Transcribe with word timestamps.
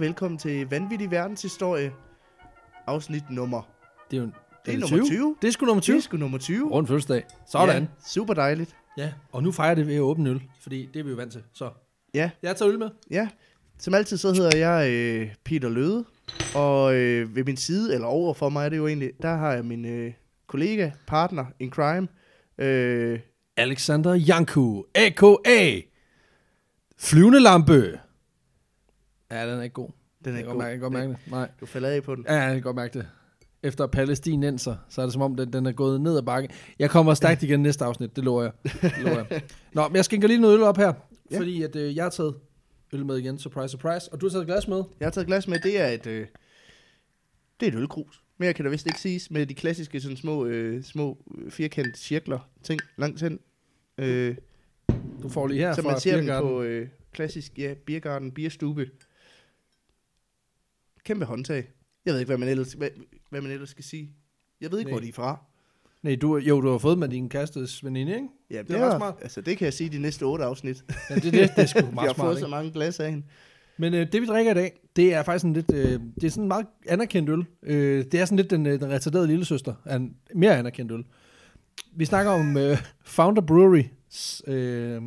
og 0.00 0.04
velkommen 0.04 0.38
til 0.38 0.66
Vanvittig 0.70 1.10
Verdenshistorie, 1.10 1.92
afsnit 2.86 3.22
nummer. 3.30 3.62
Det 4.10 4.16
er 4.16 4.20
jo 4.20 4.26
Det 4.66 4.74
er 4.74 4.78
det 4.78 4.90
nummer 4.90 5.06
20. 5.06 5.36
Det 5.42 5.48
er 5.48 5.52
sgu 5.52 5.66
nummer 5.66 5.80
Det 5.80 5.84
20. 5.84 5.96
er 5.96 6.00
sgu 6.00 6.16
nummer 6.16 6.38
20. 6.38 6.70
Rundt 6.70 6.88
fødselsdag. 6.88 7.24
Sådan. 7.46 7.82
Ja, 7.82 7.88
super 8.06 8.34
dejligt. 8.34 8.76
Ja. 8.98 9.12
Og 9.32 9.42
nu 9.42 9.52
fejrer 9.52 9.74
det 9.74 9.86
ved 9.86 9.94
at 9.94 10.00
åbne 10.00 10.30
øl, 10.30 10.42
fordi 10.60 10.88
det 10.94 11.00
er 11.00 11.04
vi 11.04 11.10
jo 11.10 11.16
vant 11.16 11.32
til. 11.32 11.42
Så 11.52 11.70
Ja, 12.14 12.30
jeg 12.42 12.56
tager 12.56 12.72
øl 12.72 12.78
med. 12.78 12.90
ja. 13.10 13.28
Som 13.78 13.94
altid 13.94 14.16
så 14.16 14.32
hedder 14.32 14.56
jeg 14.58 14.90
øh, 14.90 15.34
Peter 15.44 15.68
Løde, 15.68 16.04
og 16.54 16.94
øh, 16.94 17.36
ved 17.36 17.44
min 17.44 17.56
side, 17.56 17.94
eller 17.94 18.06
over 18.06 18.34
for 18.34 18.48
mig 18.48 18.64
er 18.64 18.68
det 18.68 18.76
jo 18.76 18.86
egentlig, 18.86 19.10
der 19.22 19.36
har 19.36 19.52
jeg 19.52 19.64
min 19.64 19.84
øh, 19.84 20.12
kollega, 20.46 20.90
partner 21.06 21.44
in 21.58 21.70
crime, 21.70 22.08
øh, 22.58 23.20
Alexander 23.56 24.14
Janku, 24.14 24.82
a.k.a. 24.94 25.80
Flyvende 26.98 27.40
lampe. 27.40 27.98
Ja, 29.30 29.50
den 29.50 29.58
er 29.58 29.62
ikke 29.62 29.74
god. 29.74 29.88
den 30.24 30.32
er 30.32 30.36
Jeg 30.36 30.44
kan 30.44 30.52
god. 30.52 30.52
godt 30.54 30.58
mærke, 30.58 30.70
jeg 30.70 30.78
kan 30.78 30.80
godt 30.80 30.92
mærke 30.92 31.08
det. 31.08 31.18
Nej. 31.30 31.48
Du 31.60 31.66
falder 31.66 31.88
af 31.88 32.02
på 32.02 32.14
den. 32.14 32.24
Ja, 32.28 32.34
jeg 32.34 32.52
kan 32.54 32.62
godt 32.62 32.76
mærke 32.76 32.98
det. 32.98 33.06
Efter 33.62 33.86
palæstinenser, 33.86 34.76
så 34.88 35.00
er 35.00 35.06
det 35.06 35.12
som 35.12 35.22
om, 35.22 35.36
den, 35.36 35.52
den 35.52 35.66
er 35.66 35.72
gået 35.72 36.00
ned 36.00 36.16
ad 36.16 36.22
bakke. 36.22 36.48
Jeg 36.78 36.90
kommer 36.90 37.14
stærkt 37.14 37.42
igen 37.42 37.60
næste 37.62 37.84
afsnit, 37.84 38.16
det 38.16 38.24
lover 38.24 38.42
jeg. 38.42 38.52
Det 38.82 38.92
lover 39.02 39.24
jeg. 39.30 39.42
Nå, 39.74 39.88
men 39.88 39.96
jeg 39.96 40.04
skænker 40.04 40.28
lige 40.28 40.40
noget 40.40 40.54
øl 40.54 40.62
op 40.62 40.76
her, 40.76 40.92
Ja. 41.30 41.38
fordi 41.38 41.62
at, 41.62 41.76
øh, 41.76 41.96
jeg 41.96 42.04
har 42.04 42.10
taget 42.10 42.34
øl 42.92 43.06
med 43.06 43.16
igen. 43.16 43.38
Surprise, 43.38 43.68
surprise. 43.68 44.12
Og 44.12 44.20
du 44.20 44.26
har 44.26 44.30
taget 44.30 44.42
et 44.42 44.46
glas 44.46 44.68
med. 44.68 44.82
Jeg 45.00 45.06
har 45.06 45.10
taget 45.10 45.26
glas 45.26 45.48
med, 45.48 45.58
det 45.58 45.80
er 45.80 45.86
et, 45.88 46.06
øh, 46.06 46.26
det 47.60 47.68
er 47.68 47.72
et 47.72 47.78
ølkrus. 47.78 48.22
Mere 48.38 48.52
kan 48.52 48.64
der 48.64 48.70
vist 48.70 48.86
ikke 48.86 49.00
siges, 49.00 49.30
med 49.30 49.46
de 49.46 49.54
klassiske 49.54 50.00
sådan 50.00 50.16
små, 50.16 50.44
øh, 50.46 50.82
små 50.82 51.18
øh, 51.38 51.50
firkantede 51.50 51.96
cirkler, 51.98 52.38
ting 52.62 52.80
langt 52.96 53.20
hen. 53.20 53.38
Øh, 53.98 54.36
Du 55.22 55.28
får 55.28 55.46
lige 55.46 55.60
her 55.60 55.72
som 55.72 55.84
fra 55.84 55.90
man 55.90 56.00
ser 56.00 56.16
dem 56.16 56.42
på 56.42 56.62
øh, 56.62 56.88
klassisk, 57.12 57.58
ja, 57.58 57.74
biergarten, 57.86 58.32
bierstube. 58.32 58.86
Kæmpe 61.04 61.24
håndtag. 61.24 61.68
Jeg 62.04 62.12
ved 62.12 62.20
ikke, 62.20 62.28
hvad 62.28 62.38
man 62.38 62.48
ellers, 62.48 62.72
hvad, 62.72 62.88
hvad 63.30 63.40
man 63.40 63.50
ellers 63.50 63.68
skal 63.70 63.84
sige. 63.84 64.10
Jeg 64.60 64.72
ved 64.72 64.78
ikke, 64.78 64.90
Nej. 64.90 64.98
hvor 64.98 65.00
de 65.00 65.08
er 65.08 65.12
fra. 65.12 65.44
Nej, 66.02 66.14
du, 66.16 66.36
jo, 66.36 66.60
du 66.60 66.70
har 66.70 66.78
fået 66.78 66.98
med 66.98 67.08
din 67.08 67.28
kastes 67.28 67.84
veninde, 67.84 68.14
ikke? 68.14 68.28
Ja, 68.50 68.58
det, 68.58 68.68
Det 68.68 68.76
er 68.76 68.84
er 68.84 68.98
smart. 68.98 69.14
Altså, 69.22 69.40
det 69.40 69.58
kan 69.58 69.64
jeg 69.64 69.72
sige 69.72 69.90
de 69.90 69.98
næste 69.98 70.22
otte 70.22 70.44
afsnit. 70.44 70.84
Ja, 71.10 71.14
det, 71.14 71.22
det, 71.22 71.32
det 71.32 71.50
er 71.56 71.66
sgu 71.66 71.80
meget 71.94 72.08
har 72.08 72.14
smart, 72.14 72.26
fået 72.26 72.38
så 72.38 72.44
ikke? 72.44 72.50
mange 72.50 72.70
glas 72.70 73.00
af 73.00 73.10
hende. 73.10 73.26
Men 73.76 73.94
øh, 73.94 74.12
det 74.12 74.20
vi 74.22 74.26
drikker 74.26 74.52
i 74.52 74.54
dag, 74.54 74.80
det 74.96 75.14
er 75.14 75.22
faktisk 75.22 75.44
en 75.44 75.52
lidt, 75.52 75.72
øh, 75.74 76.00
det 76.14 76.24
er 76.24 76.30
sådan 76.30 76.44
en 76.44 76.48
meget 76.48 76.66
anerkendt 76.88 77.30
øl. 77.30 77.44
Øh, 77.62 78.04
det 78.12 78.20
er 78.20 78.24
sådan 78.24 78.36
lidt 78.36 78.50
den, 78.50 78.66
øh, 78.66 78.80
den 78.80 78.90
retarderede 78.90 79.26
lille 79.26 79.44
søster 79.44 79.74
af 79.84 79.96
en 79.96 80.16
mere 80.34 80.56
anerkendt 80.58 80.92
øl. 80.92 81.04
Vi 81.96 82.04
snakker 82.04 82.32
om 82.32 82.56
øh, 82.56 82.78
Founder 83.04 83.42
Brewery. 83.42 83.84
Øh, 84.46 85.02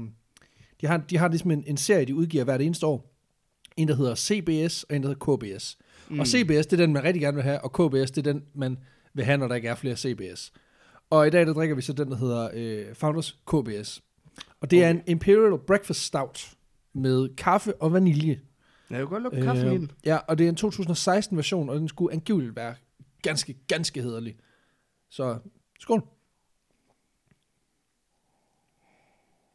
de, 0.82 0.88
har, 0.88 0.98
de 0.98 1.18
har 1.18 1.28
ligesom 1.28 1.52
en, 1.52 1.64
en 1.68 1.78
serie, 1.78 2.06
de 2.06 2.16
udgiver 2.16 2.44
hvert 2.44 2.62
eneste 2.62 2.86
år. 2.86 3.13
En, 3.78 3.88
der 3.88 3.96
hedder 3.96 4.16
CBS, 4.16 4.84
og 4.84 4.96
en, 4.96 5.04
der 5.04 5.10
hedder 5.10 5.38
KBS. 5.38 5.78
Mm. 6.10 6.20
Og 6.20 6.28
CBS, 6.28 6.66
det 6.68 6.74
er 6.74 6.78
den, 6.78 6.94
man 6.94 7.04
rigtig 7.04 7.22
gerne 7.22 7.36
vil 7.36 7.44
have, 7.44 7.60
og 7.62 7.72
KBS, 7.72 8.12
det 8.12 8.28
er 8.28 8.34
den, 8.34 8.44
man 8.54 8.78
vil 9.14 9.26
have, 9.26 9.38
når 9.38 9.48
der 9.48 9.56
ikke 9.56 9.68
er 9.68 9.76
flere 9.76 9.96
CBS. 9.98 10.54
Og 11.10 11.28
i 11.28 11.30
dag, 11.30 11.46
der 11.46 11.54
drikker 11.54 11.76
vi 11.76 11.82
så 11.82 11.94
den, 11.94 12.12
der 12.12 12.18
hedder 12.18 12.50
øh, 12.54 12.96
Founders 12.96 13.40
KBS. 13.48 14.04
Og 14.62 14.72
det 14.72 14.80
okay. 14.80 14.86
er 14.86 14.90
en 14.90 15.02
Imperial 15.08 15.60
Breakfast 15.68 16.00
Stout 16.00 16.56
med 16.94 17.36
kaffe 17.36 17.76
og 17.76 17.94
vanilje. 17.94 18.42
Jeg 18.90 18.98
kan 19.00 19.08
godt 19.08 19.24
lukke 19.24 19.42
kaffen 19.42 19.74
i 19.74 19.78
den. 19.78 19.92
Ja, 20.06 20.18
og 20.18 20.38
det 20.38 20.46
er 20.46 20.50
en 20.50 20.56
2016 20.56 21.38
version, 21.38 21.70
og 21.70 21.80
den 21.80 21.88
skulle 21.88 22.14
angiveligt 22.14 22.56
være 22.56 22.76
ganske, 23.22 23.54
ganske 23.68 24.02
hederlig. 24.02 24.36
Så 25.10 25.40
skål. 25.80 26.08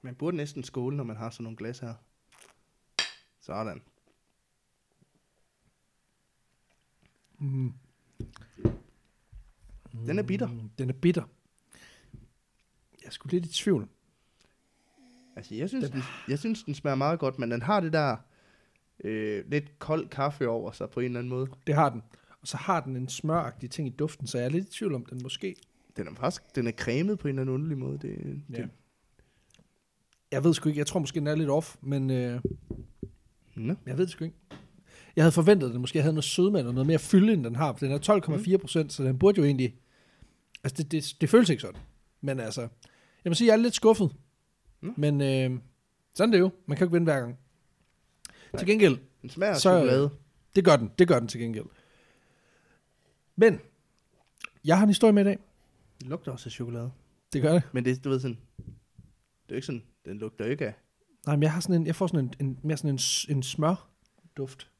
Man 0.02 0.14
burde 0.14 0.36
næsten 0.36 0.64
skåle, 0.64 0.96
når 0.96 1.04
man 1.04 1.16
har 1.16 1.30
sådan 1.30 1.44
nogle 1.44 1.56
glas 1.56 1.78
her. 1.78 1.94
Sådan. 3.40 3.82
Mm. 7.38 7.72
Den 10.06 10.18
er 10.18 10.22
bitter. 10.22 10.46
Mm, 10.48 10.70
Den 10.78 10.88
er 10.88 10.92
bitter. 10.92 11.22
Jeg 13.00 13.06
er 13.06 13.10
sgu 13.10 13.28
lidt 13.28 13.46
i 13.46 13.52
tvivl. 13.52 13.88
Altså, 15.36 15.54
jeg 15.54 15.68
synes, 15.68 15.90
den, 15.90 16.02
jeg 16.28 16.38
synes, 16.38 16.62
den 16.64 16.74
smager 16.74 16.94
meget 16.94 17.18
godt, 17.18 17.38
men 17.38 17.50
den 17.50 17.62
har 17.62 17.80
det 17.80 17.92
der 17.92 18.16
øh, 19.04 19.44
lidt 19.50 19.78
kold 19.78 20.08
kaffe 20.08 20.48
over 20.48 20.72
sig 20.72 20.90
på 20.90 21.00
en 21.00 21.06
eller 21.06 21.18
anden 21.18 21.28
måde. 21.30 21.46
Det 21.66 21.74
har 21.74 21.90
den. 21.90 22.02
Og 22.40 22.48
så 22.48 22.56
har 22.56 22.80
den 22.80 22.96
en 22.96 23.08
smøragtig 23.08 23.70
ting 23.70 23.88
i 23.88 23.90
duften, 23.90 24.26
så 24.26 24.38
jeg 24.38 24.44
er 24.44 24.48
lidt 24.50 24.68
i 24.68 24.70
tvivl 24.70 24.94
om 24.94 25.04
den 25.06 25.20
måske. 25.22 25.56
Den 25.96 26.08
er 26.08 26.14
faktisk 26.14 26.54
den 26.56 26.66
er 26.66 26.72
cremet 26.72 27.18
på 27.18 27.28
en 27.28 27.38
eller 27.38 27.42
anden 27.42 27.54
underlig 27.54 27.78
måde. 27.78 27.98
Det, 27.98 28.42
Ja. 28.50 28.56
det, 28.62 28.70
Jeg 30.32 30.44
ved 30.44 30.54
sgu 30.54 30.68
ikke, 30.68 30.78
jeg 30.78 30.86
tror 30.86 31.00
måske 31.00 31.20
den 31.20 31.26
er 31.26 31.34
lidt 31.34 31.50
off, 31.50 31.76
men 31.80 32.10
øh, 32.10 32.40
Nå. 33.54 33.74
jeg 33.86 33.98
ved 33.98 34.04
det 34.06 34.10
sgu 34.12 34.24
ikke. 34.24 34.36
Jeg 35.18 35.24
havde 35.24 35.32
forventet, 35.32 35.66
at 35.66 35.72
den 35.72 35.80
måske 35.80 36.00
havde 36.02 36.14
noget 36.14 36.24
sødme 36.24 36.58
eller 36.58 36.72
noget 36.72 36.86
mere 36.86 36.98
fylde, 36.98 37.32
end 37.32 37.44
den 37.44 37.56
har. 37.56 37.72
For 37.72 37.86
den 37.86 37.94
er 37.94 37.98
12,4 38.54 38.56
procent, 38.56 38.92
så 38.92 39.04
den 39.04 39.18
burde 39.18 39.38
jo 39.40 39.44
egentlig... 39.44 39.76
Altså, 40.64 40.82
det, 40.82 40.92
det, 40.92 41.16
det 41.20 41.28
føles 41.30 41.48
ikke 41.50 41.60
sådan. 41.60 41.80
Men 42.20 42.40
altså, 42.40 42.60
jeg 43.24 43.30
må 43.30 43.34
sige, 43.34 43.48
jeg 43.48 43.52
er 43.52 43.56
lidt 43.62 43.74
skuffet. 43.74 44.12
Nå. 44.80 44.92
Men 44.96 45.20
øh, 45.20 45.60
sådan 46.14 46.28
er 46.34 46.36
det 46.36 46.40
jo. 46.40 46.50
Man 46.66 46.76
kan 46.76 46.84
jo 46.84 46.86
ikke 46.88 46.92
vinde 46.92 47.04
hver 47.04 47.20
gang. 47.20 47.38
Nej. 48.52 48.58
Til 48.58 48.66
gengæld, 48.68 48.98
Den 49.22 49.30
smager 49.30 49.54
Så- 49.54 49.60
chokolade. 49.60 50.10
det 50.56 50.64
gør 50.64 50.76
den. 50.76 50.90
Det 50.98 51.08
gør 51.08 51.18
den 51.18 51.28
til 51.28 51.40
gengæld. 51.40 51.66
Men, 53.36 53.60
jeg 54.64 54.76
har 54.76 54.82
en 54.82 54.90
historie 54.90 55.12
med 55.12 55.22
i 55.22 55.24
dag. 55.24 55.38
Den 56.00 56.08
lugter 56.08 56.32
også 56.32 56.48
af 56.48 56.52
chokolade. 56.52 56.90
Det 57.32 57.42
gør 57.42 57.52
det. 57.52 57.62
Men 57.72 57.84
det, 57.84 58.04
du 58.04 58.08
ved 58.10 58.20
sådan, 58.20 58.38
det 59.46 59.50
er 59.50 59.54
ikke 59.54 59.66
sådan, 59.66 59.82
den 60.04 60.18
lugter 60.18 60.44
ikke 60.44 60.66
af. 60.66 60.74
Nej, 61.26 61.36
men 61.36 61.42
jeg, 61.42 61.52
har 61.52 61.60
sådan 61.60 61.80
en, 61.80 61.86
jeg 61.86 61.96
får 61.96 62.06
sådan 62.06 62.24
en, 62.24 62.46
en 62.46 62.58
mere 62.62 62.76
sådan 62.76 62.90
en, 62.90 63.36
en 63.36 63.42
smørduft. 63.42 64.70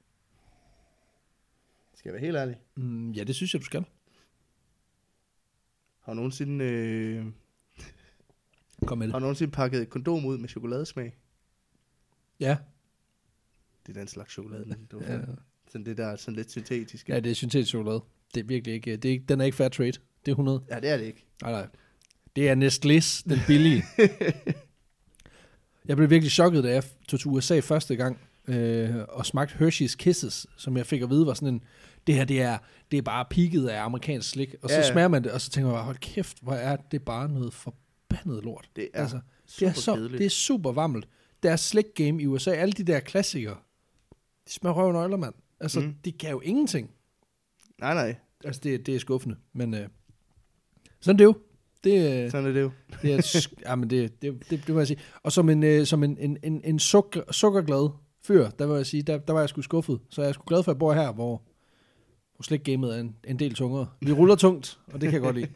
Skal 1.98 2.08
jeg 2.08 2.14
være 2.14 2.24
helt 2.24 2.36
ærlig? 2.36 2.56
Mm, 2.74 3.10
ja, 3.10 3.24
det 3.24 3.34
synes 3.34 3.54
jeg, 3.54 3.60
du 3.60 3.66
skal. 3.66 3.84
Har 6.00 6.12
du 6.12 6.16
nogensinde, 6.16 6.64
øh, 6.64 7.26
Kom 8.86 8.98
med 8.98 9.06
det. 9.06 9.12
har 9.12 9.18
du 9.18 9.22
nogensinde 9.22 9.50
pakket 9.52 9.82
et 9.82 9.88
kondom 9.90 10.24
ud 10.24 10.38
med 10.38 10.48
chokoladesmag? 10.48 11.16
Ja. 12.40 12.56
Det 13.86 13.96
er 13.96 14.00
den 14.00 14.08
slags 14.08 14.32
chokolade, 14.32 14.64
den 14.64 14.86
du 14.90 15.00
Ja. 15.00 15.18
Sådan 15.68 15.84
det 15.86 15.96
der 15.96 16.16
sådan 16.16 16.36
lidt 16.36 16.50
syntetiske. 16.50 17.12
Ja, 17.12 17.20
det 17.20 17.30
er 17.30 17.34
syntetisk 17.34 17.68
chokolade. 17.68 18.00
Det 18.34 18.40
er 18.40 18.44
virkelig 18.44 18.74
ikke, 18.74 18.96
det 18.96 19.04
er 19.04 19.12
ikke 19.12 19.24
den 19.28 19.40
er 19.40 19.44
ikke 19.44 19.56
fair 19.56 19.68
trade. 19.68 19.92
Det 19.92 20.00
er 20.28 20.30
100. 20.32 20.64
ja 20.70 20.80
det 20.80 20.90
er 20.90 20.96
det 20.96 21.04
ikke. 21.04 21.26
Nej, 21.42 21.52
nej. 21.52 21.66
Det 22.36 22.48
er 22.48 22.54
Nestlés, 22.54 23.22
den 23.28 23.38
billige. 23.46 23.82
jeg 25.88 25.96
blev 25.96 26.10
virkelig 26.10 26.32
chokket, 26.32 26.64
da 26.64 26.70
jeg 26.72 26.82
tog 27.08 27.20
til 27.20 27.28
USA 27.28 27.60
første 27.60 27.96
gang, 27.96 28.18
øh, 28.48 28.94
og 29.08 29.26
smagte 29.26 29.54
Hershey's 29.54 29.96
Kisses, 29.96 30.46
som 30.56 30.76
jeg 30.76 30.86
fik 30.86 31.02
at 31.02 31.10
vide 31.10 31.26
var 31.26 31.34
sådan 31.34 31.54
en, 31.54 31.62
det 32.06 32.14
her, 32.14 32.24
det 32.24 32.42
er, 32.42 32.58
det 32.90 32.96
er 32.98 33.02
bare 33.02 33.24
peaked 33.30 33.64
af 33.64 33.82
amerikansk 33.82 34.30
slik. 34.30 34.54
Og 34.62 34.68
så 34.70 34.74
Ja, 34.76 34.80
ja, 34.80 34.92
smager 34.92 35.08
man 35.08 35.24
det, 35.24 35.32
og 35.32 35.40
så 35.40 35.50
tænker 35.50 35.66
man 35.68 35.76
bare, 35.76 35.84
hold 35.84 35.96
kæft, 35.96 36.38
hvor 36.42 36.52
er 36.52 36.76
det 36.76 37.02
bare 37.02 37.28
noget 37.28 37.52
forbandet 37.54 38.44
lort. 38.44 38.70
Det 38.76 38.88
er 38.94 39.00
altså, 39.02 39.20
det 39.60 39.68
er, 39.68 39.72
så, 39.72 39.94
kedeligt. 39.94 40.18
det 40.18 40.26
er 40.26 40.30
super 40.30 40.72
varmt. 40.72 41.08
Deres 41.42 41.60
slik 41.60 41.84
game 41.94 42.22
i 42.22 42.26
USA, 42.26 42.50
alle 42.50 42.72
de 42.72 42.82
der 42.84 43.00
klassikere, 43.00 43.56
de 44.48 44.52
smager 44.52 44.74
røven 44.74 44.96
øjler, 44.96 45.16
mand. 45.16 45.34
Altså, 45.60 45.80
Mm. 45.80 45.94
de 46.04 46.12
kan 46.12 46.30
jo 46.30 46.40
ingenting. 46.40 46.90
Nej, 47.80 47.94
nej. 47.94 48.16
Altså, 48.44 48.60
det, 48.64 48.86
det 48.86 48.94
er 48.94 48.98
skuffende, 48.98 49.36
men 49.52 49.74
øh, 49.74 49.88
sådan 51.00 51.14
er 51.16 51.18
det 51.18 51.24
jo. 51.24 51.34
Det, 51.84 52.24
øh, 52.24 52.30
Sådan 52.30 52.48
er 52.48 52.52
det 52.52 52.60
jo. 52.60 52.70
det 53.02 53.12
er, 53.14 53.18
sk- 53.18 53.54
ja, 53.68 53.74
men 53.74 53.90
det, 53.90 54.22
det, 54.22 54.50
det, 54.50 54.66
det 54.66 54.74
må 54.74 54.80
jeg 54.80 54.86
sige. 54.86 55.00
Og 55.22 55.32
som 55.32 55.48
en, 55.48 55.62
øh, 55.62 55.86
som 55.86 56.02
en, 56.04 56.18
en, 56.20 56.38
en, 56.42 56.60
en 56.64 56.78
sukker, 56.78 57.22
sukkerglad 57.32 57.90
fyr, 58.26 58.50
der 58.50 58.66
vil 58.66 58.76
jeg 58.76 58.86
sige, 58.86 59.02
der, 59.02 59.18
der 59.18 59.32
var 59.32 59.40
jeg 59.40 59.48
sgu 59.48 59.62
skuffet. 59.62 60.00
Så 60.10 60.22
jeg 60.22 60.28
er 60.28 60.32
sgu 60.32 60.44
glad 60.46 60.62
for, 60.62 60.70
at 60.70 60.74
jeg 60.74 60.78
bor 60.78 60.92
her, 60.92 61.12
hvor, 61.12 61.42
hvor 62.36 62.42
slikgamet 62.42 62.96
er 62.96 63.00
en, 63.00 63.16
en 63.28 63.38
del 63.38 63.54
tungere. 63.54 63.86
Vi 64.00 64.12
ruller 64.12 64.34
tungt, 64.36 64.78
og 64.86 64.92
det 65.00 65.10
kan 65.10 65.12
jeg 65.12 65.20
godt 65.20 65.36
lide. 65.36 65.48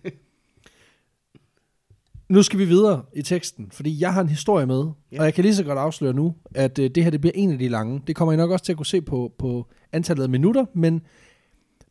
Nu 2.28 2.42
skal 2.42 2.58
vi 2.58 2.64
videre 2.64 3.04
i 3.12 3.22
teksten, 3.22 3.70
fordi 3.70 4.00
jeg 4.00 4.14
har 4.14 4.20
en 4.20 4.28
historie 4.28 4.66
med, 4.66 4.84
Ja. 5.12 5.19
og 5.19 5.25
jeg 5.25 5.34
kan 5.34 5.44
lige 5.44 5.54
så 5.54 5.64
godt 5.64 5.78
afsløre 5.78 6.12
nu, 6.12 6.34
at 6.54 6.78
øh, 6.78 6.90
det 6.90 7.02
her 7.04 7.10
det 7.10 7.20
bliver 7.20 7.32
en 7.34 7.50
af 7.52 7.58
de 7.58 7.69
lange. 7.69 8.02
Det 8.06 8.16
kommer 8.16 8.32
I 8.32 8.37
nok 8.37 8.50
også 8.50 8.64
til 8.64 8.72
at 8.72 8.76
kunne 8.76 8.87
se 8.87 9.02
på, 9.02 9.34
på 9.38 9.66
antallet 9.92 10.22
af 10.22 10.28
minutter, 10.28 10.64
men 10.75 11.02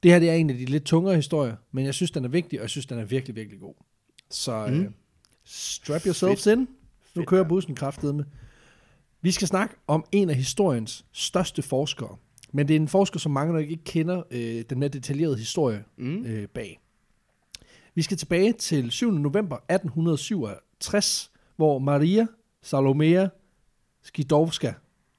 det 0.04 0.12
her 0.12 0.20
det 0.20 0.30
er 0.30 0.34
en 0.34 0.50
af 0.50 0.56
de 0.58 0.66
lidt 0.66 0.84
tungere 0.84 1.16
historier, 1.16 1.56
men 1.72 1.86
jeg 1.86 1.94
synes, 1.94 2.12
den 2.12 2.26
er 2.26 2.30
vigtig, 2.30 2.60
og 2.60 2.62
jeg 2.64 2.70
synes, 2.70 2.86
den 2.86 3.00
er 3.00 3.06
virkelig, 3.06 3.36
virkelig 3.36 3.60
god. 3.60 3.74
Så 4.30 4.68
Mm. 4.68 4.74
øh, 4.82 4.92
strap 5.46 6.02
yourselves 6.06 6.46
in. 6.46 6.60
Nu 6.60 6.68
Fedt, 7.14 7.28
kører 7.28 7.44
bussen 7.44 7.76
kraftedeme. 7.76 8.26
Vi 9.22 9.32
skal 9.32 9.48
snakke 9.48 9.76
om 9.88 10.06
en 10.12 10.30
af 10.30 10.36
historiens 10.36 11.06
største 11.12 11.62
forskere. 11.62 12.18
Men 12.52 12.68
det 12.68 12.76
er 12.76 12.80
en 12.80 12.88
forsker, 12.88 13.20
som 13.20 13.32
mange 13.32 13.54
nok 13.54 13.64
ikke 13.70 13.84
kender 13.84 14.24
øh, 14.32 14.64
den 14.70 14.80
mere 14.80 14.90
detaljerede 14.90 15.38
historie 15.38 15.84
Mm. 15.98 16.26
øh, 16.26 16.48
bag. 16.48 16.80
Vi 17.96 18.02
skal 18.02 18.18
tilbage 18.18 18.54
til 18.54 18.92
7. 18.92 19.12
november 19.12 19.56
1867, 19.70 21.32
hvor 21.56 21.80
Maria 21.80 22.28
Salomea 22.62 23.28
Skidovska, 24.04 24.74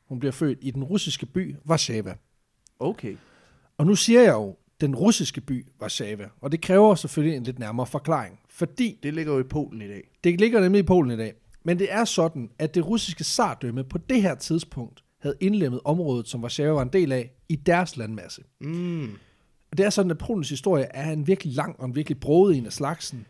hun 0.09 0.19
bliver 0.19 0.33
født 0.33 0.59
i 0.63 0.71
den 0.71 0.85
russiske 0.85 1.27
by 1.27 1.57
Warszawa. 1.67 2.15
Okay. 2.79 3.17
Og 3.79 3.87
nu 3.87 3.95
siger 3.95 4.23
jeg 4.23 4.33
jo 4.33 4.57
den 4.81 4.95
russiske 4.95 5.41
by 5.41 5.67
Warszawa, 5.81 6.29
og 6.41 6.53
det 6.53 6.61
kræver 6.61 6.95
selvfølgelig 6.95 7.37
en 7.37 7.43
lidt 7.43 7.59
nærmere 7.59 7.87
forklaring, 7.87 8.41
fordi 8.49 8.99
Det 9.03 9.15
ligger 9.15 9.33
jo 9.33 9.41
i 9.41 9.43
Polen 9.43 9.83
i 9.83 9.89
dag. 9.89 10.11
det 10.25 10.41
ligger 10.41 10.61
nemlig 10.61 10.79
i 10.79 10.83
Polen 10.83 11.11
i 11.11 11.17
dag. 11.17 11.35
Men 11.65 11.79
det 11.79 11.93
er 11.93 12.05
sådan, 12.05 12.51
at 12.59 12.75
det 12.75 12.87
russiske 12.87 13.25
zardømme 13.25 13.85
på 13.85 13.99
det 13.99 14.23
her 14.23 14.35
tidspunkt 14.35 15.05
havde 15.21 15.37
indlemmet 15.41 15.81
området, 15.85 16.29
som 16.29 16.43
Warszawa 16.43 16.71
var 16.71 16.83
en 16.83 16.89
del 16.89 17.13
af, 17.13 17.33
i 17.49 17.57
deres 17.57 17.97
landmasse. 17.97 18.43
Mm. 18.61 19.11
Det 19.77 19.81
er 19.87 19.91
sådan, 19.91 20.11
at 20.11 20.19
Polens 20.19 20.49
historie 20.49 20.85
er 20.85 21.13
en 21.13 21.27
virkelig 21.27 21.55
lang 21.55 21.81
og 21.81 21.87
en 21.87 21.95
virkelig 21.95 22.21
broet 22.21 22.57
en 22.57 22.67
af 22.67 22.73
slagsen. 22.73 23.27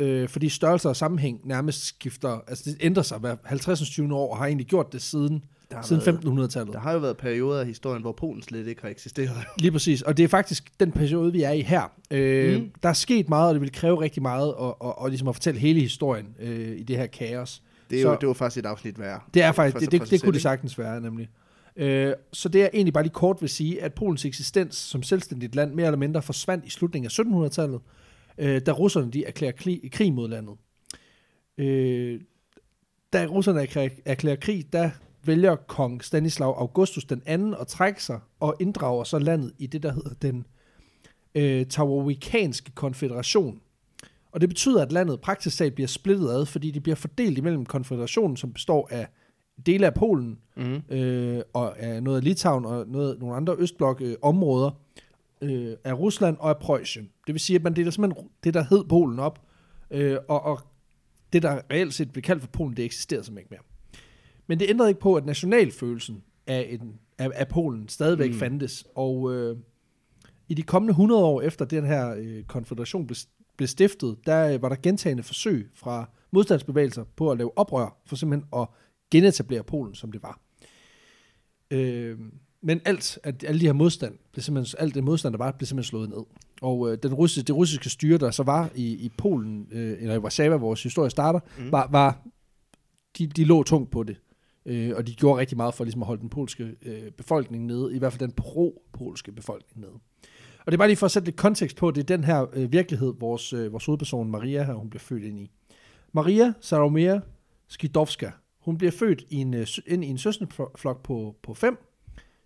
Øh, 0.00 0.28
fordi 0.28 0.48
størrelse 0.48 0.88
og 0.88 0.96
sammenhæng 0.96 1.40
nærmest 1.44 1.84
skifter, 1.84 2.40
altså 2.46 2.70
det 2.70 2.76
ændrer 2.80 3.02
sig 3.02 3.18
hver 3.18 3.36
50. 3.44 3.90
20. 3.90 4.14
år, 4.14 4.30
og 4.30 4.38
har 4.38 4.46
egentlig 4.46 4.66
gjort 4.66 4.92
det 4.92 5.02
siden, 5.02 5.44
Der 5.74 5.82
siden 5.82 6.02
været- 6.06 6.24
1500-tallet. 6.48 6.72
Der 6.72 6.80
har 6.80 6.92
jo 6.92 6.98
været 6.98 7.16
perioder 7.16 7.60
af 7.60 7.66
historien, 7.66 8.02
hvor 8.02 8.12
Polen 8.12 8.42
slet 8.42 8.66
ikke 8.66 8.82
har 8.82 8.88
eksisteret. 8.88 9.30
Lige 9.58 9.72
præcis, 9.72 10.02
og 10.02 10.16
det 10.16 10.22
er 10.24 10.28
faktisk 10.28 10.80
den 10.80 10.92
periode, 10.92 11.32
vi 11.32 11.42
er 11.42 11.50
i 11.50 11.60
her. 11.60 11.92
Øh, 12.10 12.60
Mm. 12.60 12.70
Der 12.82 12.88
er 12.88 12.92
sket 12.92 13.28
meget, 13.28 13.48
og 13.48 13.54
det 13.54 13.60
vil 13.62 13.72
kræve 13.72 14.00
rigtig 14.00 14.22
meget, 14.22 14.54
og, 14.54 14.82
og, 14.82 14.98
og 14.98 15.08
ligesom 15.08 15.28
at 15.28 15.34
fortælle 15.34 15.60
hele 15.60 15.80
historien 15.80 16.26
øh, 16.38 16.78
i 16.78 16.82
det 16.82 16.96
her 16.96 17.06
kaos. 17.06 17.62
Det, 17.90 17.98
er 17.98 18.02
Så- 18.02 18.08
jo, 18.10 18.16
det 18.20 18.26
var 18.28 18.34
faktisk 18.34 18.58
et 18.64 18.66
afsnit 18.66 18.98
værd. 18.98 19.24
Det 19.34 19.42
er 19.42 19.52
faktisk, 19.52 19.80
det, 19.80 19.92
det, 19.92 20.00
det 20.00 20.08
selv, 20.08 20.20
kunne 20.20 20.32
det 20.32 20.42
sagtens 20.42 20.78
være, 20.78 21.00
nemlig. 21.00 21.28
Øh, 21.76 22.12
så 22.32 22.48
det 22.48 22.58
jeg 22.58 22.70
egentlig 22.74 22.92
bare 22.94 23.04
lige 23.04 23.12
kort 23.12 23.36
vil 23.40 23.48
sige, 23.48 23.82
at 23.82 23.94
Polens 23.94 24.24
eksistens 24.24 24.76
som 24.76 25.02
selvstændigt 25.02 25.54
land 25.54 25.74
mere 25.74 25.86
eller 25.86 25.98
mindre 25.98 26.22
forsvandt 26.22 26.64
i 26.66 26.70
slutningen 26.70 27.06
af 27.06 27.22
1700-tallet, 27.48 27.80
øh, 28.38 28.60
da 28.66 28.72
russerne 28.72 29.10
de 29.10 29.24
erklærer 29.24 29.52
krig, 29.52 29.80
krig 29.92 30.12
mod 30.12 30.28
landet. 30.28 30.54
Øh, 31.58 32.20
da 33.12 33.26
russerne 33.26 33.60
erklærer, 33.62 33.88
erklærer 34.04 34.36
krig, 34.36 34.72
der 34.72 34.90
vælger 35.26 35.56
kong 35.56 36.04
Stanislav 36.04 36.54
Augustus 36.58 37.04
den 37.04 37.22
anden 37.26 37.54
at 37.60 37.66
trække 37.66 38.02
sig 38.04 38.20
og 38.40 38.56
inddrager 38.60 39.04
så 39.04 39.18
landet 39.18 39.52
i 39.58 39.66
det, 39.66 39.82
der 39.82 39.92
hedder 39.92 40.14
den 40.22 40.46
øh, 41.34 41.66
Tawawikanske 41.66 42.70
konfederation. 42.70 43.60
Og 44.32 44.40
det 44.40 44.48
betyder, 44.48 44.82
at 44.82 44.92
landet 44.92 45.20
praktisk 45.20 45.58
talt 45.58 45.74
bliver 45.74 45.88
splittet 45.88 46.30
ad, 46.30 46.46
fordi 46.46 46.70
det 46.70 46.82
bliver 46.82 46.96
fordelt 46.96 47.38
imellem 47.38 47.66
konfederationen, 47.66 48.36
som 48.36 48.52
består 48.52 48.88
af 48.90 49.08
dele 49.66 49.86
af 49.86 49.94
Polen, 49.94 50.38
Mm. 50.56 50.82
øh, 50.96 51.42
og 51.52 51.78
af 51.78 52.02
noget 52.02 52.16
af 52.16 52.24
Litauen 52.24 52.64
og 52.64 52.88
noget, 52.88 53.18
nogle 53.20 53.36
andre 53.36 53.56
østblok 53.58 54.00
øh, 54.00 54.16
områder 54.22 54.70
øh, 55.40 55.72
af 55.84 55.92
Rusland 55.98 56.36
og 56.40 56.48
af 56.50 56.58
Preussen. 56.58 57.10
Det 57.26 57.32
vil 57.34 57.40
sige, 57.40 57.56
at 57.56 57.62
man 57.62 57.76
deler 57.76 57.90
simpelthen 57.90 58.28
det, 58.44 58.54
der 58.54 58.64
hed 58.70 58.84
Polen 58.84 59.18
op, 59.18 59.40
øh, 59.90 60.18
og, 60.28 60.42
og 60.42 60.60
det, 61.32 61.42
der 61.42 61.60
reelt 61.70 61.94
set 61.94 62.12
blev 62.12 62.22
kaldt 62.22 62.42
for 62.42 62.48
Polen, 62.48 62.76
det 62.76 62.84
eksisterede 62.84 63.24
simpelthen 63.24 63.44
ikke 63.44 63.54
mere. 63.54 63.73
Men 64.46 64.60
det 64.60 64.70
ændrede 64.70 64.90
ikke 64.90 65.00
på, 65.00 65.14
at 65.14 65.26
nationalfølelsen 65.26 66.22
af, 66.46 66.68
en, 66.70 66.94
af, 67.18 67.30
af 67.34 67.48
Polen 67.48 67.88
stadigvæk 67.88 68.30
Mm. 68.30 68.38
fandtes, 68.38 68.84
og 68.94 69.34
øh, 69.34 69.56
i 70.48 70.54
de 70.54 70.62
kommende 70.62 70.90
100 70.90 71.24
år 71.24 71.40
efter 71.40 71.64
den 71.64 71.86
her 71.86 72.14
øh, 72.18 72.44
konfederation 72.44 73.06
blev, 73.06 73.16
blev 73.56 73.66
stiftet, 73.66 74.16
der 74.26 74.54
øh, 74.54 74.62
var 74.62 74.68
der 74.68 74.76
gentagende 74.82 75.22
forsøg 75.22 75.70
fra 75.74 76.08
modstandsbevægelser 76.30 77.04
på 77.16 77.30
at 77.30 77.38
lave 77.38 77.58
oprør, 77.58 77.96
for 78.06 78.16
simpelthen 78.16 78.48
at 78.56 78.68
genetablere 79.10 79.62
Polen, 79.62 79.94
som 79.94 80.12
det 80.12 80.22
var. 80.22 80.40
Øh, 81.70 82.18
men 82.62 82.80
alt, 82.84 83.18
at 83.22 83.44
alle 83.48 83.60
de 83.60 83.66
her 83.66 83.72
modstand, 83.72 84.18
blev 84.32 84.42
simpelthen, 84.42 84.76
alt 84.80 84.94
det 84.94 85.04
modstand, 85.04 85.32
der 85.32 85.38
var, 85.38 85.52
blev 85.52 85.66
simpelthen 85.66 85.88
slået 85.88 86.08
ned. 86.08 86.18
Og 86.62 86.92
øh, 86.92 86.98
den 87.02 87.14
russiske, 87.14 87.46
det 87.46 87.56
russiske 87.56 87.90
styre, 87.90 88.18
der 88.18 88.30
så 88.30 88.42
var 88.42 88.70
i, 88.74 89.04
i 89.04 89.08
Polen, 89.18 89.68
øh, 89.70 89.96
eller 90.00 90.14
i 90.14 90.18
Warszawa, 90.18 90.56
vores 90.56 90.82
historie 90.82 91.10
starter, 91.10 91.40
mm. 91.58 91.72
var, 91.72 91.88
var 91.90 92.26
de, 93.18 93.26
de 93.26 93.44
lå 93.44 93.62
tungt 93.62 93.90
på 93.90 94.02
det. 94.02 94.16
Øh, 94.66 94.92
og 94.96 95.06
de 95.06 95.14
gjorde 95.14 95.40
rigtig 95.40 95.56
meget 95.56 95.74
for 95.74 95.84
ligesom 95.84 96.02
at 96.02 96.06
holde 96.06 96.20
den 96.20 96.30
polske 96.30 96.76
øh, 96.82 97.10
befolkning 97.10 97.66
nede, 97.66 97.94
i 97.94 97.98
hvert 97.98 98.12
fald 98.12 98.20
den 98.20 98.32
pro-polske 98.32 99.32
befolkning 99.32 99.80
nede. 99.80 99.92
Og 100.58 100.72
det 100.72 100.72
er 100.72 100.78
bare 100.78 100.88
lige 100.88 100.96
for 100.96 101.06
at 101.06 101.10
sætte 101.10 101.26
lidt 101.26 101.36
kontekst 101.36 101.76
på, 101.76 101.90
det 101.90 102.00
er 102.00 102.16
den 102.16 102.24
her 102.24 102.46
øh, 102.52 102.72
virkelighed, 102.72 103.14
vores, 103.18 103.52
øh, 103.52 103.72
vores 103.72 103.84
hovedperson 103.84 104.30
Maria 104.30 104.62
her, 104.62 104.74
hun 104.74 104.90
bliver 104.90 105.00
født 105.00 105.24
ind 105.24 105.40
i. 105.40 105.50
Maria 106.12 106.52
Saromia 106.60 107.20
Skidovska, 107.68 108.30
hun 108.58 108.78
bliver 108.78 108.90
født 108.90 109.24
i 109.30 109.36
en, 109.36 109.54
øh, 109.54 109.66
ind 109.86 110.04
i 110.04 110.08
en 110.08 110.18
søskendeflok 110.18 111.02
på, 111.02 111.36
på 111.42 111.54
fem, 111.54 111.78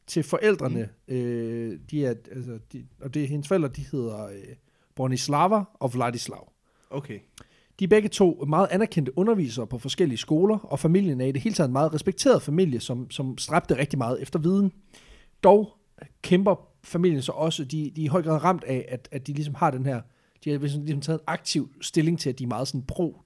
til 0.07 0.23
forældrene, 0.23 0.89
mm. 1.09 1.15
øh, 1.15 1.79
de 1.91 2.07
er, 2.07 2.15
altså, 2.33 2.59
de, 2.73 2.87
og 3.01 3.15
det 3.15 3.25
er 3.25 3.27
hendes 3.27 3.49
forældre, 3.49 3.69
de 3.69 3.85
hedder 3.93 4.27
øh, 4.27 4.55
Bronislava 4.95 5.63
og 5.75 5.95
Vladislav. 5.95 6.53
Okay. 6.91 7.19
De 7.79 7.85
er 7.85 7.89
begge 7.89 8.09
to 8.09 8.45
meget 8.49 8.69
anerkendte 8.71 9.19
undervisere 9.19 9.67
på 9.67 9.79
forskellige 9.79 10.19
skoler, 10.19 10.59
og 10.59 10.79
familien 10.79 11.21
er 11.21 11.27
i 11.27 11.33
det 11.33 11.43
hele 11.43 11.55
taget 11.55 11.69
en 11.69 11.73
meget 11.73 11.95
respekteret 11.95 12.43
familie, 12.43 12.81
som, 12.81 13.11
som 13.11 13.39
stræbte 13.39 13.79
rigtig 13.79 13.99
meget 13.99 14.23
efter 14.23 14.39
viden. 14.39 14.73
Dog 15.43 15.75
kæmper 16.23 16.69
familien 16.85 17.23
så 17.23 17.33
også, 17.33 17.65
de, 17.65 17.91
de 17.97 18.01
er 18.01 18.05
i 18.05 18.07
høj 18.07 18.23
grad 18.23 18.45
ramt 18.45 18.65
af, 18.65 18.85
at, 18.89 19.09
at 19.13 19.27
de 19.27 19.33
ligesom 19.33 19.55
har 19.55 19.71
den 19.71 19.87
her, 19.87 20.01
de 20.45 20.51
har 20.51 20.59
ligesom 20.59 20.83
ligesom 20.83 21.01
taget 21.01 21.19
en 21.21 21.25
aktiv 21.27 21.71
stilling 21.81 22.19
til, 22.21 22.29
at 22.31 22.39
de 22.39 22.45
er 22.45 22.49
meget 22.49 22.69
sådan 22.69 22.83
pro 22.83 23.17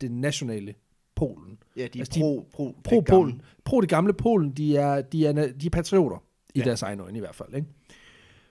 det 0.00 0.10
nationale 0.10 0.74
Polen. 1.16 1.58
Ja, 1.76 1.82
de 1.82 1.86
er 1.86 2.00
Altså, 2.00 2.12
de- 2.14 2.20
pro, 2.20 2.48
pro, 2.52 2.66
det 2.66 2.74
Pro 2.84 2.90
gamle. 3.00 3.04
Polen. 3.06 3.42
Pro 3.64 3.80
det 3.80 3.88
gamle 3.88 4.12
Polen, 4.12 4.50
de 4.52 4.76
er, 4.76 5.02
de 5.02 5.26
er, 5.26 5.32
de 5.32 5.66
er 5.66 5.70
patrioter 5.70 6.22
i 6.54 6.58
Ja. 6.58 6.64
deres 6.64 6.82
egen 6.82 7.00
øjne 7.00 7.16
i 7.16 7.20
hvert 7.20 7.34
fald. 7.34 7.54
Ikke? 7.54 7.66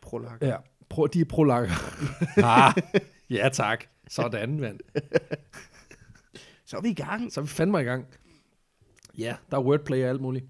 Prolak. 0.01 0.41
Ja, 0.41 0.55
pro, 0.89 1.07
de 1.07 1.21
er 1.21 1.25
prolakker. 1.25 1.73
ah, 2.43 2.73
ja 3.29 3.49
tak. 3.53 3.85
Sådan, 4.15 4.59
mand. 4.59 4.79
Så 6.65 6.77
er 6.77 6.81
vi 6.81 6.89
i 6.89 6.93
gang. 6.93 7.33
Så 7.33 7.39
er 7.39 7.43
vi 7.43 7.47
fandme 7.49 7.81
i 7.81 7.83
gang. 7.83 8.05
Ja, 9.17 9.35
der 9.51 9.57
er 9.57 9.61
wordplay 9.61 10.03
og 10.03 10.09
alt 10.09 10.21
muligt. 10.21 10.45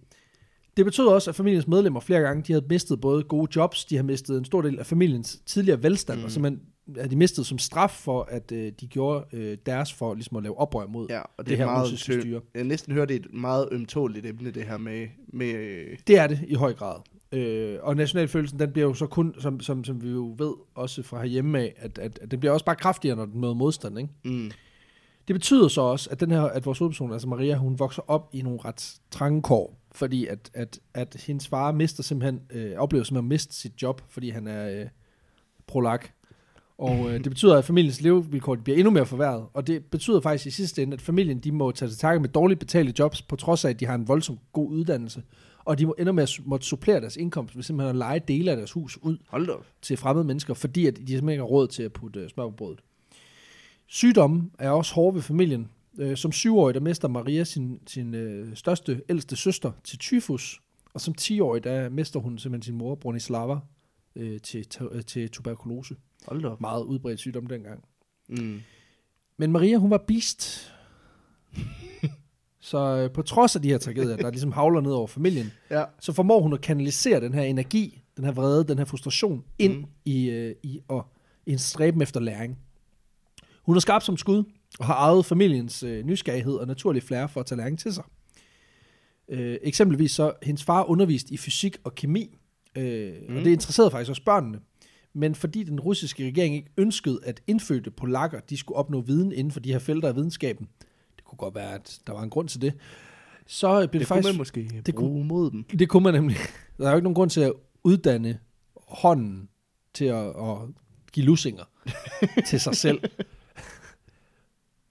Det 0.77 0.86
betød 0.86 1.06
også, 1.07 1.30
at 1.31 1.36
familiens 1.36 1.68
medlemmer 1.68 2.00
flere 2.00 2.19
gange, 2.21 2.44
de 2.48 2.54
havde 2.54 2.65
mistet 2.69 3.01
både 3.01 3.24
gode 3.24 3.51
jobs, 3.56 3.86
de 3.86 3.95
har 3.95 4.04
mistet 4.04 4.38
en 4.38 4.45
stor 4.45 4.62
del 4.62 4.80
af 4.80 4.86
familiens 4.86 5.42
tidligere 5.45 5.83
velstand, 5.83 6.19
Mm. 6.19 6.25
og 6.25 6.31
simpelthen 6.31 6.62
er 6.98 7.07
de 7.07 7.15
mistet 7.15 7.45
som 7.45 7.57
straf 7.57 7.89
for, 7.92 8.24
at 8.24 8.51
øh, 8.51 8.71
de 8.80 8.88
gjorde 8.88 9.25
øh, 9.33 9.57
deres 9.65 9.94
for 9.94 10.13
ligesom 10.13 10.38
at 10.38 10.44
lave 10.44 10.57
oprør 10.57 10.88
mod 10.88 11.07
Ja, 11.10 11.19
og 11.21 11.27
det, 11.38 11.45
det, 11.45 11.54
er 11.54 11.57
her 11.57 11.65
meget 11.65 11.83
russiske 11.92 12.21
styre. 12.21 12.42
Jeg 12.54 12.63
næsten 12.63 12.94
hører, 12.94 13.06
det 13.06 13.15
er 13.15 13.19
et 13.19 13.33
meget 13.33 13.69
ømtåligt 13.71 14.25
emne, 14.25 14.51
det 14.51 14.63
her 14.63 14.77
med... 14.77 15.07
med 15.27 15.48
øh, 15.54 15.98
Det 16.07 16.18
er 16.18 16.27
det 16.27 16.39
i 16.48 16.54
høj 16.54 16.74
grad. 16.74 16.95
Øh, 17.34 17.80
og 17.82 17.96
nationalfølelsen, 17.96 18.60
den 18.60 18.72
bliver 18.72 18.88
jo 18.88 18.94
så 18.94 19.08
kun, 19.08 19.36
som, 19.40 19.60
som, 19.60 19.84
som 19.84 20.04
vi 20.04 20.10
jo 20.10 20.36
ved 20.38 20.54
også 20.76 21.04
fra 21.04 21.18
herhjemme 21.22 21.60
af, 21.60 21.74
at, 21.78 21.98
at, 21.98 22.20
at 22.22 22.32
den 22.32 22.40
bliver 22.40 22.54
også 22.54 22.66
bare 22.66 22.76
kraftigere, 22.76 23.16
når 23.16 23.26
den 23.26 23.42
møder 23.42 23.54
modstand, 23.54 24.00
ikke? 24.00 24.10
mm, 24.24 24.52
Det 25.28 25.36
betyder 25.36 25.68
så 25.68 25.82
også, 25.82 26.10
at 26.10 26.20
den 26.20 26.32
her, 26.32 26.42
at 26.42 26.66
vores 26.66 26.80
hovedperson, 26.80 27.12
altså 27.14 27.28
Maria, 27.28 27.56
hun 27.56 27.80
vokser 27.80 28.02
op 28.08 28.30
i 28.34 28.42
nogle 28.42 28.60
ret 28.66 28.96
trange 29.12 29.42
kår, 29.42 29.80
fordi 29.92 30.26
at, 30.28 30.52
at, 30.54 30.80
at 30.94 31.24
hendes 31.28 31.48
far 31.48 31.72
mister 31.72 32.04
simpelthen, 32.04 32.42
øh, 32.52 32.78
oplever 32.78 33.04
simpelthen 33.04 33.26
at 33.26 33.30
miste 33.30 33.56
sit 33.56 33.82
job, 33.82 34.02
fordi 34.10 34.30
han 34.30 34.48
er 34.48 34.82
øh, 34.82 34.88
prolak. 35.68 36.10
Og 36.78 36.96
øh, 36.96 37.14
det 37.14 37.30
betyder, 37.30 37.58
at 37.58 37.66
familiens 37.66 38.02
levevilkår 38.02 38.56
bliver 38.56 38.78
endnu 38.78 38.92
mere 38.92 39.06
forværret, 39.06 39.46
og 39.54 39.68
det 39.68 39.86
betyder 39.86 40.22
faktisk 40.22 40.46
i 40.46 40.52
sidste 40.52 40.84
ende, 40.84 40.94
at 40.94 41.02
familien 41.02 41.40
de 41.40 41.52
må 41.52 41.72
tage 41.72 41.90
til 41.90 41.98
takke 41.98 42.20
med 42.20 42.30
dårligt 42.30 42.60
betalte 42.60 42.94
jobs, 43.00 43.22
på 43.22 43.36
trods 43.36 43.66
af, 43.66 43.70
at 43.70 43.80
de 43.80 43.86
har 43.86 43.96
en 43.96 44.08
voldsom 44.08 44.40
god 44.54 44.70
uddannelse, 44.70 45.24
og 45.65 45.79
de 45.79 45.86
må 45.86 45.96
ender 46.00 46.12
med 46.12 46.24
at 46.24 46.39
måtte 46.46 46.65
supplere 46.65 47.01
deres 47.01 47.17
indkomst 47.17 47.55
ved 47.55 47.63
simpelthen 47.63 47.89
at 47.89 47.96
lege 47.96 48.20
dele 48.27 48.51
af 48.51 48.58
deres 48.58 48.72
hus 48.72 48.98
ud 49.01 49.17
hold 49.27 49.50
op. 49.50 49.65
til 49.82 49.98
fremmede 49.98 50.25
mennesker, 50.25 50.53
fordi 50.53 50.86
at 50.88 50.93
de 50.93 51.00
simpelthen 51.00 51.29
ikke 51.29 51.41
har 51.41 51.48
råd 51.48 51.67
til 51.67 51.84
at 51.84 51.93
putte 51.93 52.20
øh, 52.20 52.29
smør 52.29 52.43
på 52.50 52.55
brødet. 52.55 52.79
Sygdommen 53.88 54.51
er 54.60 54.70
også 54.70 54.93
hård 54.96 55.13
ved 55.13 55.22
familien. 55.22 55.70
Øh, 55.98 56.17
som 56.17 56.32
syvårig, 56.32 56.74
der 56.74 56.79
mister 56.82 57.08
Maria 57.08 57.43
sin, 57.43 57.79
sin 57.88 58.13
øh, 58.15 58.55
største, 58.55 59.01
ældste 59.10 59.36
søster 59.36 59.72
til 59.84 60.00
tyfus, 60.00 60.62
og 60.93 61.01
som 61.01 61.13
10-årig, 61.22 61.63
der 61.63 61.89
mister 61.89 62.20
hun 62.20 62.38
simpelthen 62.38 62.63
sin 62.63 62.75
mor, 62.77 62.96
Bronislava, 62.96 63.58
øh, 64.15 64.41
til, 64.41 64.65
tu- 64.75 64.96
øh, 64.96 65.03
til 65.03 65.29
tuberkulose. 65.29 65.96
Hold 66.27 66.46
op. 66.46 66.62
Meget 66.62 66.84
udbredt 66.84 67.20
sygdom 67.20 67.48
dengang. 67.48 67.84
Mm. 68.29 68.62
Men 69.38 69.51
Maria, 69.51 69.77
hun 69.77 69.89
var 69.91 69.98
beast. 70.08 70.74
Så 72.65 72.77
øh, 72.98 73.12
på 73.12 73.22
trods 73.22 73.55
af 73.55 73.62
de 73.62 73.70
her 73.70 73.77
tragedier, 73.77 74.15
der 74.17 74.29
ligesom 74.32 74.51
havler 74.51 74.82
ned 74.82 74.91
over 74.91 75.08
familien, 75.08 75.51
Ja. 75.72 75.84
så 76.00 76.13
formår 76.13 76.41
hun 76.41 76.53
at 76.53 76.62
kanalisere 76.62 77.20
den 77.22 77.34
her 77.34 77.41
energi, 77.41 78.01
den 78.17 78.25
her 78.25 78.32
vrede, 78.32 78.63
den 78.67 78.77
her 78.77 78.86
frustration, 78.86 79.43
ind 79.60 79.77
Mm. 79.77 79.86
i, 80.05 80.29
øh, 80.29 80.55
i, 80.63 80.79
og, 80.88 81.05
i 81.46 81.51
en 81.51 81.58
stræben 81.60 82.01
efter 82.01 82.20
læring. 82.20 82.58
Hun 83.63 83.75
er 83.75 83.79
skarp 83.79 84.01
som 84.01 84.17
skud, 84.17 84.43
og 84.79 84.86
har 84.86 84.93
arvet 84.93 85.25
familiens 85.25 85.84
øh, 85.84 86.05
nysgerrighed 86.05 86.53
og 86.53 86.67
naturlige 86.67 87.03
flair 87.03 87.27
for 87.27 87.39
at 87.39 87.46
tage 87.46 87.58
læring 87.58 87.79
til 87.79 87.93
sig. 87.93 88.03
Øh, 89.29 89.58
eksempelvis 89.63 90.12
så, 90.12 90.34
hendes 90.43 90.63
far 90.63 90.84
underviste 90.84 91.34
i 91.34 91.38
fysik 91.38 91.77
og 91.84 91.96
kemi, 91.96 92.38
øh, 92.75 93.13
mm. 93.29 93.36
Og 93.38 93.43
det 93.46 93.51
interesserede 93.51 93.91
faktisk 93.91 94.10
også 94.10 94.24
børnene. 94.25 94.60
Men 95.13 95.36
fordi 95.36 95.63
den 95.63 95.79
russiske 95.79 96.25
regering 96.27 96.55
ikke 96.55 96.72
ønskede, 96.77 97.20
at 97.24 97.41
indfødte 97.48 97.91
polakker, 97.91 98.39
de 98.39 98.58
skulle 98.58 98.77
opnå 98.77 99.01
viden 99.01 99.32
inden 99.32 99.51
for 99.51 99.60
de 99.60 99.72
her 99.72 99.79
felter 99.79 100.08
af 100.08 100.15
videnskaben, 100.15 100.67
kunne 101.38 101.46
godt 101.52 101.56
være, 101.56 101.74
at 101.74 102.00
der 102.08 102.13
var 102.13 102.24
en 102.24 102.30
grund 102.30 102.48
til 102.48 102.62
det, 102.62 102.74
så 103.48 103.68
blev 103.68 103.82
det, 103.82 103.92
Det, 103.92 104.00
det 104.00 104.08
kunne 104.08 104.16
faktisk... 104.16 104.34
man 104.34 104.38
måske 104.38 104.82
det 104.86 104.96
bruge 104.96 105.25
mod 105.25 105.52
dem. 105.52 105.63
Det 105.63 105.90
kunne 105.90 106.04
man 106.04 106.13
nemlig. 106.13 106.38
Der 106.78 106.86
er 106.86 106.90
jo 106.90 106.96
ikke 106.96 107.04
nogen 107.04 107.16
grund 107.16 107.30
til 107.30 107.42
at 107.42 107.54
uddanne 107.84 108.40
hånden 108.88 109.50
til 109.94 110.06
at, 110.06 110.28
at 110.28 110.58
give 111.12 111.25
lussinger 111.25 111.63
til 112.50 112.60
sig 112.60 112.75
selv. 112.75 113.02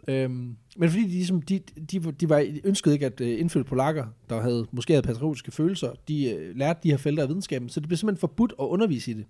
øhm, 0.09 0.57
men 0.77 0.91
fordi 0.91 1.03
de, 1.03 1.09
ligesom, 1.09 1.43
de, 1.43 1.59
de, 1.59 2.01
de 2.13 2.29
var, 2.29 2.39
de 2.39 2.61
ønskede 2.65 2.95
ikke 2.95 3.07
at 3.07 3.21
øh, 3.21 3.41
indfødte 3.41 3.69
polakker, 3.69 4.07
der 4.29 4.41
havde 4.41 4.67
måske 4.73 4.93
havde 4.93 5.07
patriotiske 5.07 5.51
følelser, 5.51 5.93
de 6.09 6.31
øh, 6.31 6.57
lærte 6.57 6.81
de 6.83 6.91
her 6.91 6.97
felter 6.97 7.23
af 7.23 7.29
videnskaben, 7.29 7.69
så 7.69 7.81
det 7.81 7.89
blev 7.89 7.97
simpelthen 7.97 8.21
forbudt 8.21 8.53
at 8.61 8.65
undervise 8.65 9.11
i 9.11 9.15
det. 9.15 9.25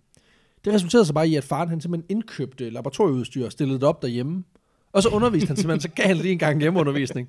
Det 0.64 0.73
resulterede 0.73 1.07
så 1.07 1.12
bare 1.12 1.28
i, 1.28 1.37
at 1.37 1.45
faren 1.45 1.69
han 1.69 1.81
simpelthen 1.81 2.16
indkøbte 2.16 2.71
laboratorieudstyr 2.71 3.45
og 3.45 3.52
stillede 3.52 3.78
det 3.78 3.88
op 3.88 4.02
derhjemme. 4.02 4.45
Og 4.92 5.02
så 5.02 5.08
underviste 5.08 5.46
han 5.49 5.56
simpelthen, 5.56 5.80
så 5.80 5.88
gav 5.88 6.06
han 6.06 6.16
lige 6.16 6.32
en 6.32 6.38
gang 6.38 6.61
hjemmeundervisning. 6.61 7.28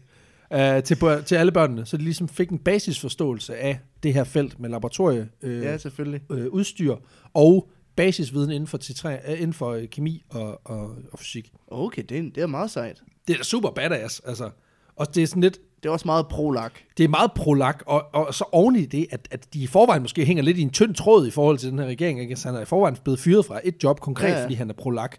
uh, 0.56 0.84
til, 0.84 0.98
til 1.26 1.36
alle 1.36 1.52
børnene, 1.52 1.86
så 1.86 1.98
de 1.98 2.04
ligesom 2.04 2.28
fik 2.28 2.50
en 2.50 2.60
basisforståelse 2.60 3.56
af 3.56 3.80
det 4.04 4.14
her 4.14 4.24
felt 4.24 4.60
med 4.60 4.70
laboratorie, 4.70 5.30
øh, 5.42 5.64
Ja, 5.64 5.78
selvfølgelig. 5.78 6.22
øh, 6.32 6.48
udstyr 6.50 6.96
og 7.34 7.70
basisviden 7.96 8.52
inden 8.52 8.68
for, 8.68 8.78
T3, 8.78 9.32
øh, 9.32 9.42
inden 9.42 9.54
for 9.54 9.70
øh, 9.72 9.88
kemi 9.88 10.24
og, 10.30 10.62
og, 10.66 10.96
og 11.12 11.20
fysik. 11.20 11.52
Okay, 11.68 12.04
det 12.10 12.18
er, 12.18 12.22
det 12.22 12.38
er 12.38 12.48
meget 12.48 12.72
sejt. 12.72 13.02
Det 13.28 13.34
er 13.34 13.38
da 13.38 13.44
super 13.44 13.70
badass, 13.70 14.20
altså. 14.26 14.50
Og 14.96 15.16
det 15.16 15.24
er 15.24 15.28
sådan 15.28 15.44
lidt, 15.44 15.58
Det 15.84 15.90
er 15.90 15.94
også 15.94 16.08
meget 16.08 16.28
prolak. 16.28 16.74
det 16.98 17.04
er 17.04 17.08
meget 17.08 17.32
prolak, 17.36 17.84
og, 17.86 18.06
og 18.14 18.34
så 18.34 18.44
oven 18.52 18.76
i 18.76 18.86
det, 18.86 19.08
at, 19.12 19.28
at 19.32 19.54
de 19.54 19.60
i 19.64 19.68
forvejen 19.68 20.02
måske 20.02 20.26
hænger 20.26 20.44
lidt 20.44 20.58
i 20.58 20.62
en 20.62 20.70
tynd 20.70 20.96
tråd 20.96 21.28
i 21.28 21.32
forhold 21.32 21.58
til 21.58 21.72
den 21.72 21.80
her 21.80 21.86
regering. 21.86 22.20
Ikke? 22.22 22.32
Altså, 22.32 22.48
han 22.48 22.58
er 22.58 22.62
i 22.62 22.66
forvejen 22.66 22.98
blevet 23.04 23.20
fyret 23.20 23.46
fra 23.46 23.60
et 23.64 23.84
job 23.84 24.00
konkret, 24.00 24.28
ja. 24.30 24.38
ja. 24.38 24.44
fordi 24.44 24.54
han 24.54 24.70
er 24.70 24.74
prolak. 24.74 25.18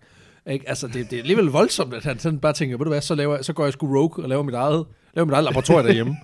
Ikke? 0.50 0.68
Altså, 0.68 0.86
det, 0.86 1.10
det 1.10 1.12
er 1.12 1.20
alligevel 1.20 1.44
voldsomt, 1.46 1.94
at 1.94 2.04
han 2.04 2.18
sådan 2.18 2.38
bare 2.38 2.52
tænker, 2.52 2.76
ved 2.76 2.84
du 2.84 2.90
hvad, 2.90 3.00
så, 3.00 3.14
laver, 3.14 3.42
så 3.42 3.52
går 3.52 3.64
jeg 3.64 3.72
sgu 3.72 3.86
rogue 3.86 4.24
og 4.24 4.28
laver 4.28 4.42
mit 4.42 4.54
eget, 4.54 4.86
laver 5.14 5.26
mit 5.26 5.32
eget 5.32 5.44
laboratorium 5.44 5.86
derhjemme. 5.86 6.16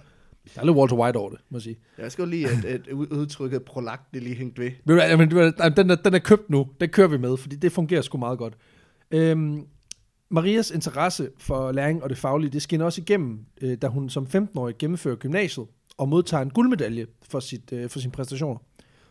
Der 0.54 0.60
er 0.60 0.64
lidt 0.64 0.76
Walter 0.76 0.96
White 0.96 1.16
over 1.16 1.30
det, 1.30 1.38
må 1.50 1.58
jeg 1.58 1.62
sige. 1.62 1.76
Jeg 1.98 2.12
skal 2.12 2.28
lige 2.28 2.48
at, 2.48 2.64
at 2.64 2.88
ud- 2.88 3.06
udtrykket 3.12 3.62
prolak, 3.62 4.00
det 4.14 4.22
lige 4.22 4.36
hængt 4.36 4.58
ved. 4.58 4.70
Hvad, 4.84 5.70
den, 5.76 5.90
er, 5.90 5.94
den 5.94 6.14
er 6.14 6.18
købt 6.18 6.50
nu. 6.50 6.66
Den 6.80 6.88
kører 6.88 7.08
vi 7.08 7.18
med, 7.18 7.36
fordi 7.36 7.56
det 7.56 7.72
fungerer 7.72 8.02
sgu 8.02 8.18
meget 8.18 8.38
godt. 8.38 8.54
Øhm, 9.10 9.62
Marias 10.30 10.70
interesse 10.70 11.28
for 11.38 11.72
læring 11.72 12.02
og 12.02 12.10
det 12.10 12.18
faglige, 12.18 12.50
det 12.50 12.62
skinner 12.62 12.84
også 12.86 13.00
igennem, 13.00 13.38
øh, 13.62 13.76
da 13.82 13.86
hun 13.86 14.08
som 14.10 14.26
15-årig 14.34 14.78
gennemfører 14.78 15.16
gymnasiet 15.16 15.66
og 15.98 16.08
modtager 16.08 16.42
en 16.42 16.50
guldmedalje 16.50 17.06
for, 17.30 17.40
sit, 17.40 17.72
øh, 17.72 17.90
for 17.90 17.98
sine 17.98 18.12
præstationer. 18.12 18.58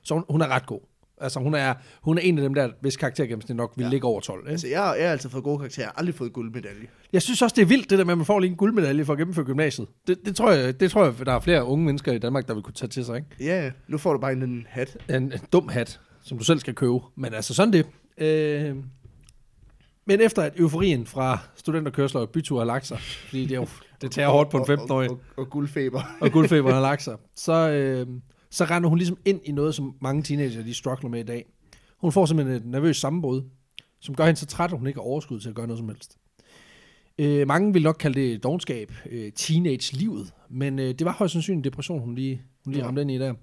Så 0.04 0.14
hun, 0.14 0.24
hun 0.30 0.42
er 0.42 0.48
ret 0.48 0.66
god. 0.66 0.80
Altså 1.22 1.40
hun 1.40 1.56
er, 1.56 1.74
hun 2.02 2.18
er 2.18 2.22
en 2.22 2.38
af 2.38 2.42
dem 2.44 2.54
der, 2.54 2.70
hvis 2.82 2.98
karaktergennemsnit 2.98 3.56
nok 3.58 3.74
vil 3.78 3.84
Ja. 3.84 3.90
ligge 3.90 4.08
over 4.08 4.20
12. 4.22 4.40
Ikke? 4.40 4.52
Altså, 4.52 4.68
jeg, 4.68 4.96
jeg 5.00 5.06
har 5.08 5.12
altid 5.12 5.30
fået 5.30 5.44
gode 5.44 5.58
karakterer. 5.58 5.84
Jeg 5.86 5.92
har 5.96 6.00
aldrig 6.00 6.16
fået 6.16 6.34
guldmedalje. 6.34 6.88
Jeg 7.14 7.22
synes 7.22 7.42
også, 7.42 7.54
det 7.56 7.62
er 7.62 7.66
vildt, 7.66 7.90
det 7.90 7.98
der 8.00 8.06
med, 8.06 8.12
at 8.12 8.18
man 8.18 8.26
får 8.26 8.40
lige 8.40 8.52
en 8.52 8.58
guldmedalje 8.58 9.06
for 9.06 9.14
at 9.14 9.20
gennemføre 9.20 9.46
gymnasiet. 9.46 9.88
Det, 10.08 10.18
det, 10.26 10.36
tror 10.36 10.52
jeg, 10.52 10.80
det 10.80 10.92
tror 10.92 11.04
jeg, 11.06 11.14
der 11.26 11.34
er 11.34 11.40
flere 11.40 11.66
unge 11.66 11.86
mennesker 11.86 12.12
i 12.12 12.18
Danmark, 12.18 12.48
der 12.48 12.54
vil 12.54 12.64
kunne 12.64 12.74
tage 12.74 12.90
til 12.90 13.06
sig. 13.06 13.16
Ikke? 13.16 13.28
Ja, 13.40 13.72
nu 13.88 13.98
får 13.98 14.14
du 14.14 14.20
bare 14.20 14.32
en, 14.32 14.44
en 14.44 14.66
hat. 14.70 14.98
en, 15.10 15.16
en 15.16 15.32
dum 15.54 15.70
hat, 15.70 16.00
som 16.24 16.38
du 16.38 16.44
selv 16.44 16.60
skal 16.60 16.76
købe. 16.76 17.00
Men 17.18 17.34
altså 17.34 17.54
sådan 17.54 17.74
det. 17.74 17.86
Øh, 18.18 18.76
men 20.08 20.22
efter 20.22 20.42
at 20.42 20.54
euforien 20.60 21.06
fra 21.06 21.38
studenterkørsler 21.56 22.22
og 22.22 22.30
bytur 22.30 22.58
har 22.58 22.66
lagt 22.66 22.88
sig, 22.88 23.00
fordi 23.00 23.44
det, 23.46 23.52
er 23.52 23.56
jo, 23.60 23.68
det 24.02 24.12
tager 24.12 24.30
hårdt 24.30 24.50
på 24.50 24.58
en 24.58 24.64
Og- 24.64 24.70
og- 24.70 24.84
15-årig, 24.84 25.10
Og, 25.10 25.20
og, 25.38 25.44
og 25.44 25.50
guldfeber. 25.50 26.18
og 26.22 26.32
guldfeberen 26.32 26.74
har 26.74 26.82
lagt 26.92 27.02
sig, 27.04 27.16
så, 27.36 27.70
øh, 27.70 28.08
så 28.52 28.66
render 28.66 28.90
hun 28.90 28.98
ligesom 28.98 29.18
ind 29.26 29.40
i 29.46 29.52
noget, 29.52 29.76
som 29.76 29.96
mange 30.02 30.24
teenager 30.24 30.64
de 30.64 30.74
struggler 30.74 31.10
med 31.10 31.20
i 31.20 31.24
dag. 31.24 31.46
Hun 31.98 32.12
får 32.12 32.26
simpelthen 32.26 32.56
et 32.58 32.66
nervøst 32.66 33.00
sammenbrud, 33.00 33.42
som 34.00 34.16
gør 34.16 34.26
hende 34.26 34.40
så 34.40 34.46
træt, 34.46 34.72
at 34.72 34.78
hun 34.78 34.88
ikke 34.88 34.98
har 34.98 35.06
overskud 35.06 35.40
til 35.40 35.50
at 35.50 35.56
gøre 35.56 35.68
noget 35.68 35.78
som 35.80 35.88
helst. 35.90 36.18
Øh, 37.18 37.48
mange 37.48 37.74
vil 37.74 37.84
nok 37.84 37.96
kalde 38.00 38.22
det 38.22 38.44
dogenskab, 38.44 38.92
øh, 39.12 39.32
teenage-livet, 39.32 40.34
men 40.50 40.80
øh, 40.80 40.86
det 40.94 41.06
var 41.06 41.12
højst 41.12 41.32
sandsynligt 41.34 41.66
en 41.66 41.72
depression, 41.72 42.00
hun 42.00 42.16
lige, 42.16 42.42
hun 42.64 42.74
lige 42.74 42.82
Ja. 42.84 42.88
ramte 42.88 43.02
ind 43.02 43.12
i 43.12 43.18
der. 43.18 43.34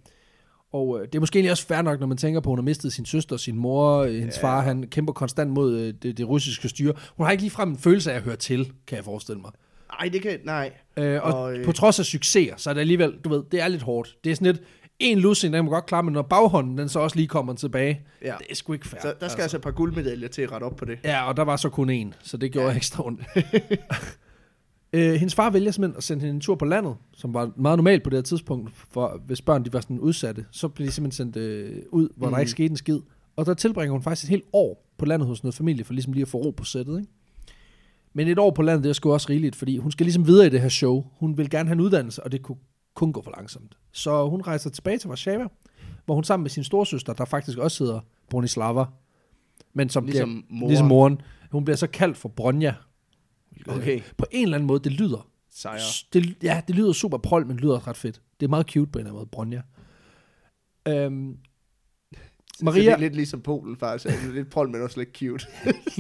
Og 0.72 1.00
øh, 1.00 1.06
det 1.06 1.14
er 1.14 1.20
måske 1.20 1.36
egentlig 1.38 1.50
også 1.50 1.66
fair 1.66 1.82
nok, 1.82 2.00
når 2.00 2.06
man 2.06 2.16
tænker 2.16 2.40
på, 2.40 2.48
at 2.50 2.52
hun 2.52 2.58
har 2.58 2.62
mistet 2.64 2.92
sin 2.92 3.04
søster, 3.06 3.36
sin 3.36 3.56
mor, 3.56 3.96
øh, 3.98 4.14
hendes 4.14 4.36
Ja. 4.36 4.42
far, 4.42 4.60
han 4.62 4.82
kæmper 4.90 5.12
konstant 5.12 5.50
mod 5.50 5.78
øh, 5.78 5.94
det, 6.02 6.18
det 6.18 6.28
russiske 6.28 6.68
styre. 6.68 6.92
Hun 7.16 7.24
har 7.26 7.30
ikke 7.30 7.42
ligefrem 7.42 7.70
en 7.70 7.78
følelse 7.78 8.12
af 8.12 8.16
at 8.16 8.22
høre 8.22 8.36
til, 8.36 8.72
kan 8.86 8.96
jeg 8.96 9.04
forestille 9.04 9.40
mig. 9.40 9.50
Nej, 10.00 10.08
det 10.08 10.22
kan... 10.22 10.38
Nej. 10.44 10.72
Øh, 10.96 11.22
og, 11.22 11.34
Og, 11.42 11.56
øh, 11.58 11.64
på 11.64 11.72
trods 11.72 11.98
af 11.98 12.04
succeser, 12.04 12.54
så 12.56 12.70
er 12.70 12.74
det 12.74 12.80
alligevel, 12.80 13.14
du 13.24 13.28
ved, 13.28 13.42
det 13.52 13.60
er 13.60 13.68
lidt 13.68 13.82
hårdt. 13.82 14.16
Det 14.24 14.30
er 14.32 14.34
sådan 14.36 14.52
lidt, 14.52 14.62
en 14.98 15.18
lussing, 15.18 15.54
den 15.54 15.64
må 15.64 15.70
godt 15.70 15.86
klare, 15.86 16.02
men 16.02 16.12
når 16.12 16.22
baghånden, 16.22 16.78
den 16.78 16.88
så 16.88 17.00
også 17.00 17.16
lige 17.16 17.28
kommer 17.28 17.54
tilbage, 17.54 18.00
Ja. 18.22 18.34
det 18.38 18.46
er 18.50 18.54
sgu 18.54 18.72
ikke 18.72 18.88
fair. 18.88 19.00
Så 19.00 19.14
der 19.20 19.28
skal 19.28 19.42
altså 19.42 19.56
et 19.56 19.62
par 19.62 19.70
guldmedaljer 19.70 20.28
til 20.28 20.42
at 20.42 20.52
rette 20.52 20.64
op 20.64 20.76
på 20.76 20.84
det. 20.84 20.98
Ja, 21.04 21.28
og 21.28 21.36
der 21.36 21.42
var 21.42 21.56
så 21.56 21.68
kun 21.68 21.90
en, 21.90 22.14
så 22.22 22.36
det 22.36 22.52
gjorde 22.52 22.68
Ja. 22.68 22.76
ekstra 22.76 23.06
ondt. 23.06 23.20
øh, 24.92 25.14
hendes 25.14 25.34
far 25.34 25.50
vælger 25.50 25.70
simpelthen 25.70 25.96
at 25.96 26.02
sende 26.04 26.20
hende 26.20 26.34
en 26.34 26.40
tur 26.40 26.54
på 26.54 26.64
landet, 26.64 26.94
som 27.16 27.34
var 27.34 27.50
meget 27.56 27.78
normalt 27.78 28.02
på 28.02 28.10
det 28.10 28.16
her 28.16 28.22
tidspunkt, 28.22 28.70
for 28.90 29.20
hvis 29.26 29.42
børn 29.42 29.64
de 29.64 29.72
var 29.72 29.80
sådan 29.80 29.98
udsatte, 30.00 30.44
så 30.50 30.68
blev 30.68 30.86
de 30.86 30.92
simpelthen 30.92 31.32
sendt 31.32 31.36
øh, 31.36 31.82
ud, 31.92 32.08
hvor 32.16 32.26
mm. 32.26 32.32
der 32.32 32.38
ikke 32.40 32.50
skete 32.50 32.70
en 32.70 32.76
skid. 32.76 33.00
Og 33.36 33.46
der 33.46 33.54
tilbringer 33.54 33.92
hun 33.92 34.02
faktisk 34.02 34.24
et 34.24 34.30
helt 34.30 34.44
år 34.52 34.86
på 34.98 35.04
landet 35.04 35.28
hos 35.28 35.42
noget 35.42 35.54
familie, 35.54 35.84
for 35.84 35.92
ligesom 35.92 36.12
lige 36.12 36.22
at 36.22 36.28
få 36.28 36.38
ro 36.38 36.50
på 36.50 36.64
sættet, 36.64 36.98
ikke? 37.00 37.12
Men 38.14 38.28
et 38.28 38.38
år 38.38 38.50
på 38.50 38.62
landet, 38.62 38.84
det 38.84 38.90
er 38.90 38.94
sgu 38.94 39.12
også 39.12 39.26
rigeligt, 39.30 39.56
fordi 39.56 39.76
hun 39.78 39.92
skal 39.92 40.04
ligesom 40.06 40.26
videre 40.26 40.46
i 40.46 40.50
det 40.50 40.60
her 40.60 40.68
show. 40.68 41.04
Hun 41.18 41.38
vil 41.38 41.50
gerne 41.50 41.68
have 41.68 41.74
en 41.74 41.80
uddannelse, 41.80 42.22
og 42.22 42.32
det 42.32 42.42
kunne 42.42 42.56
kun 42.96 43.12
gå 43.12 43.22
for 43.22 43.30
langsomt. 43.36 43.76
Så 43.92 44.28
hun 44.28 44.40
rejser 44.42 44.70
tilbage 44.70 44.98
til 44.98 45.08
Warszawa, 45.08 45.46
hvor 46.04 46.14
hun 46.14 46.24
sammen 46.24 46.42
med 46.44 46.50
sin 46.50 46.64
storsøster, 46.64 47.12
der 47.12 47.24
faktisk 47.24 47.58
også 47.58 47.84
hedder 47.84 48.00
Bronislava, 48.30 48.84
men 49.74 49.88
som 49.88 50.04
Ligesom 50.06 50.28
bliver, 50.28 50.58
moren. 50.60 50.68
ligesom 50.70 50.86
moren, 50.86 51.20
hun 51.50 51.64
bliver 51.64 51.76
så 51.76 51.86
kaldt 51.86 52.16
for 52.16 52.28
Bronja. 52.28 52.74
Okay. 53.68 54.00
På 54.16 54.26
en 54.30 54.42
eller 54.42 54.56
anden 54.56 54.66
måde, 54.66 54.80
det 54.84 54.92
lyder. 54.92 55.28
Sejre. 55.50 55.80
Det, 56.12 56.36
ja, 56.42 56.62
det 56.68 56.74
lyder 56.76 56.92
super 56.92 57.18
prol, 57.18 57.46
men 57.46 57.56
det 57.56 57.62
lyder 57.64 57.88
ret 57.88 57.96
fedt. 57.96 58.22
Det 58.40 58.46
er 58.46 58.50
meget 58.50 58.66
cute 58.70 58.90
på 58.90 58.98
en 58.98 59.00
eller 59.00 59.10
anden 59.10 59.18
måde, 59.18 59.26
Bronja. 59.32 59.62
Øhm, 60.88 61.38
Så 62.12 62.18
det 62.56 62.64
Maria, 62.64 62.90
er 62.92 62.96
lidt 62.98 63.14
ligesom 63.14 63.40
Polen, 63.40 63.76
faktisk. 63.76 64.06
Altså, 64.14 64.32
lidt 64.32 64.50
prol, 64.50 64.68
men 64.70 64.82
også 64.82 64.98
lidt 65.00 65.18
cute. 65.18 65.46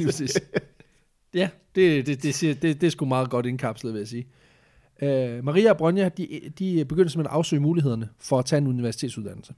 Ja, 1.34 1.48
det, 1.74 2.06
det, 2.06 2.22
det, 2.22 2.34
siger, 2.34 2.54
det, 2.54 2.80
det 2.80 2.86
er 2.86 2.90
sgu 2.90 3.04
meget 3.04 3.30
godt 3.30 3.46
indkapslet, 3.46 3.92
vil 3.92 3.98
jeg 3.98 4.08
sige. 4.08 4.26
Øh, 5.02 5.44
Maria 5.44 5.70
og 5.70 5.76
Bronja, 5.76 6.08
de, 6.08 6.52
de 6.58 6.84
begyndte 6.84 7.12
simpelthen 7.12 7.32
at 7.32 7.36
afsøge 7.36 7.62
mulighederne 7.62 8.08
for 8.18 8.38
at 8.38 8.44
tage 8.44 8.58
en 8.58 8.66
universitetsuddannelse. 8.66 9.54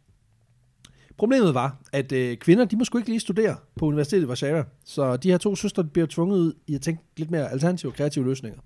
Problemet 1.16 1.54
var, 1.54 1.76
at 1.92 2.12
øh, 2.12 2.36
kvinder, 2.36 2.64
de 2.64 2.76
må 2.76 2.84
sgu 2.84 2.98
ikke 2.98 3.10
lige 3.10 3.20
studere 3.20 3.56
på 3.76 3.86
universitetet 3.86 4.24
i 4.24 4.26
Warszawa. 4.26 4.64
Så 4.84 5.16
de 5.16 5.30
her 5.30 5.38
to 5.38 5.56
søstre 5.56 5.84
bliver 5.84 6.06
tvunget 6.06 6.38
ud 6.38 6.52
i 6.66 6.74
at 6.74 6.80
tænke 6.80 7.02
lidt 7.16 7.30
mere 7.30 7.50
alternative 7.50 7.90
og 7.90 7.96
kreative 7.96 8.24
løsninger. 8.24 8.58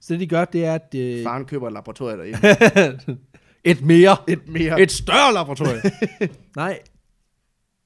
Så 0.00 0.12
det 0.12 0.20
de 0.20 0.26
gør, 0.26 0.44
det 0.44 0.64
er, 0.64 0.74
at... 0.74 0.94
Øh, 0.96 1.22
Faren 1.22 1.44
køber 1.44 1.66
et 1.66 1.72
laboratorium 1.72 2.18
derhjemme. 2.18 3.18
et 3.64 3.82
mere. 3.82 4.16
Et 4.28 4.48
mere. 4.48 4.80
Et 4.80 4.92
større 4.92 5.34
laboratorium. 5.34 5.80
Nej, 6.56 6.78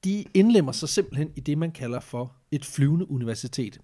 de 0.03 0.25
indlemmer 0.33 0.71
sig 0.71 0.89
simpelthen 0.89 1.31
i 1.35 1.39
det, 1.39 1.57
man 1.57 1.71
kalder 1.71 1.99
for 1.99 2.33
et 2.51 2.65
flyvende 2.65 3.11
universitet. 3.11 3.79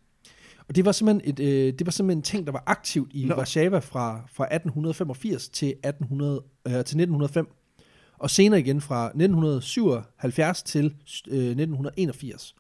Og 0.70 0.76
det 0.76 0.86
var 0.86 0.92
simpelthen, 0.92 1.34
et, 1.34 1.40
øh, 1.40 1.74
det 1.80 1.86
var 1.86 1.92
simpelthen 1.92 2.20
en 2.20 2.24
ting, 2.24 2.46
der 2.46 2.52
var 2.52 2.64
aktivt 2.68 3.12
i 3.14 3.26
Nå. 3.26 3.36
Warszawa 3.36 3.80
fra, 3.80 4.22
fra 4.34 4.44
1885 4.44 5.50
til, 5.50 5.68
1800, 5.68 6.44
øh, 6.68 6.72
til 6.72 6.80
1905. 6.80 7.48
Og 8.20 8.30
senere 8.30 8.60
igen 8.60 8.82
fra 8.82 9.06
1977 9.06 10.64
til 10.64 10.86
øh, 11.28 11.38
1981. 11.38 12.56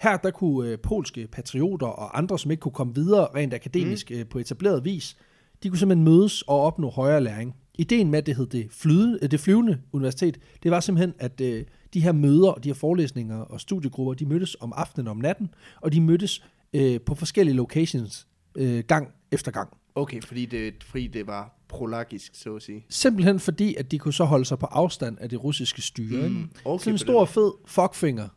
Her 0.00 0.16
der 0.16 0.30
kunne 0.30 0.68
øh, 0.68 0.78
polske 0.78 1.26
patrioter 1.32 1.86
og 1.86 2.18
andre, 2.18 2.38
som 2.38 2.50
ikke 2.50 2.60
kunne 2.60 2.72
komme 2.72 2.94
videre 2.94 3.28
rent 3.34 3.54
akademisk 3.54 4.10
mm. 4.10 4.16
øh, 4.16 4.26
på 4.26 4.38
etableret 4.38 4.84
vis, 4.84 5.16
de 5.62 5.68
kunne 5.68 5.78
simpelthen 5.78 6.04
mødes 6.04 6.42
og 6.42 6.60
opnå 6.60 6.90
højere 6.90 7.20
læring. 7.20 7.54
Ideen 7.78 8.10
med, 8.10 8.18
at 8.18 8.26
det 8.26 8.36
hed 8.36 8.46
det, 8.46 8.66
flyde, 8.70 9.18
øh, 9.22 9.30
det 9.30 9.40
flyvende 9.40 9.78
universitet, 9.92 10.38
det 10.62 10.70
var 10.70 10.80
simpelthen, 10.80 11.14
at 11.18 11.40
øh, 11.40 11.64
de 11.94 12.00
her 12.00 12.12
møder 12.12 12.52
de 12.52 12.68
her 12.68 12.74
forelæsninger 12.74 13.38
og 13.38 13.60
studiegrupper, 13.60 14.14
de 14.14 14.26
mødtes 14.26 14.56
om 14.60 14.72
aftenen 14.76 15.06
og 15.06 15.10
om 15.10 15.16
natten, 15.16 15.48
og 15.80 15.92
de 15.92 16.00
mødtes 16.00 16.42
øh, 16.72 17.00
på 17.00 17.14
forskellige 17.14 17.56
locations 17.56 18.26
øh, 18.54 18.84
gang 18.88 19.08
efter 19.32 19.50
gang. 19.50 19.68
Okay, 19.94 20.22
fordi 20.22 20.46
det, 20.46 20.74
fordi 20.84 21.06
det 21.06 21.26
var 21.26 21.58
prolagisk, 21.68 22.32
så 22.34 22.56
at 22.56 22.62
sige. 22.62 22.84
Simpelthen 22.88 23.40
fordi, 23.40 23.74
at 23.74 23.90
de 23.90 23.98
kunne 23.98 24.14
så 24.14 24.24
holde 24.24 24.44
sig 24.44 24.58
på 24.58 24.66
afstand 24.66 25.18
af 25.20 25.28
det 25.28 25.44
russiske 25.44 25.82
styre. 25.82 26.28
Mm. 26.28 26.50
Okay, 26.64 26.84
Sådan 26.84 26.94
en 26.94 26.98
stor, 26.98 27.24
fed 27.24 27.52
fuckfinger 27.66 28.28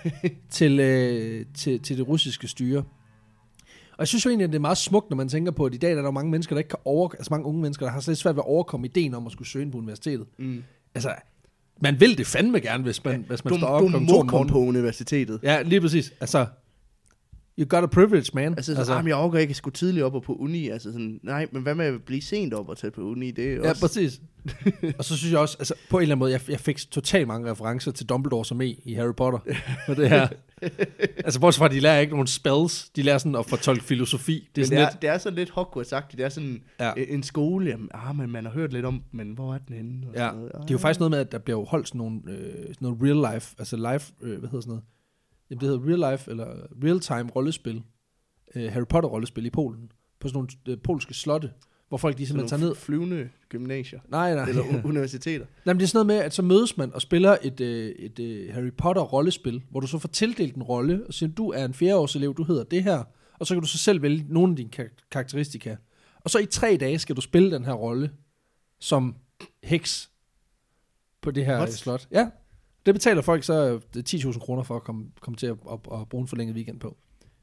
til, 0.50 0.80
øh, 0.80 1.46
til, 1.54 1.80
til 1.80 1.98
det 1.98 2.08
russiske 2.08 2.48
styre. 2.48 2.84
Og 3.92 3.98
jeg 3.98 4.08
synes 4.08 4.24
jo 4.24 4.30
egentlig, 4.30 4.44
at 4.44 4.50
det 4.50 4.56
er 4.56 4.60
meget 4.60 4.78
smukt, 4.78 5.10
når 5.10 5.16
man 5.16 5.28
tænker 5.28 5.52
på, 5.52 5.64
at 5.64 5.74
i 5.74 5.76
dag 5.76 5.90
der 5.90 5.98
er 5.98 6.02
der 6.02 6.10
mange 6.10 6.30
mennesker, 6.30 6.54
der 6.54 6.58
ikke 6.58 6.68
kan 6.68 6.78
over... 6.84 7.10
Altså 7.10 7.28
mange 7.30 7.46
unge 7.46 7.60
mennesker, 7.62 7.86
der 7.86 7.92
har 7.92 8.00
slet 8.00 8.18
svært 8.18 8.36
ved 8.36 8.42
at 8.42 8.48
overkomme 8.48 8.86
ideen 8.86 9.14
om 9.14 9.26
at 9.26 9.32
skulle 9.32 9.48
søge 9.48 9.62
ind 9.62 9.72
på 9.72 9.78
universitetet. 9.78 10.26
Mm. 10.38 10.62
Altså, 10.94 11.14
man 11.80 12.00
vil 12.00 12.18
det 12.18 12.26
fandme 12.26 12.60
gerne, 12.60 12.82
hvis 12.82 13.04
man, 13.04 13.20
ja, 13.20 13.26
hvis 13.26 13.44
man 13.44 13.52
Du, 13.52 13.58
står 13.58 13.68
op 13.68 13.82
du 13.82 13.98
må 13.98 14.20
om 14.20 14.28
komme 14.28 14.52
på 14.52 14.58
universitetet. 14.58 15.40
Ja, 15.42 15.62
lige 15.62 15.80
præcis. 15.80 16.12
Altså, 16.20 16.46
you 17.58 17.66
got 17.66 17.82
a 17.82 17.86
privilege, 17.86 18.30
man. 18.34 18.52
Altså, 18.54 18.74
altså 18.74 18.94
jamen, 18.94 19.08
jeg 19.08 19.16
overgår 19.16 19.38
ikke 19.38 19.50
at 19.50 19.56
skulle 19.56 19.72
tidligt 19.74 20.04
op 20.04 20.14
og 20.14 20.22
på 20.22 20.32
uni. 20.34 20.68
Altså 20.68 20.92
sådan, 20.92 21.20
nej, 21.22 21.46
men 21.52 21.62
hvad 21.62 21.74
med 21.74 21.84
at 21.86 22.02
blive 22.02 22.22
sent 22.22 22.54
op 22.54 22.68
og 22.68 22.76
tage 22.78 22.90
på 22.90 23.00
uni? 23.00 23.30
Det 23.30 23.52
er 23.52 23.54
Ja, 23.54 23.68
også... 23.70 23.80
præcis. 23.80 24.20
og 24.98 25.04
så 25.04 25.16
synes 25.16 25.32
jeg 25.32 25.40
også, 25.40 25.56
altså 25.58 25.74
på 25.90 25.96
en 25.98 26.02
eller 26.02 26.14
anden 26.14 26.18
måde, 26.18 26.32
jeg, 26.32 26.40
jeg 26.48 26.60
fik 26.60 26.90
totalt 26.90 27.28
mange 27.28 27.50
referencer 27.50 27.90
til 27.92 28.06
Dumbledore 28.08 28.44
som 28.44 28.60
e 28.60 28.66
i 28.84 28.94
Harry 28.94 29.14
Potter. 29.16 29.38
Med 29.88 29.96
det 29.96 30.08
her. 30.08 30.28
altså 31.24 31.40
bortset 31.40 31.58
fra, 31.58 31.64
at 31.66 31.70
de 31.72 31.80
lærer 31.80 32.00
ikke 32.00 32.12
nogen 32.12 32.26
spells, 32.26 32.88
de 32.96 33.02
lærer 33.02 33.18
sådan 33.18 33.36
at 33.36 33.46
fortolke 33.46 33.84
filosofi. 33.84 34.32
Det 34.32 34.40
er 34.48 34.50
Det 34.54 34.66
sådan 34.66 34.78
det, 34.78 34.84
er, 34.86 34.90
lidt, 34.90 35.02
det 35.02 35.10
er 35.10 35.18
sådan 35.18 35.36
lidt 35.36 35.50
Hogwarts-agtigt. 35.50 36.16
Det 36.16 36.20
er 36.24 36.28
sådan 36.28 36.62
Ja. 36.80 36.86
ja. 36.96 37.04
en 37.08 37.22
skole. 37.22 37.70
Jamen, 37.70 37.88
ah, 37.94 38.16
men 38.16 38.30
man 38.30 38.44
har 38.44 38.52
hørt 38.52 38.72
lidt 38.72 38.84
om, 38.84 39.02
men 39.12 39.32
hvor 39.32 39.54
er 39.54 39.58
den 39.58 39.76
henne? 39.76 40.06
Og 40.08 40.14
ja, 40.14 40.18
sådan 40.18 40.36
noget. 40.38 40.52
det 40.52 40.60
er 40.60 40.74
jo 40.74 40.78
faktisk 40.78 41.00
noget 41.00 41.10
med, 41.10 41.18
at 41.18 41.32
der 41.32 41.38
bliver 41.38 41.64
holdt 41.64 41.88
sådan 41.88 41.98
nogle, 41.98 42.20
øh, 42.26 42.52
sådan 42.52 42.76
noget 42.80 42.98
real 43.02 43.34
life, 43.34 43.54
altså 43.58 43.76
life, 43.92 44.12
øh, 44.22 44.38
hvad 44.38 44.48
hedder 44.48 44.60
sådan 44.60 44.68
noget? 44.68 44.84
Jamen 45.50 45.60
det 45.60 45.68
hedder 45.68 45.86
real 46.04 46.12
life, 46.12 46.30
eller 46.30 46.46
real 46.84 47.00
time 47.00 47.30
rollespil. 47.36 47.82
Øh, 48.54 48.72
Harry 48.72 48.86
Potter 48.88 49.08
rollespil 49.08 49.46
i 49.46 49.50
Polen. 49.50 49.92
På 50.20 50.28
sådan 50.28 50.36
nogle 50.36 50.48
øh, 50.68 50.78
polske 50.84 51.14
slotte, 51.14 51.50
hvor 51.88 51.98
folk 51.98 52.18
de 52.18 52.26
simpelthen 52.26 52.48
tager 52.60 52.68
ned. 52.68 52.74
flyvende 52.76 53.28
gymnasier. 53.48 54.00
Nej, 54.08 54.34
nej. 54.34 54.44
Eller 54.44 54.62
u- 54.62 54.86
universiteter. 54.88 55.46
Nej, 55.64 55.72
men 55.74 55.78
det 55.80 55.84
er 55.84 55.88
sådan 55.88 56.06
noget 56.06 56.18
med, 56.18 56.24
at 56.26 56.34
så 56.34 56.42
mødes 56.42 56.76
man 56.76 56.92
og 56.94 57.02
spiller 57.02 57.36
et, 57.42 57.60
øh, 57.60 57.88
et 57.90 58.18
øh, 58.18 58.54
Harry 58.54 58.70
Potter 58.78 59.02
rollespil, 59.02 59.62
hvor 59.70 59.80
du 59.80 59.86
så 59.86 59.98
får 59.98 60.08
tildelt 60.08 60.54
en 60.56 60.62
rolle, 60.62 61.06
og 61.06 61.14
siger, 61.14 61.30
du 61.32 61.48
er 61.50 61.64
en 61.64 61.74
fjerdeårselev, 61.74 62.34
du 62.34 62.44
hedder 62.44 62.64
det 62.64 62.82
her, 62.82 63.04
og 63.38 63.46
så 63.46 63.54
kan 63.54 63.62
du 63.62 63.68
så 63.68 63.78
selv 63.78 64.02
vælge 64.02 64.26
nogle 64.28 64.52
af 64.52 64.56
dine 64.56 64.70
kar- 64.70 65.04
karakteristika. 65.10 65.76
Og 66.20 66.30
så 66.30 66.38
i 66.38 66.46
tre 66.46 66.76
dage 66.80 66.98
skal 66.98 67.16
du 67.16 67.20
spille 67.20 67.50
den 67.50 67.64
her 67.64 67.72
rolle 67.72 68.10
som 68.80 69.16
heks 69.62 70.10
på 71.22 71.30
det 71.30 71.44
her? 71.46 71.56
What? 71.56 71.72
slot. 71.72 72.08
Ja, 72.12 72.28
det 72.86 72.94
betaler 72.94 73.22
folk 73.22 73.44
så 73.44 73.80
øh, 73.96 74.02
10.000 74.08 74.38
kroner 74.38 74.62
for 74.62 74.76
at 74.76 74.82
komme, 74.84 75.06
komme 75.20 75.36
til 75.36 75.46
at, 75.46 75.56
at, 75.72 75.78
at 76.00 76.08
bruge 76.08 76.22
en 76.22 76.28
forlænget 76.28 76.56
weekend 76.56 76.80
på. 76.80 76.96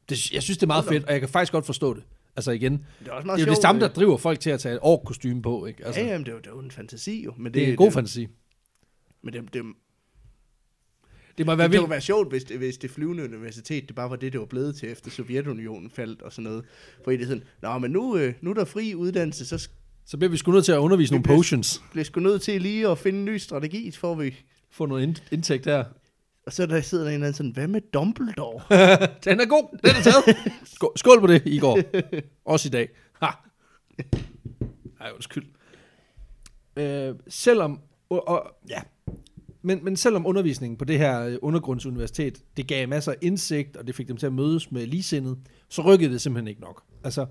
Det, 0.09 0.31
jeg 0.33 0.43
synes, 0.43 0.57
det 0.57 0.63
er 0.63 0.67
meget 0.67 0.85
fedt, 0.85 1.03
og 1.05 1.11
jeg 1.11 1.19
kan 1.19 1.29
faktisk 1.29 1.51
godt 1.51 1.65
forstå 1.65 1.93
det. 1.93 2.03
Altså 2.35 2.51
igen, 2.51 2.71
Det 2.73 3.07
er 3.07 3.11
også 3.11 3.17
det 3.19 3.25
meget 3.25 3.37
er 3.37 3.41
jo 3.41 3.45
det 3.49 3.55
sjovt, 3.57 3.61
samme, 3.61 3.81
der 3.81 3.89
øh, 3.89 3.95
driver 3.95 4.17
folk 4.17 4.39
til 4.39 4.49
at 4.49 4.59
tage 4.59 4.73
et 4.75 4.79
ork-kostyme 4.81 5.41
på. 5.41 5.65
Ikke? 5.65 5.85
Altså, 5.85 6.01
Ja, 6.01 6.07
jamen, 6.07 6.25
det 6.25 6.31
er, 6.31 6.35
jo, 6.35 6.39
det 6.39 6.47
er 6.47 6.51
jo 6.51 6.59
en 6.59 6.71
fantasi 6.71 7.23
jo. 7.23 7.33
Men 7.37 7.45
det, 7.45 7.53
det 7.53 7.63
er 7.63 7.67
en 7.71 7.75
god 7.75 7.85
det, 7.85 7.93
fantasi. 7.93 8.27
Men 9.23 9.33
det, 9.33 9.53
det, 9.53 9.63
Det 11.37 11.45
må 11.45 11.51
det, 11.51 11.57
være 11.57 11.67
det 11.67 11.71
vildt. 11.71 11.81
kunne 11.81 11.89
være 11.91 12.01
sjovt, 12.01 12.29
hvis 12.29 12.43
det, 12.43 12.57
hvis 12.57 12.77
det 12.77 12.91
flyvende 12.91 13.23
universitet, 13.23 13.87
det 13.87 13.95
bare 13.95 14.09
var 14.09 14.15
det, 14.15 14.31
det 14.33 14.39
var 14.39 14.45
blevet 14.45 14.75
til, 14.75 14.91
efter 14.91 15.11
Sovjetunionen 15.11 15.89
faldt 15.89 16.21
og 16.21 16.31
sådan 16.33 16.43
noget. 16.43 16.65
Fordi 17.03 17.17
det 17.17 17.23
er 17.23 17.27
sådan, 17.27 17.43
nå, 17.61 17.77
men 17.77 17.91
nu, 17.91 18.17
øh, 18.17 18.33
nu 18.41 18.49
er 18.49 18.53
der 18.53 18.65
fri 18.65 18.95
uddannelse, 18.95 19.45
så 19.45 19.69
Så 20.05 20.17
bliver 20.17 20.31
vi 20.31 20.37
sgu 20.37 20.51
nødt 20.51 20.65
til 20.65 20.71
at 20.71 20.77
undervise 20.77 21.13
nogle 21.13 21.23
bliver- 21.23 21.37
potions. 21.37 21.81
bliver 21.91 21.99
jeg 22.01 22.05
sgu 22.05 22.19
nødt 22.19 22.41
til 22.41 22.61
lige 22.61 22.87
at 22.87 22.97
finde 22.97 23.19
en 23.19 23.25
ny 23.25 23.37
strategi, 23.37 23.91
får 23.91 24.15
vi. 24.15 24.35
Få 24.73 24.85
noget 24.85 25.03
ind- 25.03 25.23
indtægt 25.31 25.65
her. 25.65 25.83
Og 26.45 26.53
så 26.53 26.65
der 26.65 26.81
sidder 26.81 27.03
der 27.03 27.09
en 27.09 27.13
eller 27.13 27.27
anden 27.27 27.37
sådan, 27.37 27.51
hvad 27.51 27.67
med 27.67 27.81
Dumbledore? 27.93 28.61
Den 29.25 29.39
er 29.39 29.45
god. 29.45 29.77
Den 29.83 29.89
er 29.89 30.01
taget. 30.03 30.37
Skål, 30.65 30.91
skål 30.95 31.19
på 31.19 31.27
det, 31.27 31.41
Igor. 31.45 31.79
Også 32.45 32.67
i 32.67 32.71
dag. 32.71 32.89
Ha. 33.21 33.27
Ej, 35.01 35.11
undskyld. 35.15 35.45
Øh, 36.75 37.15
selvom, 37.27 37.79
og, 38.09 38.27
og, 38.27 38.55
ja. 38.69 38.81
Men, 39.61 39.83
men 39.83 39.95
selvom 39.95 40.25
undervisningen 40.25 40.77
på 40.77 40.85
det 40.85 40.97
her 40.97 41.21
øh, 41.25 41.37
undergrundsuniversitet, 41.41 42.41
det 42.57 42.67
gav 42.67 42.87
masser 42.87 43.11
af 43.11 43.15
indsigt, 43.21 43.77
og 43.77 43.87
det 43.87 43.95
fik 43.95 44.07
dem 44.07 44.17
til 44.17 44.25
at 44.25 44.33
mødes 44.33 44.71
med 44.71 44.87
ligesindet, 44.87 45.37
så 45.69 45.81
rykkede 45.81 46.13
det 46.13 46.21
simpelthen 46.21 46.47
ikke 46.47 46.61
nok. 46.61 46.83
Altså, 47.03 47.25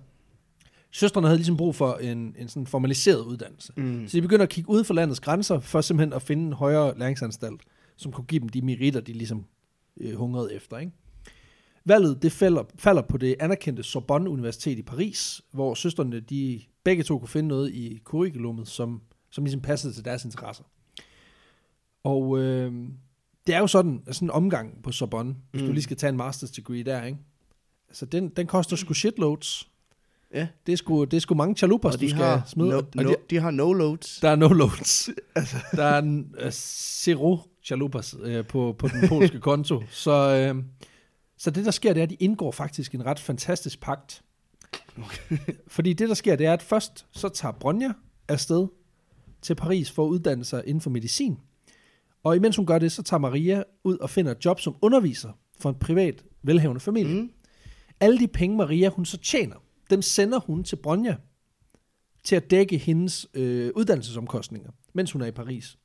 søstrene 0.93 1.27
havde 1.27 1.39
ligesom 1.39 1.57
brug 1.57 1.75
for 1.75 1.95
en, 1.95 2.35
en 2.39 2.49
sådan 2.49 2.67
formaliseret 2.67 3.25
uddannelse. 3.25 3.73
Mm. 3.77 4.09
Så 4.09 4.17
de 4.17 4.23
begynder 4.23 4.43
at 4.43 4.49
kigge 4.49 4.71
uden 4.71 4.85
for 4.85 4.95
landets 4.95 5.21
grænser, 5.21 5.61
for 5.61 5.81
simpelthen 5.81 6.13
at 6.13 6.23
finde 6.23 6.47
en 6.47 6.53
højere 6.53 6.99
læringsanstalt, 6.99 7.63
som 7.97 8.13
kunne 8.13 8.25
give 8.25 8.41
dem 8.41 8.49
de 8.49 8.63
meritter, 8.63 9.01
de 9.01 9.13
ligesom 9.13 9.45
øh, 10.01 10.15
hungrede 10.15 10.55
efter. 10.55 10.79
Ikke? 10.79 10.93
Valget 11.85 12.23
det 12.23 12.33
falder, 12.33 12.65
falder 12.79 13.03
på 13.03 13.17
det 13.17 13.37
anerkendte 13.41 13.83
Sorbonne 13.83 14.31
Universitet 14.31 14.79
i 14.79 14.83
Paris, 14.83 15.43
hvor 15.53 15.75
søstrene 15.75 16.21
de 16.21 16.61
begge 16.85 17.03
to 17.03 17.19
kunne 17.19 17.29
finde 17.29 17.49
noget 17.49 17.75
i 17.75 18.01
curriculummet, 18.05 18.69
som, 18.69 19.01
som 19.31 19.45
ligesom 19.45 19.61
passede 19.61 19.93
til 19.93 20.05
deres 20.05 20.25
interesser. 20.25 20.65
Og 22.05 22.39
øh, 22.39 22.73
det 23.47 23.55
er 23.55 23.59
jo 23.59 23.67
sådan, 23.67 24.03
sådan 24.07 24.27
en 24.27 24.31
omgang 24.31 24.83
på 24.83 24.93
Sorbonne, 24.93 25.35
hvis 25.51 25.63
mm. 25.63 25.67
du 25.67 25.73
lige 25.73 25.83
skal 25.83 25.97
tage 25.97 26.13
en 26.13 26.21
master's 26.21 26.53
degree 26.57 26.83
der, 26.83 27.05
ikke? 27.05 27.19
Altså, 27.89 28.07
den, 28.07 28.29
den 28.29 28.47
koster 28.47 28.77
sgu 28.77 28.95
shitloads. 28.95 29.72
Ja. 30.35 30.47
Det 30.67 30.73
er 30.73 30.77
sgu, 30.77 31.05
det 31.05 31.17
er 31.17 31.21
sgu 31.21 31.35
mange 31.35 31.55
chalupas, 31.57 31.97
du 31.97 32.09
skal 32.09 32.23
har, 32.23 32.43
smide. 32.47 32.69
no, 32.69 32.77
og 32.77 32.85
no, 32.95 33.11
de, 33.11 33.17
de 33.31 33.41
har 33.41 33.51
no 33.51 33.73
loads. 33.73 34.19
der 34.23 34.29
er 34.29 34.37
no 34.37 34.49
loads. 34.49 35.11
der 35.77 35.85
er 35.85 35.99
en, 35.99 36.35
uh, 36.45 36.51
zero 36.51 37.39
chalupas 37.65 38.15
uh, 38.15 38.47
på, 38.47 38.75
på 38.79 38.89
den 38.89 39.09
polske 39.09 39.41
konto. 39.51 39.83
Så, 39.91 40.51
uh, 40.55 40.63
så 41.39 41.51
det, 41.51 41.65
der 41.65 41.71
sker, 41.71 41.93
det 41.93 42.01
er, 42.01 42.05
at 42.05 42.11
de 42.11 42.15
indgår 42.15 42.53
faktisk 42.53 42.95
en 42.95 43.07
ret 43.07 43.19
fantastisk 43.19 43.81
pagt. 43.81 44.23
Okay. 44.99 45.39
Fordi 45.67 45.93
det, 45.93 46.09
der 46.09 46.15
sker, 46.15 46.37
det 46.37 46.47
er, 46.47 46.53
at 46.53 46.63
først 46.63 47.07
så 47.11 47.29
tager 47.29 47.53
Bronja 47.53 47.93
afsted 48.29 48.67
til 49.43 49.55
Paris 49.55 49.91
for 49.91 50.05
at 50.05 50.09
uddanne 50.09 50.45
sig 50.45 50.63
inden 50.67 50.81
for 50.81 50.91
medicin. 50.91 51.39
Og 52.25 52.37
imens 52.37 52.57
hun 52.57 52.67
gør 52.67 52.79
det, 52.79 52.93
så 52.93 53.03
tager 53.03 53.21
Maria 53.21 53.63
ud 53.85 53.99
og 53.99 54.11
finder 54.11 54.33
et 54.33 54.45
job 54.45 54.61
som 54.61 54.77
underviser 54.83 55.31
for 55.61 55.69
en 55.69 55.75
privat, 55.75 56.25
velhavende 56.43 56.81
familie. 56.81 57.23
Mm. 57.23 57.31
Alle 58.01 58.19
de 58.19 58.29
penge, 58.29 58.57
Maria 58.57 58.89
hun 58.89 59.05
så 59.05 59.19
tjener, 59.19 59.57
dem 59.93 60.03
sender 60.03 60.41
hun 60.41 60.65
til 60.65 60.77
Bronja 60.77 61.15
til 62.25 62.37
at 62.37 62.51
dække 62.51 62.79
hendes 62.79 63.27
øh, 63.35 63.71
uddannelsesomkostninger, 63.75 64.71
mens 64.93 65.13
hun 65.13 65.23
er 65.23 65.27
i 65.27 65.31
Paris. 65.31 65.79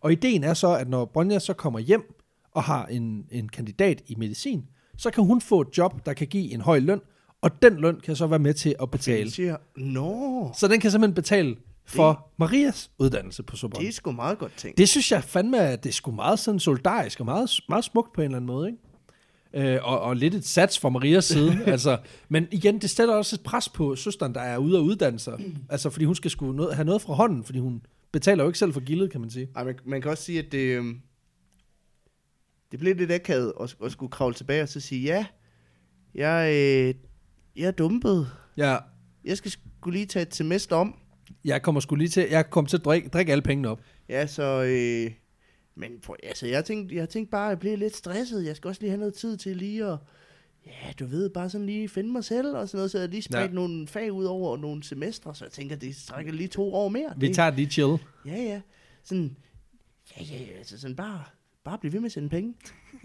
Og 0.00 0.12
ideen 0.12 0.44
er 0.44 0.54
så, 0.54 0.74
at 0.74 0.88
når 0.88 1.04
Bronja 1.04 1.38
så 1.38 1.52
kommer 1.52 1.78
hjem 1.78 2.14
og 2.52 2.62
har 2.62 2.86
en, 2.86 3.26
en 3.30 3.48
kandidat 3.48 4.02
i 4.06 4.14
medicin, 4.14 4.64
så 4.96 5.10
kan 5.10 5.24
hun 5.24 5.40
få 5.40 5.60
et 5.60 5.78
job, 5.78 6.06
der 6.06 6.12
kan 6.12 6.26
give 6.26 6.52
en 6.52 6.60
høj 6.60 6.78
løn, 6.78 7.00
og 7.40 7.62
den 7.62 7.76
løn 7.76 8.00
kan 8.00 8.16
så 8.16 8.26
være 8.26 8.38
med 8.38 8.54
til 8.54 8.74
at 8.82 8.90
betale. 8.90 9.30
Siger, 9.30 9.56
nå, 9.76 10.50
Så 10.56 10.68
den 10.68 10.80
kan 10.80 10.90
simpelthen 10.90 11.14
betale 11.14 11.56
for 11.84 12.32
Marias 12.36 12.90
uddannelse 12.98 13.42
på 13.42 13.56
Sorbonne. 13.56 13.82
det 13.82 13.88
er 13.88 13.92
sgu 13.92 14.12
meget 14.12 14.38
godt 14.38 14.56
tænkt. 14.56 14.78
Det 14.78 14.88
synes 14.88 15.12
jeg 15.12 15.24
fandme, 15.24 15.60
at 15.60 15.84
det 15.84 15.88
er 15.88 15.94
sgu 15.94 16.10
meget 16.10 16.38
sådan 16.38 16.60
solidarisk 16.60 17.20
og 17.20 17.26
meget, 17.26 17.50
meget 17.68 17.84
smukt 17.84 18.12
på 18.12 18.20
en 18.20 18.24
eller 18.24 18.36
anden 18.36 18.46
måde, 18.46 18.68
ikke? 18.68 18.78
Øh, 19.54 19.78
og, 19.82 20.00
og 20.00 20.16
lidt 20.16 20.34
et 20.34 20.44
sats 20.44 20.78
fra 20.78 20.88
Marias 20.88 21.24
side. 21.24 21.64
altså, 21.66 21.98
men 22.28 22.48
igen, 22.50 22.78
det 22.78 22.90
stiller 22.90 23.14
også 23.14 23.36
et 23.36 23.40
pres 23.40 23.68
på 23.68 23.96
søsteren, 23.96 24.34
der 24.34 24.40
er 24.40 24.58
ude 24.58 24.78
og 24.78 24.84
uddanne 24.84 25.18
sig. 25.18 25.44
Altså, 25.68 25.90
fordi 25.90 26.04
hun 26.04 26.14
skal 26.14 26.30
sgu 26.30 26.52
noget, 26.52 26.74
have 26.74 26.84
noget 26.86 27.02
fra 27.02 27.14
hånden, 27.14 27.44
fordi 27.44 27.58
hun 27.58 27.82
betaler 28.12 28.44
jo 28.44 28.48
ikke 28.50 28.58
selv 28.58 28.72
for 28.72 28.80
gildet, 28.80 29.10
kan 29.12 29.20
man 29.20 29.30
sige. 29.30 29.48
Ej, 29.56 29.64
man, 29.64 29.74
man 29.84 30.02
kan 30.02 30.10
også 30.10 30.24
sige, 30.24 30.38
at 30.38 30.52
det, 30.52 30.76
øhm, 30.76 31.00
det 32.70 32.78
bliver 32.78 32.94
lidt 32.94 33.10
akavet 33.12 33.52
at, 33.60 33.76
at 33.84 33.92
skulle 33.92 34.10
kravle 34.10 34.34
tilbage 34.34 34.62
og 34.62 34.68
så 34.68 34.80
sige, 34.80 35.02
ja, 35.02 35.26
jeg, 36.14 36.48
øh, 36.54 36.94
jeg 37.56 37.66
er 37.66 37.70
dumpet. 37.70 38.28
Ja, 38.56 38.76
Jeg 39.24 39.36
skal 39.36 39.50
skulle 39.50 39.96
lige 39.96 40.06
tage 40.06 40.22
et 40.26 40.34
semester 40.34 40.76
om. 40.76 40.94
jeg 41.44 41.62
kommer 41.62 41.80
sgu 41.80 41.94
lige 41.94 42.08
til, 42.08 42.26
jeg 42.30 42.50
kommer 42.50 42.68
til 42.68 42.76
at 42.76 42.84
drikke, 42.84 43.08
drikke 43.08 43.32
alle 43.32 43.42
pengene 43.42 43.68
op. 43.68 43.80
Ja, 44.08 44.26
så... 44.26 44.62
Øh, 44.62 45.10
men 45.80 45.92
for, 46.02 46.16
altså, 46.22 46.46
jeg 46.46 46.64
tænkte, 46.64 46.94
jeg 46.94 47.08
tænkte 47.08 47.30
bare, 47.30 47.46
at 47.46 47.50
jeg 47.50 47.58
bliver 47.58 47.76
lidt 47.76 47.96
stresset. 47.96 48.44
Jeg 48.46 48.56
skal 48.56 48.68
også 48.68 48.80
lige 48.80 48.90
have 48.90 48.98
noget 48.98 49.14
tid 49.14 49.36
til 49.36 49.56
lige 49.56 49.84
at... 49.86 49.98
Ja, 50.66 50.92
du 51.00 51.06
ved, 51.06 51.30
bare 51.30 51.50
sådan 51.50 51.66
lige 51.66 51.88
finde 51.88 52.12
mig 52.12 52.24
selv 52.24 52.56
og 52.56 52.68
sådan 52.68 52.78
noget. 52.78 52.90
Så 52.90 52.98
jeg 52.98 53.08
lige 53.08 53.22
spredt 53.22 53.50
Ja. 53.50 53.54
nogle 53.54 53.86
fag 53.88 54.12
ud 54.12 54.24
over 54.24 54.56
nogle 54.56 54.82
semestre, 54.82 55.34
så 55.34 55.44
jeg 55.44 55.52
tænker, 55.52 55.76
det 55.76 55.96
strækker 55.96 56.32
lige 56.32 56.48
to 56.48 56.74
år 56.74 56.88
mere. 56.88 57.12
Vi 57.16 57.26
det, 57.26 57.34
tager 57.36 57.50
det 57.50 57.58
lige 57.58 57.70
chill. 57.70 57.96
Ja, 58.26 58.36
ja. 58.42 58.60
Sådan, 59.04 59.36
ja, 60.20 60.24
ja, 60.24 60.58
altså 60.58 60.78
sådan 60.80 60.96
bare, 60.96 61.22
bare 61.64 61.78
blive 61.78 61.92
ved 61.92 62.00
med 62.00 62.06
at 62.06 62.12
sende 62.12 62.28
penge. 62.28 62.54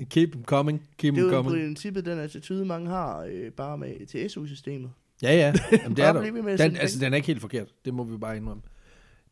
Keep 0.10 0.32
them 0.32 0.44
coming, 0.44 0.80
keep 0.98 1.16
Det 1.16 1.22
them 1.22 1.34
er 1.34 1.36
jo 1.36 1.42
i 1.42 1.44
coming. 1.44 1.62
princippet 1.66 2.06
den 2.06 2.20
attitude, 2.20 2.66
mange 2.66 2.90
har 2.90 3.20
øh, 3.20 3.52
bare 3.52 3.78
med 3.78 4.06
til 4.06 4.30
SU-systemet. 4.30 4.92
Ja, 5.22 5.34
ja. 5.36 5.54
Jamen, 5.84 5.98
det 5.98 6.06
er 6.06 6.14
der. 6.14 6.22
Den, 6.58 6.78
altså, 6.78 7.00
den 7.00 7.14
er 7.14 7.16
ikke 7.16 7.28
helt 7.28 7.42
forkert. 7.42 7.68
Det 7.86 7.94
må 7.94 8.04
vi 8.04 8.18
bare 8.18 8.38
indrømme. 8.38 8.64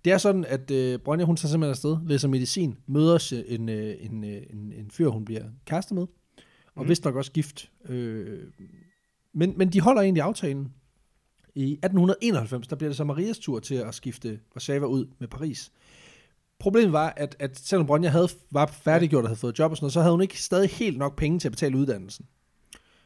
Det 0.06 0.14
er 0.14 0.18
sådan, 0.18 0.46
at 0.46 0.72
øh, 0.72 1.00
Bronja, 1.00 1.26
hun 1.26 1.36
tager 1.36 1.50
simpelthen 1.50 1.72
afsted, 1.72 1.98
læser 2.08 2.28
medicin, 2.28 2.78
møder 2.88 3.18
s- 3.18 3.32
en, 3.48 3.70
øh, 3.70 3.96
en, 4.00 4.24
øh, 4.24 4.42
en, 4.50 4.74
en 4.78 4.92
fyr, 4.92 5.08
hun 5.10 5.26
bliver 5.26 5.44
kæreste 5.66 5.94
med, 5.94 6.06
og. 6.76 6.84
Mm. 6.84 6.90
vist 6.90 7.06
nok 7.06 7.16
også 7.16 7.32
gift. 7.32 7.72
Øh, 7.90 8.40
men, 9.34 9.54
men 9.58 9.70
de 9.70 9.82
holder 9.82 10.02
egentlig 10.02 10.24
aftalen. 10.24 10.74
I 11.56 11.64
1891, 11.74 12.68
der 12.68 12.76
bliver 12.76 12.90
det 12.90 12.98
så 12.98 13.04
Marias 13.04 13.40
tur 13.40 13.60
til 13.60 13.76
at 13.76 13.96
skifte 13.96 14.40
Warszawa 14.56 14.86
ud 14.86 15.06
med 15.20 15.28
Paris. 15.28 15.72
Problemet 16.60 16.92
var, 16.92 17.14
at, 17.18 17.36
at 17.40 17.60
selvom 17.60 17.88
Bronja 17.88 18.10
havde, 18.10 18.28
var 18.52 18.66
færdiggjort 18.66 19.24
og 19.24 19.30
havde 19.30 19.40
fået 19.40 19.60
job 19.60 19.72
og 19.72 19.78
sådan 19.78 19.84
noget, 19.84 19.94
så 19.94 20.00
havde 20.02 20.12
hun 20.14 20.22
ikke 20.22 20.42
stadig 20.42 20.70
helt 20.70 20.98
nok 20.98 21.16
penge 21.18 21.40
til 21.40 21.48
at 21.48 21.52
betale 21.52 21.78
uddannelsen. 21.78 22.26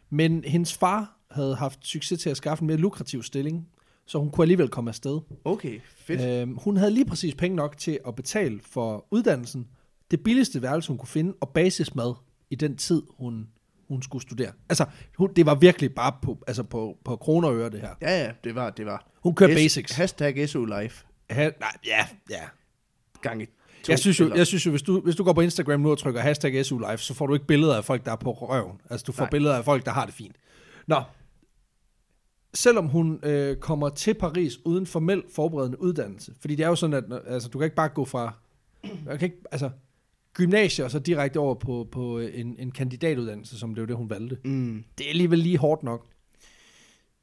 Men 0.09 0.43
hendes 0.43 0.73
far 0.73 1.17
havde 1.31 1.55
haft 1.55 1.87
succes 1.87 2.19
til 2.21 2.29
at 2.29 2.37
skaffe 2.37 2.61
en 2.61 2.67
mere 2.67 2.77
lukrativ 2.77 3.23
stilling, 3.23 3.67
så 4.07 4.19
hun 4.19 4.29
kunne 4.31 4.43
alligevel 4.43 4.69
komme 4.69 4.89
afsted. 4.89 5.19
Okay, 5.45 5.79
fedt. 5.97 6.21
Øhm, 6.41 6.57
hun 6.57 6.77
havde 6.77 6.91
lige 6.91 7.05
præcis 7.05 7.35
penge 7.35 7.55
nok 7.55 7.77
til 7.77 7.99
at 8.07 8.15
betale 8.15 8.59
for 8.71 9.05
uddannelsen, 9.11 9.67
det 10.11 10.23
billigste 10.23 10.61
værelse, 10.61 10.87
hun 10.89 10.97
kunne 10.97 11.07
finde, 11.07 11.33
og 11.41 11.49
basismad 11.49 12.13
i 12.49 12.55
den 12.55 12.77
tid, 12.77 13.01
hun, 13.19 13.47
hun 13.87 14.01
skulle 14.01 14.21
studere. 14.21 14.51
Altså, 14.69 14.85
hun, 15.17 15.33
det 15.35 15.45
var 15.45 15.55
virkelig 15.55 15.95
bare 15.95 16.13
på, 16.21 16.37
altså 16.47 16.63
på, 16.63 16.97
på 17.05 17.15
kroner 17.15 17.47
og 17.47 17.55
øre, 17.55 17.69
det 17.69 17.81
her. 17.81 17.89
Ja, 18.01 18.23
ja, 18.23 18.31
det 18.43 18.55
var, 18.55 18.69
det 18.69 18.85
var. 18.85 19.07
Hun 19.23 19.35
kørte 19.35 19.53
S- 19.53 19.55
basics. 19.55 19.91
Hashtag 19.95 20.49
SU 20.49 20.65
Life. 20.65 21.05
Ha, 21.29 21.43
nej, 21.59 21.71
ja, 21.85 22.07
ja. 22.29 22.41
Gange 23.21 23.45
to. 23.45 23.51
Jeg 23.91 23.99
synes 23.99 24.19
jo, 24.19 24.25
eller- 24.25 24.37
jeg 24.37 24.47
synes 24.47 24.65
jo 24.65 24.71
hvis, 24.71 24.81
du, 24.81 25.01
hvis 25.01 25.15
du 25.15 25.23
går 25.23 25.33
på 25.33 25.41
Instagram 25.41 25.79
nu 25.79 25.91
og 25.91 25.97
trykker 25.97 26.21
hashtag 26.21 26.65
SU 26.65 26.77
Live, 26.79 26.97
så 26.97 27.13
får 27.13 27.27
du 27.27 27.33
ikke 27.33 27.45
billeder 27.47 27.75
af 27.77 27.85
folk, 27.85 28.05
der 28.05 28.11
er 28.11 28.15
på 28.15 28.31
røven. 28.31 28.77
Altså, 28.89 29.03
du 29.07 29.11
får. 29.11 29.23
Nej. 29.23 29.29
billeder 29.29 29.55
af 29.55 29.65
folk, 29.65 29.85
der 29.85 29.91
har 29.91 30.05
det 30.05 30.13
fint. 30.13 30.35
Nå. 30.87 31.01
Selvom 32.53 32.87
hun 32.87 33.19
øh, 33.23 33.55
kommer 33.57 33.89
til 33.89 34.13
Paris 34.13 34.59
uden 34.65 34.85
formel 34.85 35.23
forberedende 35.35 35.81
uddannelse, 35.81 36.33
fordi 36.39 36.55
det 36.55 36.63
er 36.63 36.67
jo 36.67 36.75
sådan, 36.75 36.93
at 37.13 37.21
altså, 37.27 37.49
du 37.49 37.57
kan 37.57 37.65
ikke 37.65 37.75
bare 37.75 37.89
gå 37.89 38.05
fra 38.05 38.33
jeg 39.09 39.19
kan 39.19 39.25
ikke, 39.25 39.37
altså, 39.51 39.69
gymnasiet 40.33 40.85
og 40.85 40.91
så 40.91 40.99
direkte 40.99 41.37
over 41.37 41.55
på, 41.55 41.87
på 41.91 42.19
en, 42.19 42.55
en 42.59 42.71
kandidatuddannelse, 42.71 43.59
som 43.59 43.75
det 43.75 43.81
var 43.81 43.87
det, 43.87 43.95
hun 43.95 44.09
valgte. 44.09 44.37
Mm. 44.43 44.83
Det 44.97 45.05
er 45.05 45.09
alligevel 45.09 45.39
lige 45.39 45.57
hårdt 45.57 45.83
nok. 45.83 46.05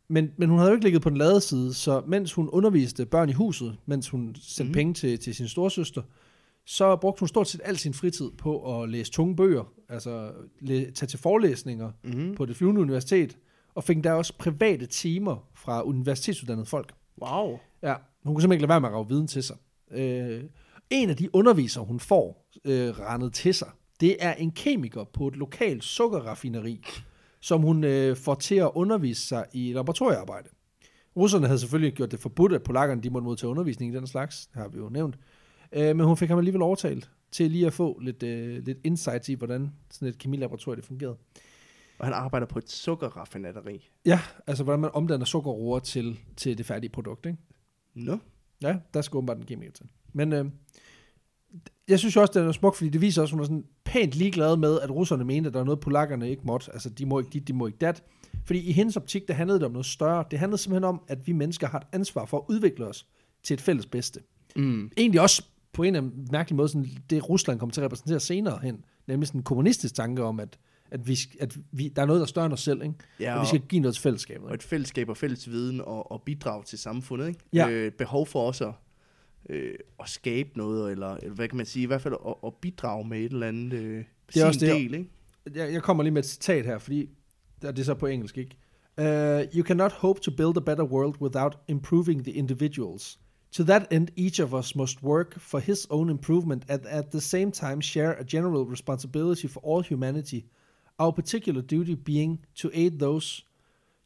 Men, 0.09 0.31
men 0.37 0.49
hun 0.49 0.59
havde 0.59 0.71
jo 0.71 0.75
ikke 0.75 0.85
ligget 0.85 1.03
på 1.03 1.09
den 1.11 1.19
lade 1.19 1.41
side, 1.41 1.75
så 1.75 2.03
mens 2.07 2.33
hun 2.33 2.49
underviste 2.49 3.07
børn 3.07 3.29
i 3.29 3.33
huset, 3.33 3.77
mens 3.87 4.09
hun 4.09 4.35
sendte 4.41 4.71
mm. 4.71 4.75
Penge 4.75 4.95
til, 4.95 5.19
til 5.19 5.35
sin 5.35 5.49
storsøster, 5.49 6.03
så 6.67 6.97
brugte 6.97 7.21
hun 7.21 7.29
stort 7.29 7.49
set 7.49 7.61
al 7.65 7.77
sin 7.77 7.95
fritid 7.95 8.31
på 8.39 8.83
at 8.83 8.89
læse 8.89 9.13
tunge 9.13 9.37
bøger, 9.37 9.73
altså 9.89 10.33
læ- 10.61 10.91
tage 10.91 11.07
til 11.07 11.19
forelæsninger 11.19 11.91
Mm. 12.05 12.35
på 12.35 12.47
det 12.47 12.57
flyvende 12.57 12.81
universitet, 12.81 13.37
og 13.75 13.85
fik 13.85 14.05
der 14.05 14.13
også 14.13 14.33
private 14.39 14.87
timer 14.87 15.49
fra 15.55 15.83
universitetsuddannede 15.83 16.67
folk. 16.67 16.95
Wow. 17.23 17.59
Ja, 17.83 17.95
hun 18.25 18.35
kunne 18.35 18.43
simpelthen 18.43 18.53
ikke 18.53 18.63
lade 18.63 18.69
være 18.69 18.81
med 18.81 18.89
at 18.89 18.95
rave 18.95 19.09
viden 19.09 19.27
til 19.27 19.43
sig. 19.43 19.57
Øh, 19.91 20.45
en 20.91 21.11
af 21.11 21.17
de 21.17 21.35
undervisere, 21.35 21.85
hun 21.85 22.01
får 22.01 22.51
øh, 22.65 22.89
rendet 22.89 23.33
til 23.33 23.55
sig, 23.55 23.69
det 24.01 24.17
er 24.21 24.35
en 24.35 24.51
kemiker 24.51 25.05
på 25.05 25.29
et 25.29 25.37
lokalt 25.37 25.85
sukkerraffineri, 25.85 26.85
som 27.41 27.63
hun 27.63 27.85
øh, 27.85 28.17
får 28.17 28.35
til 28.35 28.55
at 28.55 28.71
undervise 28.75 29.27
sig 29.27 29.47
i 29.53 29.73
laboratoriearbejde. 29.73 30.49
Russerne 31.17 31.47
havde 31.47 31.59
selvfølgelig 31.59 31.95
gjort 31.95 32.11
det 32.11 32.21
forbudt, 32.21 32.53
at 32.53 32.63
polakkerne 32.63 33.03
de 33.03 33.11
måtte 33.11 33.25
modtage 33.25 33.51
undervisning 33.51 33.93
i 33.93 33.97
den 33.97 34.07
slags, 34.07 34.47
det 34.47 34.57
har 34.57 34.69
vi 34.69 34.79
jo 34.79 34.89
nævnt. 34.89 35.17
Øh, 35.73 35.97
men 35.97 36.07
hun 36.07 36.17
fik 36.17 36.29
ham 36.29 36.39
alligevel 36.39 36.63
overtalt 36.63 37.11
til 37.33 37.51
lige 37.51 37.67
at 37.67 37.73
få 37.73 37.99
lidt, 37.99 38.23
øh, 38.23 38.65
lidt 38.65 38.79
insights 38.85 39.29
i, 39.29 39.35
hvordan 39.35 39.73
sådan 39.91 40.09
et 40.09 40.19
kemilaboratorium 40.19 40.77
det 40.77 40.85
fungerede. 40.85 41.17
Og 41.99 42.07
han 42.07 42.15
arbejder 42.15 42.47
på 42.47 42.59
et 42.59 42.71
sukkerraffinaderi. 42.71 43.91
Ja, 44.07 44.21
altså 44.47 44.65
hvordan 44.65 44.81
man 44.81 44.91
omdanner 44.95 45.27
sukkerroer 45.27 45.79
til, 45.79 46.21
til 46.37 46.59
det 46.59 46.67
færdige 46.67 46.91
produkt, 46.91 47.27
ikke? 47.27 47.39
Nå. 47.95 48.19
Ja, 48.63 48.77
der 48.95 49.03
skal 49.03 49.17
åbenbart 49.17 49.37
en 49.37 49.47
kemiker 49.47 49.73
til. 49.73 49.87
Men 50.13 50.33
øh, 50.33 50.45
jeg 51.89 51.99
synes 51.99 52.17
jo 52.17 52.21
også, 52.21 52.41
det 52.41 52.49
er 52.49 52.53
smukt, 52.53 52.77
fordi 52.77 52.91
det 52.91 53.01
viser 53.01 53.23
også, 53.23 53.33
at 53.33 53.37
hun 53.37 53.41
er 53.41 53.45
sådan 53.45 53.65
pænt 53.85 54.15
ligeglad 54.15 54.57
med, 54.57 54.81
at 54.81 54.91
russerne 54.91 55.25
mente, 55.25 55.49
at 55.49 55.55
der 55.55 55.61
er 55.61 55.65
noget, 55.65 55.81
polakkerne 55.81 56.31
ikke 56.31 56.43
måtte. 56.45 56.73
Altså, 56.73 56.91
de 56.91 57.07
må 57.07 57.19
ikke 57.19 57.31
dit, 57.31 57.49
de 57.49 57.53
må 57.53 57.67
ikke 57.67 57.79
dat. 57.79 58.03
Fordi 58.45 58.61
i 58.61 58.73
hendes 58.73 58.97
optik, 58.97 59.29
der 59.29 59.35
handlede 59.35 59.59
det 59.59 59.67
om 59.67 59.73
noget 59.73 59.87
større. 59.87 60.25
Det 60.31 60.39
handlede 60.39 60.63
simpelthen 60.63 60.85
om, 60.85 61.03
at 61.09 61.27
vi 61.27 61.33
mennesker 61.33 61.67
har 61.67 61.79
et 61.79 61.87
ansvar 61.93 62.25
for 62.25 62.39
at 62.39 62.45
udvikle 62.49 62.87
os 62.87 63.07
til 63.43 63.55
et 63.55 63.61
fælles 63.61 63.87
bedste. 63.87 64.21
Mm. 64.57 64.91
Egentlig 64.97 65.21
også 65.21 65.45
på 65.73 65.83
en 65.83 65.97
eller 65.97 66.09
anden 66.09 66.29
mærkelig 66.33 66.57
måde, 66.57 66.69
sådan 66.69 66.89
det 67.11 67.29
Rusland 67.29 67.59
kommer 67.59 67.73
til 67.73 67.81
at 67.81 67.85
repræsentere 67.85 68.21
senere 68.21 68.59
hen. 68.63 68.85
Nemlig 69.07 69.27
sådan 69.27 69.39
en 69.39 69.45
kommunistisk 69.45 69.95
tanke 69.95 70.23
om, 70.23 70.41
at, 70.41 70.59
at, 70.91 71.09
vi, 71.09 71.19
at 71.41 71.57
vi, 71.73 71.89
der 71.89 72.03
er 72.03 72.07
noget, 72.07 72.21
der 72.21 72.25
er 72.25 72.29
større 72.29 72.47
end 72.47 72.53
os 72.53 72.61
selv. 72.61 72.83
Ikke? 72.83 72.95
Ja, 73.21 73.35
Og 73.37 73.41
vi 73.43 73.47
skal 73.47 73.61
give 73.61 73.81
noget 73.81 73.95
til 73.95 74.03
fællesskabet. 74.03 74.49
og 74.49 74.55
et 74.55 74.63
fællesskab 74.63 75.09
og 75.09 75.17
fælles 75.17 75.51
viden 75.51 75.81
og, 75.81 76.13
og 76.13 76.23
bidrag 76.23 76.65
til 76.65 76.79
samfundet. 76.79 77.29
Ikke? 77.29 77.41
Ja. 77.53 77.69
Øh, 77.71 77.93
behov 77.93 78.27
for 78.27 78.47
også 78.47 78.67
at, 78.69 78.75
øh, 79.51 79.75
at 80.01 80.09
skabe 80.09 80.49
noget, 80.57 80.93
eller, 80.93 81.15
eller 81.15 81.35
hvad 81.35 81.49
kan 81.49 81.57
man 81.57 81.67
sige, 81.67 81.83
i 81.83 81.87
hvert 81.87 82.03
fald 82.03 82.15
at, 82.27 82.35
at 82.47 82.55
bidrage 82.55 83.09
med 83.09 83.19
et 83.19 83.33
eller 83.33 83.49
andet 83.49 83.73
øh, 83.73 84.05
Det 84.35 84.43
er 84.43 84.47
også 84.47 84.61
det, 84.61 84.69
del. 84.75 84.95
Ikke? 84.95 85.11
jeg, 85.55 85.73
jeg 85.73 85.83
kommer 85.83 86.03
lige 86.03 86.13
med 86.13 86.23
et 86.23 86.29
citat 86.29 86.65
her, 86.67 86.79
fordi 86.79 87.09
det 87.63 87.69
er 87.69 87.73
det 87.73 87.81
er 87.81 87.85
så 87.85 87.95
på 87.95 88.07
engelsk, 88.07 88.39
ikke? 88.39 88.57
Uh, 88.99 89.05
you 89.57 89.63
cannot 89.65 89.93
hope 89.93 90.21
to 90.21 90.31
build 90.31 90.57
a 90.57 90.61
better 90.61 90.85
world 90.85 91.15
without 91.21 91.59
improving 91.69 92.25
the 92.25 92.33
individuals. 92.33 93.19
To 93.53 93.65
that 93.65 93.87
end, 93.93 94.09
each 94.17 94.43
of 94.43 94.53
us 94.53 94.77
must 94.77 95.03
work 95.03 95.41
for 95.41 95.59
his 95.59 95.87
own 95.91 96.11
improvement 96.11 96.65
and 96.69 96.81
at 96.87 97.05
the 97.11 97.21
same 97.21 97.51
time 97.53 97.83
share 97.83 98.21
a 98.21 98.25
general 98.25 98.65
responsibility 98.71 99.47
for 99.47 99.61
all 99.67 99.83
humanity, 99.83 100.41
our 100.99 101.11
particular 101.11 101.61
duty 101.61 101.95
being 102.05 102.45
to 102.55 102.69
aid 102.75 102.91
those 102.91 103.45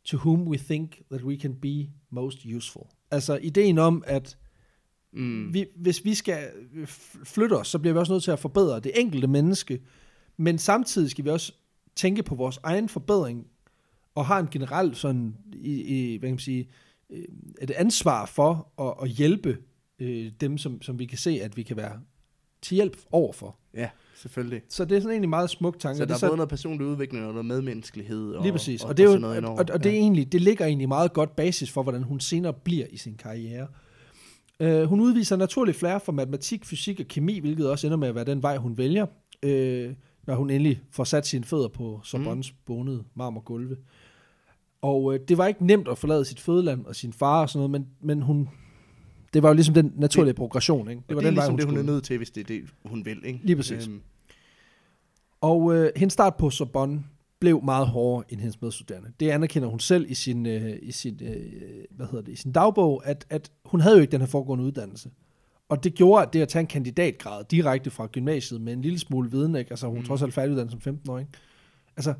to 0.05 0.16
whom 0.16 0.48
we 0.48 0.57
think 0.59 1.03
that 1.11 1.22
we 1.22 1.37
can 1.37 1.55
be 1.55 1.88
most 2.11 2.38
useful. 2.57 2.83
Altså 3.11 3.37
ideen 3.42 3.79
om, 3.79 4.03
at 4.07 4.38
Mm. 5.12 5.55
vi, 5.55 5.66
hvis 5.77 6.05
vi 6.05 6.14
skal 6.14 6.48
f- 6.85 7.24
flytte 7.24 7.55
os, 7.55 7.68
så 7.68 7.79
bliver 7.79 7.92
vi 7.94 7.98
også 7.98 8.12
nødt 8.12 8.22
til 8.24 8.31
at 8.31 8.38
forbedre 8.38 8.81
det 8.81 9.01
enkelte 9.01 9.27
menneske, 9.29 9.81
men 10.37 10.59
samtidig 10.59 11.11
skal 11.11 11.24
vi 11.24 11.31
også 11.31 11.53
tænke 11.96 12.22
på 12.22 12.35
vores 12.35 12.59
egen 12.62 12.88
forbedring, 12.88 13.46
og 14.14 14.27
har 14.27 14.38
en 14.38 14.48
generelt 14.51 14.96
sådan, 14.96 15.37
i, 15.53 15.83
i, 15.83 16.16
hvad 16.16 16.29
kan 16.29 16.35
man 16.35 16.38
sige, 16.38 16.68
øh, 17.11 17.24
et 17.62 17.70
ansvar 17.70 18.27
for 18.27 18.72
at, 18.81 18.94
at 19.03 19.16
hjælpe 19.16 19.59
øh, 19.98 20.33
dem, 20.40 20.59
som, 20.59 20.83
som 20.83 20.98
vi 20.98 21.07
kan 21.07 21.18
se, 21.18 21.31
at 21.42 21.57
vi 21.57 21.62
kan 21.62 21.77
være 21.77 22.01
til 22.62 22.74
hjælp 22.74 22.96
overfor. 23.11 23.59
Ja, 23.74 23.90
selvfølgelig. 24.22 24.62
Så 24.68 24.85
det 24.85 24.96
er 24.96 25.00
sådan 25.00 25.11
egentlig 25.11 25.26
en 25.26 25.31
meget 25.31 25.50
smuk 25.50 25.78
tanke. 25.78 25.98
Så 25.98 26.04
der 26.04 26.14
er 26.14 26.24
er 26.24 26.28
både 26.28 26.37
noget 26.37 26.48
personlig 26.48 26.87
udvikling 26.87 27.26
og 27.26 27.33
noget 27.33 27.46
medmenneskelighed. 27.46 28.33
Og, 28.33 28.42
Lige 28.42 28.52
præcis. 28.52 28.83
Og, 28.83 28.88
Og, 28.88 28.96
det 28.96 29.04
er 29.04 29.12
jo, 29.12 29.18
noget 29.18 29.44
og, 29.44 29.52
og, 29.52 29.64
og 29.72 29.85
det, 29.85 29.92
er 29.92 29.96
egentlig, 29.96 30.33
det 30.33 30.40
ligger 30.40 30.66
egentlig 30.66 30.88
meget 30.88 31.12
godt 31.12 31.37
basis 31.37 31.70
for, 31.70 31.83
hvordan 31.83 32.02
hun 32.02 32.20
senere 32.20 32.52
bliver 32.52 32.87
i 32.90 32.96
sin 32.96 33.14
karriere. 33.14 33.66
Uh, 34.61 34.83
hun 34.83 35.00
udviser 35.00 35.37
naturlig 35.37 35.74
flair 35.74 35.98
for 35.98 36.12
matematik, 36.12 36.64
fysik 36.64 37.00
og 37.00 37.07
kemi, 37.07 37.38
hvilket 37.38 37.70
også 37.70 37.87
ender 37.87 37.96
med 37.96 38.09
at 38.09 38.14
være 38.14 38.24
den 38.24 38.42
vej, 38.42 38.57
hun 38.57 38.78
vælger, 38.78 39.07
uh, 39.46 39.94
når 40.26 40.35
hun 40.35 40.50
endelig 40.50 40.81
får 40.90 41.04
sat 41.04 41.26
sine 41.26 41.44
fødder 41.44 41.68
på 41.68 42.00
Sorbonnes 42.04 42.52
mm. 42.52 42.59
bonede 42.66 43.04
marmorgulve. 43.14 43.76
Og 44.83 45.04
uh, 45.04 45.16
det 45.28 45.38
var 45.38 45.46
ikke 45.46 45.66
nemt 45.66 45.88
at 45.88 45.98
forlade 45.98 46.24
sit 46.24 46.40
fødeland 46.40 46.87
og 46.87 46.96
sin 46.96 47.12
far 47.12 47.40
og 47.40 47.48
sådan 47.48 47.59
noget, 47.59 47.70
men, 47.70 47.87
men 48.00 48.22
hun, 48.22 48.48
det 49.35 49.43
var 49.43 49.49
jo 49.49 49.55
ligesom 49.55 49.75
den 49.75 49.93
naturlige 49.97 50.35
progression. 50.35 50.91
Ikke? 50.91 51.03
Det, 51.09 51.17
var 51.17 51.23
den 51.23 51.25
det 51.25 51.38
er 51.38 51.43
ligesom 51.43 51.57
det, 51.57 51.64
hun 51.64 51.75
skulle. 51.75 51.88
er 51.88 51.93
nødt 51.95 52.05
til, 52.05 52.17
hvis 52.17 52.31
det 52.31 52.41
er 52.41 52.45
det, 52.45 52.62
hun 52.85 53.05
vil. 53.05 53.25
Ikke? 53.25 53.41
Lige 53.43 53.57
præcis. 53.57 53.87
Øhm, 53.88 54.01
Og 55.41 55.77
øh, 55.77 55.91
hendes 55.97 56.12
start 56.12 56.37
på 56.37 56.51
Sorbonne 56.51 57.05
blev 57.41 57.64
meget 57.64 57.87
hårdere 57.87 58.25
end 58.29 58.41
hendes 58.41 58.61
medstuderende. 58.61 59.12
Det 59.21 59.31
anerkender 59.31 59.69
hun 59.69 59.81
selv 59.81 60.11
i 60.11 60.14
sin, 60.14 60.47
øh, 60.47 60.79
i 60.83 60.93
sin, 60.93 61.21
øh, 61.23 61.85
hvad 61.91 62.07
hedder 62.07 62.25
det, 62.25 62.33
i 62.33 62.37
sin 62.37 62.53
dagbog, 62.53 63.03
at, 63.07 63.27
at 63.31 63.51
hun 63.64 63.81
havde 63.81 63.97
jo 63.97 64.01
ikke 64.01 64.12
den 64.12 64.21
her 64.21 64.27
foregående 64.27 64.64
uddannelse. 64.64 65.11
Og 65.69 65.85
det 65.85 65.95
gjorde, 65.95 66.27
at 66.27 66.33
det 66.33 66.43
at 66.43 66.49
tage 66.49 66.61
en 66.61 66.67
kandidatgrad 66.67 67.45
direkte 67.45 67.91
fra 67.91 68.07
gymnasiet 68.07 68.61
med 68.61 68.73
en 68.73 68.83
lille 68.83 68.99
smule 68.99 69.31
viden, 69.31 69.57
ikke? 69.57 69.71
altså 69.71 69.87
hun 69.87 69.99
mm. 69.99 70.05
Trods 70.05 70.23
alt 70.23 70.35
færdiguddannet 70.35 70.71
som 70.71 70.81
15 70.81 71.11
år, 71.11 71.19
ikke? 71.19 71.31
altså 71.97 72.14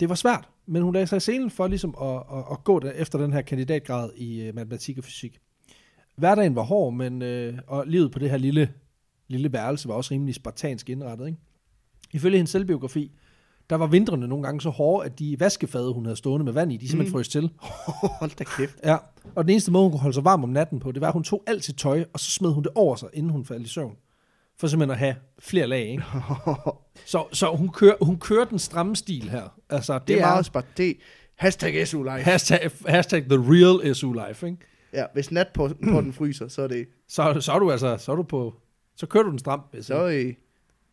det 0.00 0.08
var 0.08 0.14
svært, 0.14 0.48
men 0.66 0.82
hun 0.82 0.92
lagde 0.92 1.06
sig 1.06 1.16
i 1.16 1.20
scenen 1.20 1.50
for 1.50 1.66
ligesom 1.66 1.94
at, 2.02 2.16
at, 2.16 2.44
at 2.50 2.64
gå 2.64 2.78
der 2.78 2.90
efter 2.90 3.18
den 3.18 3.32
her 3.32 3.42
kandidatgrad 3.42 4.10
i 4.16 4.42
øh, 4.42 4.54
matematik 4.54 4.98
og 4.98 5.04
fysik. 5.04 5.38
Hverdagen 6.16 6.54
var 6.56 6.62
hård, 6.62 6.92
men, 6.94 7.22
øh, 7.22 7.58
og 7.66 7.84
livet 7.86 8.12
på 8.12 8.18
det 8.18 8.30
her 8.30 8.36
lille, 8.36 8.70
lille 9.28 9.52
værelse 9.52 9.88
var 9.88 9.94
også 9.94 10.14
rimelig 10.14 10.34
spartansk 10.34 10.90
indrettet. 10.90 11.26
Ikke? 11.26 11.38
Ifølge 12.12 12.36
hendes 12.36 12.50
selvbiografi, 12.50 13.10
der 13.70 13.76
var 13.76 13.86
vintrene 13.86 14.28
nogle 14.28 14.44
gange 14.44 14.60
så 14.60 14.70
hårde, 14.70 15.06
at 15.06 15.18
de 15.18 15.36
vaskefade, 15.40 15.92
hun 15.92 16.04
havde 16.04 16.16
stående 16.16 16.44
med 16.44 16.52
vand 16.52 16.72
i, 16.72 16.76
de 16.76 16.88
simpelthen 16.88 17.10
Mm. 17.12 17.16
frøs 17.18 17.28
til. 17.28 17.50
hold 18.20 18.36
da 18.38 18.44
kæft. 18.44 18.76
Ja, 18.84 18.96
og 19.34 19.44
den 19.44 19.50
eneste 19.50 19.70
måde, 19.72 19.82
hun 19.84 19.90
kunne 19.92 20.00
holde 20.00 20.14
sig 20.14 20.24
varm 20.24 20.42
om 20.44 20.48
natten 20.50 20.80
på, 20.80 20.92
det 20.92 21.00
var, 21.00 21.06
at 21.06 21.12
hun 21.12 21.24
tog 21.24 21.42
alt 21.46 21.64
sit 21.64 21.76
tøj, 21.76 22.04
og 22.12 22.20
så 22.20 22.30
smed 22.30 22.50
hun 22.52 22.62
det 22.62 22.72
over 22.74 22.96
sig, 22.96 23.08
inden 23.12 23.32
hun 23.32 23.44
faldt 23.44 23.66
i 23.66 23.70
søvn. 23.70 23.96
For 24.58 24.66
simpelthen 24.66 24.90
at 24.90 24.98
have 24.98 25.14
flere 25.38 25.66
lag, 25.66 25.86
ikke? 25.88 26.02
Så, 27.06 27.24
så 27.32 27.56
hun, 27.56 27.68
kører, 27.68 27.94
hun 28.04 28.18
kører 28.18 28.44
den 28.44 28.58
stramme 28.58 28.96
stil 28.96 29.30
her. 29.30 29.58
Altså, 29.70 29.98
det, 29.98 30.08
det 30.08 30.16
er 30.16 30.20
meget 30.20 30.46
spart. 30.46 30.64
Det 30.76 30.96
hashtag 31.36 31.88
SU 31.88 32.02
life. 32.02 32.16
hashtag, 32.16 32.70
hashtag 32.86 33.22
the 33.24 33.38
real 33.38 33.94
SU 33.94 34.12
life, 34.12 34.46
ikke? 34.46 34.58
Ja, 34.94 35.04
hvis 35.12 35.30
nat 35.30 35.48
på, 35.54 35.68
på 35.68 36.00
den 36.00 36.12
fryser, 36.12 36.48
så 36.48 36.62
er 36.62 36.68
det, 36.68 36.86
Så, 37.08 37.36
så 37.40 37.52
er 37.52 37.58
du 37.58 37.70
altså, 37.70 37.96
så 37.96 38.12
er 38.12 38.16
du 38.16 38.22
på, 38.22 38.54
så 38.96 39.06
kører 39.06 39.24
du 39.24 39.30
den 39.30 39.38
stram. 39.38 39.60
sige. 39.72 39.82
så, 39.82 40.08
øh, 40.08 40.34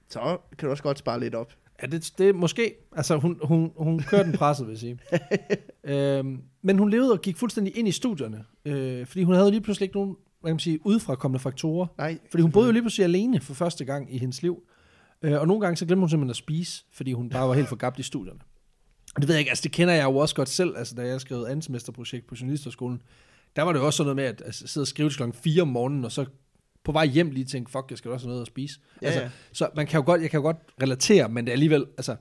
så 0.10 0.38
kan 0.58 0.66
du 0.68 0.72
også 0.72 0.84
godt 0.84 1.00
spare 1.00 1.20
lidt 1.20 1.36
op. 1.36 1.54
Ja, 1.82 1.88
det, 1.88 2.14
det 2.18 2.30
er 2.30 2.34
måske, 2.34 2.74
altså 2.96 3.18
hun, 3.18 3.40
hun, 3.44 3.72
hun 3.78 4.00
kører 4.00 4.24
den 4.24 4.34
presset, 4.34 4.68
vil 4.68 4.72
jeg 4.74 4.80
sige. 4.80 5.00
øhm, 6.18 6.42
men 6.62 6.80
hun 6.80 6.90
levede 6.90 7.12
og 7.12 7.22
gik 7.22 7.38
fuldstændig 7.38 7.78
ind 7.78 7.88
i 7.88 7.92
studierne, 7.92 8.46
øh, 8.66 9.06
fordi 9.06 9.24
hun 9.24 9.36
havde 9.36 9.52
lige 9.52 9.62
pludselig 9.62 9.86
ikke 9.86 9.96
nogen, 9.98 10.16
hvad 10.42 10.50
kan 10.50 10.54
man 10.54 10.60
sige, 10.60 10.86
udefrakommende 10.86 11.40
faktorer. 11.40 11.88
Nej, 11.98 12.20
Fordi 12.32 12.42
hun 12.42 12.52
boede 12.52 12.68
jo 12.68 12.72
lige 12.72 12.84
pludselig 12.84 13.04
alene 13.04 13.42
for 13.42 13.54
første 13.54 13.86
gang 13.86 14.16
i 14.16 14.18
hendes 14.18 14.42
liv. 14.42 14.64
Øh, 15.22 15.42
og 15.42 15.48
nogle 15.48 15.62
gange 15.62 15.78
så 15.78 15.86
glemte 15.86 16.00
hun 16.00 16.10
simpelthen 16.10 16.30
at 16.30 16.36
spise, 16.36 16.84
fordi 16.92 17.14
hun 17.14 17.30
bare 17.30 17.48
var 17.48 17.54
helt 17.54 17.68
forgabt 17.68 18.00
i 18.00 18.04
studierne. 18.04 18.40
Og 19.16 19.22
det 19.22 19.28
ved 19.28 19.36
jeg 19.36 19.40
ikke, 19.40 19.52
altså 19.52 19.62
det 19.64 19.72
kender 19.72 19.94
jeg 19.94 20.04
jo 20.04 20.18
også 20.18 20.36
godt 20.36 20.50
selv, 20.50 20.78
altså 20.78 20.96
da 20.96 21.02
jeg 21.08 21.22
skrev 21.22 21.46
andet 21.50 21.66
semesterprojekt 21.66 22.28
på 22.28 22.36
journalisterskolen, 22.42 23.02
der 23.56 23.62
var 23.62 23.74
det 23.74 23.80
jo 23.80 23.86
også 23.86 23.98
sådan 23.98 24.06
noget 24.06 24.16
med 24.16 24.24
at 24.24 24.42
altså, 24.46 24.68
sidde 24.68 24.84
og 24.84 24.88
skrive 24.88 25.10
til 25.10 25.18
klokken 25.18 25.34
4 25.44 25.62
om 25.62 25.68
morgenen, 25.68 26.06
og 26.06 26.12
så 26.12 26.26
på 26.84 26.92
vej 26.92 27.06
hjem 27.06 27.32
lige 27.32 27.46
tænke, 27.46 27.72
fuck, 27.72 27.86
jeg 27.90 27.98
skal 27.98 28.12
også 28.12 28.26
have 28.26 28.30
noget 28.32 28.42
at 28.42 28.48
spise. 28.48 28.80
Ja, 29.02 29.06
altså, 29.08 29.22
ja. 29.22 29.30
Så 29.54 29.70
man 29.76 29.88
kan 29.88 29.98
jo 30.00 30.06
godt, 30.06 30.22
jeg 30.22 30.30
kan 30.30 30.38
jo 30.38 30.42
godt 30.42 30.58
relatere, 30.82 31.30
men 31.30 31.46
det 31.46 31.52
er 31.52 31.54
alligevel, 31.54 31.86
altså, 31.98 32.16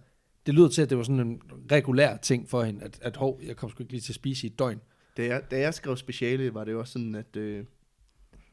det 0.47 0.55
lyder 0.55 0.69
til, 0.69 0.83
at 0.83 0.91
det 0.91 0.99
var 0.99 1.05
sådan 1.05 1.21
en 1.21 1.43
regulær 1.73 2.17
ting 2.17 2.49
for 2.49 2.63
hende, 2.63 2.83
at, 2.85 2.99
at 3.03 3.17
hov, 3.17 3.41
jeg 3.47 3.57
kom 3.57 3.71
sgu 3.71 3.83
ikke 3.83 3.93
lige 3.93 4.01
til 4.01 4.13
at 4.13 4.15
spise 4.15 4.47
i 4.47 4.51
et 4.51 4.59
døgn. 4.59 4.81
Da 5.17 5.25
jeg, 5.25 5.43
da 5.51 5.59
jeg 5.61 5.75
skrev 5.75 5.97
speciale, 5.97 6.55
var 6.55 6.65
det 6.65 6.73
jo 6.73 6.81
også 6.81 6.93
sådan, 6.93 7.15
at 7.15 7.37
øh, 7.37 7.65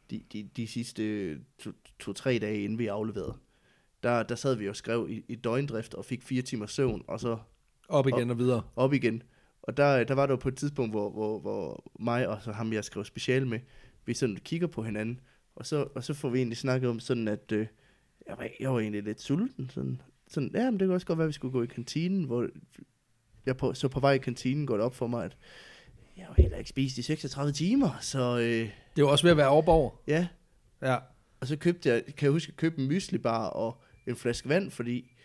de, 0.09 0.21
de, 0.33 0.49
de 0.57 0.67
sidste 0.67 1.35
to- 1.35 1.71
to-tre 1.99 2.39
dage, 2.41 2.63
inden 2.63 2.79
vi 2.79 2.87
afleverede, 2.87 3.33
der, 4.03 4.23
der 4.23 4.35
sad 4.35 4.55
vi 4.55 4.69
og 4.69 4.75
skrev 4.75 5.07
i, 5.09 5.23
i 5.27 5.35
døgndrift 5.35 5.93
og 5.93 6.05
fik 6.05 6.23
fire 6.23 6.41
timer 6.41 6.65
søvn, 6.65 7.03
og 7.07 7.19
så 7.19 7.37
Op 7.89 8.07
igen 8.07 8.29
og 8.29 8.37
videre. 8.37 8.61
op 8.75 8.93
igen. 8.93 9.23
Og 9.67 9.77
der, 9.77 10.03
der 10.03 10.13
var 10.13 10.25
det 10.25 10.31
jo 10.31 10.37
på 10.37 10.47
et 10.47 10.55
tidspunkt, 10.57 10.91
hvor, 10.91 11.09
hvor, 11.09 11.39
hvor 11.39 11.83
mig 11.99 12.27
og 12.27 12.41
så 12.41 12.51
ham, 12.51 12.73
jeg 12.73 12.83
skrev 12.83 13.05
speciale 13.05 13.47
med, 13.47 13.59
vi 14.05 14.13
sådan 14.13 14.35
kigger 14.35 14.67
på 14.67 14.83
hinanden, 14.83 15.19
og 15.55 15.65
så, 15.65 15.87
og 15.95 16.03
så 16.03 16.13
får 16.13 16.29
vi 16.29 16.37
egentlig 16.37 16.57
snakket 16.57 16.89
om 16.89 16.99
sådan, 16.99 17.27
at 17.27 17.51
øh, 17.51 17.67
jeg, 18.27 18.37
var, 18.37 18.47
jeg 18.59 18.73
var 18.73 18.79
egentlig 18.79 19.03
lidt 19.03 19.21
sulten. 19.21 19.69
Sådan, 19.69 20.01
sådan, 20.27 20.51
ja, 20.53 20.71
men 20.71 20.79
det 20.79 20.87
kunne 20.87 20.95
også 20.95 21.07
godt 21.07 21.17
være, 21.19 21.25
at 21.25 21.29
vi 21.29 21.33
skulle 21.33 21.51
gå 21.51 21.63
i 21.63 21.67
kantinen, 21.67 22.23
hvor 22.23 22.47
jeg 23.45 23.57
på, 23.57 23.73
så 23.73 23.87
på 23.87 23.99
vej 23.99 24.11
i 24.11 24.17
kantinen 24.17 24.67
går 24.67 24.75
det 24.75 24.85
op 24.85 24.95
for 24.95 25.07
mig, 25.07 25.25
at 25.25 25.37
jeg 26.17 26.25
har 26.25 26.33
heller 26.37 26.57
ikke 26.57 26.69
spist 26.69 26.97
i 26.97 27.01
36 27.01 27.51
timer, 27.51 27.97
så 28.01 28.37
øh, 28.37 28.69
Det 28.95 29.01
jo 29.01 29.09
også 29.09 29.25
ved 29.25 29.31
at 29.31 29.37
være 29.37 29.49
op 29.49 29.67
over. 29.67 29.91
ja. 30.07 30.27
Ja. 30.81 30.97
Og 31.39 31.47
så 31.47 31.57
købte 31.57 31.89
jeg, 31.89 32.03
kan 32.05 32.25
jeg 32.25 32.31
huske, 32.31 32.49
at 32.49 32.55
købe 32.55 32.81
en 32.81 32.87
myslibar 32.87 33.47
og 33.47 33.81
en 34.07 34.15
flaske 34.15 34.49
vand, 34.49 34.71
fordi 34.71 35.15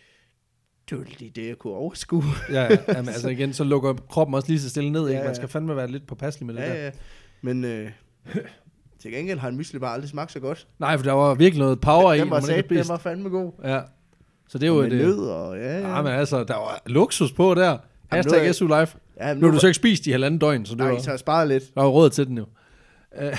det 0.91 0.99
var 0.99 1.05
lige 1.19 1.31
det, 1.35 1.49
jeg 1.49 1.59
kunne 1.59 1.73
overskue. 1.73 2.25
Ja, 2.51 2.63
ja. 2.63 2.69
Jamen, 2.95 3.09
altså 3.09 3.29
igen, 3.29 3.53
så 3.53 3.65
lukker 3.65 3.95
kroppen 4.11 4.35
også 4.35 4.49
lige 4.49 4.61
så 4.61 4.71
stille 4.71 4.91
ned. 4.93 5.01
Ikke? 5.09 5.13
Ja, 5.13 5.19
Man 5.25 5.31
ja. 5.31 5.35
skal 5.35 5.49
fandme 5.49 5.77
være 5.77 5.89
lidt 5.89 6.07
påpasselig 6.07 6.47
med 6.47 6.55
det 6.55 6.63
der. 6.63 6.75
Ja, 6.75 6.85
ja. 6.85 6.91
Men 7.43 7.65
øh, 7.65 7.91
til 9.03 9.13
gengæld 9.13 9.39
har 9.39 9.49
en 9.49 9.57
myslibar 9.57 9.89
aldrig 9.89 10.11
smagt 10.11 10.33
så 10.33 10.41
godt. 10.41 10.67
Nej, 10.79 10.97
for 10.97 11.05
der 11.05 11.13
var 11.13 11.35
virkelig 11.35 11.61
noget 11.63 11.81
power 11.81 12.13
i, 12.13 12.19
den 12.21 12.31
var, 12.31 12.41
man 12.41 12.57
ikke 12.57 12.69
sat, 12.75 12.79
den 12.85 12.89
var 12.89 12.99
fandme 12.99 13.29
god. 13.29 13.53
Ja. 13.65 13.81
Så 14.49 14.59
det 14.59 14.67
er 14.67 14.71
Og 14.71 14.77
jo 14.77 14.83
med 14.83 14.93
et... 14.93 15.01
øh, 15.01 15.07
nød 15.07 15.19
og 15.19 15.57
ja, 15.57 15.79
ja. 15.81 15.97
Ja, 15.97 16.03
men 16.03 16.13
altså, 16.13 16.45
der 16.45 16.55
var 16.55 16.83
luksus 16.87 17.33
på 17.33 17.55
der. 17.55 17.63
Jamen, 17.65 17.79
nu 18.13 18.17
Hashtag 18.17 18.49
er- 18.49 18.53
SU 18.53 18.67
Life. 18.81 18.99
ja, 19.21 19.35
Nu 19.35 19.47
har 19.47 19.53
du 19.55 19.61
så 19.61 19.67
ikke 19.67 19.75
spist 19.77 20.07
i 20.07 20.11
halvanden 20.11 20.39
døgn, 20.41 20.67
så 20.67 20.73
det 20.75 20.79
Nej, 20.79 20.91
var, 20.91 20.99
så 20.99 21.11
har 21.11 21.17
sparet 21.17 21.49
lidt. 21.49 21.75
der 21.75 21.81
var 21.83 21.89
råd 21.89 22.11
til 22.11 22.27
den 22.27 22.39
jo. 22.39 22.45
Øh, 23.21 23.37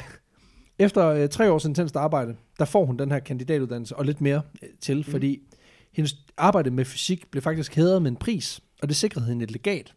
Efter 0.80 1.08
øh, 1.08 1.30
tre 1.30 1.52
års 1.52 1.66
intenst 1.66 1.96
arbejde, 1.96 2.36
der 2.60 2.66
får 2.66 2.86
hun 2.86 2.98
den 3.00 3.12
her 3.12 3.20
kandidatuddannelse 3.20 3.96
og 3.96 4.06
lidt 4.06 4.22
mere 4.22 4.42
øh, 4.64 4.70
til, 4.82 4.98
mm. 4.98 5.04
fordi 5.04 5.40
hendes 5.94 6.16
arbejde 6.38 6.72
med 6.72 6.86
fysik 6.86 7.32
blev 7.32 7.42
faktisk 7.42 7.76
hædret 7.76 8.02
med 8.02 8.12
en 8.12 8.18
pris, 8.18 8.62
og 8.82 8.90
det 8.90 8.96
sikrede 8.96 9.26
hende 9.26 9.44
et 9.44 9.52
legat. 9.52 9.94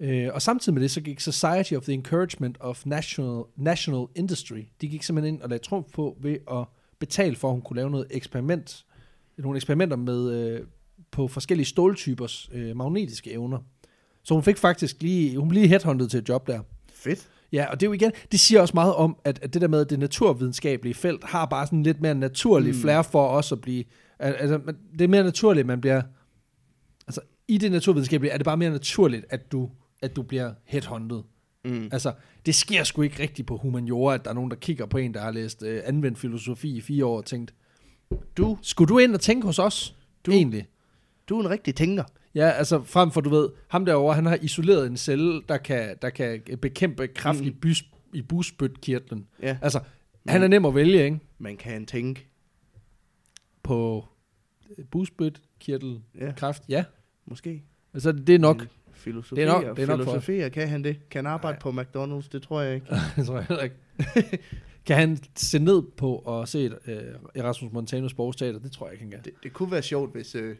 Øh, 0.00 0.28
og 0.32 0.42
samtidig 0.42 0.74
med 0.74 0.82
det, 0.82 0.90
så 0.90 1.00
gik 1.00 1.20
Society 1.20 1.72
of 1.72 1.82
the 1.82 1.92
Encouragement 1.92 2.56
of 2.60 2.86
National, 2.86 3.42
National 3.56 4.06
Industry, 4.14 4.64
de 4.80 4.88
gik 4.88 5.02
simpelthen 5.02 5.34
ind 5.34 5.42
og 5.42 5.48
lagde 5.48 5.64
trumf 5.64 5.86
på 5.94 6.16
ved 6.20 6.36
at 6.50 6.64
betale 6.98 7.36
for, 7.36 7.48
at 7.48 7.54
hun 7.54 7.62
kunne 7.62 7.76
lave 7.76 7.90
noget 7.90 8.06
eksperiment, 8.10 8.84
nogle 9.38 9.56
eksperimenter 9.56 9.96
med, 9.96 10.32
øh, 10.32 10.66
på 11.10 11.28
forskellige 11.28 11.66
ståltypers 11.66 12.48
øh, 12.52 12.76
magnetiske 12.76 13.32
evner. 13.32 13.58
Så 14.22 14.34
hun 14.34 14.42
fik 14.42 14.56
faktisk 14.56 15.02
lige, 15.02 15.38
hun 15.38 15.48
blev 15.48 15.60
lige 15.60 15.68
headhunted 15.68 16.08
til 16.08 16.18
et 16.18 16.28
job 16.28 16.46
der. 16.46 16.60
Fedt. 16.92 17.28
Ja, 17.56 17.66
og 17.70 17.80
det 17.80 17.86
er 17.86 17.88
jo 17.88 17.92
igen, 17.92 18.12
det 18.32 18.40
siger 18.40 18.60
også 18.60 18.74
meget 18.74 18.94
om, 18.94 19.16
at, 19.24 19.38
at 19.42 19.54
det 19.54 19.62
der 19.62 19.68
med 19.68 19.84
det 19.84 19.98
naturvidenskabelige 19.98 20.94
felt 20.94 21.24
har 21.24 21.46
bare 21.46 21.66
sådan 21.66 21.82
lidt 21.82 22.00
mere 22.00 22.14
naturlig 22.14 22.74
mm. 22.74 22.80
flair 22.80 23.02
for 23.02 23.28
os 23.28 23.52
at 23.52 23.60
blive, 23.60 23.84
al- 24.18 24.34
altså 24.34 24.60
det 24.92 25.04
er 25.04 25.08
mere 25.08 25.24
naturligt, 25.24 25.60
at 25.60 25.66
man 25.66 25.80
bliver, 25.80 26.02
altså 27.06 27.20
i 27.48 27.58
det 27.58 27.72
naturvidenskabelige 27.72 28.32
er 28.32 28.36
det 28.36 28.44
bare 28.44 28.56
mere 28.56 28.70
naturligt, 28.70 29.24
at 29.30 29.52
du, 29.52 29.70
at 30.02 30.16
du 30.16 30.22
bliver 30.22 30.52
headhunted. 30.64 31.22
Mm. 31.64 31.88
Altså, 31.92 32.12
det 32.46 32.54
sker 32.54 32.84
sgu 32.84 33.02
ikke 33.02 33.22
rigtigt 33.22 33.48
på 33.48 33.56
humaniora, 33.56 34.14
at 34.14 34.24
der 34.24 34.30
er 34.30 34.34
nogen, 34.34 34.50
der 34.50 34.56
kigger 34.56 34.86
på 34.86 34.98
en, 34.98 35.14
der 35.14 35.20
har 35.20 35.30
læst 35.30 35.62
øh, 35.62 35.82
anvendt 35.84 36.18
filosofi 36.18 36.76
i 36.76 36.80
fire 36.80 37.04
år 37.06 37.16
og 37.16 37.24
tænkt, 37.24 37.54
Du, 38.36 38.58
skulle 38.62 38.88
du 38.88 38.98
ind 38.98 39.14
og 39.14 39.20
tænke 39.20 39.46
hos 39.46 39.58
os? 39.58 39.96
Du. 40.26 40.30
Egentlig. 40.30 40.66
du 41.28 41.38
er 41.38 41.44
en 41.44 41.50
rigtig 41.50 41.74
tænker. 41.74 42.04
Ja, 42.36 42.48
altså 42.50 42.82
frem 42.82 43.10
for, 43.10 43.20
du 43.20 43.30
ved, 43.30 43.48
ham 43.68 43.84
derovre, 43.84 44.14
han 44.14 44.26
har 44.26 44.38
isoleret 44.42 44.86
en 44.86 44.96
celle, 44.96 45.42
der 45.48 45.56
kan, 45.56 45.96
der 46.02 46.10
kan 46.10 46.42
bekæmpe 46.62 47.06
kraft 47.08 47.40
mm. 47.40 47.46
i, 47.46 47.50
bys, 47.50 47.84
i 48.14 48.22
busspytkirtlen. 48.22 49.26
Ja, 49.42 49.58
Altså, 49.62 49.80
han 50.28 50.42
er 50.42 50.48
nem 50.48 50.64
at 50.64 50.74
vælge, 50.74 51.04
ikke? 51.04 51.18
man 51.38 51.56
kan 51.56 51.86
tænke. 51.86 52.26
På 53.62 54.04
busspytkirtel 54.90 56.00
Ja, 56.20 56.32
kraft, 56.36 56.62
ja. 56.68 56.84
måske. 57.26 57.62
Altså, 57.94 58.12
det 58.12 58.34
er 58.34 58.38
nok. 58.38 58.58
Men 58.58 58.68
Filosofi, 58.92 59.34
Det 59.40 59.48
er 59.48 59.52
nok- 59.52 59.76
det 59.76 59.82
er 59.82 59.86
nok 59.86 59.98
for- 60.04 60.04
filosofi, 60.20 60.48
kan 60.48 60.68
han 60.68 60.84
det? 60.84 61.08
Kan 61.10 61.24
han 61.24 61.32
arbejde 61.32 61.58
Nej. 61.64 61.72
på 61.72 61.80
McDonald's? 61.80 62.28
Det 62.32 62.42
tror 62.42 62.60
jeg 62.60 62.74
ikke. 62.74 62.86
det 63.16 63.26
tror 63.26 63.36
jeg 63.36 63.46
heller 63.46 63.64
ikke. 63.64 63.76
kan 64.86 64.96
han 64.96 65.18
se 65.36 65.58
ned 65.58 65.82
på 65.96 66.14
og 66.16 66.48
se 66.48 66.64
et, 66.64 66.78
øh, 66.86 67.02
Erasmus 67.34 67.72
Montanus 67.72 68.14
Borgsteater? 68.14 68.58
Det 68.58 68.72
tror 68.72 68.86
jeg 68.86 68.92
ikke, 68.92 69.02
han 69.04 69.10
kan. 69.10 69.20
Det, 69.24 69.32
det 69.42 69.52
kunne 69.52 69.72
være 69.72 69.82
sjovt, 69.82 70.12
hvis, 70.12 70.34
øh, 70.34 70.56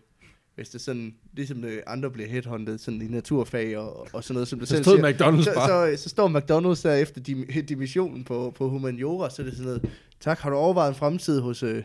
hvis 0.57 0.69
det 0.69 0.81
sådan, 0.81 1.15
ligesom 1.33 1.65
øh, 1.65 1.83
andre 1.87 2.11
bliver 2.11 2.29
headhunted 2.29 2.79
sådan 2.79 3.03
i 3.03 3.05
naturfag 3.05 3.79
og, 3.79 4.07
og 4.13 4.25
sådan 4.25 4.35
noget, 4.35 4.49
som 4.49 4.59
du 4.59 4.67
Så 4.67 4.71
selv 4.75 4.85
stod 4.85 4.97
siger. 4.99 5.13
McDonald's 5.13 5.43
Så, 5.45 5.53
bare. 5.55 5.97
så, 5.97 6.03
så, 6.03 6.09
står 6.09 6.29
McDonald's 6.29 6.83
der 6.89 6.95
efter 6.95 7.21
dim- 7.21 7.63
dimissionen 7.69 8.25
på, 8.25 8.55
på 8.59 8.69
humaniora, 8.69 9.31
så 9.31 9.43
er 9.43 9.47
det 9.47 9.55
sådan 9.57 9.67
noget, 9.67 9.91
tak, 10.21 10.39
har 10.39 10.51
du 10.51 10.57
overvejet 10.57 10.89
en 10.89 10.95
fremtid 10.95 11.41
hos 11.41 11.63
øh, 11.63 11.83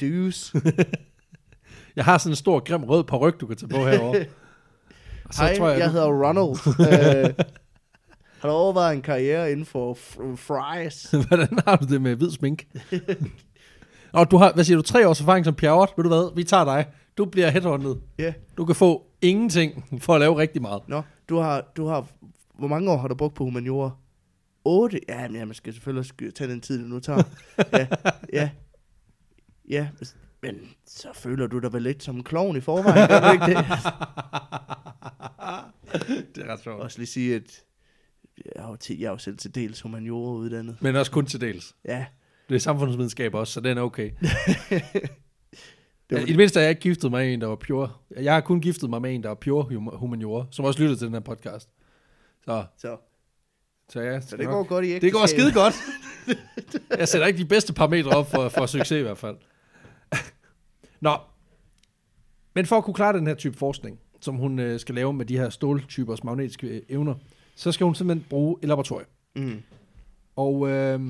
Deuce? 0.00 0.60
Jeg 1.96 2.04
har 2.04 2.18
sådan 2.18 2.32
en 2.32 2.36
stor, 2.36 2.60
grim 2.60 2.84
rød 2.84 3.04
paryk, 3.04 3.40
du 3.40 3.46
kan 3.46 3.56
tage 3.56 3.68
på 3.68 3.76
herovre. 3.76 4.24
Og 5.24 5.36
Hej, 5.36 5.46
jeg, 5.68 5.78
jeg 5.78 5.86
du- 5.88 5.92
hedder 5.92 6.06
Ronald. 6.06 7.28
øh, 7.28 7.34
har 8.40 8.48
du 8.48 8.54
overvejet 8.54 8.94
en 8.96 9.02
karriere 9.02 9.52
inden 9.52 9.66
for 9.66 9.94
f- 9.94 10.36
fries? 10.36 11.10
Hvordan 11.26 11.58
har 11.66 11.76
du 11.76 11.86
det 11.86 12.02
med 12.02 12.14
hvid 12.16 12.30
smink? 12.30 12.66
og 14.12 14.30
du 14.30 14.36
har, 14.36 14.52
hvad 14.52 14.64
siger 14.64 14.76
du, 14.76 14.82
tre 14.82 15.08
års 15.08 15.20
erfaring 15.20 15.44
som 15.44 15.54
pjerrot? 15.54 15.90
Ved 15.96 16.02
du 16.04 16.08
hvad, 16.08 16.36
vi 16.36 16.44
tager 16.44 16.64
dig. 16.64 16.86
Du 17.20 17.24
bliver 17.24 17.50
headhunted. 17.50 17.96
Ja. 18.18 18.34
Du 18.56 18.64
kan 18.64 18.74
få 18.74 19.06
ingenting 19.22 19.84
for 20.02 20.14
at 20.14 20.20
lave 20.20 20.38
rigtig 20.38 20.62
meget. 20.62 20.82
Nå, 20.88 21.02
du 21.28 21.36
har, 21.36 21.72
du 21.76 21.86
har, 21.86 22.06
hvor 22.58 22.68
mange 22.68 22.90
år 22.90 22.96
har 22.96 23.08
du 23.08 23.14
brugt 23.14 23.34
på 23.34 23.44
humaniora? 23.44 23.90
8? 24.64 25.00
Ja, 25.08 25.28
men 25.28 25.36
ja, 25.36 25.44
man 25.44 25.54
skal 25.54 25.72
selvfølgelig 25.72 25.98
også 25.98 26.14
tage 26.34 26.50
den 26.50 26.60
tid, 26.60 26.78
det 26.78 26.88
nu 26.88 27.00
tager. 27.00 27.22
ja, 27.78 27.88
ja, 28.32 28.50
ja, 29.68 29.88
men 30.42 30.60
så 30.86 31.08
føler 31.14 31.46
du 31.46 31.58
dig 31.58 31.72
vel 31.72 31.82
lidt 31.82 32.02
som 32.02 32.16
en 32.16 32.24
klovn 32.24 32.56
i 32.56 32.60
forvejen, 32.60 33.08
gør 33.08 33.20
du 33.20 33.32
ikke 33.32 33.46
det? 33.46 33.56
det 36.34 36.44
er 36.44 36.52
ret 36.52 36.60
sjovt. 36.60 36.82
også 36.82 36.98
lige 36.98 37.06
sige, 37.06 37.34
at 37.34 37.62
jeg 38.36 38.52
er 38.64 38.68
jo, 38.68 38.76
til, 38.76 38.98
jeg 38.98 39.06
er 39.06 39.10
jo 39.10 39.18
selv 39.18 39.36
til 39.38 39.54
dels 39.54 39.80
humaniora 39.80 40.32
uddannet. 40.32 40.76
Men 40.82 40.96
også 40.96 41.12
kun 41.12 41.26
til 41.26 41.40
dels. 41.40 41.74
Ja, 41.84 42.06
Det 42.48 42.54
er 42.54 42.58
samfundsvidenskab 42.58 43.34
også, 43.34 43.52
så 43.52 43.60
den 43.60 43.78
er 43.78 43.82
okay. 43.82 44.10
Det 46.10 46.18
var- 46.18 46.24
I 46.24 46.26
det 46.26 46.36
mindste 46.36 46.58
har 46.58 46.62
jeg 46.62 46.70
ikke 46.70 46.80
giftet 46.80 47.10
mig 47.10 47.24
med 47.24 47.34
en, 47.34 47.40
der 47.40 47.46
var 47.46 47.56
pure. 47.56 47.90
Jeg 48.16 48.34
har 48.34 48.40
kun 48.40 48.60
giftet 48.60 48.90
mig 48.90 49.02
med 49.02 49.14
en, 49.14 49.22
der 49.22 49.28
var 49.28 49.34
pure 49.34 49.64
hum- 49.64 49.96
humaniora, 49.96 50.46
som 50.50 50.64
også 50.64 50.82
lytter 50.82 50.96
til 50.96 51.06
den 51.06 51.14
her 51.14 51.20
podcast. 51.20 51.68
Så, 52.44 52.64
så, 52.78 52.96
så 53.88 54.00
ja, 54.00 54.20
så 54.20 54.36
det 54.36 54.46
går 54.46 54.62
godt 54.62 54.84
i 54.84 54.98
Det 54.98 55.12
går 55.12 55.26
skide 55.26 55.52
godt. 55.52 55.74
Jeg 56.98 57.08
sætter 57.08 57.26
ikke 57.26 57.38
de 57.38 57.44
bedste 57.44 57.72
parametre 57.72 58.10
op 58.10 58.30
for, 58.30 58.48
for 58.48 58.66
succes 58.66 58.98
i 58.98 59.02
hvert 59.02 59.18
fald. 59.18 59.36
Nå. 61.00 61.16
Men 62.54 62.66
for 62.66 62.76
at 62.78 62.84
kunne 62.84 62.94
klare 62.94 63.16
den 63.18 63.26
her 63.26 63.34
type 63.34 63.56
forskning, 63.58 63.98
som 64.20 64.34
hun 64.36 64.58
øh, 64.58 64.80
skal 64.80 64.94
lave 64.94 65.12
med 65.12 65.26
de 65.26 65.36
her 65.38 65.50
ståltypers 65.50 66.24
magnetiske 66.24 66.66
øh, 66.66 66.82
evner, 66.88 67.14
så 67.56 67.72
skal 67.72 67.84
hun 67.84 67.94
simpelthen 67.94 68.26
bruge 68.30 68.56
et 68.62 68.68
laboratorium. 68.68 69.08
Mm. 69.36 69.62
Og 70.36 70.68
øh, 70.68 71.00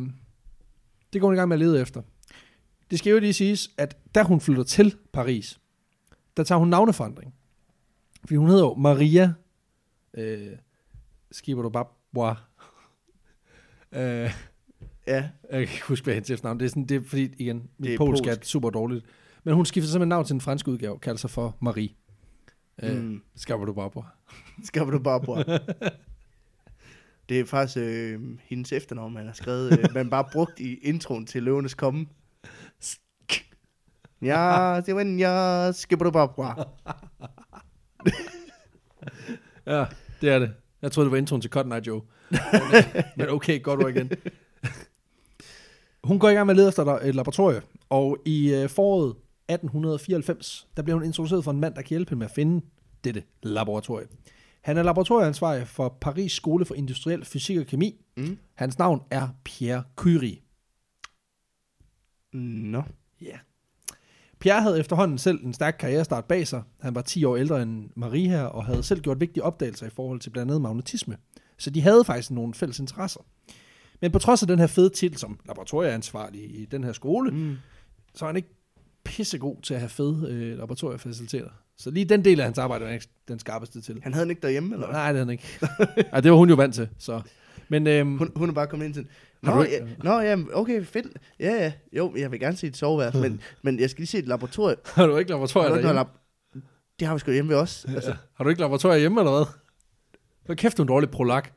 det 1.13 1.21
går 1.21 1.29
hun 1.29 1.35
i 1.35 1.39
gang 1.39 1.49
med 1.49 1.55
at 1.55 1.59
lede 1.59 1.81
efter. 1.81 2.03
Det 2.91 2.99
skal 2.99 3.11
jo 3.11 3.19
lige 3.19 3.33
siges, 3.33 3.71
at 3.79 3.97
da 4.15 4.23
hun 4.23 4.41
flytter 4.41 4.63
til 4.63 4.97
Paris, 5.13 5.61
der 6.37 6.45
tager 6.45 6.59
hun 6.59 6.69
navneforandring. 6.69 7.35
Fordi 8.21 8.35
hun 8.37 8.49
hedder 8.49 8.63
jo 8.65 8.75
Maria 8.75 9.33
øh, 10.15 10.49
Skipper 11.33 11.63
du 11.63 11.69
bare 11.69 11.85
Bois. 12.15 12.37
øh, 13.93 14.31
Ja, 15.07 15.17
jeg 15.17 15.31
kan 15.51 15.61
ikke 15.61 15.83
huske, 15.83 16.05
hvad 16.05 16.15
hendes 16.15 16.31
efternavn. 16.31 16.61
Det 16.61 16.65
er, 16.67 16.69
sådan, 16.69 16.85
det 16.87 16.97
er 16.97 17.01
fordi, 17.09 17.35
igen, 17.39 17.57
Det 17.61 17.71
mit 17.79 17.91
er 17.91 17.97
polsk 17.97 18.27
er 18.27 18.37
super 18.43 18.71
dårligt. 18.71 19.05
Men 19.45 19.55
hun 19.55 19.67
skifter 19.67 19.89
simpelthen 19.91 20.09
navn 20.09 20.25
til 20.25 20.33
den 20.33 20.41
franske 20.41 20.71
udgave, 20.71 20.99
kalder 20.99 21.19
sig 21.19 21.31
for 21.31 21.57
Marie. 21.61 21.89
Øh, 22.83 23.03
Mm. 23.03 23.23
Skipper 23.37 23.65
du 23.65 23.73
bare 23.73 23.91
Bois. 23.91 24.07
skal 24.65 24.83
du 24.83 24.99
bare 24.99 25.21
bruge. 25.21 25.45
Det 27.29 27.41
er 27.41 27.45
faktisk 27.45 27.79
øh, 27.79 28.21
hendes 28.43 28.73
efternavn, 28.73 29.15
man 29.15 29.27
har 29.27 29.33
skrevet. 29.33 29.79
Øh, 29.79 29.85
man 29.95 30.11
bare 30.11 30.25
brugt 30.33 30.61
i 30.61 30.75
introen 30.75 31.27
til 31.27 31.43
Løvenes 31.43 31.75
Komme. 31.75 32.07
Ja, 34.23 34.81
det 34.87 34.95
var 34.95 35.01
en 35.01 35.19
ja, 35.19 35.73
bruge. 36.27 36.55
Ja, 39.67 39.85
det 40.21 40.31
er 40.31 40.39
det. 40.39 40.53
Jeg 40.83 40.93
troede, 40.93 41.05
det 41.05 41.13
var 41.13 41.19
introen 41.19 41.43
til 41.43 41.51
Cotton 41.51 41.73
Eye 41.73 41.83
Joe. 41.87 42.03
Men, 43.17 43.29
okay, 43.29 43.63
godt 43.63 43.83
ord 43.83 43.91
igen. 43.91 44.11
Hun 46.05 46.19
går 46.19 46.29
i 46.29 46.33
gang 46.35 46.47
med 46.47 46.53
at 46.53 46.57
lede 46.57 46.69
efter 46.69 46.85
et 46.85 47.15
laboratorie, 47.15 47.63
og 47.89 48.19
i 48.25 48.55
øh, 48.55 48.69
foråret 48.69 49.11
1894, 49.11 50.69
der 50.77 50.83
bliver 50.83 50.97
hun 50.97 51.05
introduceret 51.05 51.45
for 51.45 51.51
en 51.51 51.61
mand, 51.61 51.75
der 51.75 51.83
kan 51.83 51.89
hjælpe 51.89 52.11
hende 52.11 52.19
med 52.19 52.27
at 52.27 52.33
finde 52.35 52.67
dette 53.05 53.23
laboratorie. 53.43 54.07
Han 54.61 54.77
er 54.77 54.83
laboratorieansvarlig 54.83 55.69
for 55.69 55.99
Paris 56.01 56.33
Skole 56.33 56.65
for 56.65 56.75
Industriel 56.75 57.25
Fysik 57.25 57.59
og 57.59 57.67
Kemi. 57.67 58.05
Mm. 58.17 58.39
Hans 58.55 58.79
navn 58.79 59.03
er 59.11 59.29
Pierre 59.45 59.83
Curie. 59.97 60.37
Nå. 62.33 62.83
Ja. 63.21 63.39
Pierre 64.41 64.63
havde 64.63 64.81
efterhånden 64.81 65.19
selv 65.19 65.41
en 65.45 65.55
stærk 65.55 65.77
karrierestart 65.79 66.25
bag 66.25 66.47
sig. 66.49 66.63
Han 66.81 66.95
var 66.95 67.03
10 67.03 67.25
år 67.25 67.37
ældre 67.37 67.63
end 67.63 67.91
Marie 67.97 68.29
her, 68.29 68.43
og 68.43 68.65
havde 68.65 68.83
selv 68.83 69.01
gjort 69.01 69.21
vigtige 69.21 69.43
opdagelser 69.45 69.87
i 69.87 69.91
forhold 69.91 70.21
til 70.21 70.31
blandt 70.31 70.51
andet 70.51 70.63
magnetisme. 70.63 71.17
Så 71.59 71.71
de 71.71 71.81
havde 71.83 72.05
faktisk 72.05 72.31
nogle 72.31 72.55
fælles 72.55 72.79
interesser. 72.79 73.21
Men 74.01 74.11
på 74.13 74.19
trods 74.19 74.43
af 74.43 74.49
den 74.49 74.59
her 74.59 74.67
fede 74.67 74.91
titel 74.91 75.19
som 75.19 75.39
laboratorieansvarlig 75.47 76.61
i 76.61 76.65
den 76.65 76.85
her 76.85 76.93
skole, 76.93 77.31
Mm. 77.31 77.57
så 78.15 78.25
er 78.25 78.29
han 78.29 78.37
ikke 78.37 78.49
pissegod 79.05 79.57
til 79.63 79.75
at 79.75 79.81
have 79.81 79.89
fede 79.91 80.27
øh, 80.31 80.59
laboratoriefaciliteter. 80.59 81.49
Så 81.79 81.91
lige 81.91 82.05
den 82.05 82.25
del 82.25 82.41
af 82.41 82.47
hans 82.47 82.59
arbejde 82.59 82.85
var 82.85 82.91
ikke 82.91 83.09
den 83.29 83.39
skarpeste 83.39 83.81
til. 83.81 84.01
Han 84.03 84.13
havde 84.13 84.23
den 84.25 84.31
ikke 84.31 84.43
derhjemme, 84.43 84.75
eller? 84.75 84.87
Nej, 84.93 85.13
det 85.13 85.19
havde 85.19 85.19
han 85.19 85.31
ikke. 85.31 85.59
Ej, 86.13 86.21
det 86.21 86.31
var 86.31 86.37
hun 86.39 86.49
jo 86.49 86.55
vant 86.55 86.75
til. 86.75 86.89
Så. 86.99 87.21
Men 87.69 87.87
øhm, 87.87 88.19
Hun, 88.19 88.31
hun 88.37 88.49
er 88.49 88.53
bare 88.53 88.67
kommet 88.67 88.87
ind 88.87 88.95
til 88.95 89.07
Nå, 89.43 89.53
du 89.53 89.63
ja, 89.63 89.79
nå 90.05 90.21
ja, 90.21 90.37
okay, 90.53 90.85
fedt. 90.85 91.07
Ja, 91.41 91.53
ja. 91.55 91.73
Jo, 91.93 92.13
jeg 92.17 92.31
vil 92.31 92.41
gerne 92.41 92.57
se 92.57 92.67
et 92.67 92.77
soveværelse, 92.77 93.21
men, 93.21 93.41
men 93.63 93.81
jeg 93.81 93.91
skal 93.91 94.01
lige 94.03 94.07
se 94.07 94.19
et 94.19 94.27
laboratorium. 94.27 94.79
har 94.85 95.07
du 95.07 95.17
ikke 95.17 95.31
laboratorier 95.31 95.69
derhjemme? 95.69 95.93
lab- 96.01 96.07
det 97.01 97.07
har 97.09 97.15
vi 97.15 97.19
sgu 97.21 97.31
hjemme 97.33 97.49
ved 97.49 97.57
os. 97.57 97.87
Altså, 97.95 98.17
Har 98.35 98.45
du 98.45 98.51
ikke 98.51 98.61
laboratorier 98.61 98.99
hjemme, 98.99 99.21
eller 99.21 99.33
hvad? 99.33 99.45
Hvad 100.47 100.57
kæft, 100.57 100.77
du 100.77 100.83
er 100.83 100.85
en 100.85 100.89
dårlig 100.89 101.11
prolak. 101.11 101.53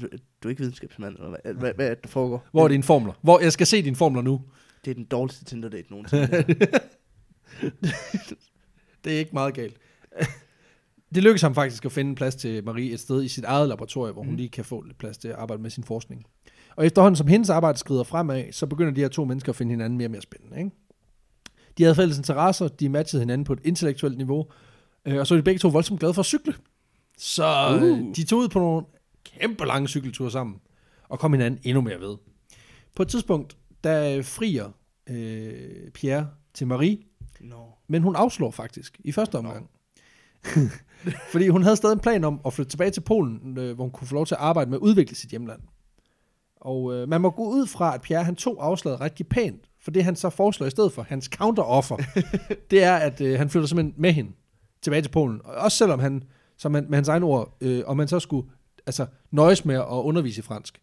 du, 0.00 0.06
du 0.42 0.48
er 0.48 0.50
ikke 0.50 0.60
videnskabsmand, 0.60 1.16
eller 1.16 1.28
hvad, 1.28 1.54
hvad, 1.54 1.72
hvad 1.74 1.86
er 1.90 1.94
det, 1.94 2.02
der 2.04 2.08
foregår? 2.08 2.46
Hvor 2.52 2.64
er 2.64 2.68
dine 2.68 2.82
formler? 2.82 3.12
Hvor, 3.22 3.40
jeg 3.40 3.52
skal 3.52 3.66
se 3.66 3.82
dine 3.82 3.96
formler 3.96 4.22
nu. 4.22 4.42
Det 4.84 4.90
er 4.90 4.94
den 4.94 5.04
dårligste 5.04 5.44
Tinder 5.44 5.68
date 5.68 5.90
nogensinde. 5.90 6.26
Det 9.04 9.14
er 9.14 9.18
ikke 9.18 9.30
meget 9.32 9.54
galt. 9.54 9.76
Det 11.16 11.24
lykkedes 11.24 11.42
ham 11.42 11.54
faktisk 11.54 11.84
at 11.84 11.92
finde 11.92 12.08
en 12.08 12.14
plads 12.14 12.34
til 12.34 12.64
Marie 12.64 12.92
et 12.92 13.00
sted 13.00 13.22
i 13.22 13.28
sit 13.28 13.44
eget 13.44 13.68
laboratorium, 13.68 14.14
hvor 14.14 14.22
hun 14.22 14.30
Mm. 14.30 14.36
lige 14.36 14.48
kan 14.48 14.64
få 14.64 14.80
lidt 14.80 14.98
plads 14.98 15.18
til 15.18 15.28
at 15.28 15.34
arbejde 15.34 15.62
med 15.62 15.70
sin 15.70 15.84
forskning. 15.84 16.24
Og 16.76 16.86
efterhånden 16.86 17.16
som 17.16 17.26
hendes 17.26 17.50
arbejde 17.50 17.78
skrider 17.78 18.02
fremad, 18.02 18.52
så 18.52 18.66
begynder 18.66 18.92
de 18.92 19.00
her 19.00 19.08
to 19.08 19.24
mennesker 19.24 19.52
at 19.52 19.56
finde 19.56 19.72
hinanden 19.72 19.96
mere 19.98 20.06
og 20.06 20.10
mere 20.10 20.22
spændende. 20.22 20.58
Ikke? 20.58 20.70
De 21.78 21.82
havde 21.82 21.94
fælles 21.94 22.18
interesser, 22.18 22.68
de 22.68 22.88
matchede 22.88 23.22
hinanden 23.22 23.44
på 23.44 23.52
et 23.52 23.58
intellektuelt 23.64 24.16
niveau, 24.16 24.46
øh, 25.06 25.16
og 25.18 25.26
så 25.26 25.34
er 25.34 25.38
de 25.38 25.42
begge 25.42 25.58
to 25.58 25.68
voldsomt 25.68 26.00
glade 26.00 26.14
for 26.14 26.20
at 26.22 26.26
cykle. 26.26 26.54
Så 27.18 27.76
uh. 27.76 27.82
Uh. 27.82 28.14
de 28.16 28.24
tog 28.24 28.38
ud 28.38 28.48
på 28.48 28.58
nogle 28.58 28.86
kæmpe 29.24 29.64
lange 29.64 29.88
cykelture 29.88 30.30
sammen, 30.30 30.56
og 31.08 31.18
kom 31.18 31.32
hinanden 31.32 31.60
endnu 31.64 31.80
mere 31.80 32.00
ved. 32.00 32.16
På 32.94 33.02
et 33.02 33.08
tidspunkt, 33.08 33.56
der 33.84 34.22
frier 34.22 34.70
øh, 35.10 35.90
Pierre 35.94 36.28
til 36.54 36.66
Marie, 36.66 36.98
Nå. 37.40 37.56
men 37.88 38.02
hun 38.02 38.16
afslår 38.16 38.50
faktisk 38.50 39.00
i 39.04 39.12
første 39.12 39.38
omgang. 39.38 39.70
Fordi 41.32 41.48
hun 41.48 41.62
havde 41.62 41.76
stadig 41.76 41.92
en 41.92 42.00
plan 42.00 42.24
om 42.24 42.40
at 42.46 42.52
flytte 42.52 42.70
tilbage 42.70 42.90
til 42.90 43.00
Polen, 43.00 43.58
øh, 43.58 43.74
hvor 43.74 43.84
hun 43.84 43.90
kunne 43.90 44.08
få 44.08 44.14
lov 44.14 44.26
til 44.26 44.34
at 44.34 44.40
arbejde 44.40 44.70
med 44.70 44.78
at 44.78 44.82
udvikle 44.82 45.16
sit 45.16 45.30
hjemland. 45.30 45.60
Og 46.56 46.94
øh, 46.94 47.08
man 47.08 47.20
må 47.20 47.30
gå 47.30 47.44
ud 47.44 47.66
fra, 47.66 47.94
at 47.94 48.00
Pierre 48.00 48.24
han 48.24 48.36
tog 48.36 48.66
afslaget 48.66 49.00
rigtig 49.00 49.26
pænt, 49.26 49.70
for 49.80 49.90
det 49.90 50.04
han 50.04 50.16
så 50.16 50.30
foreslår 50.30 50.66
i 50.66 50.70
stedet 50.70 50.92
for, 50.92 51.02
hans 51.02 51.24
counteroffer, 51.24 51.96
det 52.70 52.82
er, 52.82 52.96
at 52.96 53.20
øh, 53.20 53.38
han 53.38 53.50
flytter 53.50 53.66
simpelthen 53.66 53.94
med 53.96 54.12
hende 54.12 54.30
tilbage 54.82 55.02
til 55.02 55.10
Polen. 55.10 55.40
Og 55.44 55.54
også 55.54 55.78
selvom 55.78 56.00
han, 56.00 56.22
som 56.56 56.74
han, 56.74 56.86
med 56.88 56.96
hans 56.96 57.08
egne 57.08 57.26
ord, 57.26 57.56
øh, 57.60 57.82
om 57.86 57.96
man 57.96 58.08
så 58.08 58.20
skulle 58.20 58.48
altså, 58.86 59.06
nøjes 59.30 59.64
med 59.64 59.74
at 59.74 59.84
undervise 59.86 60.38
i 60.38 60.42
fransk. 60.42 60.80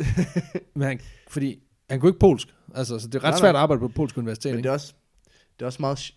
Men 0.74 0.82
han, 0.82 1.00
fordi 1.28 1.62
han 1.90 2.00
kunne 2.00 2.08
ikke 2.08 2.18
polsk. 2.18 2.48
Altså, 2.74 2.98
så 2.98 3.06
det 3.06 3.14
er 3.14 3.24
ret 3.24 3.30
Nej, 3.30 3.38
svært 3.38 3.54
nej. 3.54 3.58
at 3.58 3.62
arbejde 3.62 3.80
på 3.80 3.88
polsk 3.88 4.18
universitet. 4.18 4.52
Men 4.52 4.58
ikke? 4.58 4.62
det 4.62 4.68
er 4.68 4.74
også, 4.74 4.94
det 5.58 5.62
er 5.62 5.66
også 5.66 5.82
meget... 5.82 6.14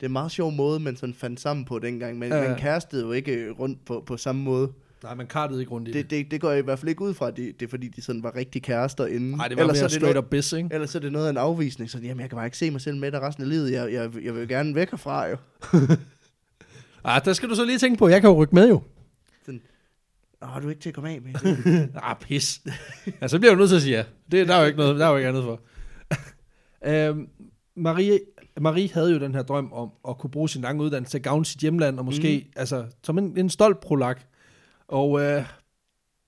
Det 0.00 0.04
er 0.04 0.08
en 0.08 0.12
meget 0.12 0.30
sjov 0.30 0.52
måde, 0.52 0.80
man 0.80 0.96
sådan 0.96 1.14
fandt 1.14 1.40
sammen 1.40 1.64
på 1.64 1.78
dengang. 1.78 2.18
Men 2.18 2.32
Ja, 2.32 2.48
man 2.48 2.58
kærestede 2.58 3.02
jo 3.02 3.12
ikke 3.12 3.50
rundt 3.50 3.84
på, 3.84 4.02
på 4.06 4.16
samme 4.16 4.42
måde. 4.42 4.72
Nej, 5.02 5.14
man 5.14 5.26
kartede 5.26 5.60
ikke 5.60 5.72
rundt 5.72 5.88
i 5.88 5.92
det. 5.92 6.10
Det, 6.10 6.10
det, 6.10 6.30
det 6.30 6.40
går 6.40 6.50
jeg 6.50 6.58
i 6.58 6.62
hvert 6.62 6.78
fald 6.78 6.88
ikke 6.88 7.02
ud 7.02 7.14
fra, 7.14 7.28
at 7.28 7.36
det, 7.36 7.60
det 7.60 7.66
er 7.66 7.70
fordi, 7.70 7.88
de 7.88 8.02
sådan 8.02 8.22
var 8.22 8.36
rigtig 8.36 8.62
kærester 8.62 9.06
inden. 9.06 9.30
Nej, 9.30 9.48
det 9.48 9.56
var 9.56 9.62
Ellers 9.62 9.74
mere 9.74 9.78
så 9.78 9.84
er 9.84 9.88
det 9.88 9.92
straight 9.92 10.14
noget, 10.14 10.24
up 10.24 10.30
biz, 10.30 10.52
ikke? 10.52 10.68
Ellers 10.72 10.90
så 10.90 10.98
er 10.98 11.00
det 11.00 11.12
noget 11.12 11.26
af 11.26 11.30
en 11.30 11.36
afvisning. 11.36 11.90
Sådan, 11.90 12.06
jamen, 12.06 12.20
jeg 12.20 12.30
kan 12.30 12.36
bare 12.36 12.46
ikke 12.46 12.58
se 12.58 12.70
mig 12.70 12.80
selv 12.80 12.96
med 12.96 13.12
dig 13.12 13.20
resten 13.20 13.42
af 13.42 13.48
livet. 13.50 13.72
Jeg, 13.72 13.92
jeg, 13.92 14.10
jeg 14.24 14.34
vil 14.34 14.40
jo 14.42 14.46
gerne 14.48 14.74
væk 14.74 14.90
herfra, 14.90 15.26
jo. 15.26 15.36
Ah, 17.04 17.24
der 17.24 17.32
skal 17.32 17.48
du 17.48 17.54
så 17.54 17.64
lige 17.64 17.78
tænke 17.78 17.98
på, 17.98 18.08
jeg 18.08 18.20
kan 18.20 18.30
jo 18.30 18.42
rykke 18.42 18.54
med 18.54 18.68
jo. 18.68 18.82
Åh, 20.42 20.62
du 20.62 20.66
er 20.66 20.70
ikke 20.70 20.82
til 20.82 20.88
at 20.88 20.94
komme 20.94 21.10
af 21.10 21.20
med. 21.22 21.34
ah, 22.02 22.16
pis. 22.20 22.60
ja, 23.20 23.28
så 23.28 23.38
bliver 23.38 23.52
du 23.52 23.58
nødt 23.58 23.68
til 23.68 23.76
at 23.76 23.82
sige 23.82 23.96
ja. 23.96 24.04
Det, 24.30 24.48
der 24.48 24.54
er 24.54 24.60
jo 24.60 24.66
ikke 24.66 24.78
noget, 24.78 24.98
der 24.98 25.06
er 25.06 25.10
jo 25.10 25.16
ikke 25.16 25.28
andet 25.28 25.44
for. 25.44 25.60
øhm, 26.90 27.28
Marie, 27.76 28.18
Marie 28.60 28.90
havde 28.92 29.12
jo 29.12 29.18
den 29.18 29.34
her 29.34 29.42
drøm 29.42 29.72
om 29.72 29.90
at 30.08 30.18
kunne 30.18 30.30
bruge 30.30 30.48
sin 30.48 30.62
lange 30.62 30.82
uddannelse 30.82 31.10
til 31.10 31.18
at 31.18 31.24
gavne 31.24 31.44
sit 31.44 31.60
hjemland, 31.60 31.98
og 31.98 32.04
måske, 32.04 32.44
mm. 32.46 32.52
altså, 32.56 32.86
som 33.02 33.18
en, 33.18 33.38
en 33.38 33.50
stolt 33.50 33.80
prolak. 33.80 34.22
Og 34.88 35.20
øh, 35.20 35.44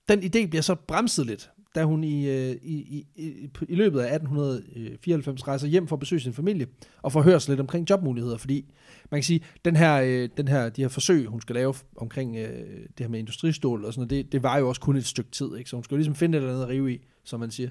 den 0.09 0.19
idé 0.19 0.47
bliver 0.47 0.61
så 0.61 0.75
bremset 0.75 1.25
lidt, 1.25 1.51
da 1.75 1.83
hun 1.83 2.03
i, 2.03 2.29
øh, 2.29 2.55
i, 2.63 3.05
i, 3.15 3.49
i, 3.69 3.75
løbet 3.75 3.99
af 3.99 4.15
1894 4.15 5.47
rejser 5.47 5.67
hjem 5.67 5.87
for 5.87 5.95
at 5.95 5.99
besøge 5.99 6.21
sin 6.21 6.33
familie, 6.33 6.67
og 7.01 7.11
forhører 7.11 7.39
sig 7.39 7.51
lidt 7.51 7.59
omkring 7.59 7.89
jobmuligheder, 7.89 8.37
fordi 8.37 8.73
man 9.11 9.17
kan 9.19 9.23
sige, 9.23 9.43
den 9.65 9.75
her, 9.75 10.01
øh, 10.01 10.29
den 10.37 10.47
her, 10.47 10.69
de 10.69 10.81
her 10.81 10.89
forsøg, 10.89 11.25
hun 11.25 11.41
skal 11.41 11.55
lave 11.55 11.73
omkring 11.97 12.37
øh, 12.37 12.59
det 12.97 12.99
her 12.99 13.07
med 13.07 13.19
industristål 13.19 13.85
og 13.85 13.93
sådan 13.93 14.07
noget, 14.07 14.25
det, 14.25 14.31
det 14.31 14.43
var 14.43 14.57
jo 14.57 14.69
også 14.69 14.81
kun 14.81 14.95
et 14.95 15.05
stykke 15.05 15.31
tid, 15.31 15.55
ikke? 15.57 15.69
så 15.69 15.75
hun 15.75 15.83
skulle 15.83 15.99
ligesom 15.99 16.15
finde 16.15 16.37
et 16.37 16.41
eller 16.41 16.53
andet 16.53 16.63
at 16.63 16.69
rive 16.69 16.93
i, 16.93 17.01
som 17.23 17.39
man 17.39 17.51
siger. 17.51 17.69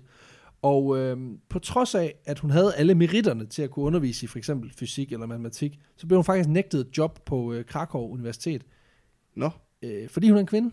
Og 0.62 0.98
øh, 0.98 1.16
på 1.48 1.58
trods 1.58 1.94
af, 1.94 2.14
at 2.24 2.38
hun 2.38 2.50
havde 2.50 2.74
alle 2.74 2.94
meritterne 2.94 3.46
til 3.46 3.62
at 3.62 3.70
kunne 3.70 3.84
undervise 3.84 4.24
i 4.24 4.26
for 4.26 4.38
eksempel 4.38 4.72
fysik 4.78 5.12
eller 5.12 5.26
matematik, 5.26 5.78
så 5.96 6.06
blev 6.06 6.16
hun 6.18 6.24
faktisk 6.24 6.48
nægtet 6.48 6.80
et 6.80 6.98
job 6.98 7.18
på 7.26 7.52
øh, 7.52 7.64
Krakow 7.64 8.08
Universitet, 8.08 8.62
Nå, 9.36 9.50
øh, 9.82 10.08
fordi 10.08 10.28
hun 10.28 10.36
er 10.36 10.40
en 10.40 10.46
kvinde. 10.46 10.70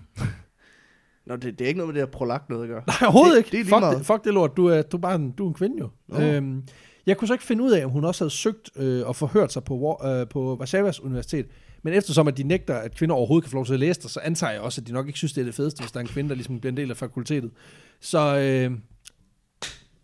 Nå 1.26 1.36
det, 1.36 1.60
det 1.60 1.66
er 1.66 1.68
ikke 1.68 1.78
noget 1.78 1.94
med 1.94 2.02
det 2.02 2.08
her 2.08 2.12
prolagt 2.12 2.50
noget 2.50 2.64
at 2.64 2.70
gøre. 2.70 2.84
Nej, 2.88 2.96
overhovedet 3.02 3.32
Det- 3.32 3.38
ikke. 3.38 3.52
det 3.52 3.60
er 3.60 3.64
fuck, 3.64 3.80
meget. 3.80 3.98
det, 3.98 4.06
fuck 4.06 4.24
det 4.24 4.34
lort, 4.34 4.58
du 4.58 4.66
er, 4.68 4.82
du 4.82 4.98
er 4.98 5.02
bare 5.02 5.16
en, 5.16 5.32
du 5.32 5.44
er 5.44 5.48
en 5.48 5.54
kvinde 5.54 5.76
jo. 5.80 5.90
Nå. 6.08 6.20
Øhm, 6.22 6.64
jeg 7.06 7.18
kunne 7.18 7.28
så 7.28 7.34
ikke 7.34 7.44
finde 7.46 7.64
ud 7.64 7.72
af, 7.72 7.86
om 7.86 7.92
hun 7.92 8.06
også 8.06 8.24
havde 8.24 8.32
søgt 8.34 8.70
øh, 8.76 9.08
og 9.08 9.16
forhørt 9.16 9.54
sig 9.54 9.64
på, 9.64 10.02
øh, 10.06 10.28
på 10.28 10.56
Varsavas 10.60 11.00
Universitet. 11.00 11.46
Men 11.84 11.94
eftersom 11.94 12.28
at 12.28 12.38
de 12.38 12.44
nægter, 12.44 12.76
at 12.76 12.96
kvinder 12.96 13.16
overhovedet 13.16 13.44
kan 13.44 13.52
få 13.52 13.58
lov 13.58 13.66
til 13.66 13.74
at 13.74 13.80
læse 13.80 14.02
der, 14.02 14.08
så 14.08 14.20
antager 14.20 14.52
jeg 14.54 14.62
også, 14.62 14.82
at 14.82 14.88
de 14.88 14.94
nok 14.94 15.08
ikke 15.08 15.18
synes, 15.20 15.34
det 15.34 15.42
er 15.42 15.46
det 15.46 15.56
fedeste, 15.56 15.82
hvis 15.82 15.92
der 15.92 15.98
er 15.98 16.02
en 16.02 16.08
kvinde, 16.08 16.30
der 16.30 16.36
ligesom 16.36 16.60
bliver 16.60 16.72
en 16.72 16.78
del 16.78 16.90
af 16.92 16.98
fakultetet. 16.98 17.52
Så 18.00 18.38
øh, 18.40 18.78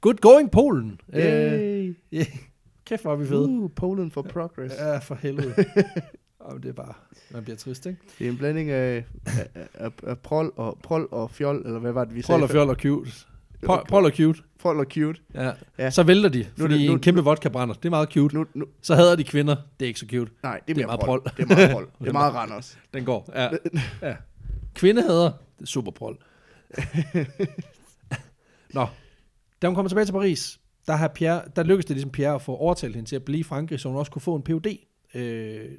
good 0.04 0.16
going, 0.22 0.52
Polen. 0.52 1.00
Øh, 1.14 1.22
Yay. 1.24 1.96
yeah. 2.14 2.26
Kæft, 2.86 3.02
hvor 3.02 3.12
er 3.12 3.16
vi 3.16 3.26
fede. 3.28 3.50
Uh, 3.50 3.72
Poland 3.76 4.12
for 4.12 4.22
progress. 4.22 4.76
Ja, 4.80 4.98
for 4.98 5.16
helvede. 5.16 5.54
Jamen, 6.48 6.64
det 6.64 6.70
er 6.70 6.74
bare, 6.74 6.94
man 7.32 7.44
bliver 7.44 7.58
trist, 7.58 7.86
ikke? 7.86 8.00
Det 8.20 8.28
er 8.28 8.32
en 8.32 8.38
blanding 8.38 8.70
af, 8.70 9.06
af, 9.26 9.48
af, 9.74 9.92
af 10.04 10.18
prol, 10.20 10.54
og, 10.56 10.78
prol 10.84 11.08
og 11.12 11.32
fjol, 11.32 11.62
eller 11.66 11.80
hvad 11.80 11.92
var 11.92 12.06
det, 12.06 12.16
vi 12.16 12.22
Prol 12.22 12.44
og 12.44 12.50
sagde? 12.50 12.58
fjol 12.60 12.70
og 12.70 12.76
cute. 12.76 13.12
Prol, 13.66 13.86
prol 13.90 14.06
og 14.06 14.12
cute. 14.12 14.40
Prol 14.60 14.80
og 14.80 14.86
cute. 14.86 15.22
Ja. 15.34 15.52
ja. 15.78 15.90
Så 15.90 16.04
vælter 16.04 16.30
de, 16.30 16.40
Nu 16.58 16.64
fordi 16.64 16.78
det- 16.80 16.88
nu- 16.88 16.94
en 16.94 17.00
kæmpe 17.00 17.22
vodka 17.22 17.50
brænder. 17.50 17.76
Det 17.76 17.86
er 17.86 17.90
meget 17.90 18.10
cute. 18.10 18.36
Nu, 18.36 18.46
nu, 18.54 18.66
Så 18.82 18.96
hader 18.96 19.16
de 19.16 19.24
kvinder. 19.24 19.56
Det 19.80 19.86
er 19.86 19.88
ikke 19.88 20.00
så 20.00 20.06
cute. 20.10 20.32
nej, 20.44 20.60
det 20.68 20.72
er, 20.72 20.74
Det 20.76 20.82
er 20.82 20.88
meget 20.88 21.00
prol. 21.00 21.22
prol. 21.22 21.32
Det 21.38 21.44
er 21.52 21.56
meget 21.56 21.72
prol. 21.72 21.88
Det 22.00 22.08
er 22.08 22.12
meget 22.14 22.34
Randers. 22.34 22.78
Den 22.94 23.06
går. 23.06 23.32
Ja. 23.36 23.50
ja. 24.02 24.16
Kvindehader. 24.74 25.32
Det 25.58 25.62
er 25.62 25.66
super 25.66 25.92
prol. 25.92 26.18
Nå. 28.74 28.88
Da 29.64 29.68
hun 29.68 29.76
kommer 29.76 29.90
tilbage 29.90 30.06
til 30.06 30.14
Paris, 30.14 30.60
der, 30.88 30.94
har 30.94 31.08
Pierre, 31.08 31.42
der 31.56 31.64
lykkedes 31.64 31.86
det 31.86 31.96
ligesom 31.96 32.12
Pierre 32.12 32.36
at 32.36 32.42
få 32.42 32.56
overtalt 32.56 32.96
hende 32.96 33.10
til 33.10 33.16
at 33.16 33.24
blive 33.24 33.40
i 33.40 33.44
Frankrig, 33.44 33.80
så 33.80 33.90
hun 33.90 33.98
også 33.98 34.12
kunne 34.12 34.22
få 34.22 34.36
en 34.36 34.42
Ph.D. 34.42 34.78
Øh, 35.14 35.72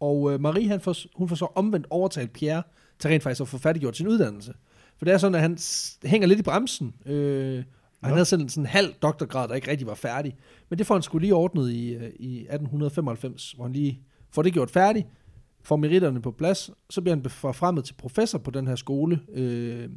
og 0.00 0.32
øh, 0.32 0.40
Marie, 0.40 0.68
han 0.68 0.80
får, 0.80 0.96
hun 1.16 1.28
får 1.28 1.36
så 1.36 1.46
omvendt 1.54 1.86
overtalt 1.90 2.32
Pierre 2.32 2.62
til 2.98 3.10
rent 3.10 3.22
faktisk 3.22 3.40
at 3.40 3.48
få 3.48 3.58
færdiggjort 3.58 3.96
sin 3.96 4.08
uddannelse. 4.08 4.54
For 4.98 5.04
det 5.04 5.14
er 5.14 5.18
sådan, 5.18 5.34
at 5.34 5.40
han 5.40 5.58
hænger 6.04 6.28
lidt 6.28 6.38
i 6.38 6.42
bremsen. 6.42 6.94
Øh, 7.06 7.64
og 8.00 8.08
han 8.08 8.12
havde 8.12 8.24
sådan, 8.24 8.48
sådan 8.48 8.62
en 8.62 8.66
halv 8.66 8.94
doktorgrad, 9.02 9.48
der 9.48 9.54
ikke 9.54 9.70
rigtig 9.70 9.86
var 9.86 9.94
færdig. 9.94 10.36
Men 10.68 10.78
det 10.78 10.86
får 10.86 10.94
han 10.94 11.02
skulle 11.02 11.22
lige 11.22 11.34
ordnet 11.34 11.70
i, 11.70 11.94
øh, 11.94 12.12
i 12.18 12.36
1895, 12.38 13.52
hvor 13.52 13.64
han 13.64 13.72
lige 13.72 14.00
får 14.30 14.42
det 14.42 14.52
gjort 14.52 14.70
færdigt, 14.70 15.06
får 15.62 15.76
meritterne 15.76 16.22
på 16.22 16.30
plads, 16.30 16.70
så 16.90 17.00
bliver 17.00 17.16
han 17.16 17.30
forfremmet 17.30 17.84
til 17.84 17.94
professor 17.94 18.38
på 18.38 18.50
den 18.50 18.66
her 18.66 18.76
skole, 18.76 19.20
øh, 19.32 19.88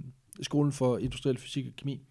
skolen 0.44 0.72
for 0.72 0.98
industriel 0.98 1.38
fysik 1.38 1.68
og 1.68 1.74
kemi. 1.78 2.02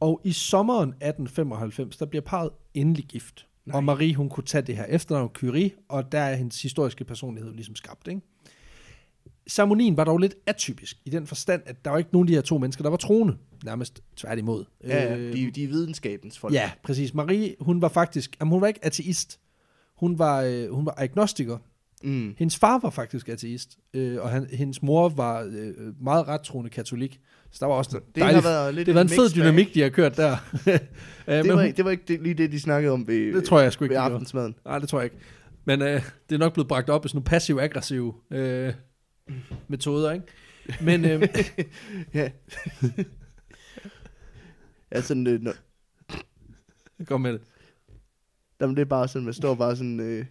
Og 0.00 0.20
i 0.24 0.32
sommeren 0.32 0.88
1895, 0.88 1.96
der 1.96 2.06
bliver 2.06 2.22
parret 2.22 2.50
endelig 2.74 3.04
gift. 3.04 3.46
Nej. 3.66 3.76
Og 3.76 3.84
Marie, 3.84 4.14
hun 4.14 4.28
kunne 4.28 4.44
tage 4.44 4.62
det 4.62 4.76
her 4.76 4.84
efternavn 4.88 5.30
Curie, 5.34 5.70
og 5.88 6.12
der 6.12 6.18
er 6.20 6.34
hendes 6.36 6.62
historiske 6.62 7.04
personlighed 7.04 7.52
ligesom 7.54 7.76
skabt. 7.76 8.08
Ikke? 8.08 8.20
Ceremonien 9.50 9.96
var 9.96 10.04
dog 10.04 10.18
lidt 10.18 10.34
atypisk, 10.46 10.96
i 11.04 11.10
den 11.10 11.26
forstand, 11.26 11.62
at 11.66 11.84
der 11.84 11.90
var 11.90 11.98
ikke 11.98 12.10
nogen 12.12 12.28
af 12.28 12.30
de 12.30 12.34
her 12.34 12.40
to 12.42 12.58
mennesker, 12.58 12.82
der 12.82 12.90
var 12.90 12.96
troende. 12.96 13.36
Nærmest 13.64 14.02
tværtimod. 14.16 14.64
Ja, 14.84 15.16
Øh, 15.16 15.32
de, 15.32 15.50
de 15.50 15.64
er 15.64 15.68
videnskabens 15.68 16.38
folk. 16.38 16.54
Ja, 16.54 16.70
præcis. 16.82 17.14
Marie, 17.14 17.54
hun 17.60 17.82
var 17.82 17.88
faktisk, 17.88 18.36
jamen, 18.40 18.52
hun 18.52 18.60
var 18.60 18.66
ikke 18.66 18.84
ateist. 18.84 19.40
Hun 19.96 20.18
var, 20.18 20.42
øh, 20.42 20.70
hun 20.70 20.86
var 20.86 20.94
agnostiker. 20.96 21.58
Mm. 22.04 22.34
Hendes 22.38 22.56
far 22.58 22.78
var 22.82 22.90
faktisk 22.90 23.28
ateist, 23.28 23.78
øh, 23.94 24.22
og 24.22 24.30
han, 24.30 24.46
hendes 24.52 24.82
mor 24.82 25.08
var 25.08 25.40
øh, 25.40 26.02
meget 26.02 26.28
rettroende 26.28 26.70
katolik. 26.70 27.20
Så 27.50 27.58
der 27.60 27.66
var 27.66 27.74
også 27.74 28.00
Det 28.06 28.16
dejligt, 28.16 28.44
har 28.44 28.50
været 28.50 28.74
lidt 28.74 28.86
det 28.86 28.94
var 28.94 29.00
en 29.00 29.08
fed 29.08 29.30
dynamik, 29.34 29.74
de 29.74 29.82
har 29.82 29.88
kørt 29.88 30.16
der. 30.16 30.36
Øh, 31.28 31.34
Det 31.34 31.48
var, 31.48 31.54
hun, 31.54 31.64
ikke, 31.64 31.76
det 31.76 31.84
var 31.84 31.90
ikke 31.90 32.04
det, 32.08 32.22
lige 32.22 32.34
det, 32.34 32.52
de 32.52 32.60
snakkede 32.60 32.92
om 32.92 33.08
ved, 33.08 33.34
det 33.34 33.44
tror 33.44 33.60
jeg 33.60 33.72
sgu 33.72 33.84
ikke, 33.84 33.94
ved 33.94 34.02
aftensmaden. 34.02 34.54
Nej, 34.64 34.78
det 34.78 34.88
tror 34.88 34.98
jeg 34.98 35.04
ikke. 35.04 35.16
Men 35.64 35.82
øh, 35.82 36.02
det 36.28 36.34
er 36.34 36.38
nok 36.38 36.52
blevet 36.52 36.68
bragt 36.68 36.90
op 36.90 37.04
i 37.04 37.08
sådan 37.08 37.16
nogle 37.16 37.24
passiv-aggressive 37.24 38.14
øh, 38.30 38.72
metoder, 39.68 40.12
ikke? 40.12 40.26
Men 40.80 41.04
øh, 41.04 41.22
ja. 42.14 42.30
ja, 44.92 45.00
sådan, 45.00 45.26
øh, 45.26 45.42
når, 45.42 45.52
kom 47.04 47.20
med 47.20 47.32
det. 47.32 47.40
jamen, 48.60 48.76
det 48.76 48.82
er 48.82 48.86
bare 48.86 49.08
sådan, 49.08 49.24
man 49.24 49.34
står 49.34 49.54
bare 49.54 49.76
sådan, 49.76 50.00
øh, 50.00 50.24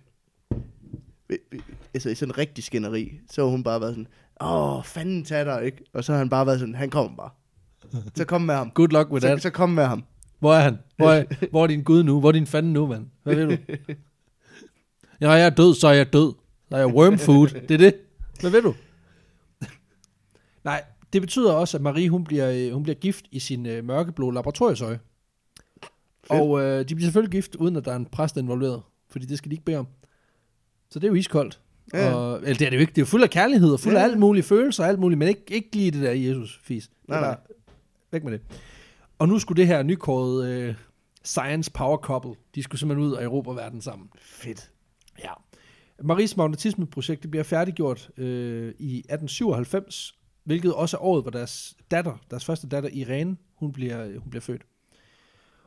altså 1.93 2.09
i 2.09 2.15
sådan 2.15 2.31
en 2.31 2.37
rigtig 2.37 2.63
skænderi, 2.63 3.19
så 3.31 3.41
har 3.43 3.49
hun 3.49 3.63
bare 3.63 3.81
været 3.81 3.93
sådan, 3.95 4.07
åh, 4.41 4.83
fanden 4.83 5.23
tag 5.25 5.45
dig, 5.45 5.65
ikke? 5.65 5.83
Og 5.93 6.03
så 6.03 6.11
har 6.11 6.19
han 6.19 6.29
bare 6.29 6.45
været 6.45 6.59
sådan, 6.59 6.75
han 6.75 6.89
kommer 6.89 7.15
bare. 7.17 7.29
Så 8.15 8.25
kom 8.25 8.41
med 8.41 8.55
ham. 8.55 8.71
Good 8.71 8.87
luck 8.89 9.11
with 9.11 9.21
Så, 9.23 9.27
that. 9.27 9.41
så 9.41 9.49
kom 9.49 9.69
med 9.69 9.85
ham. 9.85 10.03
Hvor 10.39 10.53
er 10.53 10.59
han? 10.59 10.77
Hvor 10.97 11.11
er, 11.11 11.23
hvor 11.51 11.63
er 11.63 11.67
din 11.67 11.83
gud 11.83 12.03
nu? 12.03 12.19
Hvor 12.19 12.29
er 12.29 12.31
din 12.33 12.47
fanden 12.47 12.73
nu, 12.73 12.87
mand? 12.87 13.07
Hvad 13.23 13.35
ved 13.35 13.57
du? 13.57 13.57
Ja, 15.21 15.31
jeg 15.31 15.45
er 15.45 15.49
død, 15.49 15.73
så 15.75 15.87
er 15.87 15.93
jeg 15.93 16.13
død. 16.13 16.33
Så 16.69 16.75
er 16.77 16.85
worm 16.85 17.17
food. 17.17 17.47
Det 17.47 17.71
er 17.71 17.77
det. 17.77 17.95
Hvad 18.41 18.51
ved 18.51 18.61
du? 18.61 18.73
Nej, 20.63 20.83
det 21.13 21.21
betyder 21.21 21.53
også, 21.53 21.77
at 21.77 21.81
Marie 21.81 22.09
hun 22.09 22.23
bliver, 22.23 22.51
øh, 22.51 22.73
hun 22.73 22.83
bliver 22.83 22.95
gift 22.95 23.25
i 23.31 23.39
sin 23.39 23.65
øh, 23.65 23.83
mørkeblå 23.85 24.31
laboratoriesøje. 24.31 24.99
Og 26.29 26.61
øh, 26.61 26.89
de 26.89 26.95
bliver 26.95 27.05
selvfølgelig 27.05 27.31
gift, 27.31 27.55
uden 27.55 27.75
at 27.75 27.85
der 27.85 27.91
er 27.91 27.95
en 27.95 28.05
præst 28.05 28.37
involveret. 28.37 28.81
Fordi 29.09 29.25
det 29.25 29.37
skal 29.37 29.51
de 29.51 29.53
ikke 29.55 29.65
bede 29.65 29.77
om. 29.77 29.87
Så 30.95 30.99
det 30.99 31.07
er 31.07 31.11
jo 31.11 31.15
iskoldt. 31.15 31.59
Ja. 31.93 32.13
Og, 32.13 32.37
eller 32.37 32.53
det 32.53 32.61
er 32.65 32.69
det 32.69 32.77
jo 32.77 32.81
ikke. 32.81 32.89
Det 32.91 32.97
er 32.97 33.01
jo 33.01 33.05
fuld 33.05 33.23
af 33.23 33.29
kærlighed 33.29 33.69
og 33.73 33.79
fuld 33.79 33.95
af 33.95 33.99
Ja. 33.99 34.03
alt 34.03 34.19
mulige 34.19 34.43
følelser 34.43 34.83
og 34.83 34.89
alt 34.89 34.99
muligt, 34.99 35.19
men 35.19 35.27
ikke, 35.27 35.41
ikke 35.49 35.75
lige 35.75 35.91
det 35.91 36.01
der 36.01 36.11
Jesus-fis. 36.11 36.89
Nej, 37.07 37.21
nej. 37.21 37.37
Væk 38.11 38.23
med 38.23 38.31
det. 38.31 38.41
Og 39.19 39.27
nu 39.27 39.39
skulle 39.39 39.57
det 39.61 39.67
her 39.67 39.83
nykårede 39.83 40.51
øh, 40.53 40.75
Science 41.23 41.71
Power 41.71 41.97
Couple, 41.97 42.33
de 42.55 42.63
skulle 42.63 42.79
simpelthen 42.79 43.07
ud 43.07 43.13
og 43.13 43.23
erobre 43.23 43.55
verden 43.55 43.81
sammen. 43.81 44.09
Fedt. 44.21 44.71
Ja. 45.23 45.31
Maries 46.03 46.37
magnetismeprojekt 46.37 47.21
det 47.23 47.31
bliver 47.31 47.43
færdiggjort 47.43 48.09
øh, 48.17 48.73
i 48.79 48.97
1897, 48.97 50.15
hvilket 50.43 50.73
også 50.73 50.97
er 50.97 51.01
året, 51.01 51.23
hvor 51.23 51.31
deres 51.31 51.77
datter, 51.91 52.17
deres 52.31 52.45
første 52.45 52.67
datter 52.67 52.89
Irene, 52.93 53.37
hun 53.55 53.71
bliver, 53.73 54.19
hun 54.19 54.29
bliver 54.29 54.41
født. 54.41 54.61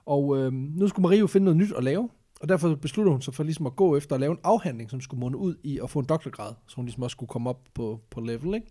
Og 0.06 0.38
øh, 0.38 0.52
nu 0.52 0.88
skulle 0.88 1.02
Marie 1.02 1.18
jo 1.18 1.26
finde 1.26 1.44
noget 1.44 1.56
nyt 1.56 1.72
at 1.76 1.84
lave, 1.84 2.08
og 2.40 2.48
derfor 2.48 2.74
beslutter 2.74 3.12
hun 3.12 3.22
sig 3.22 3.34
for 3.34 3.44
ligesom 3.44 3.66
at 3.66 3.76
gå 3.76 3.96
efter 3.96 4.14
at 4.14 4.20
lave 4.20 4.32
en 4.32 4.38
afhandling, 4.44 4.90
som 4.90 5.00
skulle 5.00 5.20
munde 5.20 5.38
ud 5.38 5.56
i 5.62 5.80
at 5.82 5.90
få 5.90 5.98
en 5.98 6.04
doktorgrad, 6.04 6.54
så 6.66 6.76
hun 6.76 6.84
ligesom 6.84 7.02
også 7.02 7.14
skulle 7.14 7.28
komme 7.28 7.50
op 7.50 7.60
på, 7.74 8.00
på 8.10 8.20
level, 8.20 8.54
ikke? 8.54 8.66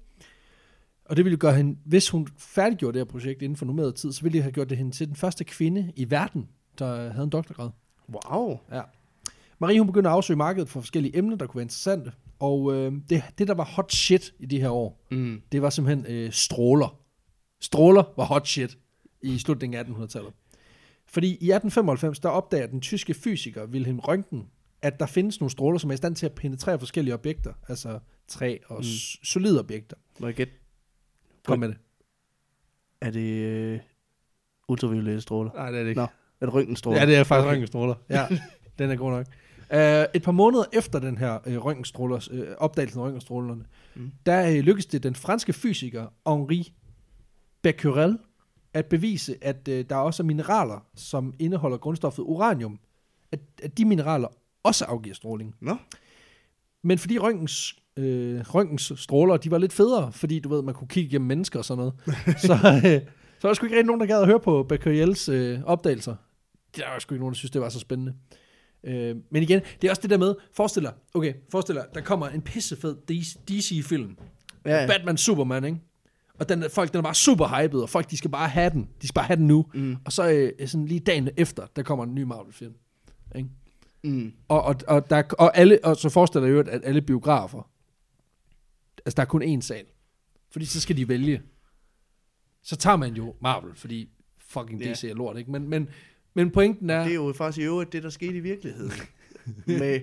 Og 1.06 1.18
det 1.18 1.26
ville 1.26 1.38
gøre 1.38 1.54
hende, 1.56 1.78
hvis 1.86 2.10
hun 2.10 2.28
færdiggjorde 2.38 3.00
det 3.00 3.08
her 3.08 3.12
projekt 3.12 3.42
inden 3.42 3.56
for 3.58 3.66
normeret 3.66 3.96
tid, 3.96 4.12
så 4.12 4.22
ville 4.22 4.34
det 4.34 4.44
have 4.44 4.52
gjort 4.52 4.70
det 4.70 4.78
hende 4.78 4.92
til 4.92 5.08
den 5.08 5.16
første 5.16 5.44
kvinde 5.44 5.92
i 5.96 6.12
verden, 6.12 6.50
der 6.80 7.12
havde 7.12 7.24
en 7.24 7.30
doktorgrad. 7.30 7.70
Wow. 8.32 8.60
Ja. 8.72 8.82
Marie 9.60 9.80
hun 9.80 9.88
begyndte 9.88 10.10
at 10.10 10.14
afsøge 10.16 10.38
markedet 10.38 10.70
for 10.70 10.82
forskellige 10.82 11.18
emner, 11.18 11.36
der 11.36 11.48
kunne 11.48 11.56
være 11.58 11.64
interessante. 11.64 12.12
Og 12.40 12.74
øh, 12.74 12.92
det, 13.10 13.24
det, 13.38 13.48
der 13.48 13.54
var 13.54 13.64
hot 13.64 13.92
shit 13.94 14.34
i 14.40 14.46
de 14.46 14.60
her 14.60 14.70
år, 14.70 15.06
Mm. 15.12 15.42
det 15.52 15.62
var 15.62 15.70
simpelthen 15.70 16.06
øh, 16.16 16.32
stråler. 16.32 17.00
Stråler 17.62 18.04
var 18.18 18.26
hot 18.26 18.48
shit 18.48 18.78
i 19.22 19.38
slutningen 19.38 19.80
af 19.80 19.84
1800-tallet. 19.84 20.34
Fordi 21.10 21.28
i 21.28 21.32
1895, 21.52 22.20
der 22.20 22.30
opdager 22.30 22.68
den 22.68 22.82
tyske 22.82 23.14
fysiker 23.14 23.66
Wilhelm 23.66 24.00
Röntgen, 24.00 24.38
at 24.82 25.00
der 25.00 25.06
findes 25.06 25.40
nogle 25.40 25.52
stråler, 25.52 25.78
som 25.80 25.90
er 25.90 25.94
i 25.94 25.98
stand 25.98 26.16
til 26.16 26.26
at 26.26 26.32
penetrere 26.34 26.80
forskellige 26.80 27.14
objekter, 27.14 27.54
altså 27.68 28.00
træ 28.28 28.58
og 28.68 28.78
Mm. 28.78 28.84
solide 29.24 29.60
objekter. 29.60 29.96
Må 30.20 30.28
jeg 30.28 30.36
gætte? 30.36 30.54
Kom 31.46 31.60
med 31.60 31.68
det. 31.68 31.78
Er 33.02 33.12
det 33.12 33.30
øh, 33.44 33.80
ultraviolette 34.68 35.22
stråler? 35.22 35.52
Nej, 35.52 35.72
det 35.72 35.80
er 35.80 35.84
det 35.84 35.90
ikke. 35.90 36.02
Nå, 36.02 36.08
er 36.42 36.46
det 36.46 36.54
røntgenstråler? 36.54 37.00
Ja, 37.00 37.06
det 37.06 37.16
er 37.16 37.24
faktisk 37.24 37.44
Okay. 37.44 37.52
røntgenstråler. 37.52 37.96
Ja, 38.10 38.28
den 38.80 38.92
er 38.92 38.96
god 38.96 39.12
nok. 39.12 39.26
Uh, 39.74 39.78
et 40.14 40.24
par 40.24 40.32
måneder 40.32 40.64
efter 40.74 41.00
den 41.00 41.18
her 41.18 41.40
uh, 41.48 41.66
røntgenstråler, 41.66 42.28
uh, 42.32 42.40
opdagelsen 42.58 43.00
af 43.00 43.04
røntgenstrålerne, 43.04 43.66
mm. 43.96 44.12
der 44.26 44.48
uh, 44.50 44.56
lykkedes 44.56 44.86
det 44.86 45.04
den 45.04 45.16
franske 45.16 45.54
fysiker 45.54 46.08
Henri 46.28 46.74
Becquerel 47.62 48.18
at 48.78 48.86
bevise, 48.86 49.36
at 49.42 49.68
uh, 49.68 49.80
der 49.90 49.96
også 49.96 50.24
er 50.24 50.26
mineraler, 50.26 50.86
som 50.96 51.34
indeholder 51.40 51.78
grundstoffet 51.78 52.24
uranium, 52.24 52.80
at, 53.32 53.40
at 53.64 53.78
de 53.78 53.86
mineraler 53.86 54.28
også 54.64 54.86
afgiver 54.86 55.16
stråling. 55.16 55.56
Nå, 55.60 55.76
Men 56.84 56.98
fordi 56.98 57.18
røntgens, 57.18 57.76
øh, 57.98 58.40
røntgens 58.40 58.94
stråler, 58.96 59.38
de 59.38 59.52
var 59.52 59.58
lidt 59.58 59.74
federe, 59.74 60.12
fordi 60.12 60.40
du 60.40 60.50
ved, 60.50 60.62
man 60.62 60.74
kunne 60.74 60.88
kigge 60.88 61.08
igennem 61.08 61.28
mennesker 61.28 61.60
og 61.60 61.66
sådan 61.66 61.78
noget, 61.78 61.94
så, 62.48 62.54
øh, 62.54 63.02
så 63.40 63.48
var 63.48 63.50
der 63.50 63.54
sgu 63.54 63.66
ikke 63.66 63.76
rigtig 63.76 63.88
nogen, 63.88 64.02
der 64.02 64.08
gad 64.08 64.22
at 64.22 64.28
høre 64.28 64.40
på 64.40 64.64
Becquerels 64.64 65.30
øh, 65.30 65.60
opdagelser. 65.64 66.16
Der 66.78 66.90
var 66.90 67.00
sgu 67.00 67.16
ikke 67.16 67.22
nogen, 67.22 67.34
der 67.34 67.38
synes, 67.38 67.52
det 67.52 67.62
var 67.62 67.70
så 67.70 67.80
spændende. 67.80 68.14
Øh, 68.84 69.16
men 69.32 69.44
igen, 69.44 69.62
det 69.82 69.88
er 69.88 69.92
også 69.92 70.02
det 70.02 70.10
der 70.10 70.18
med, 70.18 70.36
forestil 70.54 70.84
dig, 70.84 70.94
okay, 71.14 71.34
forestil 71.52 71.76
dig, 71.76 71.86
der 71.94 72.02
kommer 72.02 72.28
en 72.30 72.42
pissefed 72.42 72.96
DC-film, 73.48 74.18
ja. 74.66 74.82
ja. 74.82 74.88
Batman 74.88 75.18
Superman, 75.18 75.64
ikke? 75.64 75.78
Og 76.40 76.50
den, 76.50 76.64
folk, 76.70 76.92
den 76.92 76.98
er 76.98 77.04
bare 77.04 77.16
super 77.16 77.62
hyped, 77.62 77.80
og 77.80 77.90
folk, 77.90 78.12
de 78.12 78.18
skal 78.18 78.32
bare 78.32 78.50
have 78.50 78.70
den. 78.70 78.90
De 79.02 79.08
skal 79.08 79.14
bare 79.14 79.26
have 79.26 79.38
den 79.38 79.48
nu. 79.48 79.66
Mm. 79.74 79.96
Og 80.06 80.12
så 80.12 80.30
øh, 80.30 80.68
sådan 80.68 80.86
lige 80.86 81.00
dagen 81.00 81.30
efter, 81.38 81.68
der 81.76 81.84
kommer 81.84 82.06
en 82.06 82.16
ny 82.16 82.22
Marvel-film. 82.22 82.74
Ikke? 83.36 83.50
Mm. 84.04 84.34
Og, 84.48 84.62
og, 84.62 84.76
og, 84.88 85.10
der, 85.10 85.24
og, 85.40 85.58
alle, 85.58 85.80
og 85.84 85.98
så 85.98 86.10
forestiller 86.10 86.48
jeg 86.48 86.56
jo, 86.56 86.60
at 86.60 86.82
alle 86.84 87.02
biografer, 87.02 87.70
altså 89.06 89.16
der 89.16 89.22
er 89.22 89.26
kun 89.26 89.44
én 89.44 89.62
sal. 89.62 89.86
Fordi 90.52 90.66
så 90.66 90.82
skal 90.82 90.98
de 90.98 91.08
vælge. 91.08 91.42
Så 92.64 92.76
tager 92.76 92.96
man 92.96 93.14
jo 93.14 93.36
Marvel, 93.42 93.76
fordi 93.76 94.10
fucking. 94.38 94.82
DC 94.82 95.04
er 95.04 95.14
lort, 95.14 95.38
ikke? 95.38 95.52
Men, 95.52 95.70
men, 95.70 95.90
men 96.34 96.52
pointen 96.52 96.90
er, 96.90 97.04
Det 97.04 97.12
er 97.12 97.16
jo 97.16 97.34
faktisk 97.38 97.62
i 97.62 97.66
øvrigt 97.66 97.94
det, 97.94 98.04
der 98.04 98.10
skete 98.10 98.38
i 98.38 98.40
virkeligheden. 98.40 98.92
med 99.66 100.00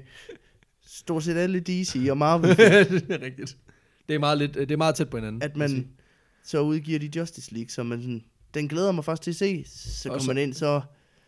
stort 0.87 1.23
set 1.23 1.37
alle 1.37 1.61
DC 1.61 2.07
og 2.11 2.19
Marvel. 2.19 2.51
det 2.57 3.11
er 3.11 3.23
rigtigt. 3.23 3.57
Det 4.09 4.15
er 4.15 4.19
meget, 4.19 4.39
lidt, 4.39 4.55
det 4.55 4.71
er 4.71 4.77
meget 4.77 4.95
tæt 4.95 5.11
på 5.11 5.17
hinanden. 5.17 5.43
at 5.43 5.57
man 5.57 5.89
så 6.45 6.61
udgiver 6.61 6.99
de 6.99 7.11
Justice 7.17 7.53
League, 7.55 7.69
så 7.71 7.83
man 7.83 8.01
sådan, 8.03 8.25
den 8.55 8.69
glæder 8.69 8.93
mig 8.93 9.05
faktisk 9.05 9.23
til 9.23 9.31
at 9.31 9.67
se. 9.67 9.79
Så 10.01 10.09
kommer 10.09 10.27
man 10.27 10.39
ind, 10.39 10.55
så, 10.55 10.81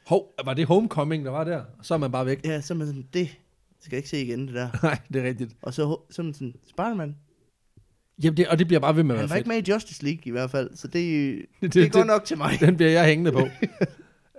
Hov, 0.07 0.35
var 0.45 0.55
det 0.55 0.67
Homecoming, 0.67 1.25
der 1.25 1.31
var 1.31 1.45
der? 1.45 1.63
Så 1.83 1.95
er 1.95 1.99
man 1.99 2.13
bare 2.13 2.27
væk. 2.27 2.41
ja, 2.45 2.61
så 2.61 2.75
er 2.75 2.79
man 2.79 2.87
sådan, 2.87 3.07
det 3.13 3.29
skal 3.81 3.91
jeg 3.97 3.99
ikke 3.99 4.09
se 4.09 4.23
igen, 4.23 4.47
det 4.47 4.55
der. 4.55 4.69
Nej, 4.83 4.99
det 5.13 5.23
er 5.25 5.29
rigtigt. 5.29 5.57
Og 5.63 5.75
så, 5.75 5.99
så 6.11 6.23
er 6.23 6.25
man 6.25 6.35
sådan, 6.35 6.55
Spider-Man, 6.67 7.17
Jamen, 8.23 8.37
det, 8.37 8.49
og 8.49 8.59
det 8.59 8.67
bliver 8.67 8.81
bare 8.81 8.97
ved 8.97 9.03
med 9.03 9.15
at 9.15 9.21
han 9.21 9.23
være 9.25 9.31
var 9.31 9.37
ikke 9.37 9.49
fedt. 9.51 9.67
med 9.67 9.69
i 9.69 9.73
Justice 9.73 10.05
League 10.05 10.21
i 10.25 10.31
hvert 10.31 10.51
fald, 10.51 10.71
så 10.77 10.89
det, 10.89 10.95
det, 10.95 11.47
Det- 11.61 11.75
det 11.75 11.81
er 11.81 11.85
det- 11.85 11.93
godt 11.93 12.07
nok 12.07 12.25
til 12.25 12.37
mig. 12.39 12.57
Den 12.61 12.77
bliver 12.77 12.91
jeg 12.91 13.07
hængende 13.07 13.33
på. 13.33 13.41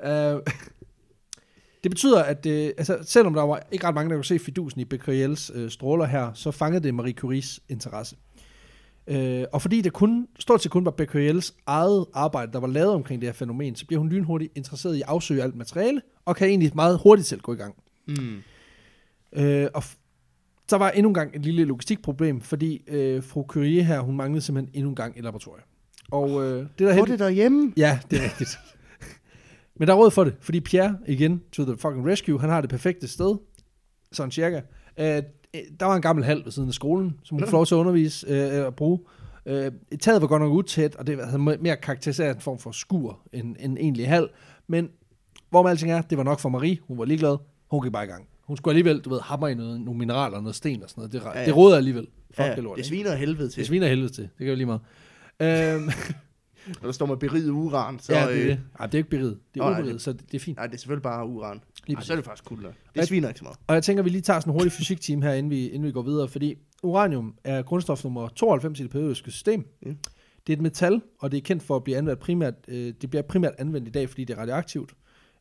uh, 0.05 0.41
det 1.83 1.91
betyder, 1.91 2.23
at 2.23 2.43
det, 2.43 2.73
altså, 2.77 2.97
selvom 3.03 3.33
der 3.33 3.41
var 3.41 3.67
ikke 3.71 3.87
ret 3.87 3.95
mange, 3.95 4.09
der 4.09 4.15
kunne 4.15 4.25
se 4.25 4.39
fidusen 4.39 4.81
i 4.81 4.85
Becquerels 4.85 5.51
uh, 5.55 5.69
stråler 5.69 6.05
her, 6.05 6.33
så 6.33 6.51
fangede 6.51 6.83
det 6.83 6.93
Marie 6.95 7.13
Curies 7.13 7.59
interesse. 7.69 8.15
Uh, 9.11 9.43
og 9.53 9.61
fordi 9.61 9.81
det 9.81 9.93
kun, 9.93 10.27
stort 10.39 10.61
set 10.63 10.71
kun 10.71 10.85
var 10.85 10.91
Becquerels 10.91 11.53
eget 11.65 12.05
arbejde, 12.13 12.51
der 12.51 12.59
var 12.59 12.67
lavet 12.67 12.93
omkring 12.93 13.21
det 13.21 13.27
her 13.27 13.33
fænomen, 13.33 13.75
så 13.75 13.85
bliver 13.87 13.99
hun 13.99 14.09
lynhurtigt 14.09 14.51
interesseret 14.55 14.95
i 14.95 15.01
at 15.01 15.07
afsøge 15.07 15.43
alt 15.43 15.55
materiale, 15.55 16.01
og 16.25 16.35
kan 16.35 16.47
egentlig 16.47 16.71
meget 16.75 16.99
hurtigt 17.03 17.27
selv 17.27 17.41
gå 17.41 17.53
i 17.53 17.55
gang. 17.55 17.75
Mm. 18.07 18.37
Øh, 19.33 19.67
og 19.73 19.83
så 20.69 20.77
var 20.77 20.89
endnu 20.89 21.09
en 21.09 21.13
gang 21.13 21.35
et 21.35 21.41
lille 21.41 21.63
logistikproblem, 21.65 22.41
fordi 22.41 22.83
øh, 22.87 23.23
fru 23.23 23.43
Curie 23.47 23.83
her, 23.83 23.99
hun 23.99 24.17
manglede 24.17 24.41
simpelthen 24.41 24.71
endnu 24.75 24.89
en 24.89 24.95
gang 24.95 25.17
et 25.17 25.23
laboratorium. 25.23 25.63
Og 26.11 26.43
øh, 26.43 26.59
det 26.59 26.69
der 26.79 26.93
heldig- 26.93 27.11
det 27.11 27.19
derhjemme. 27.19 27.73
Ja, 27.77 27.99
det 28.11 28.19
er 28.19 28.23
rigtigt. 28.23 28.49
Men 29.79 29.87
der 29.87 29.93
er 29.93 29.97
råd 29.97 30.11
for 30.11 30.23
det, 30.23 30.35
fordi 30.41 30.59
Pierre, 30.59 30.97
igen, 31.07 31.41
to 31.51 31.63
the 31.65 31.77
fucking 31.77 32.07
rescue, 32.07 32.39
han 32.39 32.49
har 32.49 32.61
det 32.61 32.69
perfekte 32.69 33.07
sted, 33.07 33.35
sådan 34.11 34.31
cirka. 34.31 34.61
Øh, 34.99 35.23
der 35.79 35.85
var 35.85 35.95
en 35.95 36.01
gammel 36.01 36.25
hal 36.25 36.41
ved 36.45 36.51
siden 36.51 36.67
af 36.67 36.73
skolen, 36.73 37.19
som 37.23 37.37
hun 37.37 37.45
fik 37.47 37.51
lov 37.51 37.65
til 37.65 37.75
at 37.75 37.79
undervise 37.79 38.27
øh, 38.29 38.37
eller 38.37 38.69
bruge. 38.69 38.99
Øh, 39.45 39.71
taget 39.99 40.21
var 40.21 40.27
godt 40.27 40.41
nok 40.41 40.51
utæt, 40.53 40.95
og 40.95 41.07
det 41.07 41.25
havde 41.25 41.39
mere 41.39 41.75
karakteriseret 41.77 42.35
en 42.35 42.41
form 42.41 42.59
for 42.59 42.71
skur 42.71 43.19
end 43.33 43.55
en 43.59 43.77
egentlig 43.77 44.07
hal. 44.07 44.29
Men 44.67 44.89
hvor 45.49 45.63
med 45.63 45.71
alting 45.71 45.91
er, 45.91 46.01
det 46.01 46.17
var 46.17 46.23
nok 46.23 46.39
for 46.39 46.49
Marie. 46.49 46.77
Hun 46.87 46.97
var 46.97 47.05
ligeglad. 47.05 47.37
Hun 47.71 47.83
gik 47.83 47.91
bare 47.91 48.03
i 48.03 48.07
gang. 48.07 48.27
Hun 48.43 48.57
skulle 48.57 48.71
alligevel, 48.71 48.99
du 48.99 49.09
ved, 49.09 49.19
hamre 49.21 49.51
i 49.51 49.55
noget, 49.55 49.81
nogle 49.81 49.97
mineraler 49.99 50.37
og 50.37 50.43
noget 50.43 50.55
sten 50.55 50.83
og 50.83 50.89
sådan 50.89 51.01
noget. 51.01 51.13
Det, 51.13 51.19
ja, 51.19 51.25
Ja, 51.25 51.33
ja. 51.33 51.39
ja. 51.39 51.45
det 51.45 51.55
råder 51.55 51.77
alligevel. 51.77 52.07
Fuck 52.31 52.39
Ja, 52.39 52.55
det 52.55 52.63
lort. 52.63 52.77
det 52.77 52.85
sviner 52.85 53.15
helvede 53.15 53.49
til. 53.49 53.59
det 53.59 53.67
sviner 53.67 53.87
helvede 53.87 54.09
til. 54.13 54.23
Det 54.23 54.45
gør 54.45 54.47
jo 54.49 54.55
lige 54.55 54.65
meget. 54.65 54.81
Øhm, 55.75 55.89
Og 56.81 56.85
der 56.85 56.91
står 56.91 57.05
med 57.05 57.17
beriget 57.17 57.49
uran, 57.49 57.99
så... 57.99 58.13
ja, 58.13 58.27
det 58.27 58.37
er 58.37 58.41
øh, 58.43 58.47
det. 58.49 58.59
Ej, 58.79 58.85
det 58.85 58.93
er 58.93 58.97
ikke 58.97 59.09
beriget. 59.09 59.39
Det 59.53 59.59
er 59.59 59.63
Nå, 59.63 59.69
nej, 59.69 59.79
uberiget, 59.79 59.93
det- 59.93 60.01
så 60.01 60.13
det, 60.13 60.31
det 60.31 60.35
er 60.35 60.39
fint. 60.39 60.57
Nej, 60.57 60.67
det 60.67 60.73
er 60.73 60.77
selvfølgelig 60.77 61.03
bare 61.03 61.25
uran. 61.27 61.61
Lige 61.87 61.97
Ej, 61.97 62.03
så 62.03 62.13
er 62.13 62.15
det 62.17 62.25
faktisk 62.25 62.43
cool. 62.43 62.63
Det 62.63 62.71
Hvad- 62.93 63.05
sviner 63.05 63.27
ikke 63.27 63.37
så 63.37 63.43
meget. 63.43 63.57
Og 63.67 63.75
jeg 63.75 63.83
tænker, 63.83 64.01
at 64.01 64.05
vi 64.05 64.09
lige 64.09 64.21
tager 64.21 64.39
sådan 64.39 64.51
en 64.51 64.59
hurtig 64.59 64.71
fysikteam 64.71 65.21
her, 65.21 65.33
inden 65.33 65.49
vi, 65.49 65.67
inden 65.67 65.87
vi 65.87 65.91
går 65.91 66.01
videre, 66.01 66.27
fordi 66.27 66.55
uranium 66.83 67.33
er 67.43 67.61
grundstof 67.61 68.03
nummer 68.03 68.27
92 68.27 68.79
i 68.79 68.83
det 68.83 68.91
periodiske 68.91 69.31
system. 69.31 69.65
Ja. 69.85 69.89
Det 70.47 70.53
er 70.53 70.57
et 70.57 70.61
metal, 70.61 71.01
og 71.19 71.31
det 71.31 71.37
er 71.37 71.41
kendt 71.41 71.63
for 71.63 71.75
at 71.75 71.83
blive 71.83 71.97
anvendt 71.97 72.19
primært, 72.19 72.53
øh, 72.67 72.93
det 73.01 73.09
bliver 73.09 73.21
primært 73.23 73.53
anvendt 73.57 73.87
i 73.87 73.91
dag, 73.91 74.09
fordi 74.09 74.23
det 74.23 74.33
er 74.37 74.41
radioaktivt. 74.41 74.93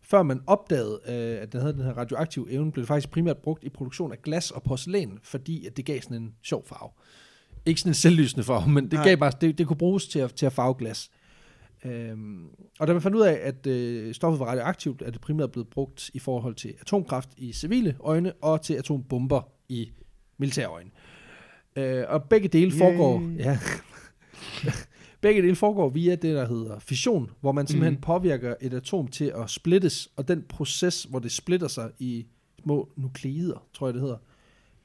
Før 0.02 0.22
man 0.22 0.40
opdagede, 0.46 1.00
øh, 1.08 1.42
at 1.42 1.52
den 1.52 1.60
havde 1.60 1.72
den 1.72 1.82
her 1.82 1.92
radioaktive 1.92 2.50
evne, 2.52 2.72
blev 2.72 2.82
det 2.82 2.88
faktisk 2.88 3.10
primært 3.10 3.36
brugt 3.38 3.64
i 3.64 3.68
produktion 3.68 4.12
af 4.12 4.22
glas 4.22 4.50
og 4.50 4.62
porcelæn, 4.62 5.18
fordi 5.22 5.66
at 5.66 5.76
det 5.76 5.84
gav 5.84 6.00
sådan 6.00 6.22
en 6.22 6.34
sjov 6.42 6.66
farve. 6.66 6.90
Ikke 7.66 7.80
sådan 7.80 7.90
en 7.90 7.94
selvlysende 7.94 8.44
farve, 8.44 8.70
men 8.70 8.84
det, 8.84 8.92
Nej. 8.92 9.04
gav 9.04 9.16
bare, 9.16 9.32
det, 9.40 9.58
det 9.58 9.66
kunne 9.66 9.76
bruges 9.76 10.08
til 10.08 10.18
at, 10.18 10.34
til 10.34 10.46
at 10.46 10.52
farve 10.52 10.74
glas. 10.78 11.10
Øhm, 11.86 12.48
og 12.78 12.86
da 12.86 12.92
man 12.92 13.02
fandt 13.02 13.16
ud 13.16 13.22
af, 13.22 13.38
at 13.42 13.66
øh, 13.66 14.14
stoffet 14.14 14.40
var 14.40 14.46
radioaktivt, 14.46 15.02
er 15.02 15.10
det 15.10 15.20
primært 15.20 15.52
blevet 15.52 15.68
brugt 15.68 16.10
i 16.14 16.18
forhold 16.18 16.54
til 16.54 16.74
atomkraft 16.80 17.28
i 17.36 17.52
civile 17.52 17.96
øjne, 18.00 18.32
og 18.32 18.62
til 18.62 18.74
atombomber 18.74 19.48
i 19.68 19.90
militære 20.38 20.66
øjne. 20.66 20.90
Øh, 21.76 22.04
og 22.08 22.22
begge 22.24 22.48
dele 22.48 22.70
Yay. 22.70 22.78
foregår... 22.78 23.22
Ja, 23.38 23.58
begge 25.20 25.42
dele 25.42 25.56
foregår 25.56 25.88
via 25.88 26.14
det, 26.14 26.34
der 26.34 26.48
hedder 26.48 26.78
fission, 26.78 27.30
hvor 27.40 27.52
man 27.52 27.66
simpelthen 27.66 27.94
mm. 27.94 28.00
påvirker 28.00 28.54
et 28.60 28.74
atom 28.74 29.08
til 29.08 29.32
at 29.36 29.50
splittes, 29.50 30.10
og 30.16 30.28
den 30.28 30.44
proces, 30.48 31.02
hvor 31.02 31.18
det 31.18 31.32
splitter 31.32 31.68
sig 31.68 31.90
i 31.98 32.26
små 32.62 32.88
nukleider, 32.96 33.66
tror 33.74 33.86
jeg 33.86 33.94
det 33.94 34.02
hedder, 34.02 34.16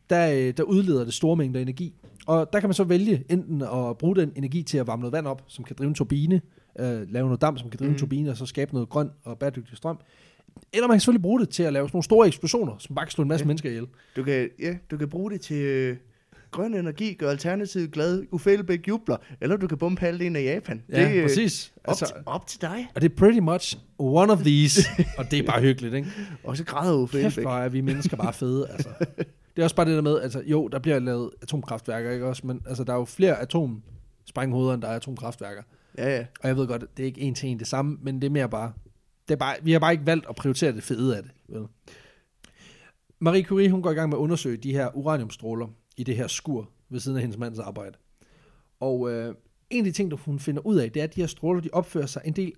der, 0.10 0.32
øh, 0.32 0.54
der 0.58 0.64
udleder 0.64 1.04
det 1.04 1.14
store 1.14 1.36
mængder 1.36 1.60
energi. 1.60 1.94
Og 2.28 2.54
der 2.54 2.60
kan 2.60 2.70
man 2.70 2.74
så 2.74 2.84
vælge 2.84 3.24
enten 3.30 3.62
at 3.62 3.98
bruge 3.98 4.16
den 4.16 4.32
energi 4.36 4.64
til 4.64 4.78
at 4.78 4.88
varme 4.88 5.00
noget 5.00 5.14
vand 5.14 5.28
op, 5.28 5.44
som 5.48 5.66
kan 5.66 5.76
drive 5.80 5.88
en 5.88 5.96
turbine, 5.96 6.42
øh, 6.80 6.86
lave 7.12 7.26
noget 7.26 7.42
damp, 7.42 7.60
som 7.60 7.70
kan 7.70 7.80
drive 7.80 7.90
mm. 7.90 7.94
en 7.94 8.00
turbine, 8.00 8.30
og 8.32 8.38
så 8.38 8.46
skabe 8.46 8.74
noget 8.74 8.90
grøn 8.90 9.10
og 9.24 9.38
bæredygtig 9.40 9.78
strøm. 9.78 10.00
Eller 10.74 10.88
man 10.88 10.96
kan 10.96 11.00
selvfølgelig 11.00 11.22
bruge 11.22 11.40
det 11.40 11.50
til 11.50 11.64
at 11.64 11.74
lave 11.74 11.88
sådan 11.88 11.96
nogle 11.96 12.04
store 12.04 12.28
eksplosioner, 12.28 12.76
som 12.80 12.96
bare 12.96 13.06
kan 13.06 13.12
slå 13.12 13.22
en 13.22 13.28
masse 13.28 13.44
Ja. 13.44 13.48
mennesker 13.48 13.70
ihjel. 13.70 13.88
Du 14.16 14.24
kan, 14.24 14.50
ja, 14.60 14.76
du 14.92 14.98
kan 14.98 15.10
bruge 15.10 15.32
det 15.32 15.42
til 15.42 15.56
øh, 15.62 15.98
grøn 16.52 16.74
energi, 16.76 17.14
gøre 17.14 17.32
alternativet 17.32 17.92
glad, 17.92 18.24
Uffe 18.32 18.52
Elbæk 18.54 18.88
jubler, 18.88 19.18
eller 19.42 19.58
du 19.58 19.68
kan 19.68 19.78
bombe 19.78 20.02
halvdelen 20.02 20.36
af 20.36 20.44
Japan. 20.44 20.84
Ja, 20.90 21.10
det, 21.10 21.16
øh, 21.18 21.24
præcis. 21.24 21.74
Op, 21.76 21.90
altså, 21.92 22.06
til, 22.06 22.16
op 22.26 22.48
til 22.48 22.62
dig. 22.62 22.88
og 22.96 23.02
det 23.02 23.12
er 23.12 23.16
pretty 23.16 23.40
much 23.40 23.78
one 24.00 24.34
of 24.34 24.40
these, 24.40 24.90
og 25.18 25.32
det 25.32 25.40
er 25.40 25.44
bare 25.44 25.62
hyggeligt, 25.62 25.94
ikke? 25.96 26.08
Og 26.44 26.58
så 26.58 26.64
græder 26.64 26.94
Uffe 26.98 27.22
Kæft, 27.22 27.38
Elbæk. 27.38 27.46
hvor 27.46 27.58
er 27.58 27.70
vi 27.70 27.82
mennesker 27.82 28.18
bare 28.18 28.34
fede, 28.34 28.68
altså. 28.70 28.90
Det 29.56 29.62
er 29.62 29.64
også 29.64 29.76
bare 29.76 29.86
det 29.86 29.96
der 29.96 30.02
med, 30.02 30.20
altså 30.22 30.44
jo, 30.46 30.68
der 30.68 30.80
bliver 30.80 31.00
lavet 31.00 31.30
atomkraftværker, 31.42 32.12
ikke 32.12 32.26
også? 32.26 32.48
Men 32.48 32.62
altså, 32.68 32.84
der 32.84 32.94
er 32.94 32.98
jo 32.98 33.06
flere 33.06 33.40
atomsprænghoveder, 33.42 34.74
end 34.74 34.82
der 34.82 34.88
er 34.88 34.96
atomkraftværker. 34.96 35.62
Ja, 35.98 36.16
ja. 36.16 36.26
Og 36.42 36.48
jeg 36.48 36.58
ved 36.58 36.68
godt, 36.68 36.98
det 36.98 37.04
er 37.04 37.08
ikke 37.08 37.22
en 37.22 37.36
til 37.36 37.50
en 37.50 37.60
det 37.60 37.68
samme, 37.68 37.98
men 38.02 38.22
det 38.22 38.28
er 38.28 38.32
mere 38.32 38.50
bare, 38.50 38.74
det 39.28 39.34
er 39.34 39.38
bare 39.38 39.56
vi 39.62 39.72
har 39.72 39.80
bare 39.80 39.92
ikke 39.92 40.06
valgt 40.06 40.26
at 40.30 40.36
prioritere 40.36 40.72
det 40.72 40.84
fede 40.84 41.18
af 41.18 41.24
det. 41.24 41.32
Vel? 41.48 41.68
Marie 43.20 43.44
Curie, 43.44 43.72
hun 43.72 43.82
går 43.82 43.92
i 43.92 43.94
gang 43.94 44.10
med 44.10 44.18
at 44.18 44.22
undersøge 44.22 44.58
de 44.58 44.72
her 44.72 44.98
uraniumstråler 44.98 45.68
i 45.98 46.04
det 46.04 46.16
her 46.16 46.28
skur 46.28 46.70
ved 46.90 47.00
siden 47.00 47.18
af 47.18 47.22
hendes 47.22 47.38
mands 47.38 47.60
arbejde. 47.60 47.98
Og 48.80 49.12
øh, 49.12 49.36
en 49.70 49.78
af 49.78 49.84
de 49.84 49.92
ting, 49.92 50.12
der 50.12 50.18
hun 50.18 50.40
finder 50.40 50.66
ud 50.66 50.76
af, 50.76 50.92
det 50.92 51.00
er, 51.00 51.04
at 51.04 51.16
de 51.16 51.22
her 51.22 51.28
stråler, 51.28 51.62
de 51.62 51.70
opfører 51.74 52.06
sig 52.06 52.22
en 52.26 52.34
del 52.34 52.54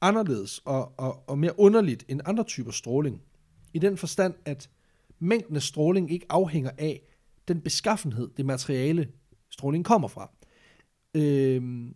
anderledes 0.00 0.58
og, 0.64 0.92
og, 0.98 1.28
og 1.28 1.38
mere 1.38 1.60
underligt 1.60 2.04
end 2.08 2.20
andre 2.24 2.44
typer 2.44 2.70
stråling. 2.70 3.22
I 3.74 3.78
den 3.78 3.96
forstand, 3.96 4.34
at 4.44 4.70
mængden 5.18 5.56
af 5.56 5.62
stråling 5.62 6.10
ikke 6.10 6.26
afhænger 6.28 6.70
af 6.78 7.02
den 7.48 7.60
beskaffenhed, 7.60 8.28
det 8.36 8.46
materiale, 8.46 9.08
stråling 9.50 9.84
kommer 9.84 10.08
fra. 10.08 10.30
Øhm, 11.14 11.94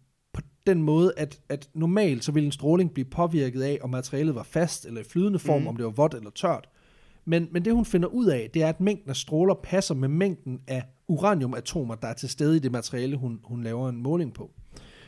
den 0.67 0.83
måde, 0.83 1.13
at, 1.17 1.41
at 1.49 1.69
normalt 1.75 2.25
så 2.25 2.33
ville 2.33 2.47
en 2.47 2.53
stråling 2.53 2.95
blive 2.95 3.05
påvirket 3.05 3.63
af, 3.63 3.79
om 3.83 3.91
materialet 3.91 4.35
var 4.35 4.43
fast 4.43 4.87
eller 4.87 5.01
i 5.01 5.05
flydende 5.05 5.39
form, 5.39 5.61
mm. 5.61 5.67
om 5.67 5.77
det 5.77 5.85
var 5.85 5.91
vådt 5.91 6.15
eller 6.15 6.31
tørt. 6.31 6.69
Men, 7.25 7.49
men 7.51 7.65
det 7.65 7.75
hun 7.75 7.85
finder 7.85 8.09
ud 8.09 8.27
af, 8.27 8.51
det 8.55 8.63
er, 8.63 8.69
at 8.69 8.81
mængden 8.81 9.11
af 9.11 9.17
stråler 9.17 9.55
passer 9.55 9.95
med 9.95 10.09
mængden 10.09 10.61
af 10.69 10.83
uraniumatomer, 11.09 11.95
der 11.95 12.09
er 12.09 12.15
til 12.15 12.29
stede 12.29 12.57
i 12.57 12.59
det 12.59 12.73
materiale, 12.73 13.17
hun, 13.17 13.41
hun 13.45 13.63
laver 13.63 13.89
en 13.89 14.03
måling 14.03 14.35
på. 14.35 14.51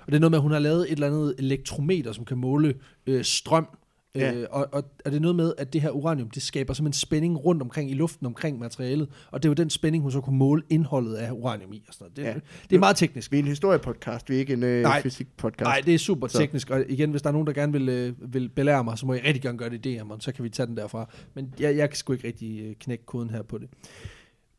Og 0.07 0.13
det 0.13 0.15
er 0.15 0.21
noget 0.21 0.31
med, 0.31 0.39
at 0.39 0.43
hun 0.43 0.53
har 0.53 0.59
lavet 0.59 0.83
et 0.83 0.93
eller 0.93 1.07
andet 1.07 1.35
elektrometer, 1.39 2.13
som 2.13 2.25
kan 2.25 2.39
måle 2.39 2.75
øh, 3.07 3.25
strøm. 3.25 3.69
Ja. 4.17 4.35
Øh, 4.35 4.47
og, 4.51 4.69
og, 4.73 4.85
og 5.05 5.11
det 5.11 5.15
er 5.17 5.21
noget 5.21 5.37
med, 5.37 5.53
at 5.59 5.73
det 5.73 5.81
her 5.81 5.91
uranium, 5.91 6.31
det 6.31 6.43
skaber 6.43 6.75
som 6.75 6.87
en 6.87 6.93
spænding 6.93 7.45
rundt 7.45 7.63
omkring 7.63 7.91
i 7.91 7.95
luften 7.95 8.27
omkring 8.27 8.59
materialet. 8.59 9.09
Og 9.31 9.43
det 9.43 9.49
er 9.49 9.51
jo 9.51 9.55
den 9.55 9.71
spænding, 9.71 10.03
hun 10.03 10.13
så 10.13 10.21
kunne 10.21 10.37
måle 10.39 10.63
indholdet 10.71 11.15
af 11.15 11.31
uranium 11.33 11.73
i. 11.73 11.85
Og 11.89 11.95
sådan 11.95 12.05
noget. 12.05 12.17
Det, 12.17 12.23
Ja. 12.23 12.41
det 12.71 12.77
er 12.77 12.81
meget 12.81 12.97
teknisk. 12.97 13.33
Vi 13.33 13.39
er 13.39 13.43
en 13.43 13.49
historiepodcast, 13.49 14.31
vi 14.31 14.35
er 14.35 14.39
ikke 14.39 14.53
en 14.53 14.63
øh, 14.63 14.87
fysikpodcast. 15.03 15.67
Nej, 15.67 15.83
det 15.87 15.95
er 15.95 15.99
super 15.99 16.27
Så. 16.27 16.39
teknisk, 16.39 16.71
og 16.71 16.85
igen, 16.89 17.11
hvis 17.11 17.23
der 17.23 17.29
er 17.29 17.33
nogen, 17.33 17.47
der 17.47 17.53
gerne 17.53 17.73
vil, 17.73 17.89
øh, 17.89 18.33
vil 18.35 18.49
belære 18.49 18.85
mig, 18.85 18.99
så 18.99 19.07
må 19.07 19.15
jeg 19.15 19.25
rigtig 19.25 19.43
gerne 19.43 19.59
gøre 19.59 19.71
det 19.71 19.87
i 19.87 19.99
DM'eren, 19.99 20.21
så 20.21 20.33
kan 20.33 20.45
vi 20.45 20.49
tage 20.49 20.67
den 20.67 20.77
derfra. 20.77 21.11
Men 21.35 21.55
jeg, 21.61 21.77
jeg 21.77 21.91
kan 21.91 21.97
sgu 21.97 22.13
ikke 22.13 22.27
rigtig 22.27 22.61
øh, 22.65 22.75
knække 22.81 23.07
koden 23.07 23.31
her 23.31 23.43
på 23.43 23.59
det. 23.59 23.69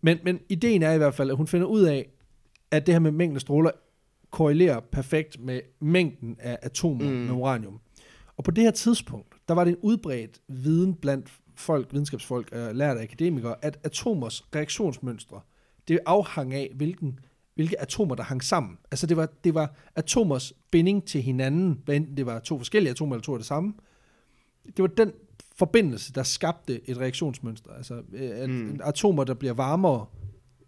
Men, 0.01 0.17
men 0.23 0.39
ideen 0.49 0.83
er 0.83 0.91
i 0.91 0.97
hvert 0.97 1.13
fald, 1.13 1.29
at 1.29 1.35
hun 1.37 1.47
finder 1.47 1.67
ud 1.67 1.81
af, 1.81 2.09
at 2.71 2.85
det 2.85 2.93
her 2.95 2.99
med 2.99 3.11
mængden 3.11 3.35
af 3.37 3.41
stråler 3.41 3.71
korrelerer 4.31 4.79
perfekt 4.91 5.39
med 5.39 5.59
mængden 5.81 6.35
af 6.39 6.57
atomer 6.61 7.05
mm. 7.09 7.15
med 7.15 7.31
uranium. 7.31 7.79
Og 8.37 8.43
på 8.43 8.51
det 8.51 8.63
her 8.63 8.71
tidspunkt, 8.71 9.35
der 9.47 9.53
var 9.53 9.63
det 9.63 9.71
en 9.71 9.77
udbredt 9.81 10.41
viden 10.47 10.93
blandt 10.93 11.33
folk, 11.55 11.93
videnskabsfolk 11.93 12.51
og 12.51 12.75
lærte 12.75 13.01
akademikere, 13.01 13.55
at 13.61 13.79
atomers 13.83 14.43
reaktionsmønstre, 14.55 15.41
det 15.87 15.99
afhang 16.05 16.53
af, 16.53 16.71
hvilken, 16.75 17.19
hvilke 17.55 17.81
atomer, 17.81 18.15
der 18.15 18.23
hang 18.23 18.43
sammen. 18.43 18.77
Altså 18.91 19.07
det 19.07 19.17
var, 19.17 19.29
det 19.43 19.53
var 19.53 19.75
atomers 19.95 20.53
binding 20.71 21.05
til 21.05 21.21
hinanden, 21.21 21.81
hvad 21.85 21.95
enten 21.95 22.17
det 22.17 22.25
var 22.25 22.39
to 22.39 22.57
forskellige 22.57 22.91
atomer 22.91 23.15
eller 23.15 23.23
to 23.23 23.33
af 23.33 23.39
det 23.39 23.47
samme. 23.47 23.73
Det 24.65 24.79
var 24.79 24.87
den 24.87 25.11
forbindelse, 25.55 26.13
der 26.13 26.23
skabte 26.23 26.89
et 26.89 26.97
reaktionsmønster. 26.97 27.71
Altså 27.71 28.01
øh, 28.13 28.29
at 28.33 28.49
mm. 28.49 28.79
atomer, 28.83 29.23
der 29.23 29.33
bliver 29.33 29.53
varmere, 29.53 30.05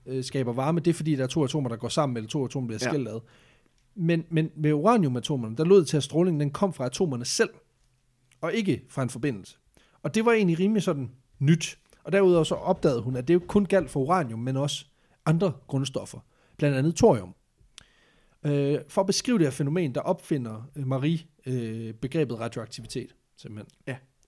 øh, 0.05 0.23
skaber 0.23 0.53
varme, 0.53 0.79
det 0.79 0.91
er 0.91 0.93
fordi, 0.95 1.15
der 1.15 1.23
er 1.23 1.27
to 1.27 1.43
atomer, 1.43 1.69
der 1.69 1.75
går 1.75 1.87
sammen, 1.89 2.17
eller 2.17 2.29
to 2.29 2.45
atomer 2.45 2.67
bliver 2.67 2.79
Ja. 2.81 2.89
skilt 2.89 3.07
ad. 3.07 3.19
Men, 3.99 4.25
men 4.29 4.51
med 4.55 4.73
uraniumatomerne, 4.73 5.55
der 5.55 5.65
lød 5.65 5.79
det 5.79 5.87
til, 5.87 5.97
at 5.97 6.03
strålingen 6.03 6.39
den 6.39 6.51
kom 6.51 6.73
fra 6.73 6.85
atomerne 6.85 7.25
selv, 7.25 7.49
og 8.41 8.53
ikke 8.53 8.81
fra 8.89 9.03
en 9.03 9.09
forbindelse. 9.09 9.57
Og 10.03 10.15
det 10.15 10.25
var 10.25 10.31
egentlig 10.31 10.59
rimelig 10.59 10.83
sådan 10.83 11.11
nyt. 11.39 11.77
Og 12.03 12.11
derudover 12.11 12.43
så 12.43 12.55
opdagede 12.55 13.01
hun, 13.01 13.15
at 13.15 13.27
det 13.27 13.33
jo 13.33 13.41
kun 13.47 13.65
galt 13.65 13.89
for 13.89 13.99
uranium, 13.99 14.39
men 14.39 14.57
også 14.57 14.85
andre 15.25 15.53
grundstoffer, 15.67 16.19
blandt 16.57 16.77
andet 16.77 16.95
thorium. 16.95 17.35
Øh, 18.43 18.79
for 18.87 19.01
at 19.01 19.07
beskrive 19.07 19.37
det 19.37 19.45
her 19.45 19.51
fænomen, 19.51 19.95
der 19.95 20.01
opfinder 20.01 20.69
øh, 20.75 20.87
Marie 20.87 21.19
øh, 21.45 21.93
begrebet 21.93 22.39
radioaktivitet, 22.39 23.15
simpelthen. 23.37 23.67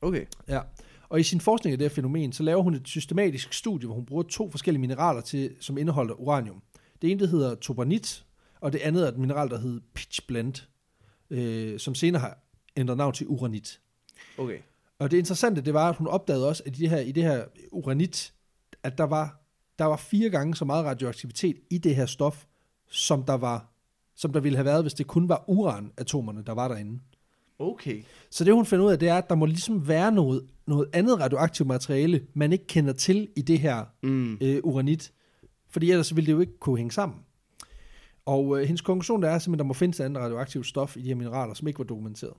Okay. 0.01 0.25
Ja. 0.47 0.61
Og 1.09 1.19
i 1.19 1.23
sin 1.23 1.41
forskning 1.41 1.71
af 1.71 1.77
det 1.77 1.85
her 1.85 1.95
fænomen, 1.95 2.33
så 2.33 2.43
laver 2.43 2.61
hun 2.61 2.73
et 2.73 2.87
systematisk 2.87 3.53
studie, 3.53 3.87
hvor 3.87 3.95
hun 3.95 4.05
bruger 4.05 4.23
to 4.23 4.51
forskellige 4.51 4.81
mineraler, 4.81 5.21
til, 5.21 5.55
som 5.59 5.77
indeholder 5.77 6.13
uranium. 6.13 6.61
Det 7.01 7.11
ene, 7.11 7.19
det 7.19 7.29
hedder 7.29 7.55
tobernit, 7.55 8.25
og 8.61 8.73
det 8.73 8.79
andet 8.79 9.03
er 9.03 9.07
et 9.07 9.17
mineral, 9.17 9.49
der 9.49 9.59
hedder 9.59 9.79
pitch 9.93 10.27
blend, 10.27 10.53
øh, 11.29 11.79
som 11.79 11.95
senere 11.95 12.21
har 12.21 12.37
ændret 12.77 12.97
navn 12.97 13.13
til 13.13 13.27
uranit. 13.27 13.79
Okay. 14.37 14.57
Og 14.99 15.11
det 15.11 15.17
interessante, 15.17 15.61
det 15.61 15.73
var, 15.73 15.89
at 15.89 15.95
hun 15.95 16.07
opdagede 16.07 16.47
også, 16.47 16.63
at 16.65 16.77
i 16.77 16.79
det 16.81 16.89
her, 16.89 16.99
i 16.99 17.11
det 17.11 17.23
her 17.23 17.43
uranit, 17.71 18.33
at 18.83 18.97
der 18.97 19.03
var, 19.03 19.41
der 19.79 19.85
var 19.85 19.97
fire 19.97 20.29
gange 20.29 20.55
så 20.55 20.65
meget 20.65 20.85
radioaktivitet 20.85 21.55
i 21.69 21.77
det 21.77 21.95
her 21.95 22.05
stof, 22.05 22.45
som 22.89 23.23
der 23.23 23.33
var 23.33 23.65
som 24.15 24.33
der 24.33 24.39
ville 24.39 24.55
have 24.57 24.65
været, 24.65 24.83
hvis 24.83 24.93
det 24.93 25.07
kun 25.07 25.29
var 25.29 25.43
uranatomerne, 25.47 26.43
der 26.45 26.53
var 26.53 26.67
derinde. 26.67 26.99
Okay. 27.59 28.03
Så 28.29 28.43
det 28.43 28.53
hun 28.53 28.65
finder 28.65 28.85
ud 28.85 28.91
af, 28.91 28.99
det 28.99 29.09
er, 29.09 29.15
at 29.17 29.29
der 29.29 29.35
må 29.35 29.45
ligesom 29.45 29.87
være 29.87 30.11
noget, 30.11 30.47
noget 30.67 30.89
andet 30.93 31.19
radioaktivt 31.19 31.67
materiale, 31.67 32.25
man 32.33 32.53
ikke 32.53 32.67
kender 32.67 32.93
til 32.93 33.27
i 33.35 33.41
det 33.41 33.59
her 33.59 33.85
Mm. 34.03 34.37
øh, 34.41 34.59
uranit. 34.63 35.11
Fordi 35.69 35.91
ellers 35.91 36.15
ville 36.15 36.25
det 36.27 36.31
jo 36.33 36.39
ikke 36.39 36.59
kunne 36.59 36.77
hænge 36.77 36.91
sammen. 36.91 37.17
Og 38.29 38.59
øh, 38.59 38.67
hendes 38.67 38.81
konklusion 38.81 39.21
der 39.21 39.29
er 39.29 39.39
simpelthen, 39.39 39.53
at 39.53 39.59
der 39.59 39.67
må 39.67 39.73
findes 39.73 39.99
et 39.99 40.03
andet 40.03 40.23
radioaktivt 40.23 40.67
stof 40.67 40.97
i 40.97 41.01
de 41.01 41.07
her 41.07 41.15
mineraler, 41.15 41.53
som 41.53 41.67
ikke 41.67 41.79
var 41.79 41.85
dokumenteret. 41.85 42.33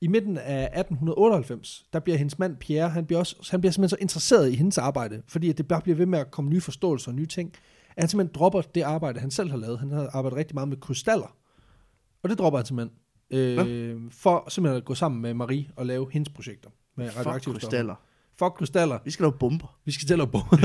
I 0.00 0.06
midten 0.06 0.38
af 0.38 0.64
1898, 0.64 1.84
der 1.92 1.98
bliver 1.98 2.18
hendes 2.18 2.38
mand 2.38 2.56
Pierre, 2.56 2.88
han 2.88 3.06
bliver, 3.06 3.18
også, 3.18 3.48
han 3.50 3.60
bliver 3.60 3.72
simpelthen 3.72 3.96
så 3.96 4.00
interesseret 4.00 4.52
i 4.52 4.54
hendes 4.54 4.78
arbejde, 4.78 5.22
fordi 5.28 5.52
det 5.52 5.68
bare 5.68 5.80
bliver 5.80 5.96
ved 5.96 6.06
med 6.06 6.18
at 6.18 6.30
komme 6.30 6.50
nye 6.50 6.60
forståelser 6.60 7.10
og 7.10 7.14
nye 7.14 7.26
ting, 7.26 7.52
at 7.96 8.02
han 8.02 8.08
simpelthen 8.08 8.34
dropper 8.34 8.60
det 8.60 8.82
arbejde, 8.82 9.20
han 9.20 9.30
selv 9.30 9.50
har 9.50 9.56
lavet. 9.56 9.78
Han 9.78 9.90
har 9.90 10.10
arbejdet 10.12 10.38
rigtig 10.38 10.54
meget 10.54 10.68
med 10.68 10.76
krystaller. 10.76 11.36
Og 12.22 12.30
det 12.30 12.38
dropper 12.38 12.58
han 12.58 12.66
simpelthen. 12.66 12.96
Øh, 13.30 14.00
for 14.10 14.50
simpelthen 14.50 14.76
at 14.76 14.84
gå 14.84 14.94
sammen 14.94 15.22
med 15.22 15.34
Marie 15.34 15.68
og 15.76 15.86
lave 15.86 16.06
hendes 16.12 16.28
projekter 16.28 16.70
med 16.96 17.06
Fuck 17.06 17.18
radioaktive 17.18 17.54
stoffer. 17.54 17.68
krystaller. 17.68 17.94
Fuck 18.38 18.52
krystaller. 18.52 18.98
Vi 19.04 19.10
skal 19.10 19.22
lave 19.22 19.32
bomber. 19.32 19.78
Vi 19.84 19.92
skal 19.92 20.08
til 20.08 20.20
at 20.20 20.30
bombe. 20.30 20.56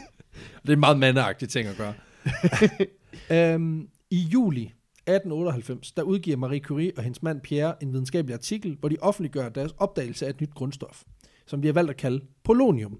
det 0.62 0.68
er 0.68 0.72
en 0.72 0.80
meget 0.80 0.98
mandeagtig 0.98 1.48
ting 1.48 1.68
at 1.68 1.76
gøre. 1.76 1.94
øhm, 3.30 3.88
I 4.10 4.18
juli 4.18 4.62
1898, 4.62 5.92
der 5.92 6.02
udgiver 6.02 6.36
Marie 6.36 6.60
Curie 6.60 6.92
og 6.96 7.02
hendes 7.02 7.22
mand 7.22 7.40
Pierre 7.40 7.82
en 7.82 7.92
videnskabelig 7.92 8.34
artikel, 8.34 8.76
hvor 8.80 8.88
de 8.88 8.96
offentliggør 9.00 9.48
deres 9.48 9.72
opdagelse 9.78 10.26
af 10.26 10.30
et 10.30 10.40
nyt 10.40 10.54
grundstof, 10.54 11.02
som 11.46 11.62
de 11.62 11.68
har 11.68 11.72
valgt 11.72 11.90
at 11.90 11.96
kalde 11.96 12.24
polonium. 12.44 12.98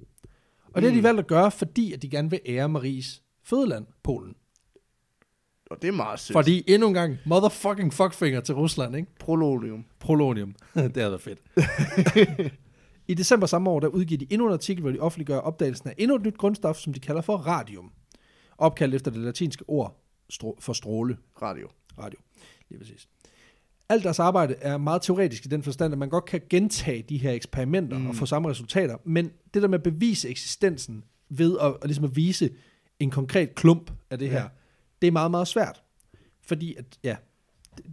Og 0.74 0.82
det 0.82 0.90
har 0.90 0.94
de 0.94 1.00
Mm. 1.00 1.04
valgt 1.04 1.18
at 1.20 1.26
gøre, 1.26 1.50
fordi 1.50 1.92
at 1.92 2.02
de 2.02 2.08
gerne 2.08 2.30
vil 2.30 2.40
ære 2.46 2.68
Maries 2.68 3.22
fødeland, 3.44 3.86
Polen. 4.02 4.34
Og 5.70 5.82
det 5.82 5.88
er 5.88 5.92
meget 5.92 6.20
sødt. 6.20 6.34
Fordi 6.34 6.64
endnu 6.66 6.88
en 6.88 6.94
gang, 6.94 7.16
motherfucking 7.26 7.92
fuckfinger 7.92 8.40
til 8.40 8.54
Rusland, 8.54 8.96
ikke? 8.96 9.08
Prolonium. 9.20 9.84
Polonium. 9.98 10.54
det 10.74 10.96
har 11.02 11.08
været 11.08 11.20
fedt. 11.20 11.38
I 13.08 13.14
december 13.14 13.46
samme 13.46 13.70
år, 13.70 13.80
der 13.80 13.88
udgiver 13.88 14.18
de 14.18 14.26
endnu 14.30 14.46
en 14.46 14.52
artikel, 14.52 14.82
hvor 14.82 14.90
de 14.90 14.98
offentliggør 15.00 15.38
opdagelsen 15.38 15.88
af 15.88 15.94
endnu 15.98 16.16
et 16.16 16.22
nyt 16.22 16.38
grundstof, 16.38 16.76
som 16.76 16.92
de 16.92 17.00
kalder 17.00 17.20
for 17.20 17.36
radium. 17.36 17.90
Opkaldt 18.58 18.94
efter 18.94 19.10
det 19.10 19.20
latinske 19.20 19.64
ord 19.68 20.02
strå- 20.32 20.56
for 20.60 20.72
stråle. 20.72 21.16
Radio. 21.42 21.68
Radio. 21.98 22.18
Lige 22.68 22.78
præcis. 22.78 23.08
Alt 23.88 24.04
deres 24.04 24.18
arbejde 24.18 24.54
er 24.60 24.76
meget 24.78 25.02
teoretisk 25.02 25.46
i 25.46 25.48
den 25.48 25.62
forstand, 25.62 25.92
at 25.92 25.98
man 25.98 26.08
godt 26.08 26.24
kan 26.24 26.40
gentage 26.50 27.02
de 27.02 27.18
her 27.18 27.32
eksperimenter 27.32 27.98
mm. 27.98 28.06
Og 28.06 28.14
få 28.14 28.26
samme 28.26 28.50
resultater, 28.50 28.96
men 29.04 29.30
det 29.54 29.62
der 29.62 29.68
med 29.68 29.78
at 29.78 29.82
bevise 29.82 30.28
eksistensen 30.28 31.04
ved 31.28 31.56
at, 31.60 31.66
at, 31.82 31.84
ligesom 31.84 32.04
at 32.04 32.16
vise 32.16 32.50
en 33.00 33.10
konkret 33.10 33.54
klump 33.54 33.92
af 34.10 34.18
det 34.18 34.30
her, 34.30 34.42
Ja. 34.42 34.48
det 35.02 35.08
er 35.08 35.12
meget, 35.12 35.30
meget 35.30 35.48
svært. 35.48 35.82
Fordi 36.42 36.74
at, 36.74 36.84
ja, 37.04 37.16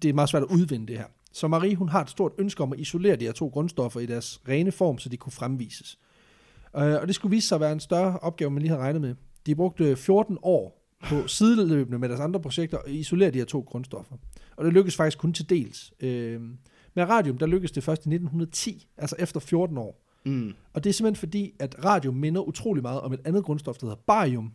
det- 0.02 0.10
er 0.10 0.14
meget 0.14 0.30
svært 0.30 0.44
at 0.44 0.50
udvinde 0.50 0.88
det 0.88 0.98
her. 0.98 1.06
Så 1.32 1.48
Marie, 1.48 1.76
hun 1.76 1.90
har 1.90 2.02
et 2.02 2.10
stort 2.10 2.32
ønske 2.38 2.64
om 2.64 2.74
at 2.74 2.80
isolere 2.80 3.16
de 3.16 3.26
her 3.26 3.32
to 3.32 3.48
grundstoffer 3.48 4.00
i 4.00 4.06
deres 4.06 4.42
rene 4.48 4.72
form, 4.72 4.98
så 4.98 5.10
de 5.10 5.18
kunne 5.18 5.32
fremvises. 5.32 6.00
Øh, 6.78 6.82
og 7.02 7.08
det 7.08 7.16
skulle 7.16 7.36
vise 7.36 7.48
sig 7.48 7.56
at 7.56 7.62
være 7.62 7.72
en 7.72 7.80
større 7.80 8.20
opgave, 8.20 8.52
man 8.52 8.62
lige 8.62 8.70
har 8.72 8.78
regnet 8.78 9.02
med. 9.02 9.16
De 9.46 9.56
brugte 9.56 9.96
14 9.96 10.38
år 10.42 10.83
på 11.04 11.28
sideløbende 11.28 12.00
med 12.00 12.10
deres 12.10 12.22
andre 12.22 12.40
projekter 12.40 12.78
at 12.78 12.92
isolere 12.92 13.32
de 13.32 13.38
her 13.38 13.46
to 13.46 13.60
grundstoffer. 13.60 14.16
Og 14.56 14.66
det 14.66 14.74
lykkedes 14.74 14.96
faktisk 14.96 15.18
kun 15.18 15.34
til 15.34 15.50
dels. 15.50 15.94
Øh, 16.00 16.42
med 16.96 17.04
radium, 17.04 17.38
der 17.38 17.46
lykkedes 17.46 17.72
det 17.72 17.84
først 17.84 18.06
i 18.06 18.10
1910, 18.10 18.88
altså 18.98 19.16
efter 19.20 19.40
14 19.40 19.78
år. 19.78 20.00
Mm. 20.26 20.54
Og 20.74 20.84
det 20.84 20.90
er 20.90 20.94
simpelthen 20.94 21.20
fordi, 21.20 21.54
at 21.60 21.76
radium 21.86 22.16
minder 22.16 22.42
utrolig 22.42 22.84
meget 22.84 23.02
om 23.02 23.14
et 23.14 23.20
andet 23.26 23.44
grundstof, 23.44 23.78
der 23.78 23.86
hedder 23.86 24.02
barium. 24.08 24.52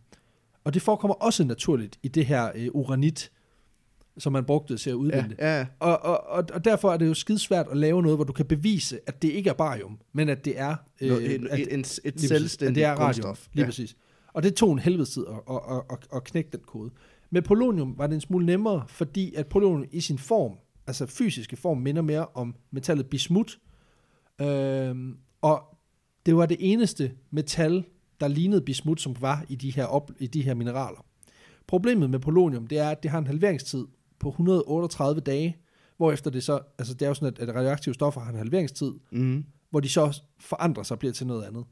Og 0.65 0.75
det 0.75 0.83
forekommer 0.83 1.15
også 1.15 1.45
naturligt 1.45 1.99
i 2.03 2.09
det 2.09 2.27
her 2.27 2.51
øh, 2.55 2.69
uranit, 2.73 3.31
som 4.19 4.33
man 4.33 4.45
brugte 4.45 4.77
til 4.77 4.91
at 4.91 4.95
Ja, 4.95 4.99
udvinde. 4.99 5.35
ja. 5.39 5.67
Og, 5.79 6.03
og, 6.05 6.27
og, 6.27 6.45
og 6.53 6.65
derfor 6.65 6.93
er 6.93 6.97
det 6.97 7.07
jo 7.07 7.15
skidesvært 7.15 7.67
at 7.71 7.77
lave 7.77 8.03
noget, 8.03 8.19
hvor 8.19 8.25
du 8.25 8.33
kan 8.33 8.47
bevise, 8.47 9.01
at 9.07 9.23
det 9.23 9.29
ikke 9.29 9.51
er 9.51 9.55
barium, 9.55 9.99
men 10.13 10.29
at 10.29 10.45
det 10.45 10.61
er... 10.61 10.77
Nå, 11.01 11.19
en, 11.19 11.47
at, 11.47 11.59
en, 11.61 11.61
et 11.61 11.71
lige 11.71 11.83
præcis, 11.83 12.05
at 12.05 12.21
selvstændigt 12.21 12.75
det 12.75 12.85
er 12.85 12.91
radium, 12.91 13.05
grundstof. 13.05 13.47
Lige 13.53 13.63
ja. 13.63 13.69
præcis. 13.69 13.97
Og 14.39 14.45
det 14.45 14.55
tog 14.55 14.73
en 14.73 14.79
helvedes 14.79 15.11
tid 15.11 15.25
at, 15.29 15.55
at, 15.55 15.61
at, 15.77 15.83
at, 15.91 16.17
at 16.17 16.25
knække 16.25 16.51
den 16.53 16.61
kode. 16.67 16.91
Med 17.31 17.43
polonium 17.43 17.95
var 17.99 18.07
det 18.07 18.15
en 18.15 18.21
smule 18.21 18.47
nemmere, 18.47 18.85
fordi 18.89 19.35
at 19.35 19.47
polonium 19.47 19.89
i 19.93 20.01
sin 20.01 20.19
form, 20.19 20.53
altså 20.87 21.07
fysiske 21.07 21.57
form, 21.57 21.79
minder 21.79 22.03
mere 22.03 22.27
om 22.35 22.55
metallet 22.71 23.07
bismut. 23.07 23.59
Øhm, 24.41 25.17
og 25.43 25.63
det 26.27 26.37
var 26.37 26.47
det 26.47 26.57
eneste 26.61 27.13
metal, 27.31 27.85
der 28.21 28.29
lignede 28.29 28.61
bismut, 28.61 29.01
som 29.01 29.17
var 29.21 29.45
i 29.49 29.55
de 29.55 29.71
her, 29.71 29.85
op, 29.85 30.11
i 30.19 30.27
de 30.27 30.43
her 30.43 30.55
mineraler. 30.55 31.05
Problemet 31.67 32.11
med 32.11 32.19
polonium, 32.19 32.67
det 32.67 32.79
er, 32.79 32.91
at 32.91 33.03
det 33.03 33.11
har 33.11 33.19
en 33.19 33.27
halveringstid 33.27 33.87
på 34.19 34.29
138 34.29 35.21
dage, 35.21 35.57
hvorefter 35.97 36.31
det 36.31 36.43
så, 36.43 36.61
altså 36.79 36.95
det 36.95 37.03
er 37.03 37.09
jo 37.09 37.15
sådan, 37.15 37.35
at, 37.41 37.49
at 37.49 37.55
radioaktive 37.55 37.95
stoffer 37.95 38.21
har 38.21 38.31
en 38.33 38.39
halveringstid, 38.39 38.93
Mm. 39.11 39.45
hvor 39.71 39.81
de 39.81 39.89
så 39.89 40.23
forandrer 40.41 40.83
sig 40.83 40.95
og 40.95 40.99
bliver 40.99 41.13
til 41.13 41.27
noget 41.27 41.45
andet. 41.45 41.65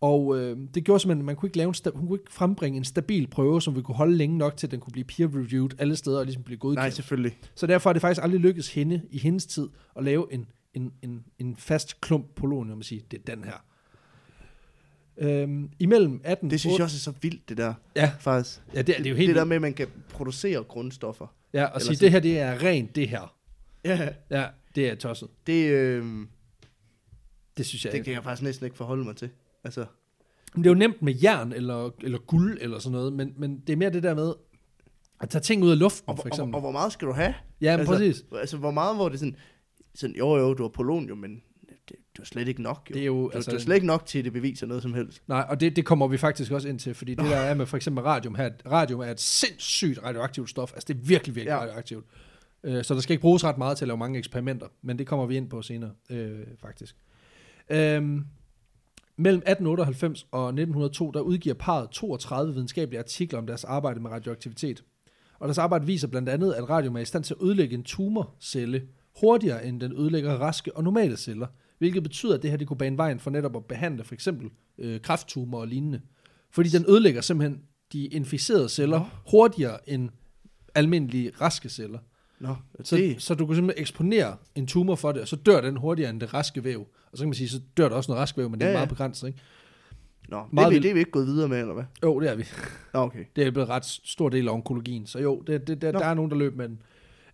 Og 0.00 0.38
øh, 0.38 0.56
det 0.74 0.84
gjorde 0.84 1.00
simpelthen, 1.00 1.20
at 1.22 1.24
man 1.24 1.36
kunne 1.36 1.46
ikke 1.46 1.56
lave 1.58 1.68
en 1.68 1.92
hun 1.94 2.06
kunne 2.08 2.18
ikke 2.20 2.32
frembringe 2.32 2.76
en 2.76 2.84
stabil 2.84 3.26
prøve, 3.26 3.62
som 3.62 3.76
vi 3.76 3.82
kunne 3.82 3.94
holde 3.94 4.16
længe 4.16 4.38
nok 4.38 4.56
til, 4.56 4.66
at 4.66 4.70
den 4.70 4.80
kunne 4.80 4.92
blive 4.92 5.04
peer-reviewed 5.04 5.68
alle 5.78 5.96
steder 5.96 6.18
og 6.18 6.24
ligesom 6.24 6.42
blive 6.42 6.58
godkendt. 6.58 6.78
Nej, 6.80 6.90
selvfølgelig. 6.90 7.38
Så 7.54 7.66
derfor 7.66 7.90
er 7.90 7.92
det 7.92 8.02
faktisk 8.02 8.22
aldrig 8.22 8.40
lykkedes 8.40 8.74
hende 8.74 9.02
i 9.10 9.18
hendes 9.18 9.46
tid 9.46 9.68
at 9.96 10.04
lave 10.04 10.26
en, 10.32 10.46
en, 10.74 10.92
en, 11.02 11.24
en 11.38 11.56
fast 11.56 12.00
klump 12.00 12.26
polonium 12.36 12.78
og 12.78 12.84
sige, 12.84 13.02
det 13.10 13.18
er 13.28 13.34
den 13.36 13.44
her. 13.44 13.64
Øhm, 15.20 15.70
imellem 15.78 16.20
18... 16.24 16.50
Det 16.50 16.60
synes 16.60 16.78
jeg 16.78 16.84
også 16.84 16.96
er 17.10 17.12
så 17.12 17.18
vildt, 17.22 17.48
det 17.48 17.56
der, 17.56 17.74
Ja, 17.96 18.12
faktisk. 18.20 18.60
ja 18.74 18.82
det, 18.82 18.94
er- 18.94 18.98
det 18.98 19.06
er 19.06 19.10
jo 19.10 19.16
helt 19.16 19.28
det 19.28 19.36
der 19.36 19.44
med, 19.44 19.56
at 19.56 19.62
man 19.62 19.74
kan 19.74 19.86
producere 20.08 20.64
grundstoffer. 20.64 21.26
Ja, 21.52 21.64
og 21.64 21.82
sige, 21.82 21.96
sådan- 21.96 22.04
det 22.04 22.12
her, 22.12 22.20
det 22.20 22.38
er 22.38 22.62
rent 22.62 22.96
det 22.96 23.08
her. 23.08 23.34
Ja, 23.84 24.08
Ja, 24.30 24.46
det 24.74 24.88
er 24.88 24.94
tosset. 24.94 25.28
det, 25.46 25.70
øh, 25.70 26.04
Det 27.56 27.66
synes 27.66 27.84
jeg 27.84 27.92
det 27.92 28.04
kan 28.04 28.14
jeg 28.14 28.24
faktisk 28.24 28.42
næsten 28.42 28.64
ikke 28.64 28.76
forholde 28.76 29.04
mig 29.04 29.16
til. 29.16 29.30
Altså, 29.68 29.86
Men 30.54 30.64
det 30.64 30.70
er 30.70 30.74
jo 30.74 30.78
nemt 30.78 31.02
med 31.02 31.14
jern 31.14 31.52
eller, 31.52 31.90
eller 32.02 32.18
guld 32.18 32.58
eller 32.60 32.78
sådan 32.78 32.92
noget, 32.92 33.12
men, 33.12 33.34
men 33.36 33.60
det 33.66 33.72
er 33.72 33.76
mere 33.76 33.90
det 33.90 34.02
der 34.02 34.14
med 34.14 34.32
at 35.20 35.28
tage 35.30 35.42
ting 35.42 35.62
ud 35.64 35.70
af 35.70 35.78
luften, 35.78 36.08
Og, 36.08 36.16
for 36.16 36.22
og, 36.22 36.24
og, 36.24 36.28
eksempel. 36.28 36.54
og, 36.54 36.60
hvor 36.60 36.70
meget 36.72 36.92
skal 36.92 37.08
du 37.08 37.12
have? 37.12 37.34
ja, 37.60 37.72
men 37.72 37.80
altså, 37.80 37.92
præcis. 37.94 38.24
Altså, 38.32 38.56
hvor 38.56 38.70
meget, 38.70 38.96
hvor 38.96 39.08
det 39.08 39.18
sådan, 39.18 39.36
sådan 39.94 40.16
jo 40.16 40.36
jo, 40.36 40.54
du 40.54 40.62
har 40.62 40.68
polonium, 40.68 41.18
men 41.18 41.42
det, 41.88 41.96
det 42.12 42.20
er 42.20 42.24
slet 42.24 42.48
ikke 42.48 42.62
nok, 42.62 42.86
jo. 42.90 42.94
Det 42.94 43.02
er 43.02 43.06
jo, 43.06 43.14
Du, 43.14 43.30
altså, 43.34 43.50
det 43.50 43.56
er 43.56 43.60
slet 43.60 43.74
ikke 43.74 43.86
nok 43.86 44.06
til, 44.06 44.18
at 44.18 44.24
det 44.24 44.32
beviser 44.32 44.66
noget 44.66 44.82
som 44.82 44.94
helst. 44.94 45.22
Nej, 45.26 45.46
og 45.48 45.60
det, 45.60 45.76
det 45.76 45.84
kommer 45.84 46.06
vi 46.08 46.16
faktisk 46.18 46.52
også 46.52 46.68
ind 46.68 46.78
til, 46.78 46.94
fordi 46.94 47.14
det 47.14 47.24
der 47.24 47.36
er 47.36 47.54
med 47.54 47.66
for 47.66 47.76
eksempel 47.76 48.04
radium 48.04 48.34
her, 48.34 48.50
radium 48.66 49.00
er 49.00 49.04
et 49.10 49.20
sindssygt 49.20 50.02
radioaktivt 50.02 50.50
stof, 50.50 50.72
altså 50.74 50.84
det 50.88 50.94
er 50.94 51.06
virkelig, 51.06 51.34
virkelig. 51.34 51.50
Ja. 51.50 51.58
radioaktivt. 51.60 52.04
Øh, 52.64 52.84
så 52.84 52.94
der 52.94 53.00
skal 53.00 53.12
ikke 53.12 53.20
bruges 53.22 53.44
ret 53.44 53.58
meget 53.58 53.76
til 53.78 53.84
at 53.84 53.88
lave 53.88 53.98
mange 53.98 54.18
eksperimenter, 54.18 54.66
men 54.82 54.98
det 54.98 55.06
kommer 55.06 55.26
vi 55.26 55.36
ind 55.36 55.50
på 55.50 55.62
senere, 55.62 55.90
øh, 56.10 56.38
faktisk. 56.60 56.96
Øhm, 57.70 58.24
mellem 59.18 59.38
1898 59.38 60.26
og 60.30 60.48
1902, 60.48 61.10
der 61.10 61.20
udgiver 61.20 61.54
parret 61.54 61.90
32 61.90 62.54
videnskabelige 62.54 62.98
artikler 62.98 63.38
om 63.38 63.46
deres 63.46 63.64
arbejde 63.64 64.00
med 64.00 64.10
radioaktivitet. 64.10 64.84
Og 65.38 65.48
deres 65.48 65.58
arbejde 65.58 65.86
viser 65.86 66.08
blandt 66.08 66.28
andet, 66.28 66.52
at 66.52 66.70
radium 66.70 66.96
er 66.96 67.00
i 67.00 67.04
stand 67.04 67.24
til 67.24 67.34
at 67.34 67.46
ødelægge 67.46 67.74
en 67.74 67.82
tumorcelle 67.82 68.82
hurtigere, 69.20 69.66
end 69.66 69.80
den 69.80 69.92
ødelægger 69.92 70.36
raske 70.36 70.76
og 70.76 70.84
normale 70.84 71.16
celler, 71.16 71.46
hvilket 71.78 72.02
betyder, 72.02 72.34
at 72.34 72.42
det 72.42 72.50
her 72.50 72.56
det 72.58 72.66
kunne 72.66 72.76
bane 72.78 72.96
vejen 72.96 73.20
for 73.20 73.30
netop 73.30 73.56
at 73.56 73.64
behandle 73.64 74.04
for 74.04 74.14
eksempel 74.14 74.50
øh, 74.78 75.00
kræfttumor 75.00 75.60
og 75.60 75.68
lignende. 75.68 76.00
Fordi 76.50 76.68
den 76.68 76.84
ødelægger 76.88 77.20
simpelthen 77.20 77.60
de 77.92 78.06
inficerede 78.06 78.68
celler 78.68 79.22
hurtigere 79.30 79.90
end 79.90 80.10
almindelige 80.74 81.32
raske 81.40 81.68
celler. 81.68 81.98
Nå, 82.40 82.54
Så, 82.84 82.96
det, 82.96 83.22
så 83.22 83.34
du 83.34 83.46
kan 83.46 83.54
simpelthen 83.56 83.82
eksponere 83.82 84.36
en 84.54 84.66
tumor 84.66 84.94
for 84.94 85.12
det, 85.12 85.22
og 85.22 85.28
så 85.28 85.36
dør 85.36 85.60
den 85.60 85.76
hurtigere 85.76 86.10
end 86.10 86.20
det 86.20 86.34
raske 86.34 86.64
væv. 86.64 86.80
Og 87.12 87.18
så 87.18 87.22
kan 87.22 87.28
man 87.28 87.34
sige, 87.34 87.48
så 87.48 87.60
dør 87.76 87.88
der 87.88 87.96
også 87.96 88.10
noget 88.10 88.20
rask 88.20 88.36
væv, 88.38 88.50
men 88.50 88.60
det 88.60 88.64
er 88.64 88.68
Ja, 88.68 88.72
ja. 88.72 88.78
meget 88.78 88.88
begrænset, 88.88 89.26
ikke? 89.26 89.38
nå, 90.28 90.38
det, 90.38 90.52
meget 90.52 90.66
er 90.66 90.70
vi, 90.70 90.78
det 90.78 90.90
er 90.90 90.92
vi 90.94 90.98
ikke 90.98 91.10
gået 91.10 91.26
videre 91.26 91.48
med, 91.48 91.60
eller 91.60 91.74
hvad? 91.74 91.84
Jo, 92.02 92.20
det 92.20 92.30
er 92.30 92.34
vi. 92.34 92.44
Nå, 92.94 93.00
okay. 93.00 93.24
Det 93.36 93.46
er 93.46 93.50
blevet 93.50 93.68
ret 93.68 93.84
stor 93.84 94.28
del 94.28 94.48
af 94.48 94.52
onkologien, 94.52 95.06
så 95.06 95.18
jo, 95.18 95.42
det, 95.46 95.66
det, 95.66 95.82
der, 95.82 95.92
Nå. 95.92 95.98
der 95.98 96.04
er 96.06 96.14
nogen, 96.14 96.30
der 96.30 96.36
løb 96.36 96.56
med 96.56 96.68
den. 96.68 96.82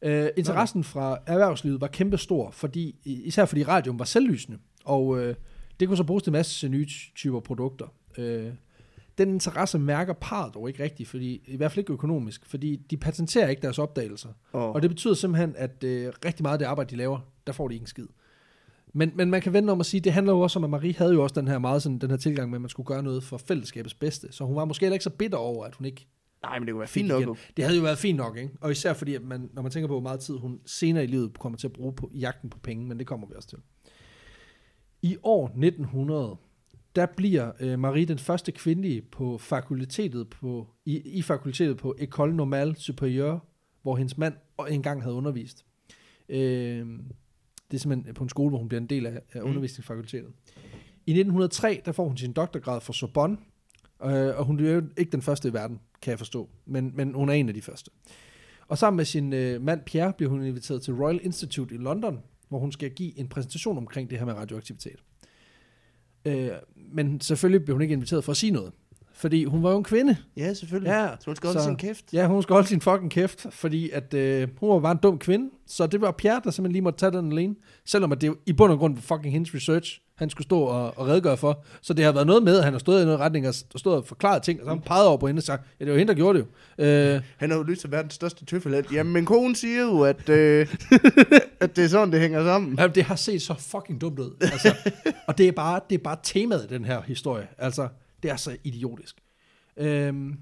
Uh, 0.07 0.27
interessen 0.37 0.85
fra 0.85 1.19
erhvervslivet 1.27 1.81
var 1.81 1.87
kæmpestor, 1.87 2.51
fordi, 2.51 2.97
især 3.05 3.45
fordi 3.45 3.63
radium 3.65 3.99
var 3.99 4.05
selvlysende, 4.05 4.59
og 4.85 5.07
uh, 5.07 5.21
det 5.81 5.89
kunne 5.89 5.97
så 5.97 6.05
bruges 6.05 6.23
til 6.23 6.31
en 6.31 6.33
masse 6.33 6.69
nye 6.69 6.87
ty- 6.87 7.15
typer 7.17 7.41
produkter. 7.41 7.87
Uh, 8.19 8.25
den 9.19 9.29
interesse 9.29 9.79
mærker 9.79 10.13
parret 10.13 10.55
dog 10.55 10.69
ikke 10.69 10.83
rigtigt, 10.83 11.09
fordi, 11.09 11.43
i 11.47 11.57
hvert 11.57 11.73
fald 11.73 11.79
ikke 11.79 11.93
økonomisk, 11.93 12.47
fordi 12.47 12.77
de 12.77 12.97
patenterer 12.97 13.49
ikke 13.49 13.63
deres 13.63 13.79
opdagelser. 13.79 14.29
Og, 14.53 14.73
Og 14.73 14.83
det 14.83 14.91
betyder 14.91 15.15
simpelthen, 15.15 15.55
at 15.57 15.85
øh, 15.85 16.13
rigtig 16.25 16.43
meget 16.43 16.55
af 16.55 16.59
det 16.59 16.67
arbejde, 16.67 16.91
de 16.91 16.97
laver, 16.97 17.19
der 17.47 17.53
får 17.53 17.69
de 17.69 17.75
ikke 17.75 17.83
en 17.83 17.87
skid. 17.87 18.07
Men, 18.93 19.13
men 19.15 19.31
man 19.31 19.41
kan 19.41 19.53
vende 19.53 19.73
om 19.73 19.81
at 19.81 19.87
sige, 19.87 20.01
det 20.01 20.13
handler 20.13 20.33
jo 20.33 20.41
også 20.41 20.59
om, 20.59 20.65
at 20.65 20.71
Marie 20.71 20.95
havde 20.95 21.13
jo 21.13 21.23
også 21.23 21.41
den 21.41 21.49
her 21.49 21.59
meget 21.59 21.83
sådan, 21.83 21.99
den 21.99 22.11
her 22.11 22.17
tilgang 22.17 22.51
med, 22.51 22.57
at 22.57 22.61
man 22.61 22.71
skulle 22.71 22.87
gøre 22.87 23.03
noget 23.03 23.25
for 23.25 23.37
fællesskabets 23.37 23.95
bedste. 23.95 24.29
Så 24.31 24.45
hun 24.45 24.57
var 24.57 24.65
måske 24.65 24.85
heller 24.85 24.95
ikke 24.95 25.05
så 25.05 25.11
bitter 25.11 25.39
over, 25.39 25.65
at 25.65 25.75
hun 25.75 25.85
ikke 25.85 26.07
nej, 26.43 26.59
men 26.59 26.67
det 26.67 26.73
kunne 26.73 26.81
være 26.81 26.89
fint 26.89 27.09
nok. 27.09 27.23
igen. 27.23 27.37
Det 27.57 27.65
havde 27.65 27.77
jo 27.79 27.83
været 27.83 27.99
fint 27.99 28.17
nok, 28.17 28.37
ikke? 28.37 28.51
Og 28.61 28.71
især 28.71 28.93
fordi, 28.93 29.15
at 29.15 29.23
man, 29.23 29.51
når 29.53 29.63
man 29.63 29.71
tænker 29.71 29.87
på, 29.89 29.95
hvor 29.95 30.01
meget 30.01 30.21
tid 30.21 30.37
hun 30.37 30.61
senere 30.67 31.05
i 31.05 31.07
livet 31.07 31.39
kommer 31.39 31.59
til 31.59 31.67
at 31.67 31.73
bruge 31.73 31.93
på 31.93 32.11
jagten 32.15 32.51
på 32.51 32.59
penge, 32.59 32.87
men 32.87 32.99
det 32.99 33.07
kommer 33.07 33.27
vi 33.27 33.35
også 33.37 33.49
til. 33.49 33.59
I 35.03 35.17
år 35.23 35.47
1900, 35.47 36.37
der 36.97 37.07
bliver 37.17 37.53
øh, 37.61 37.79
Marie 37.79 38.05
den 38.05 38.19
første 38.19 38.53
kvindelige 38.53 39.03
på 39.03 39.39
fakultetet 39.39 40.29
på, 40.31 40.69
i, 40.85 40.99
i 41.19 41.23
fakultetet 41.23 41.77
på 41.77 41.95
École 42.01 42.31
Normale 42.33 42.75
Supérieure, 42.79 43.39
hvor 43.83 43.97
hendes 43.97 44.19
mand 44.19 44.35
engang 44.71 45.03
havde 45.03 45.15
undervist. 45.15 45.65
Øh, 46.29 46.87
det 47.71 47.77
er 47.77 47.79
simpelthen 47.79 48.15
på 48.15 48.23
en 48.23 48.29
skole, 48.29 48.49
hvor 48.49 48.59
hun 48.59 48.69
bliver 48.69 48.81
en 48.81 48.87
del 48.87 49.07
af, 49.07 49.21
af 49.33 49.43
Mm. 49.43 49.49
undervisningsfakultetet. 49.49 50.31
I 51.07 51.11
1903, 51.11 51.83
der 51.85 51.93
får 51.93 52.09
hun 52.09 52.17
sin 52.17 52.33
doktorgrad 52.33 52.81
fra 52.81 52.93
Sorbonne, 52.93 53.37
øh, 54.05 54.39
og 54.39 54.45
hun 54.45 54.61
er 54.67 54.71
jo 54.73 54.83
ikke 54.97 55.13
den 55.13 55.23
første 55.23 55.49
i 55.49 55.53
verden, 55.53 55.81
kan 56.03 56.11
jeg 56.11 56.19
forstå, 56.19 56.49
men, 56.67 56.93
men 56.95 57.15
hun 57.15 57.29
er 57.29 57.33
en 57.33 57.49
af 57.49 57.55
de 57.55 57.63
første. 57.63 57.91
Og 58.69 58.79
sammen 58.79 58.97
med 58.97 59.05
sin 59.05 59.33
øh, 59.33 59.63
mand 59.63 59.81
Pierre 59.87 60.13
bliver 60.13 60.31
hun 60.31 60.45
inviteret 60.45 60.83
til 60.83 60.95
Royal 60.95 61.21
Institute 61.23 61.75
i 61.75 61.79
London, 61.79 62.21
hvor 62.49 62.59
hun 62.59 62.73
skal 62.73 62.91
give 62.91 63.19
en 63.19 63.29
præsentation 63.29 63.79
omkring 63.79 64.11
det 64.11 64.19
her 64.19 64.25
med 64.27 64.35
radioaktivitet. 64.35 65.05
Øh, 66.25 66.49
men 66.93 67.21
selvfølgelig 67.21 67.65
blev 67.65 67.75
hun 67.75 67.83
ikke 67.83 67.93
inviteret 67.93 68.25
for 68.25 68.31
at 68.33 68.37
sige 68.37 68.51
noget, 68.53 68.73
fordi 69.15 69.45
hun 69.45 69.63
var 69.63 69.71
jo 69.71 69.79
en 69.79 69.85
kvinde. 69.85 70.17
Ja, 70.37 70.55
selvfølgelig. 70.55 70.89
Ja, 70.91 71.09
så 71.21 71.27
hun 71.27 71.37
skal 71.37 71.47
holde 71.49 71.61
så- 71.61 71.65
sin 71.67 71.77
kæft. 71.77 72.05
Ja, 72.13 72.27
hun 72.27 72.43
skal 72.43 72.53
holde 72.55 72.69
sin 72.69 72.81
fucking 72.81 73.11
kæft, 73.11 73.47
fordi 73.51 73.91
at, 73.91 74.15
øh, 74.15 74.49
hun 74.61 74.69
var 74.71 74.81
bare 74.81 74.93
en 74.93 74.99
dum 75.03 75.19
kvinde. 75.19 75.51
Så 75.67 75.87
det 75.87 76.01
var 76.01 76.11
Pierre, 76.11 76.41
der 76.45 76.51
simpelthen 76.51 76.73
lige 76.73 76.83
måtte 76.83 76.99
tage 76.99 77.13
den 77.13 77.33
alene. 77.33 77.55
Selvom 77.85 78.13
at 78.13 78.21
det 78.21 78.27
jo 78.27 78.37
i 78.47 78.53
bund 78.53 78.73
og 78.73 78.79
grund 78.79 78.95
var 78.95 79.01
fucking 79.01 79.33
hendes 79.33 79.55
research, 79.55 80.01
han 80.15 80.31
skulle 80.31 80.45
stå 80.45 80.61
og, 80.61 80.99
og 80.99 81.07
redegøre 81.09 81.37
for. 81.37 81.65
Så 81.83 81.95
det 81.95 82.05
har 82.05 82.13
været 82.13 82.27
noget 82.27 82.43
med, 82.43 82.59
at 82.59 82.65
han 82.65 82.73
har 82.73 82.79
stået 82.79 83.03
i 83.03 83.05
noget 83.05 83.21
retning 83.21 83.49
og, 83.49 83.55
stået 83.55 83.97
og 83.97 84.07
forklaret 84.07 84.43
ting, 84.43 84.61
og 84.61 84.65
så 84.65 84.69
har 84.69 84.75
han 84.75 84.83
peget 84.83 85.07
over 85.07 85.17
på 85.17 85.27
hende 85.27 85.39
og 85.41 85.43
sagt, 85.43 85.63
ja, 85.81 85.85
det 85.85 85.93
var 85.93 85.99
hende, 85.99 86.13
der 86.13 86.17
gjorde 86.17 86.39
det 86.39 86.47
jo. 86.79 86.85
Øh, 86.85 87.23
Han 87.37 87.53
er 87.53 87.57
jo 87.57 87.63
lyst 87.63 87.81
til 87.81 87.91
verdens 87.91 88.15
største 88.15 88.45
tøffelhelt. 88.45 88.93
Jamen, 88.93 89.13
min 89.13 89.25
kone 89.25 89.57
siger 89.57 89.83
jo, 89.83 90.01
at, 90.01 90.29
øh, 90.29 90.67
at 91.61 91.77
det 91.77 91.85
er 91.85 91.89
sådan, 91.89 92.13
det 92.13 92.21
hænger 92.21 92.45
sammen. 92.45 92.79
Ja, 92.79 92.87
det 92.87 93.05
har 93.05 93.17
set 93.17 93.43
så 93.43 93.55
fucking 93.59 94.01
dumt 94.01 94.19
ud. 94.19 94.31
Altså, 94.41 94.75
og 95.29 95.39
det 95.39 95.49
er, 95.49 95.53
bare, 95.53 95.81
det 95.91 95.99
er 95.99 96.03
bare 96.03 96.17
temaet 96.23 96.67
i 96.71 96.75
den 96.75 96.85
her 96.85 97.03
historie. 97.03 97.47
Altså, 97.59 97.89
det 98.23 98.31
er 98.31 98.37
så 98.37 98.57
idiotisk. 98.65 99.17
Øhm, 99.77 100.37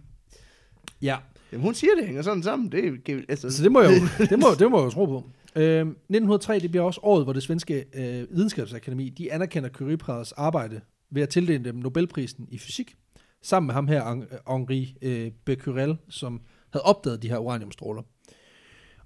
ja, 1.02 1.16
Jamen, 1.52 1.64
hun 1.64 1.74
siger, 1.74 1.94
det 1.94 2.06
hænger 2.06 2.22
sådan 2.22 2.42
sammen. 2.42 2.72
Det, 2.72 3.00
altså, 3.28 3.50
så 3.50 3.62
det 3.62 3.72
må 3.72 3.80
jeg 3.80 3.90
jo, 3.90 4.24
det 4.26 4.38
må, 4.38 4.46
det 4.58 4.70
må 4.70 4.78
jeg 4.78 4.84
jo 4.84 4.90
tro 4.90 5.06
på. 5.06 5.24
Øhm, 5.56 5.88
1903, 5.90 6.58
det 6.58 6.70
bliver 6.70 6.84
også 6.84 7.00
året, 7.02 7.24
hvor 7.24 7.32
det 7.32 7.42
svenske 7.42 7.84
øh, 7.94 8.36
videnskabsakademi, 8.36 9.08
de 9.08 9.32
anerkender 9.32 9.68
Curie-parets 9.68 10.32
arbejde 10.36 10.80
ved 11.10 11.22
at 11.22 11.28
tildele 11.28 11.64
dem 11.64 11.74
Nobelprisen 11.74 12.48
i 12.50 12.58
fysik, 12.58 12.94
sammen 13.42 13.66
med 13.66 13.74
ham 13.74 13.88
her, 13.88 14.04
Hen- 14.10 14.52
Henri 14.52 14.96
øh, 15.02 15.30
Becquerel, 15.44 15.96
som 16.08 16.40
havde 16.72 16.84
opdaget 16.84 17.22
de 17.22 17.28
her 17.28 17.38
uraniumstråler. 17.38 18.02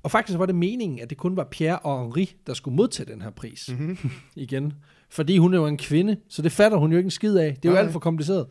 Og 0.03 0.11
faktisk 0.11 0.39
var 0.39 0.47
det 0.47 0.55
meningen, 0.55 0.99
at 1.01 1.11
det 1.11 1.19
kun 1.19 1.37
var 1.37 1.45
Pierre 1.45 1.79
og 1.79 2.03
Henri, 2.03 2.37
der 2.47 2.55
skulle 2.55 2.77
modtage 2.77 3.13
den 3.13 3.23
her 3.23 3.31
pris. 3.31 3.69
Mm-hmm. 3.69 3.99
igen. 4.37 4.73
Fordi 5.11 5.39
hun 5.39 5.55
er 5.55 5.59
jo 5.59 5.67
en 5.67 5.79
kvinde, 5.79 6.17
så 6.29 6.43
det 6.43 6.53
fatter 6.53 6.79
hun 6.79 6.91
jo 6.93 6.97
ikke 6.99 7.07
en 7.07 7.11
skid 7.11 7.37
af. 7.37 7.55
Det 7.57 7.65
er 7.65 7.69
jo 7.69 7.75
Nej. 7.75 7.83
alt 7.83 7.93
for 7.93 7.99
kompliceret. 8.01 8.47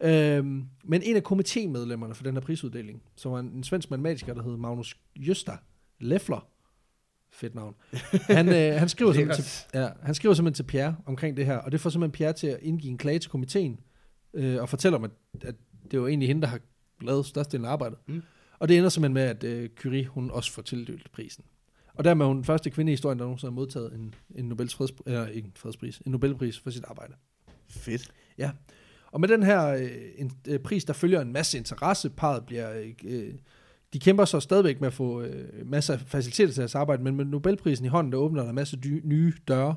Øhm, 0.00 0.64
men 0.84 1.02
en 1.02 1.16
af 1.16 1.22
komitémedlemmerne 1.32 2.12
for 2.14 2.22
den 2.24 2.34
her 2.34 2.40
prisuddeling, 2.40 3.02
som 3.16 3.32
var 3.32 3.38
en, 3.38 3.46
en 3.46 3.64
svensk 3.64 3.90
matematiker, 3.90 4.34
der 4.34 4.42
hed 4.42 4.56
Magnus 4.56 4.96
Gösta 5.18 5.52
Leffler, 6.00 6.46
fedt 7.34 7.54
navn, 7.54 7.74
han, 8.12 8.48
øh, 8.48 8.78
han, 8.78 8.88
skriver 8.88 9.12
simpelthen 9.18 9.44
til, 9.44 9.78
ja, 9.80 9.88
han 10.02 10.14
skriver 10.14 10.34
simpelthen 10.34 10.64
til 10.64 10.70
Pierre 10.70 10.96
omkring 11.06 11.36
det 11.36 11.46
her, 11.46 11.56
og 11.56 11.72
det 11.72 11.80
får 11.80 11.90
simpelthen 11.90 12.12
Pierre 12.12 12.32
til 12.32 12.46
at 12.46 12.58
indgive 12.62 12.90
en 12.90 12.98
klage 12.98 13.18
til 13.18 13.30
komiteen, 13.30 13.80
øh, 14.34 14.62
og 14.62 14.68
fortæller 14.68 14.98
om, 14.98 15.04
at, 15.04 15.10
at 15.42 15.54
det 15.90 16.00
var 16.00 16.08
egentlig 16.08 16.28
hende, 16.28 16.42
der 16.42 16.48
har 16.48 16.60
lavet 17.00 17.26
størstedelen 17.26 17.66
af 17.66 17.70
arbejdet. 17.70 17.98
Mm. 18.06 18.22
Og 18.58 18.68
det 18.68 18.76
ender 18.78 18.88
simpelthen 18.88 19.14
med, 19.14 19.22
at 19.22 19.44
øh, 19.44 19.68
Curie, 19.76 20.06
hun 20.06 20.30
også 20.30 20.52
får 20.52 20.62
tildelt 20.62 21.12
prisen. 21.12 21.44
Og 21.94 22.04
dermed 22.04 22.24
er 22.24 22.28
hun 22.28 22.36
den 22.36 22.44
første 22.44 22.70
kvinde 22.70 22.92
i 22.92 22.92
historien, 22.92 23.18
der 23.18 23.24
nogensinde 23.24 23.50
har 23.50 23.54
modtaget 23.54 23.94
en, 23.94 24.14
en, 24.34 24.44
Nobels 24.44 24.74
freds, 24.74 24.90
eller, 25.06 25.26
ikke 25.26 25.46
en 25.46 25.52
fredspris, 25.56 26.02
en 26.06 26.12
Nobelpris 26.12 26.58
for 26.58 26.70
sit 26.70 26.84
arbejde. 26.84 27.14
Fedt. 27.68 28.10
Og 29.06 29.20
med 29.20 29.28
den 29.28 29.42
her 29.42 29.66
øh, 29.66 29.90
en, 30.16 30.32
øh, 30.48 30.60
pris, 30.60 30.84
der 30.84 30.92
følger 30.92 31.20
en 31.20 31.32
masse 31.32 31.58
interesse. 31.58 32.10
Parret 32.10 32.46
bliver... 32.46 32.84
Øh, 33.04 33.32
de 33.94 33.98
kæmper 33.98 34.24
så 34.24 34.40
stadigvæk 34.40 34.80
med 34.80 34.86
at 34.86 34.92
få 34.94 35.22
øh, 35.22 35.66
masser 35.66 35.94
af 35.94 36.00
faciliteter 36.00 36.52
til 36.52 36.60
deres 36.60 36.74
arbejde, 36.74 37.02
men 37.02 37.16
med 37.16 37.24
Nobelprisen 37.24 37.84
i 37.84 37.88
hånden, 37.88 38.12
der 38.12 38.18
åbner 38.18 38.42
der 38.42 38.48
en 38.48 38.54
masse 38.54 38.76
dy- 38.76 39.00
nye 39.04 39.32
døre. 39.48 39.74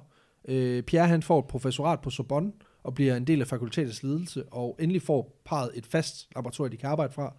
Øh, 0.47 0.84
Pierre 0.84 1.07
han 1.07 1.24
får 1.24 1.39
et 1.39 1.45
professorat 1.45 1.99
på 2.01 2.09
Sorbonne, 2.09 2.51
og 2.84 2.93
bliver 2.93 3.15
en 3.15 3.28
del 3.28 3.41
af 3.41 3.47
fakultetets 3.47 4.03
ledelse, 4.03 4.43
og 4.43 4.76
endelig 4.80 5.01
får 5.01 5.41
parret 5.45 5.70
et 5.74 5.86
fast 5.86 6.28
laboratorium, 6.36 6.72
de 6.72 6.78
kan 6.78 6.89
arbejde 6.89 7.13
fra. 7.13 7.34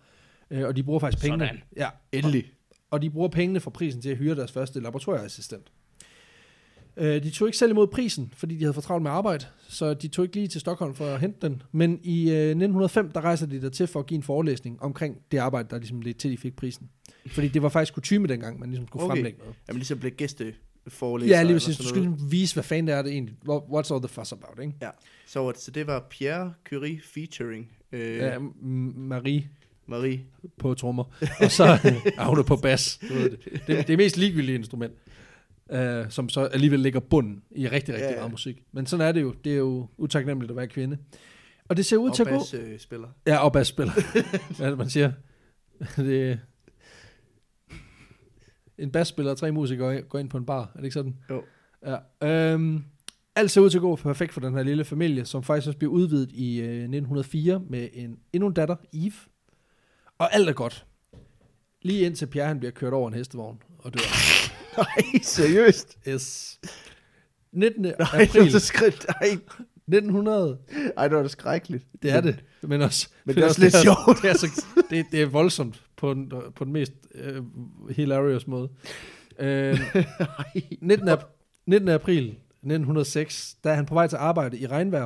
Øh, 0.50 0.66
og 0.66 0.76
de 0.76 0.82
bruger 0.82 1.00
faktisk 1.00 1.22
pengene. 1.22 1.46
Sådan. 1.46 1.62
Ja, 1.76 1.88
Endelig. 2.12 2.52
og 2.90 3.02
de 3.02 3.10
bruger 3.10 3.28
pengene 3.28 3.60
fra 3.60 3.70
prisen 3.70 4.02
til 4.02 4.10
at 4.10 4.16
hyre 4.16 4.34
deres 4.34 4.52
første 4.52 4.80
laboratorieassistent. 4.80 5.72
Øh, 6.98 7.22
de 7.22 7.30
tog 7.30 7.48
ikke 7.48 7.58
selv 7.58 7.70
imod 7.70 7.86
prisen, 7.86 8.32
fordi 8.36 8.54
de 8.54 8.60
havde 8.60 8.74
for 8.74 8.80
travlt 8.80 9.02
med 9.02 9.10
arbejde, 9.10 9.44
så 9.68 9.94
de 9.94 10.08
tog 10.08 10.24
ikke 10.24 10.36
lige 10.36 10.48
til 10.48 10.60
Stockholm 10.60 10.94
for 10.94 11.06
at 11.06 11.20
hente 11.20 11.38
den. 11.48 11.62
Men 11.72 12.00
i 12.02 12.30
øh, 12.30 12.36
1905, 12.36 13.10
der 13.12 13.20
rejser 13.20 13.46
de 13.46 13.62
der 13.62 13.68
til 13.68 13.86
for 13.86 14.00
at 14.00 14.06
give 14.06 14.16
en 14.16 14.22
forelæsning 14.22 14.82
omkring 14.82 15.16
det 15.32 15.38
arbejde, 15.38 15.68
der 15.70 15.78
ligesom 15.78 16.00
ledte 16.00 16.20
til, 16.20 16.30
de 16.30 16.36
fik 16.38 16.56
prisen. 16.56 16.88
Fordi 17.26 17.48
det 17.48 17.62
var 17.62 17.68
faktisk 17.68 17.94
kutume 17.94 18.26
dengang, 18.26 18.60
man 18.60 18.68
ligesom 18.70 18.86
skulle 18.86 19.04
Okay. 19.04 19.14
fremlægge 19.16 19.38
noget. 19.38 19.54
Jamen, 19.68 19.78
ligesom 19.78 19.98
blev 19.98 20.12
gæsteforelæser. 20.12 21.36
Ja, 21.36 21.42
lige 21.42 21.54
præcis. 21.54 21.76
Du 21.76 21.82
skulle 21.82 22.08
ligesom 22.10 22.32
vise, 22.32 22.54
hvad 22.54 22.64
fanden 22.64 22.86
det 22.86 22.94
er 22.94 23.02
det 23.02 23.12
egentlig. 23.12 23.34
What- 23.48 23.62
What's 23.72 23.94
all 23.94 24.02
the 24.02 24.08
fuss 24.08 24.32
about, 24.32 24.58
ikke? 24.62 24.74
Ja, 24.82 24.90
så, 25.26 25.52
så 25.56 25.70
det 25.70 25.86
var 25.86 26.06
Pierre 26.10 26.52
Curie 26.68 27.00
featuring 27.14 27.68
øh, 27.92 28.16
Ja, 28.16 28.38
Marie 28.96 29.48
Marie. 29.86 30.20
på 30.58 30.74
trommer, 30.74 31.04
og 31.40 31.50
så 31.50 31.64
er 32.18 32.42
på 32.46 32.56
bas. 32.56 33.00
Du 33.08 33.14
ved 33.14 33.30
det. 33.30 33.38
Det, 33.66 33.86
det 33.86 33.90
er 33.90 33.96
mest 33.96 34.16
ligegyldige 34.16 34.54
instrument, 34.58 34.92
uh, 35.72 36.10
som 36.10 36.28
så 36.28 36.40
alligevel 36.40 36.80
ligger 36.80 37.00
bunden 37.00 37.42
i 37.50 37.68
rigtig, 37.68 37.94
rigtig 37.94 38.04
Ja, 38.06 38.10
ja, 38.10 38.16
meget 38.16 38.30
musik. 38.30 38.62
Men 38.72 38.86
sådan 38.86 39.06
er 39.06 39.12
det 39.12 39.22
jo. 39.22 39.34
Det 39.44 39.52
er 39.52 39.56
jo 39.56 39.88
utaknemmeligt 39.96 40.50
at 40.50 40.56
være 40.56 40.66
kvinde. 40.66 40.98
Og 41.68 41.76
det 41.76 41.86
ser 41.86 41.96
ud 41.96 42.08
Og 42.08 42.16
til 42.16 42.22
at 42.22 42.28
gå... 42.28 42.58
øh, 42.58 42.78
spiller. 42.78 43.08
Ja, 43.26 43.36
og 43.36 43.52
basspiller. 43.52 43.92
Hvad 44.56 44.66
er 44.66 44.70
det, 44.70 44.78
man 44.78 44.90
siger? 44.90 45.12
Det. 45.96 46.40
En 48.78 48.92
basspiller 48.92 49.32
og 49.32 49.38
tre 49.38 49.52
musikere 49.52 50.02
går 50.02 50.18
ind 50.18 50.30
på 50.30 50.38
en 50.38 50.46
bar. 50.46 50.62
Er 50.62 50.76
det 50.76 50.84
ikke 50.84 50.94
sådan? 50.94 51.16
Jo. 51.30 51.42
Ja. 51.86 52.52
Øhm, 52.52 52.84
alt 53.36 53.50
ser 53.50 53.60
ud 53.60 53.70
til 53.70 53.78
at 53.78 53.82
gå 53.82 53.96
perfekt 53.96 54.32
for 54.32 54.40
den 54.40 54.54
her 54.54 54.62
lille 54.62 54.84
familie, 54.84 55.24
som 55.24 55.42
faktisk 55.42 55.66
også 55.68 55.78
bliver 55.78 55.92
udvidet 55.92 56.32
i 56.32 56.60
øh, 56.60 56.66
1904 56.66 57.60
med 57.68 57.88
en, 57.92 58.18
endnu 58.32 58.46
en 58.46 58.54
datter, 58.54 58.76
Eve. 58.92 59.12
Og 60.18 60.34
alt 60.34 60.48
er 60.48 60.52
godt. 60.52 60.86
Lige 61.82 62.06
indtil 62.06 62.26
Pierre 62.26 62.48
han 62.48 62.58
bliver 62.58 62.72
kørt 62.72 62.92
over 62.92 63.08
en 63.08 63.14
hestevogn 63.14 63.62
og 63.78 63.94
dør. 63.94 64.47
Nej, 64.78 65.20
seriøst? 65.22 65.98
Yes. 66.08 66.58
19. 67.52 67.82
Nej, 67.82 67.92
april 67.98 68.32
det 68.32 68.42
var 68.42 68.48
så 68.48 68.66
skridt. 68.66 69.06
Nej, 69.20 69.30
1900. 69.30 70.58
Ej, 70.96 71.08
det 71.08 71.16
var 71.16 71.22
da 71.22 71.28
skrækkeligt. 71.28 71.86
Det 72.02 72.10
er 72.12 72.20
det. 72.20 72.44
Men 72.62 72.82
også, 72.82 73.08
Men 73.24 73.34
det 73.34 73.42
er 73.42 73.46
også 73.48 73.60
lidt 73.60 73.74
sjovt. 73.76 74.22
Det 74.22 74.30
er, 74.30 74.34
så, 74.36 74.64
det, 74.90 75.06
det 75.12 75.22
er 75.22 75.26
voldsomt 75.26 75.82
på 75.96 76.14
den, 76.14 76.32
på 76.56 76.64
den 76.64 76.72
mest 76.72 76.92
øh, 77.14 77.42
hilarious 77.90 78.46
måde. 78.46 78.68
Øh, 79.38 79.80
19. 80.80 81.08
Ap- 81.08 81.62
19. 81.66 81.88
april 81.88 82.24
1906, 82.28 83.56
der 83.64 83.70
er 83.70 83.74
han 83.74 83.86
på 83.86 83.94
vej 83.94 84.06
til 84.06 84.16
arbejde 84.16 84.58
i 84.58 84.66
regnvejr, 84.66 85.02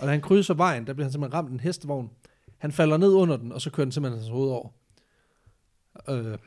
og 0.00 0.06
da 0.06 0.06
han 0.06 0.20
krydser 0.20 0.54
vejen, 0.54 0.86
der 0.86 0.92
bliver 0.92 1.04
han 1.04 1.12
simpelthen 1.12 1.34
ramt 1.34 1.50
en 1.50 1.60
hestevogn. 1.60 2.10
Han 2.58 2.72
falder 2.72 2.96
ned 2.96 3.12
under 3.12 3.36
den, 3.36 3.52
og 3.52 3.60
så 3.60 3.70
kører 3.70 3.84
den 3.84 3.92
simpelthen 3.92 4.18
hans 4.20 4.30
hoved 4.30 4.50
over. 4.50 4.68
Øh, 6.08 6.38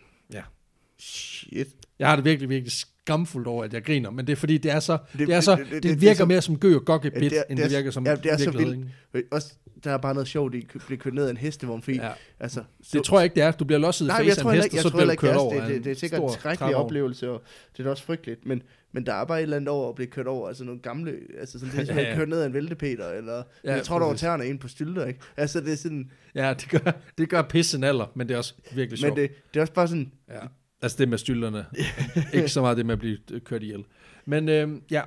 Shit. 1.00 1.68
jeg 2.00 2.08
har 2.10 2.16
det 2.16 2.26
virkelig, 2.26 2.50
virkelig 2.50 2.72
skamfuldt 2.72 3.48
over, 3.48 3.64
at 3.64 3.74
jeg 3.74 3.84
griner, 3.84 4.10
men 4.10 4.28
det 4.28 4.32
er 4.34 4.38
fordi, 4.38 4.58
det 4.58 4.72
er 4.72 4.80
så, 4.80 4.94
det, 5.12 5.20
Det- 5.20 5.28
det, 5.28 5.36
er 5.36 5.40
så, 5.42 5.56
det- 5.56 5.60
det, 5.66 5.72
det- 5.72 5.84
det, 5.84 5.92
det- 5.92 6.02
virker 6.02 6.02
det 6.02 6.10
er 6.10 6.16
så- 6.16 6.26
mere 6.26 6.42
som 6.42 6.60
gø 6.60 6.76
og 6.76 6.86
gokke 6.86 7.12
Ja, 7.14 7.20
bit, 7.20 7.32
det 7.32 7.40
er- 7.40 7.44
end 7.50 7.58
det 7.58 7.66
det 7.66 7.74
er- 7.74 7.78
virker 7.78 7.92
som 7.92 8.06
ja, 8.06 8.16
det 8.16 8.32
er 8.32 8.38
så 8.38 8.52
vildt. 8.52 8.88
Øh, 9.14 9.24
Også, 9.32 9.54
der 9.84 9.92
er 9.92 9.98
bare 9.98 10.14
noget 10.14 10.28
sjovt 10.28 10.56
at 10.56 10.64
blive 10.88 11.00
kørt 11.00 11.14
ned 11.14 11.26
af 11.26 11.30
en 11.30 11.38
hestevogn, 11.38 11.82
fordi, 11.82 11.98
ja. 11.98 12.06
Ja. 12.08 12.12
altså... 12.40 12.64
Det 12.94 13.04
tror 13.04 13.20
jeg 13.20 13.24
ikke, 13.24 13.36
det 13.36 13.44
er. 13.44 13.52
Du 13.52 13.66
bliver 13.66 13.80
losset 13.80 14.06
i 14.06 14.10
face 14.10 14.22
jeg 14.24 14.30
af 14.32 14.38
tror 14.38 14.50
en 14.50 14.54
heller 14.54 14.64
hest, 14.72 14.86
og 14.86 14.92
så 14.92 14.98
bliver 14.98 15.10
du 15.10 15.16
kørt 15.16 15.30
det, 15.30 15.38
over 15.40 15.54
er, 15.56 15.62
af 15.62 15.68
det, 15.68 15.76
det, 15.76 15.84
det 15.86 15.92
er 15.92 15.96
sikkert 15.96 16.22
en 16.24 16.30
skrækkelig 16.32 16.76
oplevelse, 16.76 17.30
og 17.30 17.44
det 17.74 17.80
er 17.80 17.84
da 17.84 17.90
også 17.90 18.04
frygteligt, 18.04 18.46
men, 18.46 18.62
men 18.92 19.06
der 19.06 19.14
er 19.14 19.26
bare 19.26 19.38
et 19.40 19.44
eller 19.44 19.58
andet 19.58 19.70
over 19.70 19.90
at 19.90 19.96
blive 19.96 20.08
kørt 20.08 20.28
over, 20.28 20.48
altså 20.48 20.64
nogle 20.64 20.80
gamle, 20.82 21.14
altså 21.40 21.60
sådan, 21.60 21.80
det 21.80 21.90
er 21.90 21.96
Ja, 21.96 22.10
ja. 22.10 22.16
kørt 22.16 22.30
ned 22.30 22.42
af 22.42 22.46
en 22.46 22.54
væltepeter, 22.54 23.10
eller 23.10 23.36
Ja, 23.36 23.42
ja, 23.64 23.76
jeg 23.76 23.84
tror, 23.84 24.00
der 24.00 24.06
var 24.06 24.14
tæerne 24.16 24.48
ind 24.48 24.60
på 24.60 24.68
stylter, 24.68 25.06
ikke? 25.06 25.20
Altså, 25.38 25.60
det 25.62 25.74
er 25.74 25.78
sådan, 25.78 26.12
Ja, 26.36 26.54
det 26.54 26.70
gør, 26.84 26.92
det 27.18 27.30
gør 27.30 27.42
pisse 27.42 27.78
en 27.78 27.84
alder, 27.84 28.12
men 28.16 28.28
det 28.28 28.34
er 28.34 28.38
også 28.38 28.54
virkelig 28.72 28.90
men 28.90 28.98
sjovt. 28.98 29.16
det, 29.18 29.32
det 29.54 29.60
er 29.60 29.62
også 29.62 29.74
bare 29.74 29.88
sådan, 29.88 30.12
Ja. 30.30 30.40
Altså 30.82 30.98
det 30.98 31.10
med 31.10 31.18
stylterne. 31.18 31.66
ikke 32.34 32.50
så 32.50 32.62
meget 32.62 32.78
det 32.78 32.86
med 32.86 32.94
at 32.94 33.00
blive 33.00 33.18
øh, 33.32 33.42
kørt 33.42 33.64
ihjel. 33.64 33.84
Men 34.26 34.50
øh, 34.50 34.82
ja, 34.92 35.02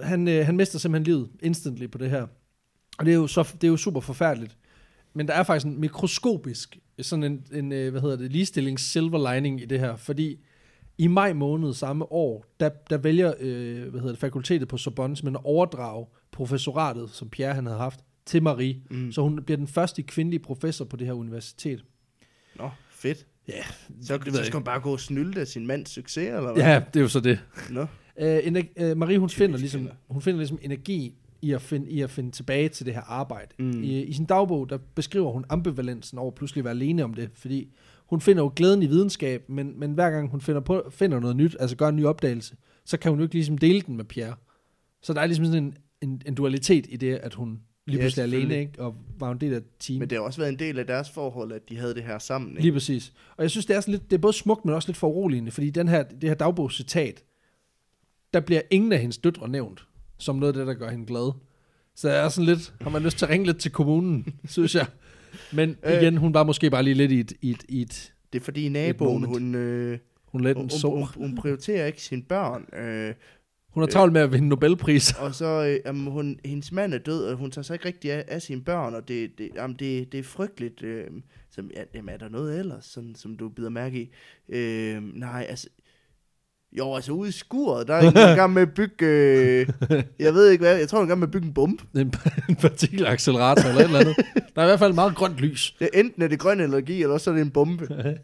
han, 0.00 0.28
øh, 0.28 0.46
han 0.46 0.56
mister 0.56 0.78
simpelthen 0.78 1.04
livet 1.04 1.30
instantly 1.42 1.90
på 1.90 1.98
det 1.98 2.10
her. 2.10 2.26
Og 2.98 3.06
det 3.06 3.12
er 3.12 3.16
jo, 3.16 3.26
så, 3.26 3.54
det 3.54 3.64
er 3.64 3.68
jo 3.68 3.76
super 3.76 4.00
forfærdeligt. 4.00 4.56
Men 5.14 5.28
der 5.28 5.34
er 5.34 5.42
faktisk 5.42 5.66
en 5.66 5.80
mikroskopisk, 5.80 6.78
sådan 7.00 7.24
en, 7.24 7.46
en 7.52 7.72
øh, 7.72 7.90
hvad 7.90 8.00
hedder 8.00 8.16
det, 8.16 8.32
ligestillings 8.32 8.82
silver 8.82 9.34
lining 9.34 9.60
i 9.62 9.64
det 9.64 9.80
her, 9.80 9.96
fordi 9.96 10.38
i 10.98 11.06
maj 11.06 11.32
måned 11.32 11.74
samme 11.74 12.12
år, 12.12 12.44
der, 12.60 12.68
der 12.68 12.98
vælger 12.98 13.34
øh, 13.40 13.88
hvad 13.88 14.00
hedder 14.00 14.12
det, 14.12 14.18
fakultetet 14.18 14.68
på 14.68 14.76
Sorbonne 14.76 15.16
simpelthen 15.16 15.36
at 15.36 15.44
overdrage 15.44 16.06
professoratet, 16.32 17.10
som 17.10 17.28
Pierre 17.30 17.54
han 17.54 17.66
havde 17.66 17.78
haft, 17.78 18.00
til 18.26 18.42
Marie. 18.42 18.82
mm, 18.90 19.12
Så 19.12 19.22
hun 19.22 19.44
bliver 19.44 19.56
den 19.56 19.68
første 19.68 20.02
kvindelige 20.02 20.40
professor 20.40 20.84
på 20.84 20.96
det 20.96 21.06
her 21.06 21.14
universitet. 21.14 21.84
nå, 22.56 22.70
fedt. 22.90 23.26
Ja, 23.48 23.62
Så, 24.02 24.18
ved 24.24 24.32
så 24.32 24.44
skal 24.44 24.56
man 24.56 24.64
bare 24.64 24.80
gå 24.80 24.92
og 24.92 25.00
snylde 25.00 25.40
af 25.40 25.46
sin 25.46 25.66
mands 25.66 25.90
succes, 25.90 26.26
eller 26.28 26.52
hvad? 26.52 26.62
Ja, 26.62 26.82
det 26.94 27.00
er 27.00 27.02
jo 27.02 27.08
så 27.08 27.20
det. 27.20 27.38
Nå, 27.70 27.86
Øh, 28.20 28.38
ener- 28.44 28.62
øh, 28.76 28.96
Marie, 28.96 29.18
hun 29.18 29.30
finder, 29.30 29.58
ligesom, 29.58 29.88
hun 30.08 30.22
finder 30.22 30.38
ligesom 30.38 30.58
energi 30.62 31.14
i 31.42 31.52
at, 31.52 31.62
finde, 31.62 31.90
i 31.90 32.00
at 32.00 32.10
finde 32.10 32.30
tilbage 32.30 32.68
til 32.68 32.86
det 32.86 32.94
her 32.94 33.00
arbejde. 33.02 33.48
Mm. 33.58 33.82
I, 33.82 34.02
I 34.02 34.12
sin 34.12 34.24
dagbog, 34.24 34.70
der 34.70 34.78
beskriver 34.94 35.32
hun 35.32 35.44
ambivalensen 35.48 36.18
over 36.18 36.30
pludselig 36.30 36.60
at 36.60 36.64
være 36.64 36.74
alene 36.74 37.04
om 37.04 37.14
det, 37.14 37.30
fordi 37.34 37.68
hun 38.06 38.20
finder 38.20 38.42
jo 38.42 38.52
glæden 38.56 38.82
i 38.82 38.86
videnskab, 38.86 39.44
men, 39.48 39.80
men 39.80 39.92
hver 39.92 40.10
gang 40.10 40.30
hun 40.30 40.40
finder, 40.40 40.60
på, 40.60 40.82
finder 40.90 41.20
noget 41.20 41.36
nyt, 41.36 41.56
altså 41.60 41.76
gør 41.76 41.88
en 41.88 41.96
ny 41.96 42.04
opdagelse, 42.04 42.56
så 42.84 42.96
kan 42.96 43.10
hun 43.10 43.18
jo 43.18 43.22
ikke 43.24 43.34
ligesom 43.34 43.58
dele 43.58 43.80
den 43.80 43.96
med 43.96 44.04
Pierre. 44.04 44.34
Så 45.02 45.12
der 45.12 45.20
er 45.20 45.26
ligesom 45.26 45.44
sådan 45.44 45.64
en, 45.64 45.76
en, 46.02 46.22
en 46.26 46.34
dualitet 46.34 46.86
i 46.88 46.96
det, 46.96 47.14
at 47.14 47.34
hun 47.34 47.60
lige 47.86 47.96
Ja, 47.96 48.02
pludselig 48.02 48.22
er 48.22 48.38
alene, 48.38 48.58
ikke? 48.60 48.72
og 48.78 48.94
var 49.18 49.30
en 49.32 49.38
del 49.40 49.52
af 49.52 49.56
et 49.56 49.64
team. 49.80 49.98
men 49.98 50.10
det 50.10 50.18
har 50.18 50.24
også 50.24 50.40
været 50.40 50.52
en 50.52 50.58
del 50.58 50.78
af 50.78 50.86
deres 50.86 51.10
forhold, 51.10 51.52
at 51.52 51.68
de 51.68 51.76
havde 51.78 51.94
det 51.94 52.02
her 52.02 52.18
sammen, 52.18 52.50
ikke? 52.50 52.62
Lige 52.62 52.72
præcis. 52.72 53.12
Og 53.36 53.42
jeg 53.42 53.50
synes, 53.50 53.66
det 53.66 53.76
er, 53.76 53.80
sådan 53.80 53.92
lidt, 53.92 54.10
det 54.10 54.16
er 54.16 54.20
både 54.20 54.32
smukt, 54.32 54.64
men 54.64 54.74
også 54.74 54.88
lidt 54.88 54.96
foruroligende, 54.96 55.50
fordi 55.50 55.70
den 55.70 55.88
her, 55.88 56.02
det 56.02 56.28
her 56.28 56.34
dagbogscitat, 56.34 57.22
der 58.34 58.40
bliver 58.40 58.60
ingen 58.70 58.92
af 58.92 58.98
hendes 58.98 59.18
døtre 59.18 59.48
nævnt, 59.48 59.86
som 60.18 60.36
noget 60.36 60.52
af 60.52 60.58
det, 60.58 60.66
der 60.66 60.74
gør 60.74 60.90
hende 60.90 61.06
glad. 61.06 61.32
Så 61.94 62.08
jeg 62.10 62.24
er 62.24 62.28
sådan 62.28 62.46
lidt, 62.46 62.74
har 62.80 62.90
man 62.90 63.02
lyst 63.02 63.18
til 63.18 63.24
at 63.24 63.30
ringe 63.30 63.46
lidt 63.46 63.58
til 63.58 63.70
kommunen, 63.72 64.34
synes 64.48 64.74
jeg. 64.74 64.86
Men 65.52 65.76
Øh. 65.84 66.02
igen, 66.02 66.16
hun 66.16 66.34
var 66.34 66.44
måske 66.44 66.70
bare 66.70 66.82
lige 66.82 66.94
lidt 66.94 67.12
i 67.12 67.20
et, 67.20 67.32
i 67.42 67.50
et, 67.50 67.64
i 67.68 67.82
et 67.82 68.12
Det 68.32 68.40
er 68.40 68.44
fordi 68.44 68.68
naboen, 68.68 69.24
hun, 69.24 69.54
øh, 69.54 69.98
hun 70.26 70.40
hun, 70.40 70.46
en 70.46 70.56
hun, 70.56 70.92
hun, 70.92 71.04
hun 71.16 71.34
prioriterer 71.36 71.86
ikke 71.86 72.02
sine 72.02 72.22
børn, 72.22 72.66
øh, 72.78 73.14
Hun 73.76 73.82
har 73.82 73.88
travlt 73.88 74.12
med 74.12 74.20
at 74.20 74.32
vinde 74.32 74.48
Nobelpris. 74.48 75.12
og 75.12 75.34
så, 75.34 75.66
øh, 75.66 75.80
jamen, 75.86 76.12
hun, 76.12 76.38
hendes 76.44 76.72
mand 76.72 76.94
er 76.94 76.98
død, 76.98 77.24
og 77.24 77.36
hun 77.36 77.50
tager 77.50 77.62
sig 77.62 77.74
ikke 77.74 77.86
rigtig 77.86 78.12
af, 78.12 78.24
af 78.28 78.42
sine 78.42 78.62
børn, 78.64 78.94
og 78.94 79.08
det, 79.08 79.38
det, 79.38 79.50
jamen, 79.54 79.76
det, 79.78 80.12
det 80.12 80.20
er 80.20 80.24
frygteligt. 80.24 80.82
Øh, 80.82 81.04
som, 81.50 81.70
ja, 81.76 81.82
jamen, 81.94 82.14
er 82.14 82.18
der 82.18 82.28
noget 82.28 82.58
ellers, 82.58 82.84
sådan, 82.84 83.14
som 83.14 83.36
du 83.36 83.48
bider 83.48 83.68
mærke 83.68 84.02
i? 84.02 84.10
Øh, 84.48 85.02
nej, 85.02 85.46
altså, 85.48 85.68
jo, 86.78 86.94
altså 86.94 87.12
ude 87.12 87.28
i 87.28 87.32
skuret, 87.32 87.88
der 87.88 87.94
er 87.94 88.00
en 88.00 88.08
i 88.08 88.40
gang 88.40 88.52
med 88.52 88.62
at 88.62 88.74
bygge, 88.74 89.06
øh, 89.06 89.68
jeg 90.18 90.34
ved 90.34 90.50
ikke 90.50 90.62
hvad, 90.62 90.76
jeg 90.76 90.88
tror, 90.88 91.04
i 91.04 91.06
gang 91.06 91.18
med 91.18 91.28
at 91.28 91.32
bygge 91.32 91.46
en 91.46 91.54
bombe. 91.54 91.84
En, 92.00 92.14
en 92.48 92.56
partikelaccelerator 92.56 93.68
eller 93.68 93.80
et 93.80 93.84
eller 93.84 94.00
andet. 94.00 94.16
Der 94.54 94.62
er 94.62 94.66
i 94.66 94.68
hvert 94.68 94.78
fald 94.78 94.92
meget 94.92 95.14
grønt 95.14 95.36
lys. 95.36 95.76
Det 95.78 95.88
er 95.92 96.00
enten 96.00 96.22
er 96.22 96.28
det 96.28 96.38
grøn 96.38 96.60
energi, 96.60 97.02
eller 97.02 97.14
også 97.14 97.30
er 97.30 97.34
det 97.34 97.42
en 97.42 97.50
bombe. 97.50 97.88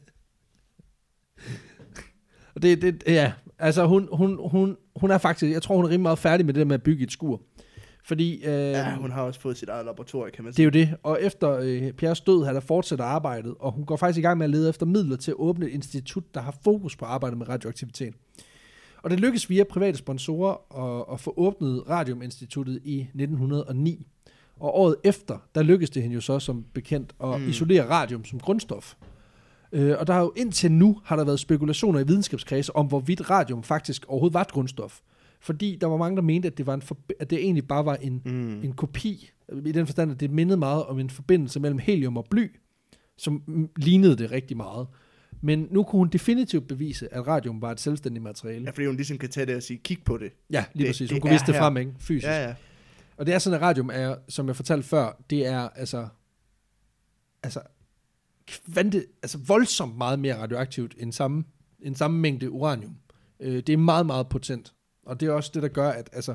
Og 2.55 2.63
det, 2.63 2.83
det, 2.83 3.03
ja, 3.07 3.33
altså 3.63 3.87
hun, 3.87 4.09
hun, 4.13 4.39
hun, 4.51 4.77
hun 4.97 5.11
er 5.11 5.19
faktisk, 5.19 5.53
jeg 5.53 5.63
tror 5.63 5.77
hun 5.77 5.85
er 5.85 5.89
rimelig 5.89 6.03
meget 6.03 6.19
færdig 6.19 6.47
med 6.47 6.55
det 6.55 6.59
der 6.59 6.67
med 6.67 6.75
at 6.75 6.83
bygge 6.83 7.05
et 7.05 7.13
skur. 7.13 7.41
Fordi 8.05 8.35
øh, 8.35 8.53
Ja, 8.53 8.95
hun 8.97 9.11
har 9.11 9.23
også 9.23 9.41
fået 9.41 9.57
sit 9.57 9.69
eget 9.69 9.87
laboratorium, 9.87 10.31
kan 10.35 10.45
man 10.45 10.53
det 10.53 10.67
er 10.67 10.71
sige. 10.73 10.85
jo 10.85 10.91
det. 10.91 10.97
Og 11.03 11.23
efter 11.23 11.59
øh, 11.63 11.93
Pierres 11.93 12.21
død 12.21 12.45
har 12.45 12.53
der 12.53 12.61
fortsætter 12.61 13.05
arbejdet, 13.05 13.55
og 13.61 13.73
hun 13.73 13.85
går 13.85 13.97
faktisk 13.97 14.19
i 14.19 14.23
gang 14.23 14.39
med 14.39 14.45
at 14.45 14.51
lede 14.51 14.69
efter 14.69 14.87
midler 14.87 15.17
til 15.17 15.31
at 15.31 15.35
åbne 15.39 15.67
et 15.67 15.73
institut, 15.73 16.35
der 16.35 16.41
har 16.41 16.55
fokus 16.65 16.97
på 16.97 17.05
arbejdet 17.05 17.39
med 17.39 17.49
radioaktivitet. 17.49 18.15
Og 19.03 19.11
det 19.11 19.21
lykkes 19.21 19.51
via 19.51 19.65
private 19.65 19.99
sponsorer 19.99 20.55
at, 20.85 21.15
at 21.15 21.21
få 21.21 21.35
åbnet 21.37 21.89
Radiuminstituttet 21.89 22.81
i 22.85 23.01
1909. 23.01 24.07
Og 24.61 24.75
året 24.79 24.97
efter, 25.05 25.39
der 25.55 25.63
lykkedes 25.63 25.91
det 25.91 26.03
hende 26.03 26.15
jo 26.15 26.21
så 26.21 26.39
som 26.39 26.65
bekendt 26.75 27.15
at 27.25 27.41
mm. 27.41 27.49
isolere 27.49 27.91
radium 27.91 28.25
som 28.25 28.41
grundstof. 28.41 28.95
Øh, 29.73 29.95
og 29.99 30.07
der 30.07 30.13
har 30.13 30.21
jo 30.21 30.33
indtil 30.37 30.73
nu 30.73 31.01
har 31.05 31.17
der 31.17 31.25
været 31.25 31.41
spekulationer 31.41 32.01
i 32.01 32.07
videnskabskredse 32.07 32.77
om, 32.77 32.87
hvorvidt 32.87 33.31
radium 33.31 33.63
faktisk 33.63 34.05
overhovedet 34.09 34.35
var 34.35 34.41
et 34.41 34.53
grundstof. 34.53 35.01
Fordi 35.41 35.79
der 35.81 35.87
var 35.87 35.97
mange, 35.97 36.17
der 36.17 36.23
mente, 36.23 36.49
at 36.49 36.59
det, 36.59 36.67
var 36.67 36.75
en 36.75 36.83
forbi- 36.83 37.15
at 37.21 37.31
det 37.31 37.39
egentlig 37.39 37.69
bare 37.69 37.85
var 37.85 37.95
en, 37.95 38.23
Mm. 38.25 38.65
en 38.65 38.73
kopi, 38.73 39.31
i 39.65 39.73
den 39.73 39.87
forstand, 39.87 40.13
at 40.13 40.21
det 40.21 40.31
mindede 40.31 40.57
meget 40.59 40.85
om 40.85 40.99
en 40.99 41.11
forbindelse 41.11 41.61
mellem 41.61 41.79
helium 41.79 42.17
og 42.17 42.27
bly, 42.31 42.57
som 43.17 43.43
lignede 43.77 44.17
det 44.17 44.31
rigtig 44.31 44.57
meget. 44.57 44.87
Men 45.41 45.69
nu 45.71 45.83
kunne 45.83 45.99
hun 46.01 46.09
definitivt 46.09 46.69
bevise, 46.69 47.15
at 47.15 47.27
radium 47.27 47.63
var 47.63 47.71
et 47.71 47.81
selvstændigt 47.81 48.23
materiale. 48.23 48.65
Ja, 48.65 48.71
fordi 48.71 48.87
hun 48.87 48.97
ligesom 48.97 49.19
kan 49.19 49.29
tage 49.29 49.47
det 49.47 49.57
og 49.57 49.63
sige, 49.63 49.81
kig 49.85 49.99
på 50.05 50.17
det. 50.19 50.33
Ja, 50.51 50.65
lige 50.75 50.85
Det- 50.87 50.89
præcis. 50.93 51.11
Hun 51.11 51.15
det 51.15 51.23
kunne 51.23 51.33
vise 51.33 51.47
det 51.47 51.55
her. 51.55 51.61
frem, 51.63 51.77
ikke? 51.77 51.93
Fysisk. 51.99 52.27
Ja, 52.27 52.43
ja. 52.49 52.55
Og 53.17 53.27
det 53.27 53.35
er 53.35 53.39
sådan, 53.39 53.57
at 53.57 53.63
radium 53.63 53.91
er, 53.93 54.15
som 54.29 54.47
jeg 54.47 54.57
fortalte 54.57 54.89
før, 54.89 55.23
det 55.31 55.47
er 55.47 55.69
altså, 55.69 56.07
altså, 57.43 57.61
kvante, 58.53 59.07
altså 59.23 59.39
voldsomt 59.39 59.97
meget 59.97 60.19
mere 60.19 60.39
radioaktivt 60.39 60.95
end 60.99 61.13
samme, 61.13 61.45
end 61.81 61.97
samme 61.97 62.21
mængde 62.21 62.51
uranium. 62.51 62.97
Øh, 63.41 63.57
det 63.57 63.69
er 63.69 63.77
meget, 63.77 64.07
meget 64.07 64.29
potent. 64.29 64.75
Og 65.07 65.21
det 65.21 65.29
er 65.29 65.33
også 65.33 65.51
det, 65.55 65.63
der 65.63 65.69
gør, 65.69 65.91
at 65.91 66.11
altså, 66.13 66.35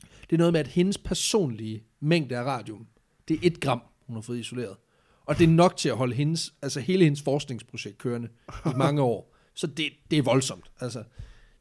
det 0.00 0.32
er 0.32 0.38
noget 0.38 0.52
med, 0.52 0.60
at 0.60 0.66
hendes 0.66 0.98
personlige 0.98 1.84
mængde 2.00 2.36
af 2.36 2.42
radium, 2.42 2.86
det 3.28 3.34
er 3.34 3.40
et 3.42 3.60
gram, 3.60 3.82
hun 4.06 4.16
har 4.16 4.22
fået 4.22 4.38
isoleret. 4.38 4.76
Og 5.24 5.38
det 5.38 5.44
er 5.44 5.48
nok 5.48 5.76
til 5.76 5.88
at 5.88 5.96
holde 5.96 6.14
hendes, 6.14 6.54
altså 6.62 6.80
hele 6.80 7.04
hendes 7.04 7.22
forskningsprojekt 7.22 7.98
kørende 7.98 8.28
i 8.66 8.76
mange 8.76 9.02
år. 9.02 9.34
Så 9.54 9.66
det, 9.66 9.92
det 10.10 10.18
er 10.18 10.22
voldsomt. 10.22 10.70
Altså, 10.80 11.04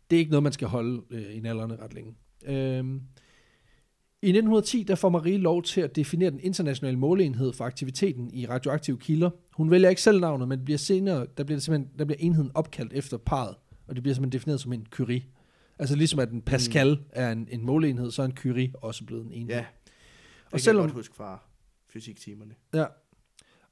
det 0.10 0.16
er 0.16 0.20
ikke 0.20 0.32
noget, 0.32 0.44
man 0.44 0.54
skal 0.54 0.68
holde 0.68 1.02
øh, 1.10 1.36
i 1.36 1.40
nallerne 1.40 1.76
ret 1.76 1.94
længe. 1.94 2.16
Øhm, 2.46 3.02
i 4.22 4.30
1910 4.30 4.84
der 4.84 4.96
får 4.96 5.10
Marie 5.10 5.38
lov 5.38 5.64
til 5.64 5.82
at 5.82 5.96
definere 5.96 6.30
den 6.30 6.40
internationale 6.40 6.98
måleenhed 6.98 7.54
for 7.54 7.66
aktiviteten 7.66 8.34
i 8.34 8.46
radioaktive 8.46 8.98
kilder. 8.98 9.30
Hun 9.54 9.72
vælger 9.72 9.90
ikke 9.90 10.02
selv 10.02 10.20
navnet, 10.20 10.48
men 10.48 10.66
bliver 10.66 10.78
senere, 10.78 11.26
der 11.38 11.44
bliver, 11.44 11.58
det 11.58 11.64
simpelthen, 11.64 12.00
der 12.00 12.06
bliver 12.06 12.18
enheden 12.20 12.52
opkaldt 12.54 12.94
efter 12.94 13.18
parret, 13.18 13.56
og 13.88 13.96
det 13.96 14.04
bliver 14.04 14.16
simpelthen 14.16 14.40
defineret 14.40 14.62
som 14.62 14.74
en 14.74 14.88
Curie. 14.92 15.24
Altså 15.80 15.96
ligesom 15.96 16.20
at 16.20 16.32
en 16.32 16.42
Pascal 16.42 16.90
mm. 16.90 17.04
er 17.12 17.32
en, 17.32 17.48
en 17.52 17.66
måleenhed, 17.66 18.12
så 18.12 18.22
er 18.22 18.26
en 18.26 18.38
Curie 18.38 18.72
også 18.74 19.06
blevet 19.06 19.26
en 19.26 19.32
enhed. 19.32 19.56
Ja, 19.56 19.66
det 20.46 20.54
og 20.54 20.60
selvom, 20.60 20.82
jeg 20.82 20.90
godt 20.90 21.00
huske 21.00 21.16
fra 21.16 21.44
fysiktimerne. 21.90 22.54
ja, 22.74 22.86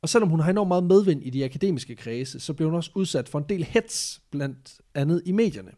og 0.01 0.09
selvom 0.09 0.29
hun 0.29 0.39
har 0.39 0.49
enormt 0.49 0.67
meget 0.67 0.83
medvind 0.83 1.23
i 1.23 1.29
de 1.29 1.45
akademiske 1.45 1.95
kredse, 1.95 2.39
så 2.39 2.53
bliver 2.53 2.69
hun 2.69 2.77
også 2.77 2.91
udsat 2.95 3.29
for 3.29 3.39
en 3.39 3.45
del 3.49 3.63
hets, 3.63 4.21
blandt 4.31 4.81
andet 4.95 5.21
i 5.25 5.31
medierne. 5.31 5.71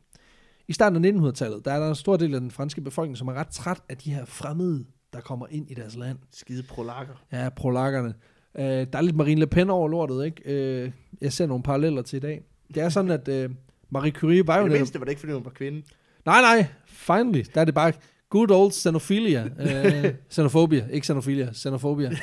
I 0.67 0.73
starten 0.73 1.05
af 1.05 1.11
1900-tallet, 1.11 1.65
der 1.65 1.71
er 1.71 1.79
der 1.79 1.89
en 1.89 1.95
stor 1.95 2.17
del 2.17 2.33
af 2.35 2.41
den 2.41 2.51
franske 2.51 2.81
befolkning, 2.81 3.17
som 3.17 3.27
er 3.27 3.33
ret 3.33 3.47
træt 3.47 3.81
af 3.89 3.97
de 3.97 4.13
her 4.13 4.25
fremmede, 4.25 4.85
der 5.13 5.21
kommer 5.21 5.45
ind 5.49 5.71
i 5.71 5.73
deres 5.73 5.95
land. 5.95 6.17
Skide 6.31 6.63
prolakker. 6.63 7.13
Ja, 7.31 7.49
prolakkerne. 7.49 8.13
Øh, 8.57 8.63
der 8.65 8.97
er 8.97 9.01
lidt 9.01 9.15
Marine 9.15 9.39
Le 9.39 9.47
Pen 9.47 9.69
over 9.69 9.87
lortet, 9.87 10.25
ikke? 10.25 10.41
Øh, 10.45 10.91
jeg 11.21 11.33
ser 11.33 11.45
nogle 11.45 11.63
paralleller 11.63 12.01
til 12.01 12.17
i 12.17 12.19
dag. 12.19 12.41
Det 12.73 12.83
er 12.83 12.89
sådan, 12.89 13.11
at 13.11 13.27
øh, 13.27 13.49
Marie 13.89 14.11
Curie 14.11 14.47
var 14.47 14.57
jo 14.57 14.63
det 14.63 14.71
netop... 14.71 14.79
mindste 14.79 14.99
var 14.99 15.05
det 15.05 15.11
ikke, 15.11 15.19
fordi 15.19 15.33
hun 15.33 15.45
var 15.45 15.51
kvinde. 15.51 15.83
Nej, 16.25 16.41
nej, 16.41 16.65
finally. 16.87 17.43
Der 17.53 17.61
er 17.61 17.65
det 17.65 17.73
bare 17.73 17.93
Good 18.29 18.51
old 18.51 18.71
xenophilia. 18.71 19.45
Uh, 19.45 20.11
xenofobia, 20.33 20.87
ikke 20.91 21.07
xenophilia, 21.07 21.53
xenofobia. 21.53 22.11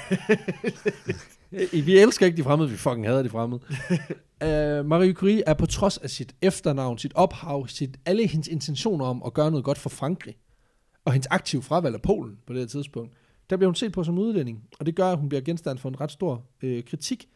vi 1.73 1.99
elsker 1.99 2.27
ikke 2.27 2.37
de 2.37 2.43
fremmede, 2.43 2.71
vi 2.71 2.77
fucking 2.77 3.07
hader 3.07 3.23
de 3.23 3.29
fremmede. 3.29 3.61
Uh, 4.45 4.87
Marie 4.91 5.13
Curie 5.13 5.43
er 5.47 5.55
på 5.55 5.67
trods 5.67 5.99
af 5.99 6.11
sit 6.11 6.35
efternavn, 6.43 6.99
sit 6.99 7.13
ophav, 7.15 7.69
sit, 7.69 7.97
alle 8.07 8.27
hendes 8.27 8.49
intentioner 8.49 9.05
om 9.05 9.23
at 9.27 9.35
gøre 9.35 9.51
noget 9.51 9.65
godt 9.65 9.79
for 9.79 9.91
Frankrig, 9.91 10.37
og 11.05 11.13
hendes 11.13 11.27
aktive 11.31 11.63
fravalg 11.63 11.95
af 11.95 12.03
Polen 12.03 12.39
på 12.47 12.53
det 12.53 12.61
her 12.61 12.67
tidspunkt, 12.67 13.13
der 13.51 13.57
bliver 13.57 13.69
hun 13.69 13.75
set 13.75 13.93
på 13.93 14.05
som 14.05 14.19
udlænding, 14.19 14.65
og 14.79 14.87
det 14.87 14.95
gør, 14.95 15.13
at 15.13 15.19
hun 15.19 15.29
bliver 15.29 15.43
genstand 15.43 15.79
for 15.79 15.89
en 15.89 16.01
ret 16.01 16.11
stor 16.11 16.47
øh, 16.63 16.85
kritik. 16.85 17.29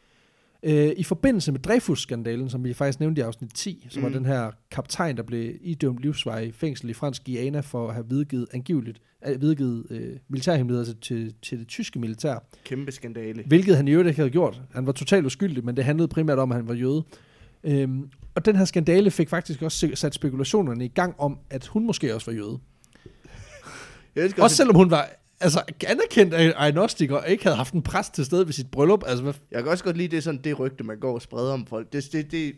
Øh, 0.63 0.91
I 0.97 1.03
forbindelse 1.03 1.51
med 1.51 1.59
Dreyfus-skandalen, 1.59 2.49
som 2.49 2.63
vi 2.63 2.73
faktisk 2.73 2.99
nævnte 2.99 3.19
i 3.19 3.23
afsnit 3.23 3.53
10, 3.53 3.87
som 3.89 3.99
mm. 3.99 4.03
var 4.03 4.17
den 4.17 4.25
her 4.25 4.51
kaptajn, 4.71 5.17
der 5.17 5.23
blev 5.23 5.55
idømt 5.61 5.99
livsvej 5.99 6.51
fængsel 6.51 6.89
i 6.89 6.93
fransk 6.93 7.25
Guyana 7.25 7.59
for 7.59 7.87
at 7.87 7.93
have 7.93 8.09
videregivet 8.09 8.47
angiveligt 8.53 9.01
øh, 9.27 9.41
videregivet 9.41 9.85
øh, 9.89 10.17
militærhemmeligheder 10.27 10.85
til, 10.85 10.99
til, 11.01 11.33
til 11.41 11.59
det 11.59 11.67
tyske 11.67 11.99
militær. 11.99 12.35
Kæmpe 12.63 12.91
skandale. 12.91 13.43
Hvilket 13.45 13.75
han 13.75 13.87
i 13.87 13.91
øvrigt 13.91 14.07
ikke 14.07 14.19
havde 14.19 14.31
gjort. 14.31 14.61
Han 14.73 14.85
var 14.85 14.91
totalt 14.91 15.25
uskyldig, 15.25 15.65
men 15.65 15.77
det 15.77 15.85
handlede 15.85 16.07
primært 16.07 16.39
om, 16.39 16.51
at 16.51 16.55
han 16.55 16.67
var 16.67 16.73
jøde. 16.73 17.03
Øhm, 17.63 18.09
og 18.35 18.45
den 18.45 18.55
her 18.55 18.65
skandale 18.65 19.11
fik 19.11 19.29
faktisk 19.29 19.61
også 19.61 19.91
sat 19.93 20.13
spekulationerne 20.13 20.85
i 20.85 20.87
gang 20.87 21.15
om, 21.19 21.39
at 21.49 21.67
hun 21.67 21.85
måske 21.85 22.15
også 22.15 22.31
var 22.31 22.37
jøde. 22.37 22.59
Jeg 24.15 24.23
elsker 24.23 24.43
Også 24.43 24.55
selvom 24.55 24.75
hun 24.75 24.91
var 24.91 25.09
altså, 25.41 25.63
anerkendt 25.87 26.33
af 26.33 26.53
agnostik 26.55 27.11
og 27.11 27.23
ikke 27.29 27.43
havde 27.43 27.55
haft 27.57 27.73
en 27.73 27.81
præst 27.81 28.13
til 28.13 28.25
stede 28.25 28.45
ved 28.45 28.53
sit 28.53 28.71
bryllup. 28.71 29.03
Altså, 29.07 29.23
hvad, 29.23 29.33
Jeg 29.51 29.63
kan 29.63 29.71
også 29.71 29.83
godt 29.83 29.97
lide, 29.97 30.15
det 30.15 30.23
sådan 30.23 30.41
det 30.43 30.59
rygte, 30.59 30.83
man 30.83 30.99
går 30.99 31.13
og 31.13 31.21
spreder 31.21 31.53
om 31.53 31.65
folk. 31.65 31.93
Det, 31.93 32.09
det, 32.11 32.31
det, 32.31 32.55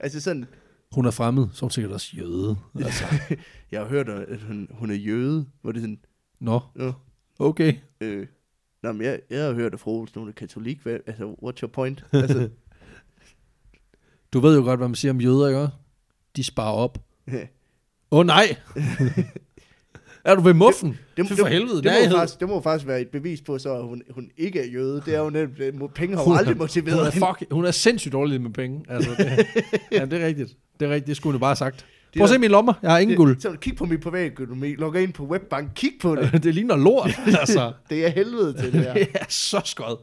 altså 0.00 0.20
sådan, 0.20 0.46
hun 0.92 1.06
er 1.06 1.10
fremmed, 1.10 1.48
så 1.52 1.58
er 1.58 1.66
hun 1.66 1.70
sikkert 1.70 1.92
også 1.92 2.10
jøde. 2.16 2.56
Altså, 2.74 3.04
jeg 3.72 3.80
har 3.80 3.88
hørt, 3.88 4.08
at 4.08 4.40
hun, 4.40 4.68
hun 4.70 4.90
er 4.90 4.94
jøde, 4.94 5.46
hvor 5.62 5.72
det 5.72 5.78
er 5.78 5.82
sådan, 5.82 6.00
nå, 6.40 6.60
Nå, 6.74 6.92
okay. 7.38 7.74
øh, 8.00 8.26
Nå, 8.82 8.92
men 8.92 9.02
jeg, 9.02 9.20
jeg 9.30 9.44
har 9.44 9.52
hørt, 9.52 9.74
at 9.74 9.80
fru 9.80 10.00
Olsen, 10.00 10.20
hun 10.20 10.28
er 10.28 10.32
katolik. 10.32 10.80
Hvad, 10.80 10.98
altså, 11.06 11.34
what's 11.42 11.60
your 11.62 11.70
point? 11.72 12.04
Altså, 12.12 12.48
Du 14.32 14.40
ved 14.40 14.56
jo 14.56 14.62
godt, 14.62 14.80
hvad 14.80 14.88
man 14.88 14.94
siger 14.94 15.12
om 15.12 15.20
jøder, 15.20 15.48
ikke? 15.48 15.68
De 16.36 16.44
sparer 16.44 16.72
op. 16.74 16.98
Åh 17.32 17.38
oh, 18.18 18.26
nej! 18.26 18.56
Er 20.24 20.34
du 20.34 20.40
ved 20.42 20.54
muffen? 20.54 20.98
det, 21.16 21.28
Fy 21.28 21.32
for 21.32 21.46
helvede, 21.46 21.76
det, 21.76 21.84
det, 21.84 22.10
må 22.10 22.16
faktisk, 22.16 22.40
det 22.40 22.48
må 22.48 22.60
faktisk 22.60 22.86
være 22.88 23.00
et 23.00 23.08
bevis 23.08 23.40
på, 23.40 23.58
så 23.58 23.74
at 23.74 23.82
hun, 23.84 24.02
hun 24.10 24.30
ikke 24.36 24.60
er 24.60 24.66
jøde. 24.72 25.02
Det 25.06 25.14
er 25.14 25.18
jo 25.20 25.30
nemt, 25.30 25.58
det 25.58 25.74
penge 25.94 26.16
har 26.16 26.24
Hun 26.24 26.32
er- 26.34 26.38
aldrig 26.38 26.54
Hun 26.54 26.58
motiveret 26.58 26.98
er, 27.06 27.10
hende. 27.10 27.26
fuck, 27.38 27.50
hun 27.52 27.64
er 27.64 27.70
sindssygt 27.70 28.12
dårlig 28.12 28.40
med 28.40 28.50
penge. 28.50 28.84
Altså, 28.88 29.10
det, 29.18 29.46
ja, 30.00 30.04
det 30.04 30.22
er 30.22 30.26
rigtigt. 30.26 30.56
Det 30.80 30.86
er 30.86 30.90
rigtigt, 30.90 31.06
det 31.06 31.16
skulle 31.16 31.32
hun 31.32 31.40
bare 31.40 31.48
have 31.50 31.56
sagt. 31.56 31.76
Det 31.76 32.20
Prøv 32.20 32.24
at 32.24 32.30
er- 32.30 32.34
se 32.34 32.38
mine 32.40 32.50
lommer, 32.50 32.72
jeg 32.82 32.90
har 32.90 32.98
ingen 32.98 33.16
guld. 33.16 33.40
Så 33.40 33.56
kig 33.60 33.76
på 33.76 33.84
min 33.84 34.00
privatøkonomi, 34.00 34.74
logger 34.74 35.00
ind 35.00 35.12
på 35.12 35.24
webbank, 35.26 35.70
kig 35.74 35.92
på 36.00 36.16
det. 36.16 36.32
det 36.44 36.54
ligner 36.54 36.76
lort, 36.76 37.10
altså. 37.40 37.72
Det 37.90 38.04
er 38.06 38.08
helvede 38.08 38.52
til 38.62 38.72
det 38.72 38.80
her. 38.80 38.94
Det 38.94 39.08
er 39.14 39.24
så 39.28 39.60
skød. 39.64 39.96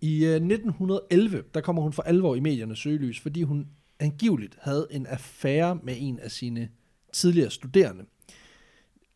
I 0.00 0.24
uh, 0.26 0.30
1911, 0.30 1.42
der 1.54 1.60
kommer 1.60 1.82
hun 1.82 1.92
for 1.92 2.02
alvor 2.02 2.34
i 2.34 2.40
mediernes 2.40 2.78
søgelys, 2.78 3.20
fordi 3.20 3.42
hun 3.42 3.66
angiveligt 4.00 4.56
havde 4.60 4.86
en 4.90 5.06
affære 5.06 5.78
med 5.82 5.94
en 5.98 6.18
af 6.22 6.30
sine 6.30 6.68
tidligere 7.12 7.50
studerende. 7.50 8.02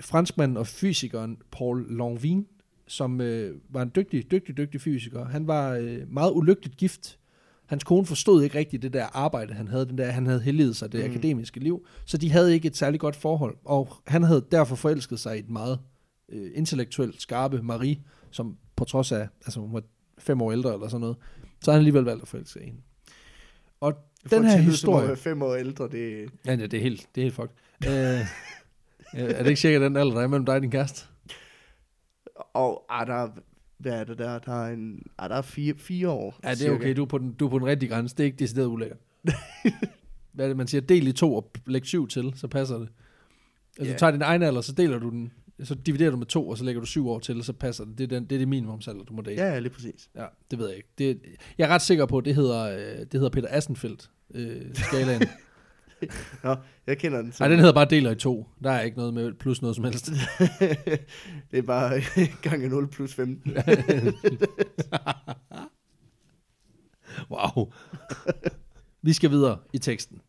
Franskmanden 0.00 0.56
og 0.56 0.66
fysikeren 0.66 1.36
Paul 1.52 1.96
Lanvin, 1.96 2.46
som 2.86 3.20
øh, 3.20 3.56
var 3.68 3.82
en 3.82 3.92
dygtig, 3.96 4.30
dygtig, 4.30 4.56
dygtig 4.56 4.80
fysiker. 4.80 5.24
Han 5.24 5.46
var 5.46 5.70
øh, 5.72 5.98
meget 6.08 6.32
ulykkeligt 6.34 6.76
gift. 6.76 7.18
Hans 7.66 7.84
kone 7.84 8.06
forstod 8.06 8.42
ikke 8.42 8.58
rigtigt 8.58 8.82
det 8.82 8.92
der 8.92 9.04
arbejde, 9.04 9.54
han 9.54 9.68
havde. 9.68 9.86
Den 9.86 9.98
der, 9.98 10.10
han 10.10 10.26
havde 10.26 10.40
helliget 10.40 10.76
sig 10.76 10.92
det 10.92 11.04
Mm. 11.04 11.10
akademiske 11.10 11.60
liv. 11.60 11.86
Så 12.04 12.16
de 12.18 12.30
havde 12.30 12.54
ikke 12.54 12.68
et 12.68 12.76
særligt 12.76 13.00
godt 13.00 13.16
forhold. 13.16 13.56
Og 13.64 13.88
han 14.06 14.22
havde 14.22 14.44
derfor 14.50 14.76
forelsket 14.76 15.20
sig 15.20 15.36
i 15.36 15.38
et 15.38 15.50
meget 15.50 15.78
øh, 16.28 16.50
intellektuelt 16.54 17.22
skarpe 17.22 17.62
Marie, 17.62 17.96
som 18.30 18.56
på 18.76 18.84
trods 18.84 19.12
af, 19.12 19.28
altså 19.46 19.60
hun 19.60 19.72
var 19.72 19.82
fem 20.18 20.42
år 20.42 20.52
ældre 20.52 20.74
eller 20.74 20.88
sådan 20.88 21.00
noget, 21.00 21.16
så 21.60 21.70
har 21.70 21.72
han 21.72 21.80
alligevel 21.80 22.02
valgt 22.04 22.22
at 22.22 22.28
forelske 22.28 22.60
hende. 22.60 22.78
Og 23.80 23.94
den 24.30 24.44
her 24.44 24.56
historie... 24.58 25.16
fem 25.16 25.42
år 25.42 25.54
ældre, 25.54 25.88
det 25.88 26.28
Ja, 26.46 26.54
ja, 26.54 26.66
det 26.66 26.74
er 26.74 26.80
helt, 26.80 27.08
det 27.14 27.20
er 27.20 27.24
helt 27.24 27.34
fucked. 27.34 27.54
Øh, 28.20 28.26
er 29.14 29.42
det 29.42 29.48
ikke 29.48 29.60
sikkert 29.60 29.82
den 29.82 29.96
alder, 29.96 30.14
der 30.14 30.20
er 30.20 30.26
mellem 30.26 30.46
dig 30.46 30.54
og 30.54 30.62
din 30.62 30.70
kæreste? 30.70 31.06
Og 32.54 32.84
ah, 32.88 33.06
der, 33.06 33.14
er- 33.14 33.30
hvad 33.78 33.92
er 33.92 34.04
det 34.04 34.18
der? 34.18 34.38
Der 34.38 34.64
er, 34.64 34.72
en, 34.72 35.02
ah, 35.18 35.30
der 35.30 35.36
er 35.36 35.42
fire, 35.42 35.74
fire 35.78 36.08
år. 36.08 36.38
Ja, 36.44 36.48
det 36.50 36.54
er 36.54 36.58
cirka. 36.58 36.74
okay, 36.74 36.96
du 36.96 37.02
er 37.02 37.06
på 37.06 37.18
den, 37.18 37.32
du 37.32 37.46
er 37.46 37.50
på 37.50 37.58
den 37.58 37.66
rigtige 37.66 37.90
grænse. 37.90 38.16
Det 38.16 38.22
er 38.22 38.24
ikke 38.24 38.38
decideret 38.38 38.66
ulækkert. 38.66 38.98
Hvad 40.32 40.44
er 40.44 40.48
det, 40.48 40.56
man 40.56 40.66
siger? 40.66 40.80
Del 40.80 41.06
i 41.06 41.12
to 41.12 41.34
og 41.34 41.50
læg 41.66 41.86
syv 41.86 42.08
til, 42.08 42.32
så 42.36 42.48
passer 42.48 42.78
det. 42.78 42.88
Altså, 43.78 43.90
Ja. 43.90 43.92
du 43.92 43.98
tager 43.98 44.10
din 44.10 44.22
egen 44.22 44.42
alder, 44.42 44.60
så 44.60 44.72
deler 44.72 44.98
du 44.98 45.10
den, 45.10 45.32
så 45.62 45.74
dividerer 45.74 46.10
du 46.10 46.16
med 46.16 46.26
to, 46.26 46.48
og 46.48 46.58
så 46.58 46.64
lægger 46.64 46.80
du 46.80 46.86
syv 46.86 47.08
år 47.08 47.18
til, 47.18 47.42
så 47.44 47.52
passer 47.52 47.84
det. 47.84 47.98
Det 47.98 48.04
er, 48.04 48.08
den, 48.08 48.24
det, 48.24 48.34
er 48.34 48.38
det 48.38 48.48
minimumsalder, 48.48 49.04
du 49.04 49.12
må 49.14 49.22
date. 49.22 49.42
Ja, 49.42 49.52
ja, 49.52 49.58
lige 49.58 49.72
præcis. 49.72 50.10
Ja, 50.16 50.24
det 50.50 50.58
ved 50.58 50.68
jeg 50.68 50.76
ikke. 50.76 50.88
Det, 50.98 51.20
jeg 51.58 51.68
er 51.68 51.74
ret 51.74 51.82
sikker 51.82 52.06
på, 52.06 52.18
at 52.18 52.24
det 52.24 52.34
hedder, 52.34 52.62
øh, 52.64 52.98
det 53.00 53.12
hedder 53.12 53.28
Peter 53.28 53.48
Assenfeldt 53.50 54.10
øh, 54.34 54.74
skalaen. 54.74 55.22
Nå, 56.44 56.56
jeg 56.86 56.98
kender 56.98 57.22
den. 57.22 57.34
Nej, 57.40 57.48
den 57.48 57.58
hedder 57.58 57.72
bare 57.72 57.84
deler 57.84 58.10
i 58.10 58.14
to. 58.14 58.48
Der 58.64 58.70
er 58.70 58.80
ikke 58.80 58.96
noget 58.96 59.14
med 59.14 59.32
plus 59.32 59.62
noget 59.62 59.76
som 59.76 59.84
helst. 59.84 60.10
det 61.50 61.58
er 61.58 61.62
bare 61.62 62.02
gange 62.50 62.68
0 62.68 62.88
plus 62.88 63.14
15. 63.14 63.56
Wow. 67.30 67.72
Vi 69.02 69.12
skal 69.12 69.30
videre 69.30 69.58
i 69.72 69.78
teksten. 69.78 70.20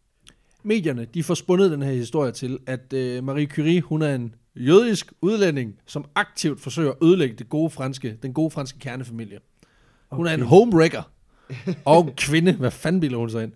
Medierne, 0.63 1.05
de 1.05 1.23
får 1.23 1.33
spundet 1.33 1.71
den 1.71 1.81
her 1.81 1.91
historie 1.91 2.31
til, 2.31 2.59
at 2.65 2.93
øh, 2.93 3.23
Marie 3.23 3.47
Curie, 3.47 3.81
hun 3.81 4.01
er 4.01 4.15
en 4.15 4.35
jødisk 4.55 5.13
udlænding, 5.21 5.75
som 5.85 6.05
aktivt 6.15 6.61
forsøger 6.61 6.91
at 6.91 6.97
ødelægge 7.03 7.35
det 7.35 7.49
gode 7.49 7.69
franske, 7.69 8.17
den 8.23 8.33
gode 8.33 8.51
franske 8.51 8.79
kernefamilie. 8.79 9.39
Hun 10.11 10.25
okay. 10.25 10.33
er 10.33 10.37
en 10.37 10.43
homewrecker 10.43 11.11
og 11.85 12.13
kvinde. 12.17 12.53
Hvad 12.53 12.71
fanden 12.71 13.01
bilder 13.01 13.17
hun 13.17 13.29
sig 13.29 13.43
ind? 13.43 13.51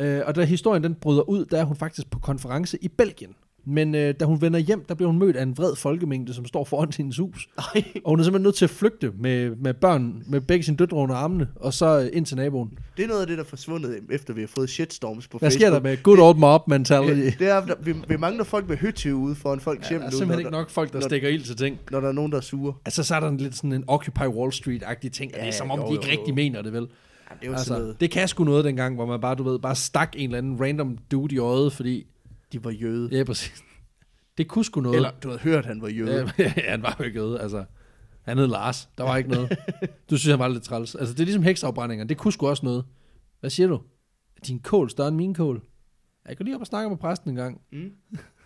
Øh, 0.00 0.20
og 0.26 0.34
da 0.36 0.44
historien 0.44 0.84
den 0.84 0.94
bryder 0.94 1.22
ud, 1.28 1.44
der 1.44 1.60
er 1.60 1.64
hun 1.64 1.76
faktisk 1.76 2.10
på 2.10 2.18
konference 2.18 2.78
i 2.80 2.88
Belgien. 2.88 3.30
Men 3.66 3.94
øh, 3.94 4.14
da 4.20 4.24
hun 4.24 4.40
vender 4.40 4.58
hjem, 4.58 4.84
der 4.88 4.94
bliver 4.94 5.10
hun 5.10 5.18
mødt 5.18 5.36
af 5.36 5.42
en 5.42 5.56
vred 5.58 5.76
folkemængde, 5.76 6.34
som 6.34 6.46
står 6.46 6.64
foran 6.64 6.88
hendes 6.96 7.16
hus. 7.16 7.48
Ej, 7.58 7.84
Og 8.04 8.10
hun 8.10 8.20
er 8.20 8.24
simpelthen 8.24 8.42
nødt 8.42 8.54
til 8.54 8.64
at 8.64 8.70
flygte 8.70 9.12
med, 9.18 9.56
med 9.56 9.74
børn, 9.74 10.22
med 10.26 10.40
begge 10.40 10.64
sine 10.64 10.76
døtre 10.76 10.96
under 10.96 11.14
armene, 11.14 11.48
og 11.56 11.74
så 11.74 12.00
øh, 12.00 12.08
ind 12.12 12.26
til 12.26 12.36
naboen. 12.36 12.70
det 12.96 13.02
er 13.02 13.08
noget 13.08 13.20
af 13.20 13.26
det, 13.26 13.38
der 13.38 13.44
er 13.44 13.48
forsvundet, 13.48 13.98
efter 14.10 14.34
vi 14.34 14.40
har 14.40 14.48
fået 14.48 14.70
shitstorms 14.70 15.28
på 15.28 15.38
Hvad 15.38 15.50
Facebook. 15.50 15.60
sker 15.60 15.70
der 15.70 15.80
med 15.80 16.02
good 16.02 16.18
old 16.18 16.36
mob 16.36 16.68
mentality? 16.68 17.20
Det, 17.20 17.38
det 17.38 17.48
er, 17.48 17.54
at 17.56 17.76
vi, 17.86 17.94
vi 18.08 18.16
mangler 18.16 18.44
folk 18.44 18.68
med 18.68 18.76
høtyve 18.76 19.16
ude 19.16 19.34
foran 19.34 19.60
folks 19.60 19.84
Ja, 19.84 19.88
hjem 19.88 20.00
der 20.00 20.06
er 20.06 20.10
nu, 20.10 20.16
simpelthen 20.18 20.42
når, 20.44 20.48
ikke 20.48 20.58
nok 20.58 20.70
folk, 20.70 20.92
der 20.92 20.98
når- 21.00 21.08
stikker 21.08 21.28
ild 21.28 21.42
til 21.44 21.56
ting. 21.56 21.78
når 21.90 22.00
der 22.00 22.08
er 22.08 22.12
nogen, 22.12 22.32
der 22.32 22.38
er 22.38 22.42
sure. 22.42 22.74
Altså, 22.84 23.02
så 23.02 23.14
er 23.14 23.20
der 23.20 23.28
en 23.28 23.36
lidt 23.36 23.56
sådan 23.56 23.72
en 23.72 23.84
Occupy 23.86 24.22
Wall 24.26 24.52
Street-agtig 24.52 25.10
ting, 25.10 25.30
og 25.34 25.38
det 25.38 25.42
Ja, 25.44 25.48
er 25.48 25.52
som 25.52 25.70
om, 25.70 25.80
jo, 25.80 25.86
de 25.86 25.92
ikke 25.92 26.04
jo, 26.06 26.10
rigtig 26.10 26.28
jo. 26.28 26.34
mener 26.34 26.62
det, 26.62 26.72
vel? 26.72 26.86
Det 27.30 27.42
er 27.42 27.46
jo 27.46 27.52
altså, 27.52 27.78
noget, 27.78 28.00
det 28.00 28.10
kan 28.10 28.28
sgu 28.28 28.44
noget 28.44 28.64
dengang, 28.64 28.94
hvor 28.94 29.06
man 29.06 29.20
bare, 29.20 29.34
du 29.34 29.42
ved, 29.42 29.58
bare 29.58 29.76
stak 29.76 30.12
en 30.16 30.24
eller 30.24 30.38
anden 30.38 30.60
random 30.60 30.98
dude 31.10 31.34
i 31.34 31.38
øjet, 31.38 31.72
fordi... 31.72 32.06
de 32.52 32.64
var 32.64 32.70
jøde. 32.70 33.08
Ja, 33.18 33.24
præcis. 33.24 33.64
Det 34.38 34.48
kunne 34.48 34.64
sgu 34.64 34.80
noget. 34.80 34.96
Eller 34.96 35.10
du 35.22 35.28
havde 35.28 35.40
hørt, 35.40 35.66
han 35.66 35.82
var 35.82 35.88
jøde. 35.88 36.30
Ja, 36.38 36.52
han 36.68 36.82
var 36.82 36.96
jo 36.98 37.04
ikke 37.04 37.20
jøde, 37.20 37.40
altså. 37.40 37.64
Han 38.22 38.38
hed 38.38 38.46
Lars. 38.46 38.88
Der 38.98 39.04
var 39.04 39.16
ikke 39.16 39.30
noget. 39.30 39.58
Du 40.10 40.16
synes, 40.16 40.30
han 40.30 40.38
var 40.38 40.48
lidt 40.48 40.62
træls. 40.62 40.94
Altså, 40.94 41.14
det 41.14 41.20
er 41.20 41.24
ligesom 41.24 41.42
heksafbrændinger. 41.42 42.04
Det 42.04 42.16
kunne 42.16 42.32
sgu 42.32 42.48
også 42.48 42.66
noget. 42.66 42.84
Hvad 43.40 43.50
siger 43.50 43.66
du? 43.66 43.80
Din 44.46 44.60
kål 44.60 44.90
større 44.90 45.08
end 45.08 45.16
min 45.16 45.34
kål? 45.34 45.62
Jeg 46.28 46.36
kan 46.36 46.44
lige 46.44 46.54
op 46.54 46.60
og 46.60 46.66
snakke 46.66 46.88
med 46.88 46.98
præsten 46.98 47.30
en 47.30 47.36
gang. 47.36 47.60
Mm. 47.72 47.90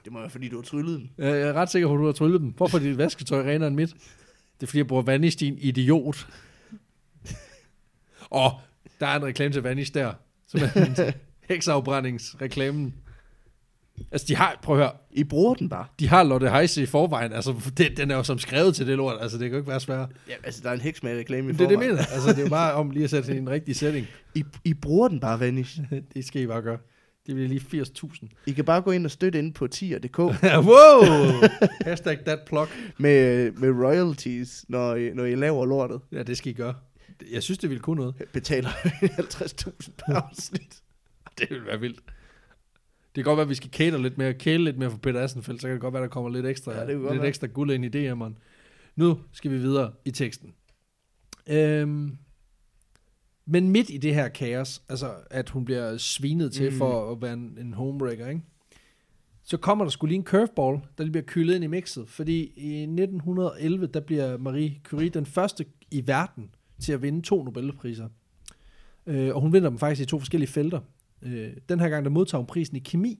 Det 0.04 0.12
må 0.12 0.18
være, 0.20 0.30
fordi 0.30 0.48
du 0.48 0.56
har 0.56 0.62
tryllet 0.62 0.98
den. 0.98 1.10
Jeg 1.18 1.40
er 1.40 1.52
ret 1.52 1.70
sikker 1.70 1.88
på, 1.88 1.94
at 1.94 1.98
du 1.98 2.04
har 2.04 2.12
tryllet 2.12 2.40
dem. 2.40 2.48
Hvorfor 2.48 2.78
er 2.78 2.82
dit 2.82 2.98
vasketøj 2.98 3.40
renere 3.40 3.68
end 3.68 3.76
mit? 3.76 3.88
Det 4.60 4.62
er, 4.62 4.66
fordi 4.66 4.78
jeg 4.78 4.86
bruger 4.86 5.02
Vanish, 5.02 5.40
din 5.40 5.58
idiot. 5.58 6.28
Og 8.30 8.60
der 9.00 9.06
er 9.06 9.16
en 9.16 9.24
reklame 9.24 9.52
til 9.52 9.62
Vanish 9.62 9.94
der. 9.94 10.12
Som 10.48 10.60
er 10.60 10.82
en 10.86 11.12
heksafbrændingsreklamen. 11.54 12.94
Altså, 14.12 14.26
de 14.26 14.36
har, 14.36 14.58
prøv 14.62 14.76
at 14.76 14.82
høre, 14.82 14.92
I 15.12 15.24
bruger 15.24 15.54
den 15.54 15.68
bare. 15.68 15.86
de 16.00 16.08
har 16.08 16.22
Lotte 16.22 16.50
Heise 16.50 16.82
i 16.82 16.86
forvejen. 16.86 17.32
Altså, 17.32 17.54
det, 17.76 17.96
den 17.96 18.10
er 18.10 18.16
jo 18.16 18.22
som 18.22 18.38
skrevet 18.38 18.74
til 18.74 18.86
det 18.86 18.96
lort. 18.96 19.16
Altså, 19.20 19.38
det 19.38 19.44
kan 19.44 19.50
jo 19.52 19.58
ikke 19.58 19.70
være 19.70 19.80
sværere. 19.80 20.08
Ja, 20.28 20.34
altså, 20.44 20.60
der 20.62 20.68
er 20.70 20.74
en 20.74 20.80
heks 20.80 21.02
med 21.02 21.18
reklame 21.18 21.48
i 21.50 21.52
Det 21.52 21.60
er 21.60 21.68
det, 21.68 21.74
forvejen. 21.74 21.90
mener. 21.92 22.04
Altså, 22.12 22.28
det 22.30 22.38
er 22.38 22.42
jo 22.42 22.48
bare 22.48 22.72
om 22.72 22.90
lige 22.90 23.04
at 23.04 23.10
sætte 23.10 23.28
det 23.28 23.34
i 23.34 23.38
en 23.38 23.50
rigtig 23.50 23.76
setting. 23.76 24.06
I, 24.34 24.44
I 24.64 24.74
bruger 24.74 25.08
den 25.08 25.20
bare, 25.20 25.40
Vanish. 25.40 25.80
det 26.14 26.24
skal 26.26 26.42
I 26.42 26.46
bare 26.46 26.62
gøre. 26.62 26.78
Det 27.26 27.34
bliver 27.34 27.48
lige 27.48 27.82
80.000. 27.82 28.26
I 28.46 28.52
kan 28.52 28.64
bare 28.64 28.80
gå 28.82 28.90
ind 28.90 29.04
og 29.04 29.10
støtte 29.10 29.38
ind 29.38 29.54
på 29.54 29.66
tier.dk 29.66 30.18
wow! 30.70 31.02
Hashtag 31.84 32.18
that 32.26 32.38
plug. 32.46 32.66
med, 32.98 33.50
med 33.52 33.70
royalties, 33.86 34.64
når 34.68 34.94
I, 34.94 35.10
når 35.14 35.24
I 35.24 35.34
laver 35.34 35.66
lortet. 35.66 36.00
Ja, 36.12 36.22
det 36.22 36.36
skal 36.36 36.50
I 36.50 36.54
gøre. 36.54 36.74
Jeg 37.32 37.42
synes, 37.42 37.58
det 37.58 37.70
ville 37.70 37.80
kunne 37.82 37.96
noget. 38.00 38.14
Betaler 38.32 38.68
50.000 39.22 39.90
per 40.06 40.14
afsnit. 40.14 40.82
Det 41.38 41.50
ville 41.50 41.66
være 41.66 41.80
vildt. 41.80 41.96
Det 43.14 43.14
kan 43.14 43.24
godt 43.24 43.36
være, 43.36 43.42
at 43.44 43.48
vi 43.50 43.54
skal 43.54 43.70
kæle 43.70 44.02
lidt 44.02 44.18
mere, 44.18 44.34
kæle 44.34 44.64
lidt 44.64 44.78
mere 44.78 44.90
for 44.90 44.98
Peter 44.98 45.20
Assenfeldt, 45.24 45.60
så 45.60 45.66
kan 45.68 45.72
det 45.74 45.80
godt 45.80 45.94
være, 45.94 46.02
der 46.02 46.08
kommer 46.08 46.30
lidt 46.30 46.46
ekstra, 46.46 46.72
Ja, 46.72 46.80
det 46.80 46.88
lidt 46.88 47.02
være. 47.02 47.26
ekstra 47.28 47.46
guld 47.46 47.70
ind 47.70 47.94
i 47.94 48.10
DM'eren. 48.12 48.32
Nu 48.96 49.18
skal 49.32 49.50
vi 49.50 49.58
videre 49.58 49.92
i 50.04 50.10
teksten. 50.10 50.54
Øhm, 51.46 52.18
men 53.46 53.70
midt 53.70 53.90
i 53.90 53.96
det 53.98 54.14
her 54.14 54.28
kaos, 54.28 54.82
altså 54.88 55.14
at 55.30 55.50
hun 55.50 55.64
bliver 55.64 55.96
svinet 55.96 56.52
til 56.52 56.70
Mm. 56.72 56.78
for 56.78 57.12
at 57.12 57.22
være 57.22 57.32
en, 57.32 57.58
en 57.60 57.72
homebreaker, 57.72 58.28
ikke? 58.28 58.42
så 59.42 59.56
kommer 59.56 59.84
der 59.84 59.90
skulle 59.90 60.08
lige 60.08 60.18
en 60.18 60.24
curveball, 60.24 60.78
der 60.98 61.04
lige 61.04 61.12
bliver 61.12 61.24
kyldet 61.26 61.54
ind 61.54 61.64
i 61.64 61.66
mixet, 61.66 62.08
fordi 62.08 62.52
i 62.56 62.82
1911, 62.82 63.86
der 63.86 64.00
bliver 64.00 64.36
Marie 64.36 64.80
Curie 64.84 65.08
den 65.08 65.26
første 65.26 65.64
i 65.90 66.06
verden 66.06 66.50
til 66.80 66.92
at 66.92 67.02
vinde 67.02 67.22
to 67.22 67.42
Nobelpriser. 67.42 68.08
Øh, 69.06 69.34
og 69.34 69.40
hun 69.40 69.52
vinder 69.52 69.70
dem 69.70 69.78
faktisk 69.78 70.02
i 70.02 70.10
to 70.10 70.18
forskellige 70.18 70.50
felter. 70.50 70.80
Øh, 71.22 71.50
den 71.68 71.80
her 71.80 71.88
gang, 71.88 72.04
der 72.04 72.10
modtager 72.10 72.40
hun 72.40 72.46
prisen 72.46 72.76
i 72.76 72.80
kemi 72.80 73.18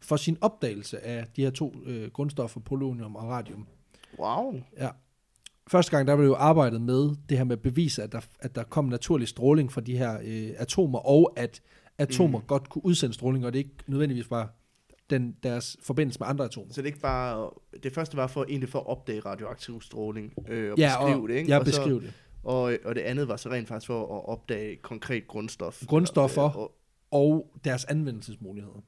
for 0.00 0.16
sin 0.16 0.38
opdagelse 0.40 1.06
af 1.06 1.26
de 1.36 1.42
her 1.42 1.50
to 1.50 1.74
øh, 1.86 2.10
grundstoffer, 2.10 2.60
polonium 2.60 3.16
og 3.16 3.24
radium. 3.24 3.66
Wow. 4.18 4.54
Ja. 4.78 4.88
Første 5.66 5.96
gang, 5.96 6.06
der 6.06 6.16
blev 6.16 6.26
jo 6.26 6.34
arbejdet 6.34 6.80
med 6.80 7.10
det 7.28 7.38
her 7.38 7.44
med 7.44 7.56
at 7.56 7.62
bevise, 7.62 8.02
at 8.02 8.12
der, 8.12 8.20
at 8.40 8.54
der 8.54 8.62
kom 8.62 8.84
naturlig 8.84 9.28
stråling 9.28 9.72
fra 9.72 9.80
de 9.80 9.96
her 9.96 10.18
øh, 10.24 10.50
atomer, 10.56 10.98
og 10.98 11.32
at 11.36 11.62
atomer 11.98 12.38
mm. 12.38 12.44
godt 12.46 12.68
kunne 12.68 12.84
udsende 12.84 13.14
stråling, 13.14 13.46
og 13.46 13.52
det 13.52 13.58
ikke 13.58 13.74
nødvendigvis 13.86 14.30
var 14.30 14.54
den, 15.10 15.36
deres 15.42 15.76
forbindelse 15.82 16.20
med 16.20 16.26
andre 16.28 16.44
atomer. 16.44 16.72
Så 16.72 16.82
det 16.82 16.86
er 16.86 16.90
ikke 16.90 17.00
bare... 17.00 17.50
Det 17.82 17.92
første 17.92 18.16
var 18.16 18.26
for 18.26 18.44
egentlig 18.44 18.68
for 18.68 18.78
at 18.78 18.86
opdage 18.86 19.20
radioaktiv 19.20 19.80
stråling 19.80 20.32
øh, 20.48 20.72
og 20.72 20.78
ja, 20.78 20.88
beskrive 20.88 21.22
og, 21.22 21.28
det, 21.28 21.34
ikke? 21.34 21.50
Ja, 21.50 21.58
og, 21.58 21.64
beskrive 21.64 22.00
det. 22.00 22.12
Og, 22.42 22.78
og 22.84 22.94
det 22.94 23.00
andet 23.00 23.28
var 23.28 23.36
så 23.36 23.50
rent 23.50 23.68
faktisk 23.68 23.86
for 23.86 24.18
at 24.18 24.28
opdage 24.28 24.76
konkret 24.76 25.26
grundstof. 25.26 25.86
Grundstoffer. 25.86 26.42
Og, 26.42 26.60
og, 26.60 26.74
Og 27.10 27.50
deres 27.64 27.84
anvendelsesmuligheder. 27.84 28.82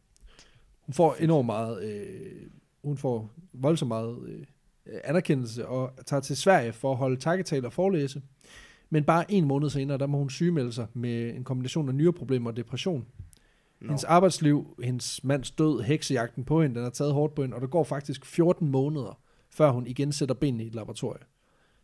Hun 0.81 0.93
får 0.93 1.17
enormt 1.21 1.47
meget... 1.47 1.85
Øh, 1.85 2.51
hun 2.85 2.97
får 2.97 3.31
voldsomt 3.53 3.89
meget 3.89 4.19
øh, 4.29 4.47
anerkendelse 5.05 5.69
og 5.69 5.93
tager 6.07 6.21
til 6.21 6.37
Sverige 6.37 6.73
for 6.73 6.91
at 6.91 6.97
holde 6.97 7.17
takketaler 7.17 7.67
og 7.67 7.73
forelæse. 7.73 8.23
Men 8.91 9.05
bare 9.05 9.33
en 9.33 9.45
måned 9.45 9.71
senere, 9.71 9.99
der 9.99 10.07
må 10.07 10.19
hun 10.19 10.31
sygemelde 10.31 10.73
sig 10.73 10.87
med 10.95 11.35
en 11.35 11.45
kombination 11.45 11.89
af 11.89 11.95
nyreproblemer 11.95 12.51
og 12.51 12.57
depression. 12.57 13.07
Nå. 13.81 13.87
Hendes 13.87 14.05
arbejdsliv, 14.05 14.77
hendes 14.83 15.25
mands 15.25 15.51
død, 15.51 15.83
heksejagten 15.83 16.45
på 16.45 16.63
hende, 16.63 16.75
den 16.75 16.83
har 16.83 16.91
taget 16.91 17.13
hårdt 17.13 17.35
på 17.35 17.43
hende, 17.43 17.55
og 17.55 17.61
der 17.61 17.67
går 17.67 17.85
faktisk 17.85 18.27
14 18.27 18.69
måneder, 18.69 19.21
før 19.51 19.71
hun 19.71 19.87
igen 19.87 20.13
sætter 20.13 20.35
benene 20.35 20.65
i 20.65 20.67
et 20.67 20.75
laboratorium. 20.75 21.29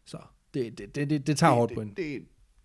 Så 0.04 0.18
det, 0.54 0.78
det, 0.78 0.94
det, 0.94 1.10
det, 1.10 1.26
det 1.26 1.36
tager 1.36 1.52
hårdt 1.52 1.68
det, 1.70 1.74
på 1.74 1.80
hende. 1.80 1.94
det, 2.02 2.22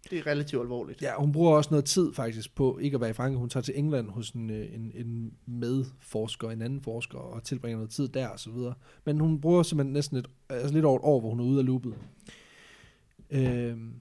det, 0.09 0.19
er 0.19 0.27
relativt 0.27 0.61
alvorligt. 0.61 1.01
Ja, 1.01 1.11
hun 1.17 1.31
bruger 1.31 1.55
også 1.57 1.69
noget 1.71 1.86
tid 1.86 2.13
faktisk 2.13 2.55
på 2.55 2.77
ikke 2.81 2.95
at 2.95 3.01
være 3.01 3.09
i 3.09 3.13
Frankrig. 3.13 3.39
Hun 3.39 3.49
tager 3.49 3.61
til 3.63 3.73
England 3.77 4.09
hos 4.09 4.29
en, 4.31 4.49
øh, 4.49 4.75
en, 4.75 4.91
en 4.95 5.33
medforsker, 5.45 6.49
en 6.49 6.61
anden 6.61 6.81
forsker, 6.81 7.17
og 7.17 7.43
tilbringer 7.43 7.77
noget 7.77 7.89
tid 7.91 8.07
der 8.07 8.27
og 8.27 8.39
så 8.39 8.51
videre. 8.51 8.73
Men 9.05 9.19
hun 9.19 9.41
bruger 9.41 9.63
simpelthen 9.63 9.93
næsten 9.93 10.17
et, 10.17 10.27
altså 10.49 10.73
lidt 10.73 10.86
over 10.86 10.99
et 10.99 11.03
år, 11.03 11.19
hvor 11.19 11.29
hun 11.29 11.39
er 11.39 11.43
ude 11.43 11.59
af 11.59 11.65
loopet. 11.65 11.93
Øhm, 13.29 13.93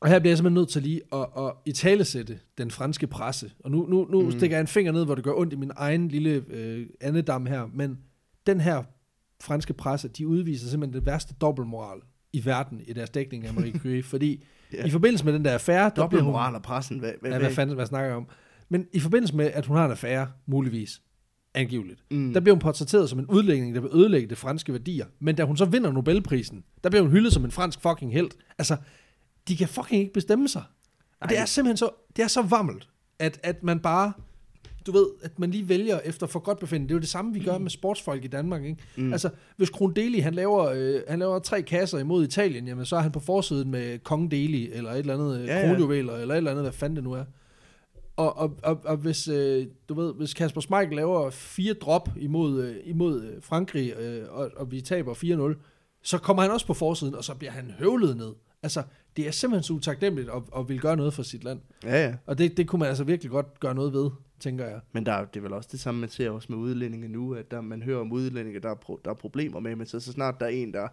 og 0.00 0.08
her 0.08 0.18
bliver 0.18 0.30
jeg 0.30 0.38
simpelthen 0.38 0.54
nødt 0.54 0.68
til 0.68 0.82
lige 0.82 1.00
at, 1.12 1.26
at 1.38 1.52
italesætte 1.64 2.38
den 2.58 2.70
franske 2.70 3.06
presse. 3.06 3.52
Og 3.58 3.70
nu, 3.70 3.86
nu, 3.86 4.06
nu 4.10 4.20
Mm. 4.20 4.26
mm. 4.26 4.32
stikker 4.32 4.56
jeg 4.56 4.60
en 4.60 4.66
finger 4.66 4.92
ned, 4.92 5.04
hvor 5.04 5.14
det 5.14 5.24
gør 5.24 5.32
ondt 5.34 5.52
i 5.52 5.56
min 5.56 5.70
egen 5.76 6.08
lille 6.08 6.44
øh, 6.48 6.86
andedam 7.00 7.46
her. 7.46 7.66
Men 7.74 7.98
den 8.46 8.60
her 8.60 8.82
franske 9.42 9.72
presse, 9.72 10.08
de 10.08 10.26
udviser 10.28 10.68
simpelthen 10.68 10.94
det 11.00 11.06
værste 11.06 11.34
dobbeltmoral 11.40 12.00
i 12.34 12.44
verden 12.44 12.80
i 12.86 12.92
deres 12.92 13.10
dækning 13.10 13.46
af 13.46 13.54
Marie 13.54 13.78
Curie. 13.82 14.02
fordi 14.02 14.44
Ja. 14.72 14.84
i 14.86 14.90
forbindelse 14.90 15.24
med 15.24 15.32
den 15.32 15.44
der 15.44 15.50
affære, 15.52 15.90
der 15.96 16.08
bliver 16.08 16.24
moral 16.24 16.54
og 16.54 16.62
pressen. 16.62 16.98
Hvad, 16.98 17.12
hvad, 17.20 17.30
Ja, 17.30 17.38
hvad 17.38 17.50
fanden, 17.50 17.76
hvad 17.76 17.86
snakker 17.86 18.08
jeg 18.08 18.16
om? 18.16 18.26
Men 18.68 18.86
i 18.92 19.00
forbindelse 19.00 19.36
med, 19.36 19.46
at 19.46 19.66
hun 19.66 19.76
har 19.76 19.84
en 19.84 19.90
affære, 19.90 20.28
muligvis, 20.46 21.02
angiveligt, 21.54 22.04
Mm. 22.10 22.32
der 22.32 22.40
bliver 22.40 22.54
hun 22.54 22.60
portrætteret 22.60 23.10
som 23.10 23.18
en 23.18 23.26
udlægning, 23.26 23.74
der 23.74 23.80
vil 23.80 23.90
ødelægge 23.94 24.28
det 24.28 24.38
franske 24.38 24.72
værdier. 24.72 25.06
Men 25.20 25.34
da 25.34 25.44
hun 25.44 25.56
så 25.56 25.64
vinder 25.64 25.92
Nobelprisen, 25.92 26.64
der 26.84 26.90
bliver 26.90 27.02
hun 27.02 27.10
hyldet 27.10 27.32
som 27.32 27.44
en 27.44 27.50
fransk 27.50 27.80
fucking 27.80 28.12
held. 28.12 28.30
Altså, 28.58 28.76
de 29.48 29.56
kan 29.56 29.68
fucking 29.68 30.00
ikke 30.00 30.12
bestemme 30.12 30.48
sig. 30.48 30.62
Og 31.20 31.28
det 31.28 31.38
er 31.38 31.44
simpelthen 31.44 31.76
så, 31.76 31.90
det 32.16 32.22
er 32.22 32.28
så 32.28 32.42
vammelt, 32.42 32.88
at, 33.18 33.40
at 33.42 33.62
man 33.62 33.80
bare, 33.80 34.12
du 34.86 34.92
ved, 34.92 35.06
at 35.22 35.38
man 35.38 35.50
lige 35.50 35.68
vælger 35.68 36.00
efter 36.04 36.26
for 36.26 36.40
godt 36.40 36.58
befindende. 36.58 36.88
Det 36.88 36.94
er 36.94 36.96
jo 36.96 37.00
det 37.00 37.08
samme, 37.08 37.34
vi 37.34 37.40
gør 37.40 37.58
med 37.58 37.70
sportsfolk 37.70 38.24
i 38.24 38.28
Danmark, 38.28 38.64
ikke? 38.64 38.76
Mm. 38.96 39.04
Mm. 39.04 39.12
Altså, 39.12 39.30
hvis 39.56 39.70
Krondeli, 39.70 40.18
han 40.18 40.34
laver, 40.34 40.70
øh, 40.74 41.00
han 41.08 41.18
laver 41.18 41.38
tre 41.38 41.62
kasser 41.62 41.98
imod 41.98 42.24
Italien, 42.24 42.68
jamen 42.68 42.86
så 42.86 42.96
er 42.96 43.00
han 43.00 43.12
på 43.12 43.20
forsiden 43.20 43.70
med 43.70 43.98
Kong 43.98 44.30
Deli, 44.30 44.72
eller 44.72 44.90
et 44.90 44.98
eller 44.98 45.14
andet 45.14 45.46
Ja, 45.46 45.54
ja, 45.54 45.60
ja. 45.60 45.66
kronjuveler, 45.66 46.16
eller 46.16 46.34
et 46.34 46.36
eller 46.36 46.50
andet, 46.50 46.64
hvad 46.64 46.72
fanden 46.72 46.96
det 46.96 47.04
nu 47.04 47.12
er. 47.12 47.24
Og, 48.16 48.38
og, 48.38 48.56
og, 48.62 48.80
og 48.84 48.96
hvis, 48.96 49.28
øh, 49.28 49.66
du 49.88 49.94
ved, 49.94 50.14
hvis 50.14 50.34
Kasper 50.34 50.60
Schmeichel 50.60 50.96
laver 50.96 51.30
fire 51.30 51.74
drop 51.74 52.08
imod, 52.16 52.62
øh, 52.62 52.76
imod 52.84 53.22
øh, 53.22 53.42
Frankrig, 53.42 53.94
øh, 53.98 54.22
og, 54.30 54.50
og 54.56 54.70
vi 54.70 54.80
taber 54.80 55.14
4-0, 55.54 55.60
så 56.02 56.18
kommer 56.18 56.42
han 56.42 56.52
også 56.52 56.66
på 56.66 56.74
forsiden, 56.74 57.14
og 57.14 57.24
så 57.24 57.34
bliver 57.34 57.52
han 57.52 57.74
høvlet 57.78 58.16
ned. 58.16 58.32
Altså, 58.62 58.82
det 59.16 59.26
er 59.26 59.30
simpelthen 59.30 59.62
så 59.62 59.72
utaknemmeligt 59.72 60.30
at, 60.30 60.42
at 60.56 60.68
ville 60.68 60.80
gøre 60.80 60.96
noget 60.96 61.14
for 61.14 61.22
sit 61.22 61.44
land. 61.44 61.60
Ja, 61.84 62.04
ja. 62.06 62.14
Og 62.26 62.38
det, 62.38 62.56
det 62.56 62.68
kunne 62.68 62.78
man 62.80 62.88
altså 62.88 63.04
virkelig 63.04 63.30
godt 63.30 63.60
gøre 63.60 63.74
noget 63.74 63.92
ved, 63.92 64.10
tænker 64.40 64.64
jeg. 64.66 64.80
Men 64.92 65.06
der, 65.06 65.12
er- 65.12 65.24
det 65.24 65.36
er 65.36 65.42
vel 65.42 65.52
også 65.52 65.68
det 65.72 65.80
samme, 65.80 66.00
man 66.00 66.08
ser 66.10 66.30
også 66.30 66.46
med 66.50 66.58
udlændinge 66.58 67.08
nu, 67.08 67.34
at 67.34 67.50
der, 67.50 67.60
man 67.60 67.82
hører 67.82 68.00
om 68.00 68.12
udlændinge, 68.12 68.60
der 68.60 68.70
er, 68.70 68.74
pro, 68.74 69.00
der 69.04 69.10
er 69.10 69.14
problemer 69.14 69.60
med, 69.60 69.76
men 69.76 69.86
så, 69.86 70.00
så 70.00 70.12
snart 70.12 70.34
der 70.40 70.46
er 70.46 70.50
en, 70.50 70.72
der, 70.72 70.88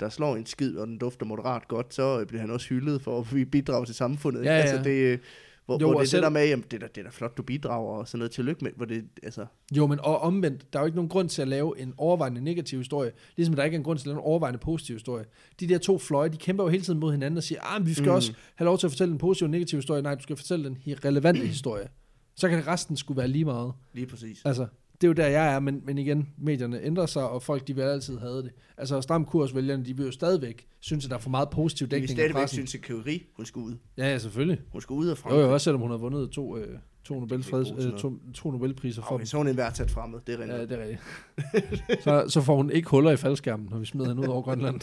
der 0.00 0.08
slår 0.08 0.36
en 0.36 0.46
skid, 0.46 0.76
og 0.76 0.86
den 0.86 0.98
dufter 0.98 1.26
moderat 1.26 1.68
godt, 1.68 1.94
så 1.94 2.20
øh, 2.20 2.26
bliver 2.26 2.40
han 2.40 2.50
også 2.50 2.68
hyldet 2.68 3.02
for 3.02 3.20
at 3.20 3.26
bidrage 3.52 3.86
til 3.86 3.94
samfundet. 3.94 4.44
Ja, 4.44 4.50
ja. 4.56 4.60
Altså 4.60 4.82
det, 4.84 4.90
øh, 5.12 5.18
hvor, 5.66 5.78
Jo, 5.80 5.86
hvor 5.90 5.98
det 6.00 6.06
er 6.06 6.10
selv- 6.10 6.20
det 6.20 6.24
der 6.24 6.30
med, 6.30 6.48
jamen, 6.48 6.64
det, 6.70 6.72
er 6.76 6.78
da, 6.80 6.86
det 6.94 6.98
er 6.98 7.02
da 7.02 7.10
flot, 7.10 7.36
du 7.36 7.42
bidrager, 7.42 7.98
og 7.98 8.08
sådan 8.08 8.18
noget 8.18 8.30
tillykke 8.30 8.64
med, 8.64 8.70
hvor 8.76 8.84
det, 8.86 9.04
altså, 9.22 9.46
Jo, 9.76 9.86
men 9.86 10.00
og 10.00 10.18
omvendt, 10.20 10.72
der 10.72 10.78
er 10.78 10.82
jo 10.82 10.86
ikke 10.86 10.96
nogen 10.96 11.08
grund 11.08 11.28
til 11.28 11.42
at 11.42 11.48
lave 11.48 11.78
en 11.80 11.94
overvejende 11.96 12.40
negativ 12.40 12.78
historie, 12.78 13.12
ligesom 13.36 13.54
der 13.56 13.64
ikke 13.64 13.74
er 13.74 13.78
en 13.78 13.84
grund 13.84 13.98
til 13.98 14.02
at 14.02 14.06
lave 14.06 14.18
en 14.18 14.24
overvejende 14.24 14.58
positiv 14.58 14.96
historie. 14.96 15.24
De 15.60 15.68
der 15.68 15.78
to 15.78 15.98
fløje, 15.98 16.28
de 16.28 16.36
kæmper 16.36 16.64
jo 16.64 16.70
hele 16.70 16.82
tiden 16.82 17.00
mod 17.00 17.12
hinanden 17.12 17.36
og 17.38 17.42
siger, 17.42 17.60
ah, 17.74 17.80
men 17.80 17.88
vi 17.88 17.94
skal 17.94 18.08
Mm. 18.08 18.14
også 18.14 18.32
have 18.54 18.64
lov 18.66 18.78
til 18.78 18.86
at 18.86 18.90
fortælle 18.90 19.12
en 19.12 19.18
positiv 19.18 19.44
og 19.44 19.50
negativ 19.50 19.78
historie. 19.78 20.02
Nej, 20.02 20.14
du 20.14 20.22
skal 20.22 20.36
fortælle 20.36 20.64
den 20.64 20.78
relevante 21.04 21.40
historie. 21.56 21.88
Så 22.36 22.48
kan 22.48 22.66
resten 22.66 22.96
skulle 22.96 23.18
være 23.18 23.28
lige 23.28 23.44
meget. 23.44 23.72
lige 23.92 24.06
præcis. 24.06 24.42
Altså, 24.44 24.66
det 25.02 25.06
er 25.06 25.08
jo 25.08 25.12
der, 25.12 25.26
jeg 25.26 25.54
er, 25.54 25.60
men, 25.60 25.82
men 25.84 25.98
igen, 25.98 26.28
medierne 26.38 26.82
ændrer 26.82 27.06
sig, 27.06 27.28
og 27.28 27.42
folk, 27.42 27.68
de 27.68 27.74
vil 27.74 27.82
altid 27.82 28.18
have 28.18 28.42
det. 28.42 28.50
Altså, 28.76 29.00
stram 29.00 29.24
kursvælgerne, 29.24 29.84
de 29.84 29.96
vil 29.96 30.06
jo 30.06 30.12
stadigvæk 30.12 30.66
synes, 30.80 31.04
at 31.04 31.10
der 31.10 31.16
er 31.16 31.20
for 31.20 31.30
meget 31.30 31.50
positiv 31.50 31.88
dækning 31.88 32.10
i 32.10 32.14
stadigvæk 32.14 32.34
pressen. 32.34 32.56
synes, 32.56 32.74
at 32.74 32.80
Curie, 32.80 33.20
hun 33.36 33.46
skulle 33.46 33.66
ud. 33.66 33.74
Ja, 33.98 34.10
ja, 34.10 34.18
selvfølgelig. 34.18 34.60
Hun 34.72 34.80
skulle 34.80 34.98
ud 34.98 35.06
af 35.06 35.10
Jo, 35.10 35.14
Frankrig. 35.14 35.40
jo, 35.42 35.52
også 35.52 35.64
selvom 35.64 35.80
hun 35.80 35.90
har 35.90 35.98
vundet 35.98 36.30
to, 36.30 36.56
øh, 36.56 36.78
to, 37.04 37.20
Nobelfreds, 37.20 37.86
øh, 37.86 37.98
to, 37.98 38.12
to 38.34 38.50
Nobelpriser 38.50 39.02
for 39.02 39.14
Okay, 39.14 39.24
så 39.24 39.36
er 39.36 39.38
hun 39.38 39.48
en 39.48 39.56
værtsat 39.56 39.90
fremmed, 39.90 40.20
det 40.26 40.34
er 40.34 40.38
rent. 40.42 40.52
Ja, 40.52 40.60
det 40.60 40.72
er 40.72 40.82
rigtigt. 40.82 42.02
så, 42.04 42.24
så 42.28 42.40
får 42.40 42.56
hun 42.56 42.70
ikke 42.70 42.88
huller 42.90 43.10
i 43.10 43.16
faldskærmen, 43.16 43.68
når 43.70 43.78
vi 43.78 43.86
smider 43.86 44.08
hende 44.08 44.22
ud 44.22 44.26
over 44.28 44.42
Grønland. 44.42 44.80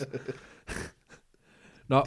Nå. 1.87 2.03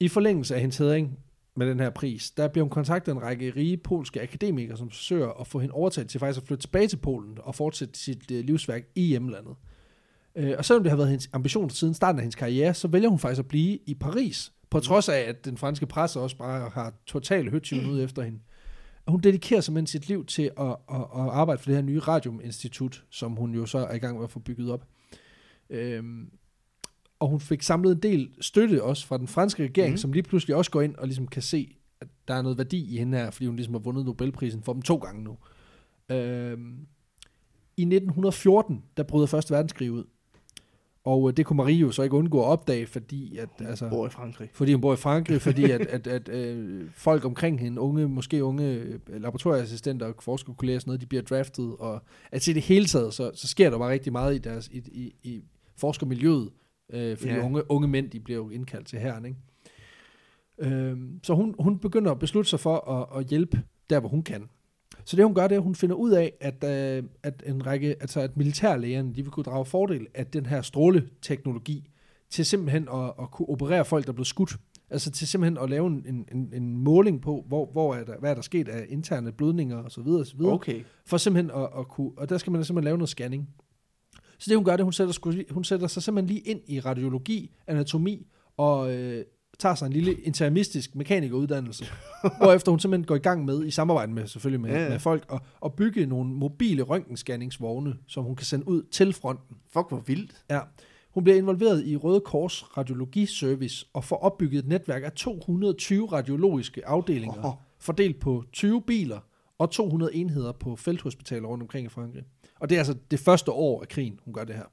I 0.00 0.08
forlængelse 0.08 0.54
af 0.54 0.60
hendes 0.60 0.76
hædring 0.78 1.18
med 1.56 1.66
den 1.66 1.80
her 1.80 1.90
pris, 1.90 2.30
der 2.30 2.48
bliver 2.48 2.64
hun 2.64 2.70
kontaktet 2.70 3.12
af 3.12 3.16
en 3.16 3.22
række 3.22 3.52
rige 3.56 3.76
polske 3.76 4.22
akademikere, 4.22 4.76
som 4.76 4.90
forsøger 4.90 5.40
at 5.40 5.46
få 5.46 5.58
hende 5.58 5.74
overtalt 5.74 6.10
til 6.10 6.20
faktisk 6.20 6.42
at 6.42 6.46
flytte 6.46 6.62
tilbage 6.62 6.88
til 6.88 6.96
Polen 6.96 7.38
og 7.42 7.54
fortsætte 7.54 7.98
sit 7.98 8.30
øh, 8.30 8.44
livsværk 8.44 8.82
i 8.94 9.02
hjemlandet. 9.02 9.54
Øh, 10.36 10.54
og 10.58 10.64
selvom 10.64 10.82
det 10.82 10.90
har 10.90 10.96
været 10.96 11.10
hendes 11.10 11.30
ambition 11.32 11.70
siden 11.70 11.94
starten 11.94 12.18
af 12.18 12.22
hendes 12.22 12.34
karriere, 12.34 12.74
så 12.74 12.88
vælger 12.88 13.08
hun 13.08 13.18
faktisk 13.18 13.38
at 13.38 13.48
blive 13.48 13.78
i 13.86 13.94
Paris, 13.94 14.52
på 14.70 14.80
trods 14.80 15.08
af, 15.08 15.18
at 15.18 15.44
den 15.44 15.56
franske 15.56 15.86
presse 15.86 16.20
også 16.20 16.36
bare 16.36 16.70
har 16.70 16.94
total 17.06 17.50
høtyven 17.50 17.90
ud 17.90 18.02
efter 18.02 18.22
hende. 18.22 18.38
Og 19.06 19.12
hun 19.12 19.20
dedikerer 19.20 19.60
simpelthen 19.60 19.86
sit 19.86 20.08
liv 20.08 20.26
til 20.26 20.42
at, 20.42 20.66
at, 20.66 21.00
at 21.00 21.28
arbejde 21.30 21.58
for 21.58 21.66
det 21.66 21.74
her 21.74 21.82
nye 21.82 22.00
radiuminstitut, 22.00 23.04
som 23.10 23.32
hun 23.32 23.54
jo 23.54 23.66
så 23.66 23.78
er 23.78 23.94
i 23.94 23.98
gang 23.98 24.16
med 24.16 24.24
at 24.24 24.30
få 24.30 24.38
bygget 24.38 24.70
op. 24.70 24.84
Øhm, 25.70 26.30
og 27.24 27.30
hun 27.30 27.40
fik 27.40 27.62
samlet 27.62 27.92
en 27.92 28.02
del 28.02 28.30
støtte 28.40 28.82
også 28.82 29.06
fra 29.06 29.18
den 29.18 29.28
franske 29.28 29.62
regering, 29.62 29.92
mm. 29.92 29.96
som 29.96 30.12
lige 30.12 30.22
pludselig 30.22 30.56
også 30.56 30.70
går 30.70 30.82
ind 30.82 30.96
og 30.96 31.06
ligesom 31.06 31.26
kan 31.26 31.42
se, 31.42 31.76
at 32.00 32.08
der 32.28 32.34
er 32.34 32.42
noget 32.42 32.58
værdi 32.58 32.94
i 32.94 32.98
hende 32.98 33.18
her, 33.18 33.30
fordi 33.30 33.46
hun 33.46 33.56
ligesom 33.56 33.74
har 33.74 33.78
vundet 33.78 34.04
Nobelprisen 34.04 34.62
for 34.62 34.72
dem 34.72 34.82
to 34.82 34.96
gange 34.96 35.22
nu. 35.22 35.36
Øhm, 36.08 36.86
I 37.76 37.82
1914, 37.82 38.82
der 38.96 39.02
bryder 39.02 39.26
Første 39.26 39.54
Verdenskrig 39.54 39.92
ud. 39.92 40.04
Og 41.04 41.28
øh, 41.28 41.36
det 41.36 41.46
kunne 41.46 41.56
Marie 41.56 41.76
jo 41.76 41.90
så 41.90 42.02
ikke 42.02 42.16
undgå 42.16 42.40
at 42.40 42.44
opdage, 42.44 42.86
fordi 42.86 43.38
at, 43.38 43.48
altså, 43.60 43.88
Bor 43.88 44.06
i 44.06 44.10
Frankrig. 44.10 44.50
fordi 44.52 44.72
hun 44.72 44.80
bor 44.80 44.92
i 44.92 44.96
Frankrig, 44.96 45.42
fordi 45.42 45.70
at, 45.70 45.86
at, 45.86 46.06
at 46.06 46.28
øh, 46.28 46.90
folk 46.92 47.24
omkring 47.24 47.60
hende, 47.60 47.80
unge, 47.80 48.08
måske 48.08 48.44
unge 48.44 48.64
øh, 48.64 48.98
laboratorieassistenter 49.08 50.06
og 50.06 50.14
forskerkolleger 50.20 50.78
og 50.78 50.80
sådan 50.80 50.90
noget, 50.90 51.00
de 51.00 51.06
bliver 51.06 51.22
draftet, 51.22 51.76
og 51.78 52.02
at 52.32 52.48
i 52.48 52.52
det 52.52 52.62
hele 52.62 52.86
taget, 52.86 53.14
så, 53.14 53.30
så 53.34 53.48
sker 53.48 53.70
der 53.70 53.78
bare 53.78 53.92
rigtig 53.92 54.12
meget 54.12 54.34
i 54.34 54.38
deres 54.38 54.68
i, 54.68 54.78
i, 54.92 55.14
i 55.22 55.42
forskermiljøet, 55.76 56.50
øh, 56.92 57.16
fordi 57.16 57.32
yeah. 57.32 57.44
unge, 57.44 57.70
unge 57.70 57.88
mænd, 57.88 58.10
de 58.10 58.20
bliver 58.20 58.36
jo 58.36 58.50
indkaldt 58.50 58.86
til 58.86 58.98
herren, 58.98 59.24
ikke? 59.24 59.38
Øh, 60.58 60.98
så 61.22 61.34
hun, 61.34 61.54
hun 61.58 61.78
begynder 61.78 62.10
at 62.10 62.18
beslutte 62.18 62.50
sig 62.50 62.60
for 62.60 62.90
at, 62.90 63.20
at 63.20 63.26
hjælpe 63.26 63.62
der, 63.90 64.00
hvor 64.00 64.08
hun 64.08 64.22
kan. 64.22 64.48
Så 65.04 65.16
det 65.16 65.24
hun 65.24 65.34
gør, 65.34 65.46
det 65.46 65.54
er, 65.54 65.58
at 65.58 65.64
hun 65.64 65.74
finder 65.74 65.96
ud 65.96 66.10
af, 66.10 66.32
at, 66.40 66.64
øh, 66.64 67.04
at 67.22 67.42
en 67.46 67.66
række, 67.66 67.88
altså 68.00 68.20
at 68.20 68.36
militærlægerne, 68.36 69.14
de 69.14 69.22
vil 69.22 69.30
kunne 69.30 69.44
drage 69.44 69.64
fordel 69.64 70.06
af 70.14 70.26
den 70.26 70.46
her 70.46 70.62
stråleteknologi, 70.62 71.90
til 72.30 72.44
simpelthen 72.44 72.88
at, 72.94 73.12
at 73.22 73.30
kunne 73.30 73.48
operere 73.48 73.84
folk, 73.84 74.04
der 74.04 74.12
er 74.12 74.14
blevet 74.14 74.26
skudt. 74.26 74.56
Altså 74.90 75.10
til 75.10 75.28
simpelthen 75.28 75.58
at 75.58 75.70
lave 75.70 75.86
en, 75.86 76.26
en, 76.32 76.50
en 76.52 76.76
måling 76.76 77.22
på, 77.22 77.44
hvor, 77.48 77.66
hvor 77.72 77.94
er 77.94 78.04
der, 78.04 78.18
hvad 78.18 78.30
er 78.30 78.34
der 78.34 78.42
sket 78.42 78.68
af 78.68 78.86
interne 78.88 79.32
blødninger 79.32 79.82
osv. 79.82 80.08
osv. 80.08 80.42
Okay. 80.42 80.82
For 81.06 81.16
simpelthen 81.16 81.50
at, 81.50 81.68
at 81.78 81.88
kunne, 81.88 82.10
og 82.16 82.28
der 82.28 82.38
skal 82.38 82.52
man 82.52 82.64
simpelthen 82.64 82.84
lave 82.84 82.98
noget 82.98 83.08
scanning. 83.08 83.48
Så 84.38 84.48
det 84.48 84.56
hun 84.56 84.64
gør, 84.64 84.72
det 84.72 84.80
er, 84.80 84.84
hun 84.84 84.92
sætter, 84.92 85.14
sgu- 85.14 85.52
hun 85.52 85.64
sætter 85.64 85.86
sig 85.86 86.02
simpelthen 86.02 86.34
lige 86.34 86.50
ind 86.50 86.60
i 86.66 86.80
radiologi, 86.80 87.54
anatomi 87.66 88.26
og, 88.56 88.94
øh, 88.94 89.24
tager 89.58 89.74
sig 89.74 89.86
en 89.86 89.92
lille 89.92 90.14
intermistisk 90.14 90.94
mekanikeruddannelse, 90.94 91.84
hvorefter 92.40 92.72
hun 92.72 92.80
simpelthen 92.80 93.06
går 93.06 93.14
i 93.14 93.18
gang 93.18 93.44
med, 93.44 93.64
i 93.64 93.70
samarbejde 93.70 94.12
med 94.12 94.26
selvfølgelig 94.26 94.60
med, 94.60 94.70
Ja, 94.70 94.82
ja, 94.82 94.88
med 94.88 94.98
folk, 94.98 95.24
og, 95.28 95.40
og 95.60 95.74
bygge 95.74 96.06
nogle 96.06 96.30
mobile 96.30 96.82
røntgenscanningsvogne, 96.82 97.96
som 98.06 98.24
hun 98.24 98.36
kan 98.36 98.46
sende 98.46 98.68
ud 98.68 98.82
til 98.82 99.12
fronten. 99.12 99.56
Fuck, 99.72 99.88
hvor 99.88 100.02
vildt. 100.06 100.44
Ja. 100.50 100.60
Hun 101.10 101.24
bliver 101.24 101.36
involveret 101.36 101.86
i 101.86 101.96
Røde 101.96 102.20
Kors 102.20 102.76
Radiologiservice 102.76 103.86
og 103.92 104.04
får 104.04 104.16
opbygget 104.16 104.58
et 104.58 104.68
netværk 104.68 105.02
af 105.04 105.12
220 105.12 106.06
radiologiske 106.06 106.86
afdelinger, 106.86 107.44
oh. 107.44 107.52
fordelt 107.78 108.20
på 108.20 108.44
20 108.52 108.82
biler 108.82 109.18
og 109.58 109.70
200 109.70 110.14
enheder 110.14 110.52
på 110.52 110.76
felthospitaler 110.76 111.48
rundt 111.48 111.62
omkring 111.62 111.86
i 111.86 111.88
Frankrig. 111.88 112.22
Og 112.64 112.70
det 112.70 112.76
er 112.76 112.80
altså 112.80 112.94
det 113.10 113.20
første 113.20 113.52
år 113.52 113.82
af 113.82 113.88
krigen, 113.88 114.20
hun 114.24 114.34
gør 114.34 114.44
det 114.44 114.54
her. 114.54 114.64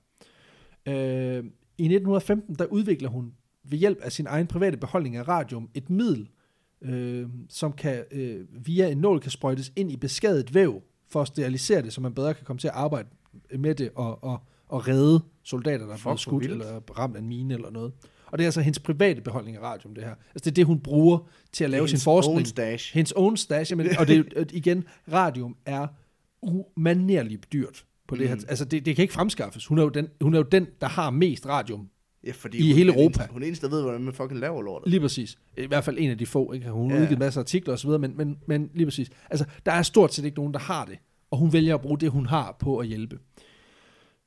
Øh, 0.85 1.43
I 1.77 1.83
1915, 1.83 2.55
der 2.55 2.65
udvikler 2.65 3.09
hun 3.09 3.33
ved 3.63 3.77
hjælp 3.77 3.97
af 4.01 4.11
sin 4.11 4.27
egen 4.27 4.47
private 4.47 4.77
beholdning 4.77 5.15
af 5.15 5.27
radium 5.27 5.69
et 5.73 5.89
middel, 5.89 6.29
øh, 6.81 7.27
som 7.49 7.73
kan 7.73 8.03
øh, 8.11 8.45
via 8.65 8.89
en 8.89 8.97
nål 8.97 9.19
kan 9.19 9.31
sprøjtes 9.31 9.71
ind 9.75 9.91
i 9.91 9.97
beskadiget 9.97 10.53
væv, 10.53 10.81
for 11.09 11.21
at 11.21 11.27
sterilisere 11.27 11.81
det, 11.81 11.93
så 11.93 12.01
man 12.01 12.13
bedre 12.13 12.33
kan 12.33 12.45
komme 12.45 12.59
til 12.59 12.67
at 12.67 12.73
arbejde 12.73 13.07
med 13.57 13.75
det 13.75 13.89
og, 13.95 14.23
og, 14.23 14.39
og 14.67 14.87
redde 14.87 15.21
soldater, 15.43 15.85
der 15.85 15.93
er 15.93 15.99
blevet 16.03 16.19
skudt 16.19 16.43
vildt. 16.43 16.53
eller 16.53 16.79
ramt 16.97 17.15
af 17.15 17.19
en 17.19 17.27
mine 17.27 17.53
eller 17.53 17.69
noget. 17.69 17.91
Og 18.25 18.37
det 18.37 18.43
er 18.43 18.47
altså 18.47 18.61
hendes 18.61 18.79
private 18.79 19.21
beholdning 19.21 19.57
af 19.57 19.61
radium, 19.61 19.95
det 19.95 20.03
her. 20.03 20.09
Altså 20.11 20.31
det 20.35 20.47
er 20.47 20.55
det, 20.55 20.65
hun 20.65 20.79
bruger 20.79 21.29
til 21.51 21.63
at 21.63 21.69
lave 21.69 21.87
sin 21.87 21.93
Hendes 21.93 22.03
forskning. 22.03 22.37
own 22.37 22.45
stash. 22.45 22.93
Hendes 22.93 23.11
own 23.11 23.37
stash, 23.37 23.71
jamen, 23.71 23.87
og 23.99 24.07
det, 24.07 24.33
er 24.35 24.45
igen, 24.51 24.83
radium 25.11 25.55
er 25.65 25.87
umanerligt 26.41 27.53
dyrt 27.53 27.85
på 28.07 28.15
det 28.15 28.27
her. 28.27 28.35
Mm. 28.35 28.41
Altså, 28.49 28.65
det, 28.65 28.85
det 28.85 28.95
kan 28.95 29.03
ikke 29.03 29.13
fremskaffes. 29.13 29.65
Hun 29.65 29.77
er, 29.77 29.83
jo 29.83 29.89
den, 29.89 30.07
hun 30.21 30.33
er 30.33 30.37
jo 30.37 30.43
den, 30.51 30.67
der 30.81 30.87
har 30.87 31.09
mest 31.09 31.45
radium. 31.45 31.89
Ja, 32.27 32.31
fordi 32.31 32.57
I 32.57 32.61
hun, 32.71 32.77
hele 32.77 32.93
Europa. 32.93 33.03
Eneste, 33.19 33.33
hun 33.33 33.41
er 33.43 33.47
eneste, 33.47 33.65
der 33.67 33.71
ved, 33.75 33.81
hvordan 33.81 34.01
man 34.03 34.13
fucking 34.13 34.39
laver 34.39 34.61
lortet. 34.61 34.91
Lige 34.91 34.99
præcis. 34.99 35.37
I 35.57 35.65
hvert 35.67 35.83
fald 35.83 35.97
en 35.99 36.09
af 36.09 36.17
de 36.17 36.25
få. 36.25 36.51
Ikke? 36.53 36.69
Hun 36.69 36.89
har 36.91 36.97
Ja. 36.97 37.03
udgivet 37.03 37.19
masser 37.19 37.41
af 37.41 37.43
artikler 37.43 37.73
osv., 37.73 37.89
men, 37.89 38.17
men, 38.17 38.37
men 38.47 38.69
lige 38.73 38.85
præcis. 38.85 39.09
Altså, 39.29 39.45
der 39.65 39.71
er 39.71 39.81
stort 39.81 40.13
set 40.13 40.25
ikke 40.25 40.37
nogen, 40.37 40.53
der 40.53 40.59
har 40.59 40.85
det. 40.85 40.97
Og 41.31 41.37
hun 41.37 41.53
vælger 41.53 41.75
at 41.75 41.81
bruge 41.81 41.99
det, 41.99 42.11
hun 42.11 42.25
har 42.25 42.55
på 42.59 42.77
at 42.77 42.87
hjælpe. 42.87 43.19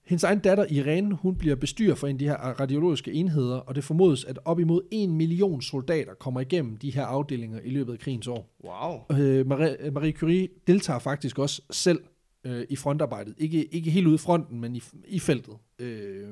Hendes 0.04 0.24
egen 0.24 0.38
datter 0.38 0.66
Irene, 0.70 1.14
hun 1.14 1.36
bliver 1.36 1.56
bestyrer 1.56 1.94
for 1.94 2.06
en 2.06 2.14
af 2.14 2.18
de 2.18 2.28
her 2.28 2.36
radiologiske 2.36 3.12
enheder, 3.12 3.56
og 3.56 3.74
det 3.74 3.84
formodes, 3.84 4.24
at 4.24 4.38
op 4.44 4.60
imod 4.60 4.82
en 4.90 5.12
million 5.12 5.62
soldater 5.62 6.14
kommer 6.14 6.40
igennem 6.40 6.76
de 6.76 6.90
her 6.90 7.04
afdelinger 7.04 7.60
i 7.60 7.70
løbet 7.70 7.92
af 7.92 7.98
krigens 7.98 8.26
år. 8.26 8.56
Wow. 8.64 9.18
Øh, 9.18 9.46
Marie, 9.46 9.90
Marie 9.90 10.12
Curie 10.12 10.48
deltager 10.66 10.98
faktisk 10.98 11.38
også 11.38 11.62
selv 11.70 12.00
øh, 12.44 12.64
i 12.70 12.76
frontarbejdet. 12.76 13.34
Ikke, 13.38 13.74
ikke 13.74 13.90
helt 13.90 14.06
ude 14.06 14.14
i 14.14 14.18
fronten, 14.18 14.60
men 14.60 14.76
i, 14.76 14.82
i 15.08 15.18
feltet. 15.18 15.54
Øh, 15.78 16.28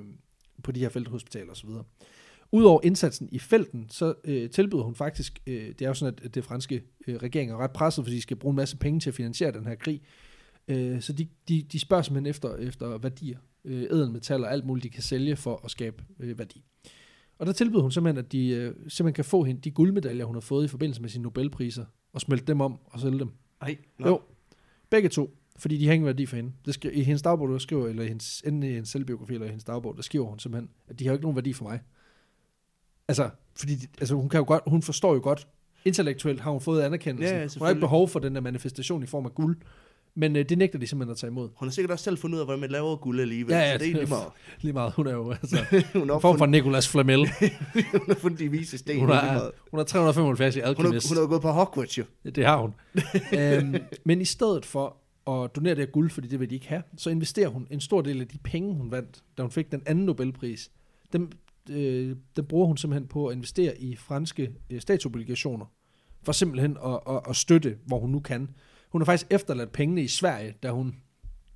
på 0.63 0.73
de 0.73 0.81
her 0.81 0.89
felthospitaler 0.89 1.51
osv. 1.51 1.71
Udover 2.53 2.81
indsatsen 2.85 3.29
i 3.33 3.39
felten, 3.39 3.87
så 3.89 4.15
øh, 4.25 4.51
tilbyder 4.51 4.83
hun 4.83 4.95
faktisk, 4.95 5.43
øh, 5.47 5.69
det 5.69 5.83
er 5.83 5.89
jo 5.89 5.95
sådan, 5.95 6.19
at 6.25 6.35
det 6.35 6.45
franske 6.45 6.83
øh, 7.07 7.17
regering 7.17 7.51
er 7.51 7.57
ret 7.57 7.71
presset, 7.71 8.05
fordi 8.05 8.17
de 8.17 8.23
skal 8.23 8.37
bruge 8.37 8.53
en 8.53 8.57
masse 8.57 8.77
penge 8.77 9.01
til 9.01 9.11
at 9.11 9.15
finansiere 9.15 9.53
den 9.53 9.67
her 9.67 9.75
krig. 9.75 10.01
Øh, 10.69 11.01
så 11.01 11.13
de, 11.13 11.29
de, 11.49 11.63
de 11.73 11.79
spørger 11.79 12.03
simpelthen 12.03 12.31
efter, 12.31 12.57
efter 12.57 12.99
værdier, 12.99 13.39
øh, 13.65 13.87
og 14.31 14.53
alt 14.53 14.65
muligt, 14.65 14.85
de 14.85 14.91
kan 14.91 15.03
sælge 15.03 15.37
for 15.37 15.61
at 15.65 15.71
skabe 15.71 16.05
øh, 16.21 16.39
værdi. 16.39 16.65
Og 17.39 17.47
der 17.47 17.53
tilbyder 17.53 17.83
hun 17.83 17.91
simpelthen, 17.91 18.25
at 18.25 18.33
de 18.33 18.49
øh, 18.49 18.75
simpelthen 18.89 19.13
kan 19.13 19.25
få 19.25 19.45
hende 19.45 19.61
de 19.61 19.71
guldmedaljer, 19.71 20.25
hun 20.25 20.35
har 20.37 20.41
fået 20.41 20.65
i 20.65 20.69
forbindelse 20.69 21.01
med 21.01 21.09
sine 21.11 21.23
Nobelpriser, 21.23 21.85
og 22.13 22.21
smelte 22.21 22.45
dem 22.45 22.61
om 22.61 22.79
og 22.87 23.01
sælge 23.01 23.19
dem. 23.19 23.31
Ej, 23.61 23.77
Nå. 23.99 24.09
Jo, 24.09 24.21
begge 24.91 25.09
to, 25.09 25.37
fordi 25.59 25.79
de 25.79 25.87
har 25.87 25.93
ingen 25.95 26.07
værdi 26.07 26.27
for 26.27 26.37
hende. 26.37 26.53
Det 26.67 26.75
skri- 26.85 26.91
I 26.91 27.03
hendes 27.03 27.23
dagbog, 27.23 27.49
der 27.49 27.59
skriver, 27.59 27.89
eller 27.89 28.03
i 28.03 28.09
hendes, 28.09 28.43
enten 28.47 28.63
i 28.63 28.67
hendes 28.73 28.89
selvbiografi 28.89 29.33
eller 29.35 29.47
i 29.47 29.49
hendes 29.49 29.65
dagbog, 29.65 29.97
der 29.97 30.03
skriver 30.03 30.27
hun 30.27 30.39
simpelthen, 30.39 30.71
at 30.89 30.99
de 30.99 31.07
har 31.07 31.13
ikke 31.13 31.23
nogen 31.23 31.37
værdi 31.37 31.53
for 31.53 31.65
mig. 31.65 31.81
Altså, 33.09 33.31
fordi 33.57 33.75
de, 33.75 33.87
altså 34.01 34.15
hun, 34.15 34.29
kan 34.29 34.39
jo 34.39 34.45
godt, 34.47 34.63
hun 34.67 34.83
forstår 34.83 35.15
jo 35.15 35.21
godt, 35.23 35.49
intellektuelt 35.85 36.41
har 36.41 36.51
hun 36.51 36.61
fået 36.61 36.83
anerkendelse. 36.83 37.35
Ja, 37.35 37.41
ja, 37.41 37.49
hun 37.59 37.65
har 37.65 37.69
ikke 37.69 37.81
behov 37.81 38.09
for 38.09 38.19
den 38.21 38.35
der 38.35 38.41
manifestation 38.41 39.03
i 39.03 39.07
form 39.07 39.25
af 39.27 39.35
guld, 39.35 39.57
men 40.15 40.37
øh, 40.37 40.49
det 40.49 40.59
nægter 40.59 40.79
de 40.79 40.87
simpelthen 40.87 41.11
at 41.11 41.17
tage 41.17 41.31
imod. 41.31 41.49
Hun 41.57 41.69
har 41.69 41.73
sikkert 41.73 41.91
også 41.91 42.05
selv 42.05 42.19
fundet 42.19 42.37
ud 42.37 42.41
af, 42.41 42.47
hvordan 42.47 42.61
man 42.61 42.71
laver 42.71 42.97
guld 42.97 43.21
alligevel. 43.21 43.53
Ja, 43.53 43.61
ja, 43.61 43.73
så 43.73 43.79
det 43.79 43.83
er 43.83 43.87
egentlig 43.87 44.09
meget. 44.19 44.29
Lige 44.61 44.73
meget, 44.73 44.93
hun 44.93 45.07
er 45.07 45.13
jo 45.13 45.31
altså, 45.31 45.57
hun 45.93 46.09
har 46.09 46.15
en 46.15 46.21
form 46.21 46.39
for 46.39 46.47
Nicolas 46.47 46.89
Flamel. 46.89 47.19
hun 47.93 48.07
har 48.09 48.15
fundet 48.15 48.39
de 48.39 48.51
vise 48.51 48.79
sten. 48.79 49.01
Hun 49.01 49.11
er 49.11 49.33
lige 49.33 49.51
hun 49.71 49.79
har 49.79 49.85
375 49.85 50.57
i 50.57 50.61
hun, 50.61 50.67
har, 50.67 51.09
hun 51.09 51.17
har 51.17 51.27
gået 51.27 51.43
på 51.43 51.51
Hogwarts 51.51 51.99
jo. 51.99 52.05
Det 52.25 52.47
har 52.47 52.57
hun. 52.57 52.75
øhm, 53.39 53.75
men 54.05 54.21
i 54.21 54.25
stedet 54.25 54.67
for 54.67 54.97
at 55.31 55.57
donere 55.57 55.75
det 55.75 55.79
her 55.79 55.91
guld, 55.93 56.11
fordi 56.11 56.29
det 56.29 56.41
vil 56.41 56.51
de 56.51 56.55
ikke 56.55 56.69
have, 56.69 56.83
så 56.97 57.11
investerer 57.11 57.49
hun 57.49 57.67
en 57.71 57.81
stor 57.81 58.01
del 58.01 58.21
af 58.21 58.29
de 58.29 58.39
penge, 58.39 58.75
hun 58.75 58.91
vandt, 58.91 59.23
da 59.39 59.43
hun 59.43 59.51
fik 59.51 59.73
den 59.73 59.83
anden 59.87 60.05
Nobelpris. 60.05 60.71
Dem, 61.13 61.31
øh, 61.71 62.17
dem 62.37 62.45
bruger 62.45 62.67
hun 62.67 62.77
simpelthen 62.77 63.09
på 63.09 63.27
at 63.27 63.37
investere 63.37 63.81
i 63.81 63.97
franske 63.97 64.51
øh, 64.71 64.81
statsobligationer, 64.81 65.67
for 66.23 66.33
simpelthen 66.33 66.77
at, 66.85 67.01
at, 67.09 67.21
at 67.29 67.37
støtte, 67.37 67.77
hvor 67.87 67.99
hun 67.99 68.11
nu 68.11 68.21
kan. 68.21 68.49
Hun 68.93 69.01
har 69.01 69.05
faktisk 69.05 69.27
efterladt 69.31 69.73
pengene 69.73 70.03
i 70.03 70.09
Sverige, 70.09 70.55
da 70.63 70.71
hun 70.71 70.95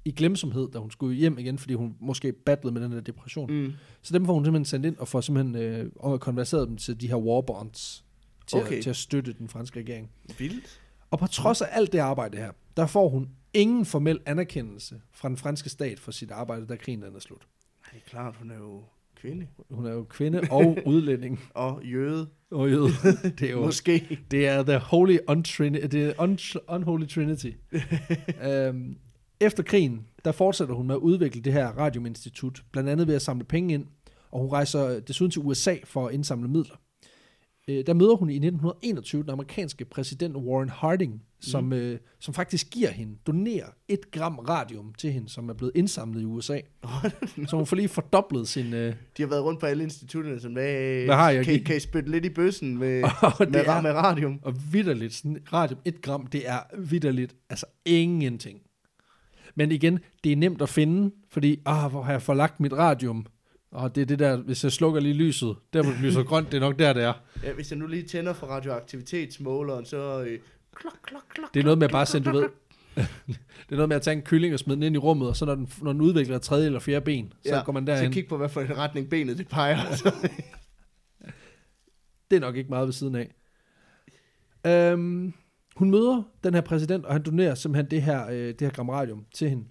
i 0.05 0.13
glemsomhed, 0.13 0.69
da 0.73 0.79
hun 0.79 0.91
skulle 0.91 1.17
hjem 1.17 1.39
igen, 1.39 1.59
fordi 1.59 1.75
hun 1.75 1.97
måske 2.01 2.33
battlede 2.33 2.75
med 2.75 2.83
den 2.83 2.93
der 2.93 3.01
depression. 3.01 3.53
Mm. 3.53 3.73
Så 4.03 4.15
dem 4.15 4.27
får 4.27 4.35
hun 4.35 4.45
simpelthen 4.45 4.65
sendt 4.65 4.87
ind 4.87 4.97
og 4.97 5.09
får 5.09 5.21
simpelthen 5.21 5.55
øh, 5.55 5.93
og 5.97 6.21
konverseret 6.21 6.69
dem 6.69 6.77
til 6.77 7.01
de 7.01 7.09
her 7.09 7.17
war 7.17 7.41
bonds, 7.41 8.05
til, 8.47 8.59
Okay. 8.59 8.77
at, 8.77 8.83
til 8.83 8.91
at 8.91 8.97
støtte 8.97 9.33
den 9.33 9.49
franske 9.49 9.81
regering. 9.81 10.11
Vildt. 10.39 10.81
Og 11.11 11.19
på 11.19 11.27
trods 11.27 11.63
af 11.63 11.69
alt 11.73 11.93
det 11.93 11.99
arbejde 11.99 12.37
her, 12.37 12.53
der 12.77 12.87
får 12.87 13.09
hun 13.09 13.31
ingen 13.55 13.85
formel 13.85 14.21
anerkendelse 14.27 15.01
fra 15.13 15.29
den 15.29 15.37
franske 15.37 15.69
stat 15.69 16.01
for 16.01 16.13
sit 16.13 16.31
arbejde, 16.31 16.67
da 16.67 16.77
krigen 16.77 17.03
den 17.03 17.15
er 17.15 17.21
slut. 17.21 17.47
Det 17.93 17.97
er 18.07 18.11
klart, 18.11 18.37
hun 18.37 18.51
er 18.51 18.59
jo 18.59 18.85
kvinde. 19.17 19.47
Hun 19.71 19.87
er 19.87 19.93
jo 19.93 20.05
kvinde 20.05 20.43
og 20.51 20.79
udlænding. 20.87 21.41
Og 21.55 21.83
jøde. 21.85 22.27
Og 22.51 22.71
jøde. 22.71 22.89
Det 23.39 23.43
er 23.43 23.51
jo 23.51 23.65
Måske. 23.65 24.19
det 24.31 24.47
er 24.47 24.63
the 24.63 24.79
holy 24.79 25.17
untrini- 25.31 25.87
det 25.87 25.95
er 25.95 26.13
un- 26.13 26.75
unholy 26.75 27.07
trinity. 27.07 27.51
øhm, 28.49 28.97
efter 29.41 29.63
krigen, 29.63 30.07
der 30.25 30.33
fortsætter 30.33 30.75
hun 30.75 30.87
med 30.87 30.95
at 30.95 30.99
udvikle 31.01 31.41
det 31.43 31.53
her 31.53 31.67
radiuminstitut, 31.69 32.63
blandt 32.73 32.91
andet 32.91 33.07
ved 33.07 33.15
at 33.15 33.23
samle 33.23 33.45
penge 33.45 33.75
ind, 33.75 33.87
og 34.31 34.41
hun 34.41 34.51
rejser 34.53 35.01
desuden 35.01 35.31
til 35.31 35.43
USA 35.45 35.77
for 35.85 36.07
at 36.09 36.15
indsamle 36.15 36.49
midler. 36.49 36.77
Øh, 37.69 37.87
der 37.87 37.95
møder 37.95 38.17
hun 38.17 38.31
i 38.31 38.35
1921 38.35 39.23
den 39.23 39.31
amerikanske 39.31 39.85
præsident 39.85 40.37
Warren 40.37 40.69
Harding, 40.69 41.23
som, 41.41 41.65
mm. 41.65 41.73
øh, 41.73 41.99
som 42.19 42.35
faktisk 42.35 42.71
giver 42.71 42.91
hende, 42.91 43.17
donerer 43.27 43.67
et 43.89 44.11
gram 44.11 44.39
radium 44.39 44.95
til 44.99 45.13
hende, 45.13 45.29
som 45.29 45.49
er 45.49 45.53
blevet 45.55 45.73
indsamlet 45.75 46.23
i 46.23 46.25
USA. 46.25 46.61
så 47.49 47.57
hun 47.57 47.67
får 47.67 47.77
lige 47.77 47.89
fordoblet 47.89 48.49
sin... 48.49 48.75
Øh, 48.75 48.95
De 49.17 49.23
har 49.23 49.27
været 49.29 49.45
rundt 49.45 49.61
på 49.61 49.67
alle 49.67 49.85
institutterne, 49.85 50.41
som 50.41 50.53
hvad, 50.53 51.05
Hvad 51.05 51.15
har 51.15 51.31
jeg 51.31 51.45
kan, 51.45 51.55
I- 51.55 51.59
kan 51.59 51.77
I 51.77 51.81
spytte 51.81 52.11
lidt 52.11 52.25
i 52.25 52.29
bøssen 52.31 52.79
med, 52.79 53.01
med, 53.51 53.65
er, 53.67 53.81
med 53.81 53.93
radium? 53.93 54.41
Og 54.43 54.55
vidderligt, 54.73 55.15
sådan 55.15 55.39
radium, 55.53 55.81
et 55.85 56.03
gram, 56.03 56.27
det 56.27 56.49
er 56.49 56.59
vidderligt, 56.79 57.37
altså 57.51 57.67
ingenting. 57.85 58.61
Men 59.55 59.73
igen, 59.73 59.99
det 60.25 60.33
er 60.33 60.37
nemt 60.37 60.63
at 60.63 60.69
finde, 60.69 61.11
fordi, 61.31 61.61
ah, 61.67 61.91
hvor 61.91 62.03
har 62.03 62.13
jeg 62.13 62.23
forlagt 62.23 62.61
mit 62.61 62.73
radium? 62.73 63.27
Og 63.71 63.95
det 63.95 64.01
er 64.03 64.07
det 64.07 64.19
der, 64.19 64.37
hvis 64.37 64.65
jeg 64.65 64.73
slukker 64.73 65.01
lige 65.01 65.15
lyset, 65.15 65.57
der 65.73 65.83
hvor 65.83 65.93
det 65.93 66.01
lyser 66.01 66.23
grønt, 66.23 66.47
det 66.53 66.57
er 66.57 66.61
nok 66.61 66.79
der, 66.79 66.93
det 66.93 67.03
er. 67.03 67.13
Ja, 67.43 67.53
hvis 67.53 67.71
jeg 67.71 67.79
nu 67.79 67.87
lige 67.87 68.03
tænder 68.03 68.33
for 68.33 68.47
radioaktivitetsmåleren, 68.47 69.85
så... 69.85 70.23
Øh, 70.23 70.39
klok, 70.81 70.93
klok, 71.03 71.23
klok. 71.35 71.55
Det 71.55 71.61
er 71.61 71.65
noget 71.65 71.79
med 71.79 71.85
at 71.87 71.93
bare 71.93 72.07
sende, 72.07 72.31
du 72.33 72.37
ved, 72.39 72.49
det 73.67 73.71
er 73.73 73.77
noget 73.77 73.89
med 73.89 73.97
at 73.97 74.03
tage 74.03 74.17
en 74.17 74.23
kylling 74.23 74.55
og 74.55 74.59
smide 74.61 74.77
den 74.77 74.83
ind 74.83 74.95
i 74.95 74.99
rummet, 74.99 75.29
og 75.29 75.37
så 75.37 75.45
når 75.45 75.55
den, 75.55 75.69
når 75.83 75.93
den 75.93 76.01
udvikler 76.01 76.37
et 76.37 76.43
tredje 76.43 76.67
eller 76.67 76.81
fjerde 76.81 77.05
ben, 77.05 77.33
så 77.45 77.55
Ja, 77.55 77.63
går 77.65 77.73
man 77.73 77.87
Så 77.87 77.93
derhen. 77.93 78.13
kig 78.13 78.29
på, 78.29 78.37
hvad 78.37 78.49
for 78.49 78.61
en 78.61 78.77
retning 78.79 79.11
benet 79.11 79.39
det 79.39 79.49
peger. 79.49 79.77
Så. 79.97 80.29
Det 82.31 82.37
er 82.37 82.41
nok 82.41 82.57
ikke 82.57 82.71
meget 82.71 82.87
ved 82.87 82.93
siden 82.93 83.15
af. 83.15 83.35
Øhm, 84.67 85.33
hun 85.77 85.91
møder 85.91 86.23
den 86.45 86.55
her 86.55 86.61
præsident, 86.61 87.05
og 87.07 87.13
han 87.13 87.23
donerer 87.23 87.55
simpelthen 87.55 87.91
det 87.91 88.03
her, 88.03 88.27
øh, 88.31 88.37
det 88.49 88.61
her 88.61 88.71
gram 88.71 88.89
radium 88.89 89.25
til 89.35 89.49
hende. 89.51 89.65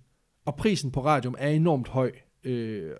Og 0.45 0.55
prisen 0.55 0.91
på 0.91 1.05
radium 1.05 1.35
er 1.39 1.49
enormt 1.49 1.87
høj. 1.87 2.11
Øh, 2.43 2.91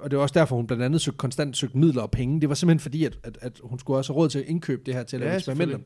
og 0.00 0.10
det 0.10 0.16
var 0.16 0.22
også 0.22 0.32
derfor, 0.38 0.56
hun 0.56 0.66
blandt 0.66 0.82
andet 0.84 1.00
søgte, 1.00 1.18
konstant 1.18 1.56
søgte 1.56 1.78
midler 1.78 2.02
og 2.02 2.10
penge. 2.10 2.40
Det 2.40 2.48
var 2.48 2.54
simpelthen 2.54 2.80
fordi, 2.80 3.04
at, 3.04 3.18
at, 3.24 3.38
at 3.40 3.60
hun 3.64 3.78
skulle 3.78 3.98
også 3.98 4.12
have 4.12 4.18
råd 4.22 4.28
til 4.28 4.38
at 4.38 4.44
indkøbe 4.44 4.82
det 4.86 4.94
her 4.94 5.02
til 5.02 5.16
at 5.16 5.20
lave 5.20 5.30
Ja, 5.30 5.36
eksperimenter. 5.36 5.78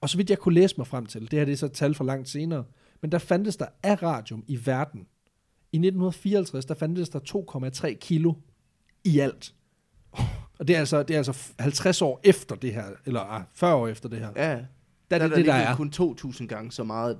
Og 0.00 0.08
så 0.08 0.16
vidt 0.16 0.30
jeg 0.30 0.38
kunne 0.38 0.54
læse 0.54 0.74
mig 0.78 0.86
frem 0.86 1.06
til, 1.06 1.20
det 1.30 1.38
her 1.38 1.44
det 1.44 1.52
er 1.52 1.56
så 1.56 1.66
et 1.66 1.72
tal 1.72 1.94
for 1.94 2.04
langt 2.04 2.28
senere, 2.28 2.64
men 3.02 3.12
der 3.12 3.18
fandtes 3.18 3.56
der 3.56 3.66
af 3.82 4.02
radium 4.02 4.44
i 4.46 4.66
verden. 4.66 5.00
I 5.72 5.76
1954, 5.76 6.64
der 6.64 6.74
fandtes 6.74 7.08
der 7.08 7.18
2,3 7.90 7.98
kilo 7.98 8.34
i 9.04 9.18
alt. 9.18 9.54
Og 10.58 10.68
det 10.68 10.76
er, 10.76 10.78
altså, 10.80 11.02
det 11.02 11.14
er 11.14 11.18
altså 11.18 11.52
50 11.58 12.02
år 12.02 12.20
efter 12.24 12.56
det 12.56 12.74
her, 12.74 12.84
eller 13.06 13.20
ah, 13.20 13.42
40 13.54 13.74
år 13.74 13.88
efter 13.88 14.08
det 14.08 14.18
her. 14.18 14.28
Ja, 14.36 14.50
Der 15.10 15.16
er 15.16 15.18
det, 15.18 15.30
der 15.30 15.36
det, 15.36 15.46
der 15.46 15.52
er 15.54 15.76
kun 15.76 15.92
2.000 15.96 16.46
gange 16.46 16.72
så 16.72 16.84
meget. 16.84 17.18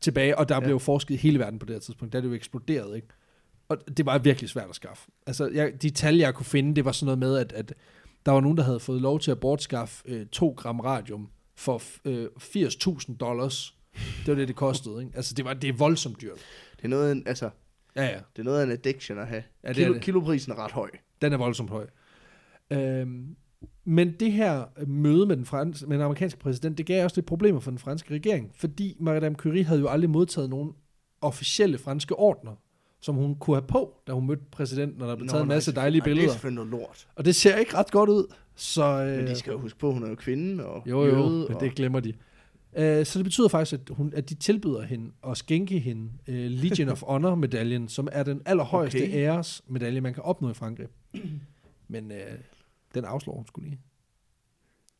tilbage, 0.00 0.38
og 0.38 0.48
der 0.48 0.54
Ja. 0.54 0.60
blev 0.60 0.80
forsket 0.80 1.14
i 1.14 1.16
hele 1.16 1.38
verden 1.38 1.58
på 1.58 1.66
det 1.66 1.74
her 1.74 1.80
tidspunkt. 1.80 2.12
Der 2.12 2.18
er 2.18 2.20
det 2.20 2.28
jo 2.28 2.34
eksploderet, 2.34 2.96
ikke? 2.96 3.08
Og 3.68 3.96
det 3.96 4.06
var 4.06 4.18
virkelig 4.18 4.50
svært 4.50 4.68
at 4.68 4.74
skaffe. 4.74 5.10
Altså, 5.26 5.48
jeg, 5.54 5.82
de 5.82 5.90
tal, 5.90 6.16
jeg 6.16 6.34
kunne 6.34 6.46
finde, 6.46 6.74
det 6.76 6.84
var 6.84 6.92
sådan 6.92 7.06
noget 7.06 7.18
med, 7.18 7.36
at, 7.36 7.52
at 7.52 7.74
der 8.26 8.32
var 8.32 8.40
nogen, 8.40 8.56
der 8.56 8.64
havde 8.64 8.80
fået 8.80 9.00
lov 9.02 9.20
til 9.20 9.30
at 9.30 9.40
bortskaffe 9.40 10.02
øh, 10.08 10.26
2 10.26 10.54
gram 10.56 10.80
radium 10.80 11.28
for 11.62 11.82
øh, 12.04 12.26
80.000 12.40 13.16
dollars. 13.16 13.74
Det 13.94 14.28
var 14.28 14.34
det, 14.34 14.48
det 14.48 14.56
kostede, 14.56 15.00
ikke? 15.04 15.16
Altså, 15.16 15.34
det, 15.34 15.44
var, 15.44 15.54
det 15.54 15.68
er 15.68 15.72
voldsomt 15.72 16.20
dyrt. 16.20 16.38
Det 16.76 16.84
er 16.84 16.88
noget, 16.88 17.08
af 17.08 17.12
en- 17.12 17.22
altså, 17.26 17.50
Ja, 17.96 18.04
ja. 18.04 18.14
det 18.36 18.38
er 18.38 18.42
noget 18.42 18.60
af 18.60 18.64
en 18.64 18.70
addiction 18.70 19.18
at 19.18 19.26
have. 19.26 19.42
Ja, 19.64 19.68
det 19.68 19.76
Kilo, 19.76 19.88
er 19.88 19.92
det. 19.92 20.02
Kiloprisen 20.02 20.52
er 20.52 20.56
ret 20.64 20.70
høj. 20.72 20.90
Den 21.22 21.32
er 21.32 21.36
voldsomt 21.36 21.70
høj. 21.70 21.86
Øhm, 22.70 23.36
Men 23.84 24.12
det 24.20 24.32
her 24.32 24.64
møde 24.86 25.26
med 25.26 25.36
den, 25.36 25.44
frans, 25.46 25.82
med 25.86 25.96
den 25.96 26.04
amerikanske 26.04 26.40
præsident, 26.40 26.78
det 26.78 26.86
gav 26.86 27.04
også 27.04 27.16
lidt 27.16 27.26
problemer 27.26 27.60
for 27.60 27.70
den 27.70 27.78
franske 27.78 28.14
regering, 28.14 28.52
fordi 28.56 28.96
Madame 29.00 29.34
Curie 29.36 29.64
havde 29.64 29.80
jo 29.80 29.88
aldrig 29.88 30.10
modtaget 30.10 30.50
nogen 30.50 30.72
officielle 31.20 31.78
franske 31.78 32.14
ordner, 32.18 32.52
som 33.02 33.14
hun 33.14 33.34
kunne 33.34 33.56
have 33.56 33.66
på, 33.66 33.94
da 34.06 34.12
hun 34.12 34.26
mødte 34.26 34.42
præsidenten, 34.50 35.02
og 35.02 35.08
der 35.08 35.16
blev 35.16 35.28
taget 35.28 35.42
en 35.42 35.48
masse 35.48 35.74
dejlige 35.74 36.00
nej, 36.00 36.04
Det 36.04 36.10
er 36.10 36.14
billeder. 36.14 36.32
selvfølgelig 36.32 36.64
noget 36.66 36.82
lort. 36.82 37.08
Og 37.16 37.24
det 37.24 37.34
ser 37.34 37.56
ikke 37.56 37.76
ret 37.76 37.90
godt 37.90 38.10
ud. 38.10 38.34
Så, 38.54 38.84
øh, 38.84 39.16
Men 39.16 39.26
de 39.26 39.34
skal 39.34 39.50
jo 39.50 39.58
huske 39.58 39.78
på, 39.78 39.88
at 39.88 39.94
hun 39.94 40.02
er 40.02 40.08
jo 40.08 40.14
kvinde 40.14 40.66
og 40.66 40.82
jo, 40.86 41.04
jo, 41.04 41.16
jøde. 41.16 41.46
men 41.48 41.54
og... 41.54 41.60
det 41.60 41.74
glemmer 41.74 42.00
de. 42.00 42.12
Uh, 42.72 42.78
så 42.80 43.12
det 43.14 43.24
betyder 43.24 43.48
faktisk, 43.48 43.80
at, 43.80 43.96
hun, 43.96 44.12
at 44.16 44.28
de 44.28 44.34
tilbyder 44.34 44.82
hende 44.82 45.12
at 45.26 45.36
skænke 45.36 45.78
hende 45.78 46.10
uh, 46.28 46.34
Legion 46.34 46.88
of 46.88 47.02
Honor-medaljen, 47.08 47.88
som 47.88 48.08
er 48.12 48.22
den 48.22 48.42
allerhøjeste 48.46 48.96
Okay. 48.96 49.12
æresmedalje, 49.14 50.00
man 50.00 50.14
kan 50.14 50.22
opnå 50.22 50.50
i 50.50 50.54
Frankrig. 50.54 50.86
Men 51.88 52.10
uh, 52.10 52.16
den 52.94 53.04
afslår 53.04 53.34
hun 53.36 53.46
skulle 53.46 53.68
lige. 53.68 53.80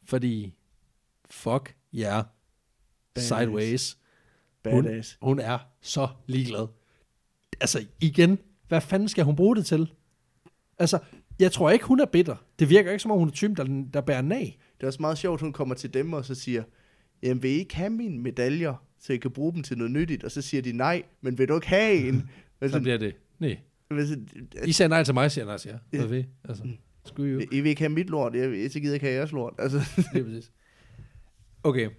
Fordi, 0.04 0.54
fuck 1.30 1.74
ja, 1.92 2.12
yeah, 2.14 2.24
Badass. 3.14 3.28
sideways. 3.28 3.98
Badass. 4.62 5.18
Hun 5.22 5.38
er 5.38 5.58
så 5.80 6.08
ligeglad. 6.26 6.66
Altså 7.62 7.84
igen, 8.00 8.38
hvad 8.68 8.80
fanden 8.80 9.08
skal 9.08 9.24
hun 9.24 9.36
bruge 9.36 9.56
det 9.56 9.66
til? 9.66 9.92
Altså, 10.78 10.98
jeg 11.38 11.52
tror 11.52 11.70
ikke, 11.70 11.84
hun 11.84 12.00
er 12.00 12.06
bitter. 12.06 12.36
Det 12.58 12.70
virker 12.70 12.90
ikke, 12.90 13.02
som 13.02 13.10
om 13.10 13.18
hun 13.18 13.28
er 13.28 13.32
typen, 13.32 13.56
der, 13.56 13.90
der 13.94 14.00
bærer 14.00 14.22
nag. 14.22 14.58
Det 14.76 14.82
er 14.82 14.86
også 14.86 15.02
meget 15.02 15.18
sjovt, 15.18 15.40
hun 15.40 15.52
kommer 15.52 15.74
til 15.74 15.94
dem 15.94 16.12
og 16.12 16.24
så 16.24 16.34
siger, 16.34 16.62
jamen 17.22 17.42
vil 17.42 17.50
I 17.50 17.54
ikke 17.54 17.76
have 17.76 17.90
mine 17.90 18.18
medaljer, 18.18 18.74
så 19.00 19.12
I 19.12 19.16
kan 19.16 19.30
bruge 19.30 19.52
dem 19.52 19.62
til 19.62 19.78
noget 19.78 19.90
nyttigt? 19.92 20.24
Og 20.24 20.30
så 20.30 20.42
siger 20.42 20.62
de 20.62 20.72
nej, 20.72 21.02
men 21.20 21.38
vil 21.38 21.48
du 21.48 21.54
ikke 21.54 21.68
have 21.68 22.08
en? 22.08 22.30
Så 22.68 22.80
bliver 22.80 22.98
det. 22.98 23.16
Nej. 23.38 23.58
I 24.64 24.72
siger 24.72 24.88
nej 24.88 25.04
til 25.04 25.14
mig, 25.14 25.30
siger 25.30 25.50
jeg 25.50 25.60
jer. 25.66 25.78
Ja. 25.92 25.98
Hvad 25.98 26.08
ved? 26.08 26.24
Altså, 26.44 26.62
skulle 27.04 27.30
I 27.30 27.32
jo. 27.32 27.40
I 27.52 27.60
vil 27.60 27.70
ikke 27.70 27.80
have 27.80 27.88
mit 27.88 28.10
lort, 28.10 28.34
jeg, 28.34 28.70
så 28.70 28.80
gider 28.80 28.92
jeg 28.92 28.94
ikke 28.94 29.06
have 29.06 29.16
jeres 29.16 29.32
lort. 29.32 29.54
Altså, 29.58 29.80
Lige 30.14 30.24
præcis. 30.24 30.52
Okay. 31.62 31.90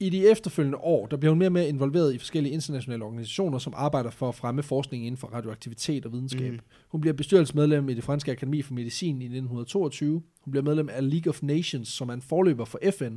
I 0.00 0.10
de 0.10 0.30
efterfølgende 0.30 0.78
år, 0.78 1.06
der 1.06 1.16
bliver 1.16 1.30
hun 1.30 1.38
mere 1.38 1.48
og 1.48 1.52
mere 1.52 1.68
involveret 1.68 2.14
i 2.14 2.18
forskellige 2.18 2.52
internationale 2.52 3.04
organisationer, 3.04 3.58
som 3.58 3.72
arbejder 3.76 4.10
for 4.10 4.28
at 4.28 4.34
fremme 4.34 4.62
forskning 4.62 5.06
inden 5.06 5.18
for 5.18 5.28
radioaktivitet 5.28 6.06
og 6.06 6.12
videnskab. 6.12 6.52
Mm. 6.52 6.58
Hun 6.88 7.00
bliver 7.00 7.14
bestyrelsesmedlem 7.14 7.88
i 7.88 7.94
det 7.94 8.04
franske 8.04 8.32
akademi 8.32 8.62
for 8.62 8.74
medicin 8.74 9.22
i 9.22 9.24
1922. 9.24 10.22
Hun 10.40 10.50
bliver 10.50 10.64
medlem 10.64 10.88
af 10.88 11.10
League 11.10 11.30
of 11.30 11.42
Nations, 11.42 11.88
som 11.88 12.08
er 12.08 12.12
en 12.12 12.22
forløber 12.22 12.64
for 12.64 12.80
FN, 12.90 13.16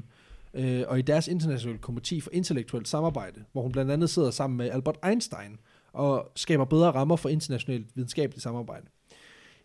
øh, 0.53 0.84
og 0.88 0.99
i 0.99 1.02
deres 1.02 1.28
internationale 1.28 1.80
komité 1.90 2.22
for 2.22 2.30
intellektuelt 2.34 2.88
samarbejde, 2.88 3.44
hvor 3.52 3.62
hun 3.62 3.72
blandt 3.72 3.91
andet 3.91 4.10
sidder 4.10 4.32
sammen 4.32 4.58
med 4.58 4.70
Albert 4.70 4.98
Einstein 5.06 5.58
og 5.94 6.32
skaber 6.36 6.66
bedre 6.66 6.91
rammer 6.91 7.16
for 7.16 7.30
internationalt 7.30 7.88
videnskabeligt 7.95 8.44
samarbejde. 8.44 8.86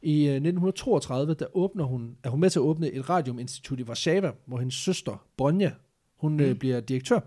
I 0.02 0.12
øh, 0.12 0.34
1932, 0.34 1.34
der 1.34 1.46
åbner 1.56 1.84
hun, 1.84 2.16
er 2.24 2.30
hun 2.30 2.40
med 2.40 2.50
til 2.50 2.58
at 2.58 2.62
åbne 2.62 2.90
et 2.90 3.10
radiuminstitut 3.10 3.80
i 3.80 3.82
Warszawa, 3.82 4.32
hvor 4.46 4.58
hendes 4.58 4.74
søster, 4.74 5.24
Bronja, 5.36 5.70
hun 6.16 6.32
mm. 6.32 6.40
øh, 6.40 6.54
bliver 6.54 6.80
direktør. 6.80 7.20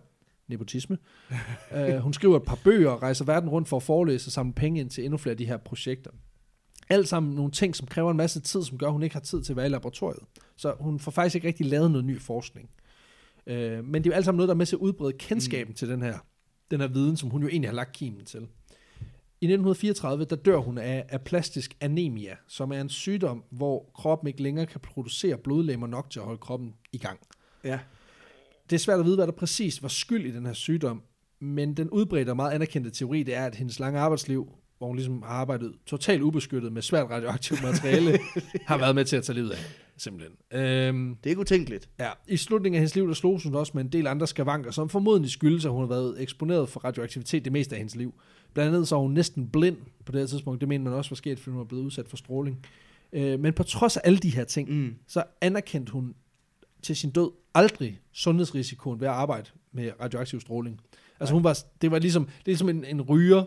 Nepotisme. 0.47 0.97
uh, 1.71 1.97
hun 2.03 2.13
skriver 2.13 2.37
et 2.37 2.43
par 2.43 2.59
bøger 2.63 2.89
og 2.89 3.01
rejser 3.01 3.25
verden 3.25 3.49
rundt 3.49 3.67
for 3.67 3.77
at 3.77 3.83
forelæse 3.83 4.27
og 4.27 4.31
samle 4.31 4.53
penge 4.53 4.79
ind 4.79 4.89
til 4.89 5.03
endnu 5.03 5.17
flere 5.17 5.31
af 5.31 5.37
de 5.37 5.45
her 5.45 5.57
projekter. 5.57 6.11
Alt 6.89 7.07
sammen 7.07 7.35
nogle 7.35 7.51
ting, 7.51 7.75
som 7.75 7.87
kræver 7.87 8.11
en 8.11 8.17
masse 8.17 8.39
tid, 8.39 8.63
som 8.63 8.77
gør, 8.77 8.87
at 8.87 8.93
hun 8.93 9.03
ikke 9.03 9.15
har 9.15 9.19
tid 9.19 9.43
til 9.43 9.53
at 9.53 9.57
være 9.57 9.65
i 9.65 9.69
laboratoriet. 9.69 10.23
Så 10.55 10.75
hun 10.79 10.99
får 10.99 11.11
faktisk 11.11 11.35
ikke 11.35 11.47
rigtig 11.47 11.65
lavet 11.65 11.91
noget 11.91 12.05
ny 12.05 12.21
forskning. 12.21 12.69
Uh, 13.47 13.53
men 13.53 13.93
det 13.93 14.05
er 14.05 14.05
jo 14.05 14.11
alt 14.11 14.25
sammen 14.25 14.37
noget, 14.37 14.47
der 14.47 14.53
er 14.53 14.57
med 14.57 14.65
til 14.65 14.75
at 14.75 14.79
udbrede 14.79 15.13
kendskaben 15.13 15.71
mm. 15.71 15.75
til 15.75 15.89
den 15.89 16.01
her, 16.01 16.17
den 16.71 16.79
her 16.79 16.87
viden, 16.87 17.17
som 17.17 17.29
hun 17.29 17.41
jo 17.41 17.47
egentlig 17.47 17.69
har 17.69 17.75
lagt 17.75 17.93
kimen 17.93 18.25
til. 18.25 18.47
I 19.41 19.45
1934, 19.45 20.25
der 20.25 20.35
dør 20.35 20.57
hun 20.57 20.77
af, 20.77 21.05
af 21.09 21.21
plastisk 21.21 21.77
anemia, 21.81 22.35
som 22.47 22.71
er 22.71 22.81
en 22.81 22.89
sygdom, 22.89 23.43
hvor 23.49 23.91
kroppen 23.95 24.27
ikke 24.27 24.43
længere 24.43 24.65
kan 24.65 24.79
producere 24.79 25.37
blodlemmer 25.37 25.87
nok 25.87 26.09
til 26.09 26.19
at 26.19 26.25
holde 26.25 26.39
kroppen 26.39 26.73
i 26.91 26.97
gang. 26.97 27.19
ja. 27.63 27.79
Det 28.69 28.75
er 28.75 28.79
svært 28.79 28.99
at 28.99 29.05
vide, 29.05 29.15
hvad 29.15 29.27
der 29.27 29.33
præcis 29.33 29.81
var 29.81 29.87
skyld 29.89 30.25
i 30.25 30.31
den 30.31 30.45
her 30.45 30.53
sygdom, 30.53 31.01
men 31.41 31.73
den 31.73 31.89
udbredte 31.89 32.29
og 32.29 32.35
meget 32.35 32.51
anerkendte 32.51 32.89
teori, 32.89 33.23
det 33.23 33.35
er, 33.35 33.45
at 33.45 33.55
hendes 33.55 33.79
lange 33.79 33.99
arbejdsliv, 33.99 34.49
hvor 34.77 34.87
hun 34.87 34.95
ligesom 34.95 35.21
har 35.21 35.29
arbejdet 35.29 35.73
totalt 35.85 36.21
ubeskyttet 36.21 36.73
med 36.73 36.81
svært 36.81 37.09
radioaktivt 37.09 37.63
materiale, 37.63 38.19
har 38.67 38.77
været 38.77 38.95
med 38.95 39.05
til 39.05 39.15
at 39.15 39.23
tage 39.23 39.33
livet 39.35 39.49
af, 39.51 39.57
simpelthen. 39.97 40.33
Øhm, 40.59 41.15
Det 41.15 41.25
er 41.25 41.29
ikke 41.29 41.39
utænkeligt. 41.41 41.89
ja, 41.99 42.09
I 42.27 42.37
slutningen 42.37 42.75
af 42.75 42.79
hendes 42.79 42.95
liv, 42.95 43.07
der 43.07 43.13
slog 43.13 43.39
hun 43.43 43.55
også 43.55 43.71
med 43.75 43.83
en 43.83 43.91
del 43.91 44.07
andre 44.07 44.27
skavanker, 44.27 44.71
som 44.71 44.89
formodentlig 44.89 45.31
skyldes, 45.31 45.65
at 45.65 45.71
hun 45.71 45.81
har 45.81 45.87
været 45.87 46.21
eksponeret 46.21 46.69
for 46.69 46.79
radioaktivitet 46.79 47.45
det 47.45 47.51
meste 47.53 47.75
af 47.75 47.79
hendes 47.79 47.95
liv. 47.95 48.13
Blandt 48.53 48.75
andet 48.75 48.87
så 48.87 48.95
var 48.95 49.01
hun 49.01 49.11
næsten 49.13 49.49
blind 49.49 49.77
på 50.05 50.11
det 50.11 50.19
her 50.21 50.27
tidspunkt. 50.27 50.61
Det 50.61 50.69
mener 50.69 50.83
man 50.83 50.93
også 50.93 51.09
var 51.11 51.15
sket, 51.15 51.39
fordi 51.39 51.49
hun 51.51 51.57
var 51.59 51.65
blevet 51.65 51.83
udsat 51.83 52.07
for 52.07 52.17
stråling. 52.17 52.65
Øh, 53.13 53.39
men 53.39 53.53
på 53.53 53.63
trods 53.63 53.97
af 53.97 54.01
alle 54.03 54.19
de 54.19 54.29
her 54.29 54.43
ting, 54.43 54.69
Mm. 54.69 54.95
så 55.07 55.23
anerkendte 55.41 55.91
hun 55.91 56.13
til 56.83 56.95
sin 56.95 57.11
død 57.11 57.31
aldrig 57.53 57.99
sundhedsrisikoen 58.11 58.99
ved 58.99 59.07
at 59.07 59.13
arbejde 59.13 59.49
med 59.71 59.91
radioaktiv 60.01 60.41
stråling. 60.41 60.81
Altså 61.19 61.33
hun 61.33 61.43
var, 61.43 61.59
det 61.81 61.91
var 61.91 61.99
ligesom, 61.99 62.25
det 62.25 62.31
er 62.31 62.41
ligesom 62.45 62.69
en, 62.69 62.85
en 62.85 63.01
ryger, 63.01 63.43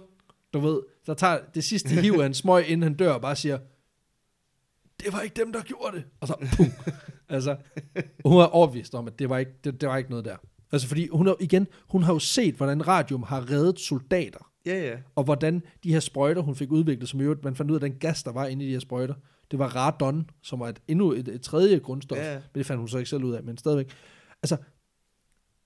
du 0.52 0.60
ved, 0.60 0.80
der 1.06 1.14
tager 1.14 1.38
det 1.54 1.64
sidste 1.64 1.88
hiv 2.00 2.12
af 2.12 2.26
en 2.26 2.34
smøg, 2.34 2.68
inden 2.68 2.82
han 2.82 2.94
dør, 2.94 3.12
og 3.12 3.20
bare 3.20 3.36
siger, 3.36 3.58
det 5.04 5.12
var 5.12 5.20
ikke 5.20 5.34
dem, 5.36 5.52
der 5.52 5.62
gjorde 5.62 5.96
det. 5.96 6.04
Og 6.20 6.28
så, 6.28 6.34
pum. 6.56 6.66
altså, 7.28 7.56
hun 8.24 8.40
er 8.40 8.44
overbevist 8.44 8.94
om, 8.94 9.06
at 9.06 9.18
det 9.18 9.28
var 9.28 9.38
ikke, 9.38 9.52
det, 9.64 9.80
det 9.80 9.88
var 9.88 9.96
ikke 9.96 10.10
noget 10.10 10.24
der. 10.24 10.36
Altså 10.72 10.88
fordi, 10.88 11.08
hun 11.08 11.26
har, 11.26 11.36
igen, 11.40 11.66
hun 11.88 12.02
har 12.02 12.12
jo 12.12 12.18
set, 12.18 12.54
hvordan 12.54 12.88
radium 12.88 13.22
har 13.22 13.50
reddet 13.50 13.80
soldater 13.80 14.52
Ja, 14.66 14.90
ja. 14.90 14.96
og 15.14 15.24
hvordan 15.24 15.62
de 15.84 15.92
her 15.92 16.00
sprøjter, 16.00 16.42
hun 16.42 16.56
fik 16.56 16.72
udviklet, 16.72 17.08
som 17.08 17.20
i 17.20 17.22
øvrigt, 17.22 17.44
man 17.44 17.56
fandt 17.56 17.70
ud 17.70 17.76
af, 17.76 17.80
den 17.80 17.92
gas, 17.92 18.22
der 18.22 18.32
var 18.32 18.46
inde 18.46 18.64
i 18.64 18.68
de 18.68 18.72
her 18.72 18.80
sprøjter, 18.80 19.14
det 19.52 19.58
var 19.58 19.76
radon, 19.76 20.30
som 20.42 20.60
var 20.60 20.68
et, 20.68 20.82
endnu 20.88 21.12
et, 21.12 21.28
et 21.28 21.42
tredje 21.42 21.78
grundstof. 21.78 22.18
Ja. 22.18 22.34
Men 22.34 22.42
det 22.54 22.66
fandt 22.66 22.78
hun 22.78 22.88
så 22.88 22.98
ikke 22.98 23.10
selv 23.10 23.24
ud 23.24 23.32
af, 23.32 23.42
men 23.42 23.58
stadigvæk. 23.58 23.90
Altså, 24.42 24.56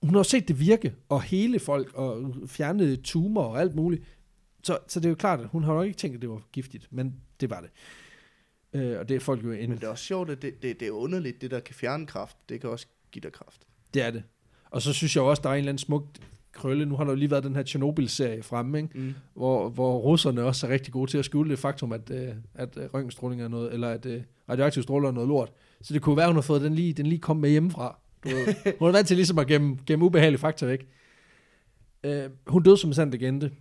hun 0.01 0.15
har 0.15 0.23
set 0.23 0.47
det 0.47 0.59
virke, 0.59 0.95
og 1.09 1.21
hele 1.21 1.59
folk, 1.59 1.93
og 1.93 2.35
fjerne 2.47 2.95
tumor 2.95 3.43
og 3.43 3.61
alt 3.61 3.75
muligt. 3.75 4.03
Så, 4.63 4.77
så 4.87 4.99
det 4.99 5.05
er 5.05 5.09
jo 5.09 5.15
klart, 5.15 5.39
at 5.39 5.47
hun 5.47 5.63
har 5.63 5.73
jo 5.73 5.81
ikke 5.81 5.97
tænkt, 5.97 6.15
at 6.15 6.21
det 6.21 6.29
var 6.29 6.41
giftigt, 6.51 6.87
men 6.91 7.15
det 7.39 7.49
var 7.49 7.61
det. 7.61 7.69
Øh, 8.73 8.99
og 8.99 9.09
det 9.09 9.15
er 9.15 9.19
folk 9.19 9.43
jo 9.43 9.49
Men 9.49 9.59
endnu. 9.59 9.75
det 9.75 9.83
er 9.83 9.87
også 9.89 10.03
sjovt, 10.03 10.29
at 10.29 10.41
det, 10.41 10.61
det, 10.61 10.79
det 10.79 10.87
er 10.87 10.91
underligt, 10.91 11.41
det 11.41 11.51
der 11.51 11.59
kan 11.59 11.75
fjerne 11.75 12.07
kraft, 12.07 12.37
det 12.49 12.61
kan 12.61 12.69
også 12.69 12.87
give 13.11 13.21
dig 13.21 13.31
kraft. 13.31 13.61
Det 13.93 14.01
er 14.01 14.11
det. 14.11 14.23
Og 14.69 14.81
så 14.81 14.93
synes 14.93 15.15
jeg 15.15 15.23
også, 15.23 15.41
der 15.41 15.49
er 15.49 15.53
en 15.53 15.57
eller 15.57 15.69
anden 15.69 15.77
smuk 15.77 16.03
krølle. 16.57 16.85
Nu 16.85 16.95
har 16.95 17.03
der 17.03 17.11
jo 17.11 17.15
lige 17.15 17.31
været 17.31 17.43
den 17.43 17.55
her 17.55 17.63
Chernobyl-serie 17.63 18.43
fremme, 18.43 18.77
ikke? 18.77 18.89
Mm. 18.99 19.13
hvor, 19.33 19.69
hvor 19.69 19.97
russerne 19.97 20.43
også 20.43 20.67
er 20.67 20.71
rigtig 20.71 20.93
gode 20.93 21.11
til 21.11 21.17
at 21.17 21.25
skjule 21.25 21.49
det 21.49 21.59
faktum, 21.59 21.91
at, 21.91 22.09
øh, 22.11 22.27
at 22.53 22.77
øh, 22.77 22.83
røntgenstråling 22.93 23.41
er 23.41 23.47
noget, 23.47 23.73
eller 23.73 23.87
at 23.89 24.05
øh, 24.05 24.21
radioaktiv 24.49 24.83
stråler 24.83 25.07
er 25.09 25.13
noget 25.13 25.27
lort. 25.29 25.51
Så 25.81 25.93
det 25.93 26.01
kunne 26.01 26.17
være, 26.17 26.27
hun 26.27 26.35
har 26.35 26.41
fået 26.41 26.61
den 26.61 26.75
lige, 26.75 26.93
den 26.93 27.05
lige 27.05 27.19
kom 27.19 27.37
med 27.37 27.49
hjemmefra. 27.49 27.99
Du 28.23 28.29
ved. 28.29 28.55
Hun 28.79 28.87
er 28.87 28.91
vant 28.91 29.07
til 29.07 29.15
ligesom 29.17 29.37
at 29.39 29.47
gemme, 29.47 29.77
gemme 29.85 30.05
ubehagelige 30.05 30.39
fakta 30.39 30.65
væk. 30.65 30.87
Øh, 32.03 32.23
hun 32.47 32.63
døde 32.63 32.77
som 32.77 32.89
en 32.89 32.93
sand 32.93 33.11
legende, 33.11 33.51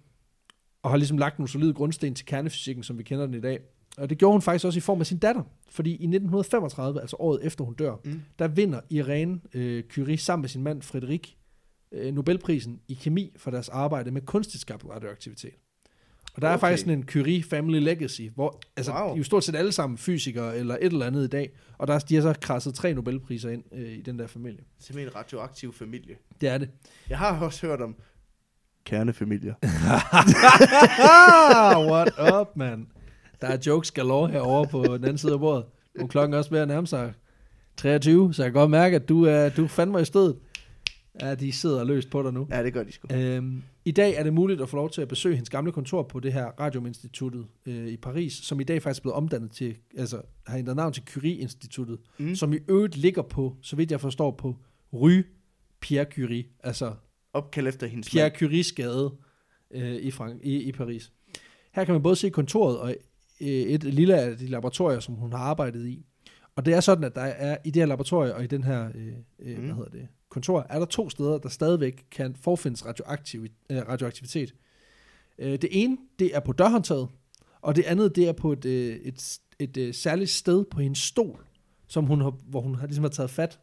og 0.83 0.91
har 0.91 0.97
ligesom 0.97 1.19
lagt 1.19 1.39
nogle 1.39 1.49
solide 1.49 1.73
grundsten 1.73 2.15
til 2.15 2.27
kernefysikken, 2.27 2.85
som 2.85 2.99
vi 2.99 3.03
kender 3.03 3.27
den 3.27 3.35
i 3.35 3.41
dag. 3.41 3.59
Og 3.99 4.11
det 4.11 4.19
gjorde 4.19 4.33
hun 4.33 4.43
faktisk 4.43 4.65
også 4.65 4.77
i 4.79 4.81
form 4.81 5.01
af 5.01 5.07
sin 5.07 5.19
datter. 5.19 5.43
Fordi 5.71 5.91
i 5.91 5.95
1935, 5.95 7.01
altså 7.01 7.17
året 7.19 7.41
efter 7.47 7.65
hun 7.65 7.75
dør, 7.75 7.95
Mm. 8.05 8.21
der 8.39 8.49
vinder 8.49 8.81
Irene 8.91 9.41
øh, 9.55 9.83
Curie 9.91 10.19
sammen 10.19 10.43
med 10.43 10.49
sin 10.49 10.63
mand 10.63 10.83
Frederik 10.83 11.37
øh, 11.97 12.15
Nobelprisen 12.15 12.81
i 12.89 12.95
kemi 12.95 13.33
for 13.37 13.51
deres 13.51 13.69
arbejde 13.69 14.11
med 14.11 14.21
kunstigt 14.23 14.61
skabt 14.61 14.85
radioaktivitet. 14.91 15.51
Og 16.35 16.43
der 16.43 16.49
okay. 16.49 16.55
er 16.55 16.59
faktisk 16.59 16.81
sådan 16.83 16.99
en 16.99 17.05
Curie 17.05 17.43
Family 17.43 17.79
Legacy, 17.79 18.23
hvor 18.35 18.61
altså, 18.77 18.93
Wow. 18.93 19.07
de 19.09 19.13
er 19.13 19.17
jo 19.17 19.23
stort 19.25 19.45
set 19.45 19.57
alle 19.57 19.73
sammen 19.73 19.99
fysikere 19.99 20.57
eller 20.59 20.75
et 20.75 20.85
eller 20.93 21.07
andet 21.07 21.25
i 21.25 21.29
dag, 21.29 21.51
og 21.79 21.87
der, 21.87 21.95
er- 21.95 21.99
de 21.99 22.15
har 22.15 22.23
så 22.23 22.35
krasset 22.41 22.75
tre 22.75 22.95
Nobelpriser 22.95 23.51
ind 23.51 23.65
øh, 23.75 23.93
i 23.93 24.01
den 24.01 24.19
der 24.19 24.27
familie. 24.27 24.61
Simpelthen 24.81 25.09
en 25.13 25.17
radioaktiv 25.17 25.73
familie. 25.73 26.17
Det 26.41 26.49
er 26.49 26.59
det. 26.59 26.69
Jeg 27.11 27.19
har 27.19 27.41
også 27.41 27.67
hørt 27.67 27.81
om 27.81 27.97
kernefamilier. 28.85 29.55
What 31.93 32.41
up, 32.41 32.57
man? 32.57 32.87
Der 33.41 33.47
er 33.47 33.59
jokes 33.67 33.91
galore 33.91 34.29
herovre 34.31 34.67
på 34.67 34.83
den 34.85 34.93
anden 35.05 35.19
side 35.19 35.33
af 35.33 35.39
bordet. 35.39 35.65
Nu 36.01 36.07
klokken 36.07 36.35
også 36.35 36.51
ved 36.51 36.59
at 36.61 36.69
nærme 36.69 36.87
sig 36.87 37.13
23, 37.77 38.35
så 38.35 38.43
jeg 38.43 38.53
kan 38.53 38.61
godt 38.61 38.71
mærke, 38.71 38.97
at 38.97 39.09
du 39.09 39.25
er, 39.25 39.49
du 39.49 39.67
fandme 39.67 40.01
i 40.03 40.05
stedet. 40.05 40.37
Ja, 41.21 41.35
de 41.35 41.53
sidder 41.53 41.85
løst 41.85 42.11
på 42.11 42.23
dig 42.23 42.33
nu. 42.33 42.47
Ja, 42.51 42.63
det 42.63 42.73
gør 42.73 42.83
de 42.85 42.93
sgu. 42.93 43.09
Øhm, 43.15 43.63
I 43.85 43.91
dag 43.91 44.15
er 44.15 44.23
det 44.23 44.33
muligt 44.33 44.61
at 44.61 44.69
få 44.69 44.77
lov 44.77 44.91
til 44.91 45.03
at 45.03 45.09
besøge 45.09 45.35
hendes 45.35 45.51
gamle 45.51 45.73
kontor 45.73 46.03
på 46.03 46.21
det 46.21 46.33
her 46.33 46.45
Radiuminstituttet 46.47 47.47
øh, 47.67 47.87
i 47.89 47.97
Paris, 47.97 48.33
som 48.33 48.61
i 48.61 48.65
dag 48.65 48.83
faktisk 48.83 49.01
er 49.01 49.03
blevet 49.03 49.15
omdannet 49.17 49.51
til, 49.51 49.77
altså 49.97 50.23
har 50.47 50.59
ændret 50.59 50.77
navn 50.77 50.93
til 50.93 51.03
Curie-instituttet, 51.07 51.99
Mm. 52.19 52.35
som 52.35 52.53
i 52.53 52.59
øvrigt 52.69 52.97
ligger 52.97 53.23
på, 53.23 53.57
så 53.63 53.77
vidt 53.77 53.91
jeg 53.91 54.01
forstår, 54.01 54.31
på 54.31 54.57
Rue 54.93 55.25
Pierre 55.81 56.07
Curie, 56.15 56.45
altså 56.63 56.93
Opkald 57.33 57.67
efter 57.69 57.87
hendes 57.87 58.11
Pierre. 58.11 58.31
Curies 58.39 58.73
gade 58.73 59.13
øh, 59.71 59.95
i, 59.95 60.11
Frank- 60.11 60.41
i, 60.43 60.63
i 60.63 60.73
Paris. 60.73 61.13
Her 61.75 61.85
kan 61.85 61.93
man 61.95 62.03
både 62.03 62.17
se 62.17 62.31
kontoret 62.31 62.79
og 62.79 62.95
øh, 63.41 63.47
et 63.49 63.85
lille 63.85 64.15
af 64.21 64.37
de 64.39 64.47
laboratorier, 64.47 65.01
som 65.01 65.15
hun 65.15 65.33
har 65.33 65.39
arbejdet 65.39 65.87
i. 65.87 66.07
Og 66.57 66.67
det 66.67 66.75
er 66.75 66.81
sådan, 66.81 67.05
at 67.05 67.15
der 67.15 67.21
er 67.21 67.57
i 67.65 67.71
det 67.71 67.83
her 67.83 67.87
laboratorium 67.87 68.37
og 68.37 68.45
i 68.45 68.47
den 68.47 68.65
her 68.65 68.89
øh, 68.95 69.07
øh, 69.39 69.59
Mm. 69.59 69.65
hvad 69.65 69.75
hedder 69.75 69.91
det, 69.91 70.09
kontor, 70.37 70.67
er 70.69 70.79
der 70.79 70.87
to 70.87 71.11
steder, 71.11 71.39
der 71.39 71.49
stadigvæk 71.49 72.05
kan 72.11 72.37
forfindes 72.41 72.87
radioaktiv, 72.87 73.47
øh, 73.71 73.79
radioaktivitet. 73.89 74.55
Øh, 75.39 75.53
det 75.53 75.69
ene, 75.71 75.97
det 76.19 76.37
er 76.37 76.41
på 76.41 76.53
dørhåndtaget, 76.53 77.09
og 77.61 77.77
det 77.77 77.85
andet, 77.85 78.17
det 78.17 78.29
er 78.29 78.33
på 78.33 78.53
et, 78.53 78.65
øh, 78.65 78.97
et, 78.97 79.39
et, 79.59 79.77
et 79.77 79.95
særligt 79.95 80.31
sted 80.31 80.65
på 80.65 80.81
hendes 80.81 80.99
stol, 80.99 81.47
som 81.89 82.05
hun 82.05 82.21
har, 82.21 82.35
hvor 82.49 82.61
hun 82.61 82.75
har, 82.75 82.87
ligesom 82.87 83.05
har 83.05 83.09
taget 83.11 83.31
fat. 83.31 83.61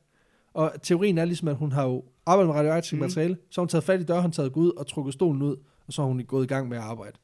Og 0.53 0.73
teorien 0.83 1.17
er 1.17 1.25
ligesom, 1.25 1.47
at 1.47 1.55
hun 1.55 1.71
har 1.71 1.83
jo 1.83 2.03
arbejdet 2.25 2.47
med 2.47 2.55
radioaktivt 2.55 2.99
Mm. 2.99 3.03
materiale, 3.05 3.37
så 3.49 3.61
har 3.61 3.63
hun 3.63 3.69
taget 3.69 3.83
fat 3.83 4.01
i 4.01 4.03
dørhåndtaget, 4.03 4.53
gået 4.53 4.65
ud 4.65 4.71
og 4.71 4.87
trukket 4.87 5.13
stolen 5.13 5.41
ud, 5.41 5.55
og 5.87 5.93
så 5.93 6.01
har 6.01 6.07
hun 6.07 6.23
gået 6.27 6.43
i 6.43 6.47
gang 6.47 6.69
med 6.69 6.77
at 6.77 6.83
arbejde. 6.83 7.17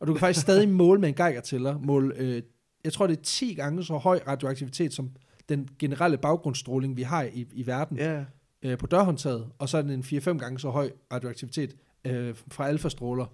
Og 0.00 0.06
du 0.06 0.12
kan 0.12 0.20
faktisk 0.20 0.40
stadig 0.40 0.68
måle 0.82 1.00
med 1.00 1.08
en 1.08 1.14
Geiger-tæller, 1.14 1.78
måle, 1.78 2.14
øh, 2.16 2.42
jeg 2.84 2.92
tror 2.92 3.06
det 3.06 3.18
er 3.18 3.22
10 3.22 3.54
gange 3.54 3.84
så 3.84 3.96
høj 3.96 4.20
radioaktivitet, 4.26 4.92
som 4.92 5.10
den 5.48 5.68
generelle 5.78 6.18
baggrundsstråling, 6.18 6.96
vi 6.96 7.02
har 7.02 7.22
i, 7.22 7.46
i 7.52 7.66
verden 7.66 7.96
Ja, 7.98 8.24
øh, 8.66 8.78
på 8.78 8.86
dørhåndtaget, 8.86 9.48
og 9.58 9.68
så 9.68 9.78
er 9.78 9.82
den 9.82 9.90
en 9.90 10.00
4-5 10.00 10.38
gange 10.38 10.58
så 10.58 10.70
høj 10.70 10.90
radioaktivitet 11.12 11.76
øh, 12.04 12.34
fra 12.50 12.68
alfastråler 12.68 13.26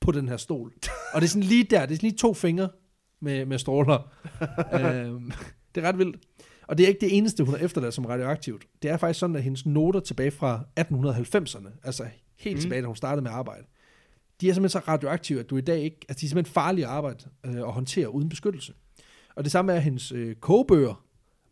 på 0.00 0.12
den 0.12 0.28
her 0.28 0.36
stol. 0.36 0.72
og 1.14 1.20
det 1.20 1.26
er 1.26 1.30
sådan 1.30 1.42
lige 1.42 1.64
der, 1.64 1.86
det 1.86 1.92
er 1.92 1.96
sådan 1.96 2.08
lige 2.08 2.18
to 2.18 2.34
fingre 2.34 2.68
med, 3.20 3.46
med 3.46 3.58
stråler. 3.58 4.10
øh, 4.74 5.22
det 5.74 5.84
er 5.84 5.88
ret 5.88 5.98
vildt. 5.98 6.16
Og 6.68 6.78
det 6.78 6.84
er 6.84 6.88
ikke 6.88 7.00
det 7.00 7.16
eneste, 7.16 7.44
hun 7.44 7.54
har 7.54 7.64
efterladt 7.64 7.94
som 7.94 8.04
radioaktivt. 8.04 8.66
Det 8.82 8.90
er 8.90 8.96
faktisk 8.96 9.20
sådan, 9.20 9.36
at 9.36 9.42
hendes 9.42 9.66
noter 9.66 10.00
tilbage 10.00 10.30
fra 10.30 10.64
1890'erne, 10.80 11.68
altså 11.84 12.04
helt 12.38 12.56
Mm. 12.56 12.60
tilbage, 12.60 12.80
da 12.82 12.86
hun 12.86 12.96
startede 12.96 13.22
med 13.22 13.30
at 13.30 13.36
arbejde, 13.36 13.66
de 14.40 14.48
er 14.48 14.52
simpelthen 14.52 14.80
så 14.82 14.88
radioaktive, 14.88 15.40
at 15.40 15.50
du 15.50 15.56
i 15.56 15.60
dag 15.60 15.80
ikke, 15.80 15.96
altså 16.08 16.20
de 16.20 16.26
er 16.26 16.28
simpelthen 16.28 16.52
farlige 16.52 16.84
at 16.86 16.90
arbejde 16.92 17.24
øh, 17.46 17.62
og 17.62 17.72
håndtere 17.72 18.14
uden 18.14 18.28
beskyttelse. 18.28 18.72
Og 19.36 19.44
det 19.44 19.52
samme 19.52 19.72
er 19.72 19.78
hendes 19.78 20.12
øh, 20.12 20.34
kogebøger, 20.36 21.04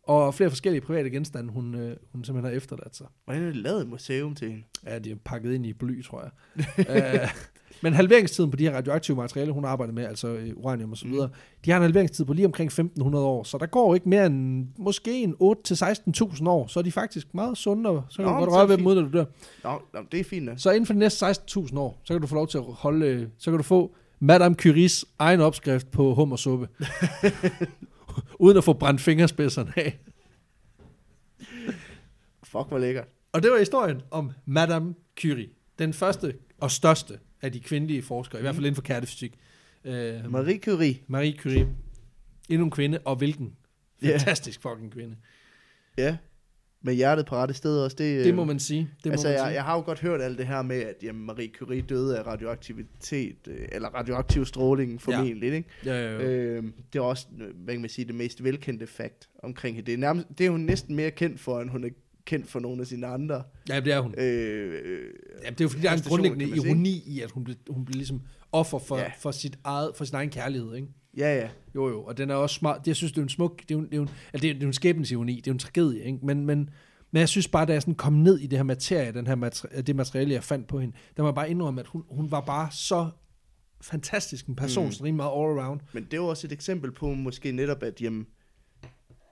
og 0.09 0.33
flere 0.33 0.49
forskellige 0.49 0.81
private 0.81 1.09
genstande, 1.09 1.51
hun, 1.51 1.75
øh, 1.75 1.95
hun 2.11 2.23
simpelthen 2.23 2.51
har 2.51 2.57
efterladt 2.57 2.95
sig. 2.95 3.07
hvordan 3.25 3.41
er 3.41 3.45
det 3.45 3.55
lavet 3.55 3.81
et 3.81 3.89
museum 3.89 4.35
til 4.35 4.49
hende? 4.49 4.63
Ja, 4.85 4.99
de 4.99 5.11
er 5.11 5.15
pakket 5.25 5.53
ind 5.53 5.65
i 5.65 5.73
bly, 5.73 6.03
tror 6.03 6.23
jeg. 6.23 7.23
uh, 7.23 7.29
men 7.83 7.93
halveringstiden 7.93 8.51
på 8.51 8.57
de 8.57 8.63
her 8.63 8.75
radioaktive 8.75 9.17
materialer, 9.17 9.53
hun 9.53 9.65
arbejder 9.65 9.93
med, 9.93 10.05
altså 10.05 10.27
øh, 10.27 10.51
uranium 10.55 10.91
og 10.91 10.97
så 10.97 11.07
videre, 11.07 11.29
de 11.65 11.71
har 11.71 11.77
en 11.77 11.83
halveringstid 11.83 12.25
på 12.25 12.33
lige 12.33 12.45
omkring 12.45 12.67
1500 12.67 13.25
år, 13.25 13.43
så 13.43 13.57
der 13.57 13.65
går 13.65 13.95
ikke 13.95 14.09
mere 14.09 14.25
end 14.25 14.67
måske 14.77 15.21
en 15.21 15.35
8-16.000 15.41 16.49
år, 16.49 16.67
så 16.67 16.79
er 16.79 16.83
de 16.83 16.91
faktisk 16.91 17.33
meget 17.33 17.57
sunde, 17.57 17.89
og 17.89 18.03
så 18.09 18.17
kan 18.17 18.25
Nå, 18.25 18.31
du 18.31 18.39
godt 18.39 18.49
røre 18.49 18.69
ved 18.69 18.77
dem, 18.77 18.87
uden 18.87 19.05
at 19.05 19.13
du 19.13 19.17
dør. 19.17 19.25
Nå, 19.63 19.81
nå, 19.93 19.99
det 20.11 20.19
er 20.19 20.23
fint 20.23 20.45
nok. 20.45 20.59
Så 20.59 20.71
inden 20.71 20.85
for 20.85 20.93
de 20.93 20.99
næste 20.99 21.25
16.000 21.25 21.79
år, 21.79 22.01
så 22.03 22.13
kan 22.13 22.21
du 22.21 22.27
få 22.27 22.35
lov 22.35 22.47
til 22.47 22.57
at 22.57 22.63
holde, 22.67 23.05
øh, 23.05 23.27
så 23.37 23.51
kan 23.51 23.57
du 23.57 23.63
få 23.63 23.95
Madame 24.19 24.55
Curies 24.55 25.05
egen 25.19 25.41
opskrift 25.41 25.91
på 25.91 26.13
hummersuppe, 26.13 26.67
uden 28.39 28.57
at 28.57 28.63
få 28.63 28.73
brændt 28.73 29.01
fingerspidserne 29.01 29.73
af. 29.75 29.99
Fuck, 32.43 32.67
hvor 32.67 32.77
lækkert. 32.77 33.07
Og 33.31 33.43
det 33.43 33.51
var 33.51 33.57
historien 33.57 34.01
om 34.11 34.31
Madame 34.45 34.93
Curie. 35.21 35.49
Den 35.79 35.93
første 35.93 36.35
og 36.57 36.71
største 36.71 37.19
af 37.41 37.51
de 37.51 37.59
kvindelige 37.59 38.01
forskere, 38.01 38.39
i 38.39 38.41
hvert 38.41 38.55
fald 38.55 38.65
inden 38.65 38.75
for 38.75 38.81
kærtefysik. 38.81 39.39
Øh, 39.85 40.31
Marie 40.31 40.59
Curie. 40.59 40.99
Marie 41.07 41.37
Curie. 41.37 41.67
Endnu 42.49 42.65
en 42.65 42.71
kvinde, 42.71 42.99
og 43.05 43.15
hvilken 43.15 43.55
fantastisk 44.03 44.61
fucking 44.61 44.91
kvinde. 44.91 45.15
Ja. 45.97 46.17
Med 46.81 46.93
hjertet 46.93 47.25
på 47.25 47.35
rette 47.35 47.53
sted 47.53 47.79
også. 47.79 47.95
Det, 47.99 48.25
Det 48.25 48.29
øh, 48.31 48.35
må 48.35 48.43
man 48.43 48.59
sige. 48.59 48.89
Det 49.03 49.05
må 49.05 49.11
altså, 49.11 49.27
man 49.27 49.33
jeg, 49.33 49.39
sige. 49.39 49.53
jeg 49.53 49.63
har 49.63 49.75
jo 49.75 49.81
godt 49.81 49.99
hørt 49.99 50.21
alt 50.21 50.37
det 50.37 50.47
her 50.47 50.61
med, 50.61 50.75
at 50.81 50.95
jamen, 51.03 51.25
Marie 51.25 51.49
Curie 51.59 51.81
døde 51.81 52.17
af 52.19 52.25
radioaktivitet, 52.27 53.35
øh, 53.47 53.67
eller 53.71 53.89
radioaktiv 53.89 54.45
stråling 54.45 55.01
formentlig, 55.01 55.53
ikke? 55.53 55.69
Ja, 55.85 55.93
ja, 56.01 56.11
ja. 56.19 56.23
Øh, 56.23 56.63
det 56.93 56.99
er 56.99 57.03
også, 57.03 57.27
øh, 57.41 57.63
hvad 57.63 57.73
kan 57.73 57.81
man 57.81 57.89
sige, 57.89 58.05
det 58.05 58.15
mest 58.15 58.43
velkendte 58.43 58.87
fakt 58.87 59.29
omkring 59.43 59.75
hende. 59.75 59.85
Det 59.85 59.93
er, 59.93 59.97
nærmest, 59.97 60.27
det 60.37 60.45
er 60.45 60.49
hun 60.49 60.59
næsten 60.59 60.95
mere 60.95 61.11
kendt 61.11 61.39
for, 61.39 61.61
end 61.61 61.69
hun 61.69 61.83
er 61.83 61.89
kendt 62.25 62.47
for 62.49 62.59
nogle 62.59 62.81
af 62.81 62.87
sine 62.87 63.07
andre. 63.07 63.43
ja, 63.69 63.79
det 63.79 63.93
er 63.93 63.99
hun. 63.99 64.15
Øh, 64.17 64.73
øh, 64.85 64.99
Ja, 65.43 65.49
det 65.49 65.61
er 65.61 65.65
jo 65.65 65.69
fordi, 65.69 65.83
der 65.83 65.89
er 65.89 65.93
en 65.95 66.01
grundlæggende 66.01 66.45
ironi 66.55 67.03
i, 67.07 67.21
at 67.21 67.31
hun 67.31 67.43
blev, 67.43 67.55
hun 67.69 67.85
blev 67.85 67.95
ligesom 67.95 68.21
offer 68.51 68.79
for, 68.79 68.97
Ja. 68.97 69.03
ja. 69.03 69.11
for, 69.19 69.31
sit 69.31 69.57
eget, 69.63 69.91
for 69.95 70.05
sin 70.05 70.15
egen 70.15 70.29
kærlighed, 70.29 70.75
ikke? 70.75 70.87
Ja, 71.17 71.35
ja. 71.35 71.49
Jo, 71.75 71.89
jo, 71.89 72.03
og 72.03 72.17
den 72.17 72.29
er 72.29 72.35
også 72.35 72.55
smart. 72.55 72.87
Jeg 72.87 72.95
synes, 72.95 73.11
det 73.11 73.17
er 73.17 73.23
en 73.23 73.29
smuk, 73.29 73.59
det 73.61 73.71
er 73.71 73.75
jo, 73.79 73.85
det 73.85 73.93
er 73.97 74.01
en- 74.01 74.09
altså, 74.33 74.41
det 74.41 74.49
er, 74.49 74.53
det 74.53 74.63
er 74.63 74.67
en 74.67 74.73
skæbnesironi, 74.73 75.35
det 75.35 75.47
er 75.47 75.51
en 75.51 75.59
tragedie, 75.59 76.03
ikke? 76.03 76.19
Men, 76.23 76.45
men, 76.45 76.69
men 77.11 77.19
jeg 77.19 77.29
synes 77.29 77.47
bare, 77.47 77.65
da 77.65 77.73
jeg 77.73 77.81
sådan 77.81 77.95
kom 77.95 78.13
ned 78.13 78.37
i 78.39 78.47
det 78.47 78.59
her 78.59 78.63
materie, 78.63 79.11
den 79.11 79.27
her 79.27 79.35
materi- 79.35 79.81
det 79.81 79.95
materiale, 79.95 80.33
jeg 80.33 80.43
fandt 80.43 80.67
på 80.67 80.79
hende, 80.79 80.95
der 81.17 81.25
jeg 81.25 81.35
bare 81.35 81.49
indrømme, 81.49 81.81
at 81.81 81.87
hun, 81.87 82.03
hun 82.09 82.31
var 82.31 82.41
bare 82.41 82.71
så 82.71 83.09
fantastisk 83.81 84.47
en 84.47 84.55
person, 84.55 84.85
Mm. 84.85 84.91
sådan 84.91 85.05
rimelig 85.05 85.15
meget 85.17 85.31
all 85.49 85.59
around. 85.59 85.79
Men 85.93 86.03
det 86.03 86.13
er 86.13 86.17
jo 86.17 86.27
også 86.27 86.47
et 86.47 86.51
eksempel 86.51 86.91
på 86.91 87.13
måske 87.13 87.51
netop, 87.51 87.83
at, 87.83 88.01
jamen, 88.01 88.27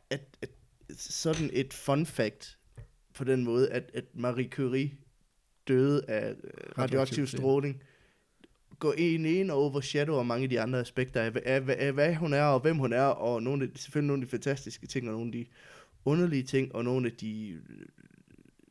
at, 0.09 0.21
at 0.41 0.49
sådan 0.97 1.49
et 1.53 1.73
fun 1.73 2.05
fact 2.05 2.57
på 3.13 3.23
den 3.23 3.43
måde, 3.43 3.69
at, 3.71 3.91
at 3.93 4.03
Marie 4.13 4.49
Curie 4.49 4.91
døde 5.67 6.01
af 6.07 6.33
radioaktiv 6.77 7.27
stråling, 7.27 7.81
går 8.79 8.93
en 8.97 9.25
en 9.25 9.49
og 9.49 9.57
overshadower 9.57 10.23
mange 10.23 10.43
af 10.43 10.49
de 10.49 10.61
andre 10.61 10.79
aspekter 10.79 11.21
af, 11.21 11.31
af, 11.45 11.61
af, 11.67 11.75
af, 11.87 11.93
hvad 11.93 12.15
hun 12.15 12.33
er 12.33 12.43
og 12.43 12.59
hvem 12.59 12.77
hun 12.77 12.93
er, 12.93 13.03
og 13.03 13.43
nogle 13.43 13.63
af, 13.63 13.69
selvfølgelig 13.75 14.07
nogle 14.07 14.21
af 14.21 14.27
de 14.27 14.31
fantastiske 14.31 14.87
ting, 14.87 15.07
og 15.07 15.13
nogle 15.13 15.27
af 15.27 15.31
de 15.31 15.45
underlige 16.05 16.43
ting, 16.43 16.75
og 16.75 16.83
nogle 16.83 17.07
af 17.07 17.13
de 17.13 17.59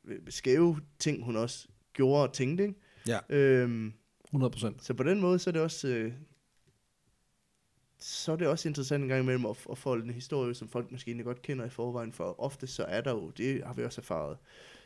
øh, 0.05 0.19
skæve 0.29 0.81
ting, 0.99 1.25
hun 1.25 1.37
også 1.37 1.69
gjorde 1.93 2.23
og 2.23 2.33
tænkte. 2.33 2.65
Ikke? 2.65 2.75
Ja. 3.07 3.19
Øhm, 3.29 3.93
100 4.29 4.51
procent. 4.51 4.85
så 4.85 4.95
på 4.95 5.03
den 5.03 5.21
måde, 5.21 5.39
så 5.39 5.51
er 5.51 5.53
det 5.53 5.63
også, 5.63 5.89
øh, 5.89 6.13
så 7.99 8.33
er 8.33 8.37
det 8.37 8.49
også 8.49 8.69
interessant 8.69 9.03
en 9.03 9.09
gang 9.09 9.23
imellem 9.23 9.47
at, 9.47 9.57
at 9.71 9.79
folde 9.79 10.05
en 10.05 10.11
historie, 10.11 10.55
som 10.55 10.69
folk 10.69 10.93
måske 10.93 11.09
egentlig 11.09 11.25
godt 11.25 11.43
kender 11.43 11.65
i 11.65 11.71
forvejen, 11.71 12.13
for 12.13 12.41
ofte 12.41 12.67
så 12.67 12.85
er 12.85 13.01
der 13.01 13.11
jo, 13.11 13.31
det 13.31 13.63
har 13.67 13.73
vi 13.75 13.85
også 13.85 14.01
erfaret, 14.01 14.37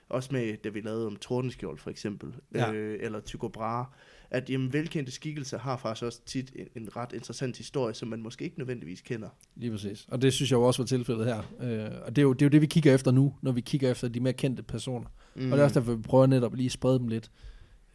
også 0.08 0.28
med, 0.32 0.56
da 0.56 0.68
vi 0.68 0.80
lavede 0.80 1.06
om 1.06 1.16
Tordenskjold 1.16 1.78
for 1.78 1.90
eksempel, 1.90 2.34
Ja. 2.54 2.72
øh, 2.72 2.98
eller 3.02 3.20
Tycho 3.20 3.48
Brahe, 3.48 3.86
at 4.30 4.50
jamen, 4.50 4.72
velkendte 4.72 5.12
skikkelser 5.12 5.58
har 5.58 5.76
faktisk 5.76 6.04
også 6.04 6.20
tit 6.26 6.52
en, 6.56 6.66
en 6.82 6.96
ret 6.96 7.12
interessant 7.12 7.56
historie, 7.56 7.94
som 7.94 8.08
man 8.08 8.22
måske 8.22 8.44
ikke 8.44 8.58
nødvendigvis 8.58 9.00
kender. 9.00 9.28
Lige 9.56 9.70
præcis. 9.70 10.06
Og 10.08 10.22
det 10.22 10.32
synes 10.32 10.50
jeg 10.50 10.56
jo 10.56 10.62
også 10.62 10.82
var 10.82 10.86
tilfældet 10.86 11.26
her. 11.26 11.38
Øh, 11.60 12.02
og 12.06 12.16
det 12.16 12.22
er, 12.22 12.22
jo, 12.22 12.32
det 12.32 12.42
er 12.42 12.46
jo 12.46 12.50
det, 12.50 12.60
vi 12.60 12.66
kigger 12.66 12.94
efter 12.94 13.10
nu, 13.10 13.34
når 13.42 13.52
vi 13.52 13.60
kigger 13.60 13.90
efter 13.90 14.08
de 14.08 14.20
mere 14.20 14.32
kendte 14.32 14.62
personer. 14.62 15.08
Mm. 15.34 15.44
Og 15.52 15.58
det 15.58 15.58
er 15.60 15.64
også 15.64 15.80
derfor, 15.80 15.94
vi 15.94 16.02
prøver 16.02 16.26
netop 16.26 16.54
lige 16.54 16.66
at 16.66 16.72
sprede 16.72 16.98
dem 16.98 17.08
lidt. 17.08 17.30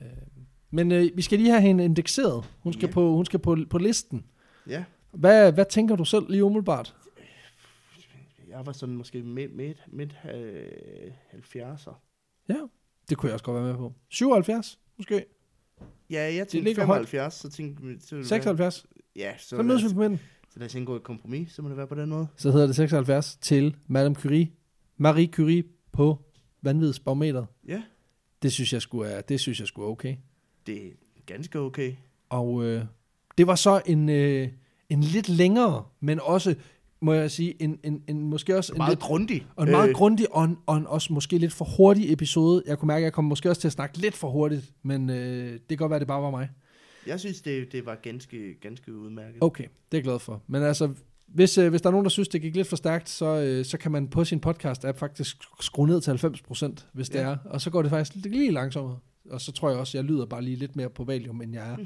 Øh, 0.02 0.08
men 0.72 0.92
øh, 0.92 1.10
vi 1.16 1.22
skal 1.22 1.40
lige 1.40 1.50
have 1.52 1.62
hende 1.62 1.86
indekseret. 1.86 2.44
Hun 2.60 2.74
skal, 2.74 2.88
Ja. 2.88 2.94
på, 2.94 3.16
hun 3.16 3.26
skal 3.26 3.40
på, 3.40 3.58
på 3.70 3.78
listen. 3.78 4.26
Ja, 4.68 4.84
Hvad, 5.12 5.52
hvad 5.52 5.66
tænker 5.70 5.96
du 5.96 6.06
selv 6.06 6.30
lige 6.30 6.44
umiddelbart? 6.44 6.96
jeg 8.50 8.66
var 8.66 8.72
sådan 8.72 8.96
måske 8.96 9.24
midt, 9.24 9.56
midt, 9.56 9.84
midt 9.88 10.16
øh, 10.36 11.12
70'er. 11.34 11.94
Ja, 12.50 12.56
det 13.10 13.18
kunne 13.18 13.28
jeg 13.28 13.34
også 13.34 13.46
godt 13.46 13.56
være 13.56 13.68
med 13.72 13.76
på. 13.78 13.94
77, 14.10 14.80
måske? 14.98 15.26
Ja, 16.10 16.22
jeg 16.36 16.48
tænkte 16.48 16.60
ligger 16.70 16.86
højt. 16.86 17.08
75, 17.08 17.34
så 17.34 17.50
tænkte 17.50 17.84
jeg... 17.88 17.96
Så, 18.00 18.16
ville 18.16 18.24
det 18.24 18.32
være- 18.32 18.40
76? 18.40 18.86
Ja, 19.16 19.34
så, 19.38 19.50
Så 19.50 19.62
mødes 19.64 19.84
vi 19.84 19.94
på 19.94 20.00
midten. 20.00 20.20
så 20.54 20.60
lad 20.60 20.66
os 20.66 20.76
indgå 20.76 20.96
et 20.96 21.04
kompromis, 21.04 21.52
så 21.52 21.62
må 21.62 21.70
det 21.70 21.78
være 21.78 21.88
på 21.88 21.96
den 21.96 22.10
måde. 22.10 22.28
Så 22.38 22.52
hedder 22.52 22.66
det 22.68 22.76
76 22.76 23.36
til 23.42 23.76
Madame 23.88 24.16
Curie. 24.16 24.52
Marie 24.98 25.28
Curie 25.28 25.64
på 25.92 26.22
vanvidsbarometeret. 26.62 27.48
Ja, 27.68 27.84
Det 28.42 28.54
synes 28.54 28.74
jeg 28.74 28.82
skulle 28.82 29.12
er, 29.12 29.22
det 29.22 29.40
synes 29.40 29.60
jeg 29.60 29.68
skulle 29.68 29.88
okay. 29.88 30.16
det 30.68 30.88
er 30.88 30.92
ganske 31.26 31.60
okay. 31.60 31.94
Og 32.30 32.64
øh, 32.64 32.86
det 33.38 33.48
var 33.48 33.56
så 33.56 33.82
en, 33.86 34.10
øh, 34.10 34.50
en 34.90 35.02
lidt 35.02 35.30
længere, 35.30 35.86
men 36.00 36.20
også, 36.20 36.56
må 37.06 37.14
jeg 37.14 37.32
sige, 37.32 37.62
en, 37.64 37.80
en, 37.84 38.02
en 38.08 38.22
måske 38.22 38.58
også 38.58 38.74
en 38.74 38.78
Meget 38.78 38.92
lidt, 38.92 39.00
grundig. 39.00 39.46
og 39.56 39.66
en 39.66 39.72
meget 39.72 39.90
øh. 39.90 39.96
grundig 39.96 40.36
og, 40.36 40.44
en, 40.44 40.58
og 40.66 40.78
en 40.78 40.88
også 40.88 41.14
måske 41.14 41.38
lidt 41.38 41.54
for 41.54 41.66
hurtig 41.78 42.14
episode. 42.14 42.64
Jeg 42.68 42.78
kunne 42.80 42.88
mærke, 42.88 42.98
at 42.98 43.04
jeg 43.04 43.14
kom 43.14 43.24
måske 43.24 43.50
også 43.50 43.62
til 43.62 43.68
at 43.68 43.72
snakke 43.72 43.98
lidt 43.98 44.14
for 44.16 44.30
hurtigt, 44.30 44.72
men 44.84 45.10
øh, 45.10 45.54
det 45.54 45.62
kan 45.70 45.78
godt 45.78 45.90
være, 45.90 45.96
at 45.98 46.02
det 46.02 46.08
bare 46.08 46.22
var 46.22 46.32
mig. 46.32 46.50
Jeg 47.08 47.20
synes, 47.20 47.42
det, 47.42 47.72
det 47.72 47.86
var 47.86 47.96
ganske, 47.96 48.54
ganske 48.62 48.94
udmærket. 48.96 49.38
Okay, 49.42 49.64
det 49.64 49.70
er 49.92 49.98
jeg 49.98 50.04
glad 50.04 50.20
for. 50.20 50.42
Men 50.48 50.64
altså, 50.64 50.90
hvis, 51.28 51.58
øh, 51.58 51.70
hvis 51.70 51.82
der 51.82 51.90
er 51.90 51.92
nogen, 51.92 52.06
der 52.06 52.10
synes, 52.10 52.28
det 52.28 52.42
gik 52.42 52.56
lidt 52.56 52.68
for 52.68 52.76
stærkt, 52.76 53.10
så, 53.10 53.26
øh, 53.26 53.66
så 53.66 53.78
kan 53.78 53.92
man 53.92 54.08
på 54.08 54.24
sin 54.26 54.42
podcast-app 54.48 54.98
faktisk 54.98 55.38
skrue 55.62 55.88
ned 55.88 56.02
til 56.02 56.12
90%, 56.12 56.86
hvis 56.94 57.10
det 57.10 57.20
Ja. 57.20 57.24
er. 57.26 57.38
Og 57.46 57.62
så 57.62 57.70
går 57.70 57.82
det 57.82 57.92
faktisk 57.92 58.16
lidt, 58.16 58.36
lige 58.36 58.52
langsommere. 58.52 58.98
Og 59.30 59.42
så 59.42 59.52
tror 59.52 59.70
jeg 59.70 59.80
også, 59.80 59.98
jeg 59.98 60.06
lyder 60.06 60.26
bare 60.26 60.42
lige 60.42 60.56
lidt 60.58 60.76
mere 60.76 60.90
på 60.90 61.04
valium, 61.04 61.42
end 61.42 61.54
jeg 61.54 61.70
er. 61.72 61.78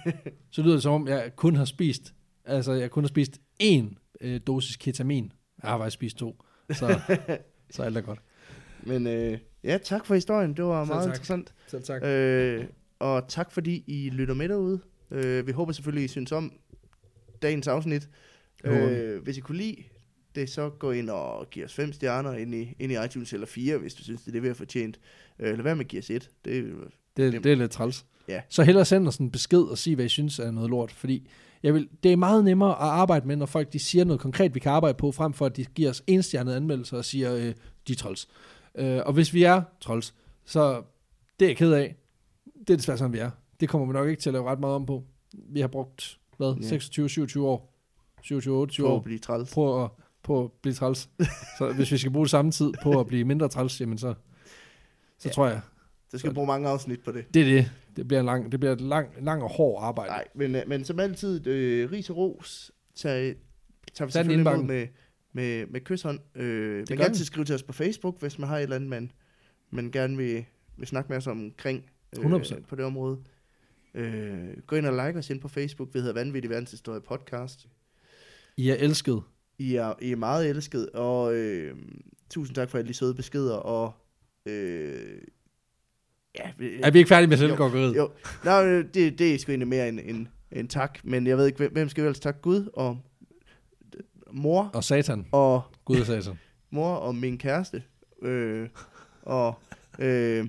så 0.52 0.62
lyder 0.62 0.74
det 0.74 0.82
som 0.82 0.92
om, 0.92 1.08
jeg 1.08 1.30
kun 1.36 1.56
har 1.56 1.64
spist, 1.64 2.14
altså 2.44 2.72
jeg 2.72 2.90
kun 2.90 3.04
har 3.04 3.08
spist 3.08 3.40
én 3.62 3.84
øh, 4.20 4.40
dosis 4.46 4.76
ketamin. 4.76 5.32
Jeg 5.62 5.70
har 5.70 5.78
faktisk 5.78 5.94
spist 5.94 6.16
to. 6.16 6.42
Så, 6.72 7.00
så 7.70 7.82
alt 7.82 7.96
er 7.96 8.00
godt. 8.00 8.18
Men 8.82 9.06
øh, 9.06 9.38
ja, 9.64 9.78
tak 9.78 10.06
for 10.06 10.14
historien. 10.14 10.54
Det 10.56 10.64
var 10.64 10.84
Selv 10.84 10.94
meget 10.94 11.04
tak. 11.04 11.12
interessant. 11.14 11.54
Selv 11.66 11.82
tak. 11.82 12.02
Øh, 12.04 12.64
og 12.98 13.28
tak 13.28 13.52
fordi 13.52 13.84
I 13.86 14.10
lytter 14.10 14.34
med 14.34 14.48
derude. 14.48 14.80
Øh, 15.10 15.46
vi 15.46 15.52
håber 15.52 15.72
selvfølgelig, 15.72 16.04
I 16.04 16.08
synes 16.08 16.32
om 16.32 16.52
dagens 17.42 17.68
afsnit. 17.68 18.08
Øh, 18.64 19.22
hvis 19.22 19.36
I 19.36 19.40
kunne 19.40 19.58
lide 19.58 19.76
det, 20.34 20.50
så 20.50 20.68
gå 20.70 20.90
ind 20.90 21.10
og 21.10 21.50
giv 21.50 21.64
os 21.64 21.74
fem 21.74 21.92
stjerner 21.92 22.32
ind 22.34 22.54
i, 22.54 22.74
ind 22.78 22.92
i 22.92 23.04
iTunes, 23.04 23.32
eller 23.32 23.46
fire, 23.46 23.78
hvis 23.78 23.94
du 23.94 24.02
synes, 24.02 24.20
det 24.20 24.28
er 24.28 24.32
det, 24.32 24.42
vi 24.42 24.46
har 24.46 24.54
fortjent. 24.54 25.00
Øh, 25.38 25.54
lad 25.56 25.62
være 25.62 25.76
med 25.76 25.84
at 25.84 25.88
give 25.88 26.00
os 26.00 26.10
et. 26.10 26.30
Det, 26.44 26.64
Det, 27.16 27.32
Det- 27.32 27.44
det 27.44 27.52
er 27.52 27.56
lidt 27.56 27.70
træls. 27.70 28.06
Ja. 28.30 28.40
Så 28.48 28.62
hellere 28.62 28.84
send 28.84 29.08
os 29.08 29.16
en 29.16 29.30
besked 29.30 29.58
og 29.62 29.78
sig, 29.78 29.94
hvad 29.94 30.04
I 30.04 30.08
synes 30.08 30.38
er 30.38 30.50
noget 30.50 30.70
lort. 30.70 30.90
Fordi 30.92 31.28
jeg 31.62 31.74
vil, 31.74 31.88
det 32.02 32.12
er 32.12 32.16
meget 32.16 32.44
nemmere 32.44 32.70
at 32.70 32.76
arbejde 32.88 33.26
med, 33.26 33.36
når 33.36 33.46
folk 33.46 33.72
de 33.72 33.78
siger 33.78 34.04
noget 34.04 34.20
konkret, 34.20 34.54
vi 34.54 34.60
kan 34.60 34.72
arbejde 34.72 34.96
på, 34.98 35.12
frem 35.12 35.32
for 35.32 35.46
at 35.46 35.56
de 35.56 35.64
giver 35.64 35.90
os 35.90 36.02
enstjernede 36.06 36.56
anmeldelser 36.56 36.96
og 36.96 37.04
siger, 37.04 37.34
øh, 37.34 37.54
de 37.88 37.92
er 37.92 37.96
træls. 37.96 38.28
Øh, 38.74 39.00
og 39.06 39.12
hvis 39.12 39.34
vi 39.34 39.42
er 39.42 39.62
træls, 39.80 40.14
så 40.44 40.82
det 41.40 41.46
er 41.46 41.50
jeg 41.50 41.56
ked 41.56 41.72
af. 41.72 41.96
Det 42.66 42.70
er 42.70 42.76
desværre 42.76 42.98
sådan, 42.98 43.12
vi 43.12 43.18
er. 43.18 43.30
Det 43.60 43.68
kommer 43.68 43.86
vi 43.86 43.92
nok 43.92 44.08
ikke 44.08 44.22
til 44.22 44.30
at 44.30 44.34
lave 44.34 44.50
ret 44.50 44.60
meget 44.60 44.74
om 44.74 44.86
på. 44.86 45.04
Vi 45.34 45.60
har 45.60 45.68
brugt, 45.68 46.18
hvad, 46.36 46.54
Ja. 46.54 46.76
26-27 46.76 47.40
år, 47.40 47.72
27-28 48.24 48.82
prøv 48.82 48.86
år 48.86 48.96
at 48.96 49.04
blive 49.04 49.18
træls. 49.18 49.54
på 49.54 49.84
at 49.84 49.90
på 50.22 50.44
at 50.44 50.50
blive 50.62 50.74
træls. 50.74 51.08
så 51.58 51.72
hvis 51.76 51.92
vi 51.92 51.98
skal 51.98 52.12
bruge 52.12 52.28
samme 52.28 52.50
tid 52.50 52.72
på 52.82 53.00
at 53.00 53.06
blive 53.06 53.24
mindre 53.24 53.48
træls, 53.48 53.80
jamen 53.80 53.98
så, 53.98 54.14
så 55.18 55.28
Ja. 55.28 55.32
tror 55.32 55.46
jeg, 55.46 55.60
Der 56.12 56.18
skal 56.18 56.34
bruge 56.34 56.46
mange 56.46 56.68
afsnit 56.68 57.02
på 57.02 57.12
det. 57.12 57.34
det 57.34 57.42
er 57.42 57.46
det. 57.46 57.70
Det 57.96 58.08
bliver, 58.08 58.22
lang, 58.22 58.52
det 58.52 58.60
bliver 58.60 58.72
et 58.72 58.80
lang, 58.80 59.08
lang 59.20 59.42
og 59.42 59.50
hård 59.50 59.82
arbejde. 59.82 60.10
Nej, 60.10 60.24
men, 60.34 60.54
øh, 60.54 60.62
men 60.66 60.84
som 60.84 61.00
altid, 61.00 61.46
øh, 61.46 61.92
ris 61.92 62.10
og 62.10 62.16
ros, 62.16 62.72
tager, 62.94 63.34
tager 63.94 64.06
vi 64.06 64.12
selvfølgelig 64.12 64.52
imod 64.52 64.64
med, 64.66 64.86
med, 65.32 65.66
med 65.66 65.80
kysshånd. 65.80 66.20
Øh, 66.34 66.74
man 66.74 66.84
gør 66.88 66.96
kan 66.96 67.04
altid 67.04 67.24
skrive 67.24 67.44
til 67.44 67.54
os 67.54 67.62
på 67.62 67.72
Facebook, 67.72 68.20
hvis 68.20 68.38
man 68.38 68.48
har 68.48 68.56
et 68.56 68.62
eller 68.62 68.76
andet, 68.76 68.90
man, 68.90 69.12
man 69.70 69.90
gerne 69.90 70.16
vil, 70.16 70.44
vil 70.76 70.86
snakke 70.86 71.08
med 71.08 71.16
os 71.16 71.26
omkring 71.26 71.84
øh, 72.18 72.24
100%. 72.24 72.66
på 72.66 72.76
det 72.76 72.84
område. 72.84 73.18
Øh, 73.94 74.56
gå 74.66 74.76
ind 74.76 74.86
og 74.86 75.06
like 75.06 75.18
os 75.18 75.30
ind 75.30 75.40
på 75.40 75.48
Facebook. 75.48 75.94
Vi 75.94 75.98
hedder 75.98 76.14
Vanvittig 76.14 76.50
Verdenshistorie 76.50 77.00
Podcast. 77.00 77.68
I 78.56 78.70
er 78.70 78.74
elsket. 78.74 79.22
I 79.58 79.74
er, 79.74 79.94
I 80.02 80.12
er 80.12 80.16
meget 80.16 80.48
elsket, 80.48 80.90
og 80.90 81.34
øh, 81.34 81.76
tusind 82.30 82.54
tak 82.54 82.70
for 82.70 82.78
alle 82.78 82.88
de 82.88 82.94
søde 82.94 83.14
beskeder, 83.14 83.54
og 83.54 83.92
øh, 84.46 85.20
ja, 86.38 86.50
vi- 86.58 86.80
Er 86.82 86.90
vi 86.90 86.98
ikke 86.98 87.08
færdige 87.08 87.28
med 87.28 87.36
Jo. 87.36 87.40
selvgårderiet? 87.48 87.96
jo, 87.96 88.10
nej, 88.44 88.66
øh, 88.66 88.84
det, 88.94 89.18
det 89.18 89.34
er 89.34 89.38
sgu 89.38 89.52
egentlig 89.52 89.68
mere 89.68 89.88
en, 89.88 89.98
en, 89.98 90.28
en 90.52 90.68
tak, 90.68 90.98
men 91.04 91.26
jeg 91.26 91.36
ved 91.38 91.46
ikke, 91.46 91.68
hvem- 91.68 91.88
skal 91.88 92.02
vi 92.04 92.06
ellers 92.06 92.20
takke 92.20 92.40
Gud 92.40 92.68
og 92.74 92.98
mor 94.32 94.70
Og 94.74 94.84
satan. 94.84 95.26
og 95.32 95.62
Gud 95.84 96.00
og 96.00 96.06
satan. 96.06 96.38
mor 96.70 96.94
og 96.94 97.14
min 97.14 97.38
kæreste, 97.38 97.82
øh, 98.22 98.68
og 99.22 99.54
øh, 99.98 100.48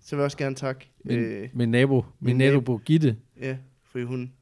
så 0.00 0.16
vil 0.16 0.20
jeg 0.20 0.24
også 0.24 0.36
gerne 0.36 0.54
takke, 0.54 0.90
Min, 1.04 1.18
øh, 1.18 1.48
min 1.54 1.68
nabo, 1.70 2.00
min, 2.20 2.36
min 2.36 2.36
nabo 2.36 2.80
Gitte, 2.84 3.16
ja, 3.40 3.56
fordi 3.90 4.04
hun, 4.04 4.32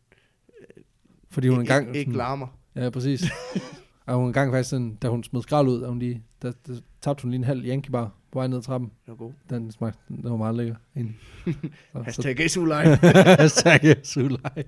fordi 1.30 1.48
hun 1.48 1.60
ikke, 1.60 1.74
engang... 1.74 1.96
ikke, 1.96 2.12
larmer. 2.12 2.46
Ja, 2.76 2.90
præcis. 2.90 3.24
og 4.06 4.16
hun 4.16 4.26
engang 4.26 4.52
faktisk 4.52 4.70
sådan, 4.70 4.94
da 4.94 5.08
hun 5.08 5.24
smed 5.24 5.42
skrald 5.42 5.68
ud, 5.68 5.80
da 5.80 5.86
hun 5.88 5.98
lige, 5.98 6.22
der, 6.42 6.52
der 6.66 6.74
tabte 7.06 7.22
hun 7.22 7.30
lige 7.30 7.38
en 7.38 7.44
halv 7.44 7.64
Yankee 7.66 7.92
bar 7.92 8.12
på 8.32 8.38
vej 8.38 8.46
ned 8.46 8.56
ad 8.56 8.62
trappen. 8.62 8.90
Det 8.90 9.08
var 9.08 9.14
god. 9.14 9.32
Den 9.50 9.72
smagte, 9.72 9.98
den 10.08 10.30
var 10.30 10.36
meget 10.36 10.54
lækker. 10.54 10.76
egentlig. 10.96 11.18
Så, 11.46 11.52
så, 11.92 12.02
Hashtag 12.02 12.50
SU 12.50 12.64
Live. 12.64 12.96
hashtag 13.40 14.06
SU 14.06 14.28
Live. 14.28 14.64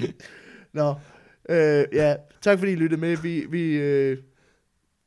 Nå, 0.72 0.94
øh, 1.48 1.84
ja, 1.92 2.16
tak 2.40 2.58
fordi 2.58 2.72
I 2.72 2.76
lyttede 2.76 3.00
med. 3.00 3.16
Vi, 3.16 3.46
vi, 3.50 3.72
øh, 3.72 4.18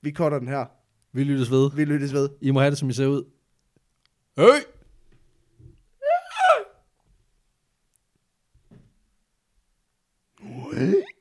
vi 0.01 0.11
cutter 0.11 0.39
den 0.39 0.47
her. 0.47 0.65
Vi 1.11 1.23
lyttes 1.23 1.51
ved. 1.51 1.71
Vi 1.75 1.85
lyttes 1.85 2.13
ved. 2.13 2.29
I 2.41 2.51
må 2.51 2.59
have 2.59 2.71
det, 2.71 2.77
som 2.77 2.89
I 2.89 2.93
ser 2.93 3.07
ud. 3.07 3.23
Hey! 4.37 4.73
Ses. 10.73 11.12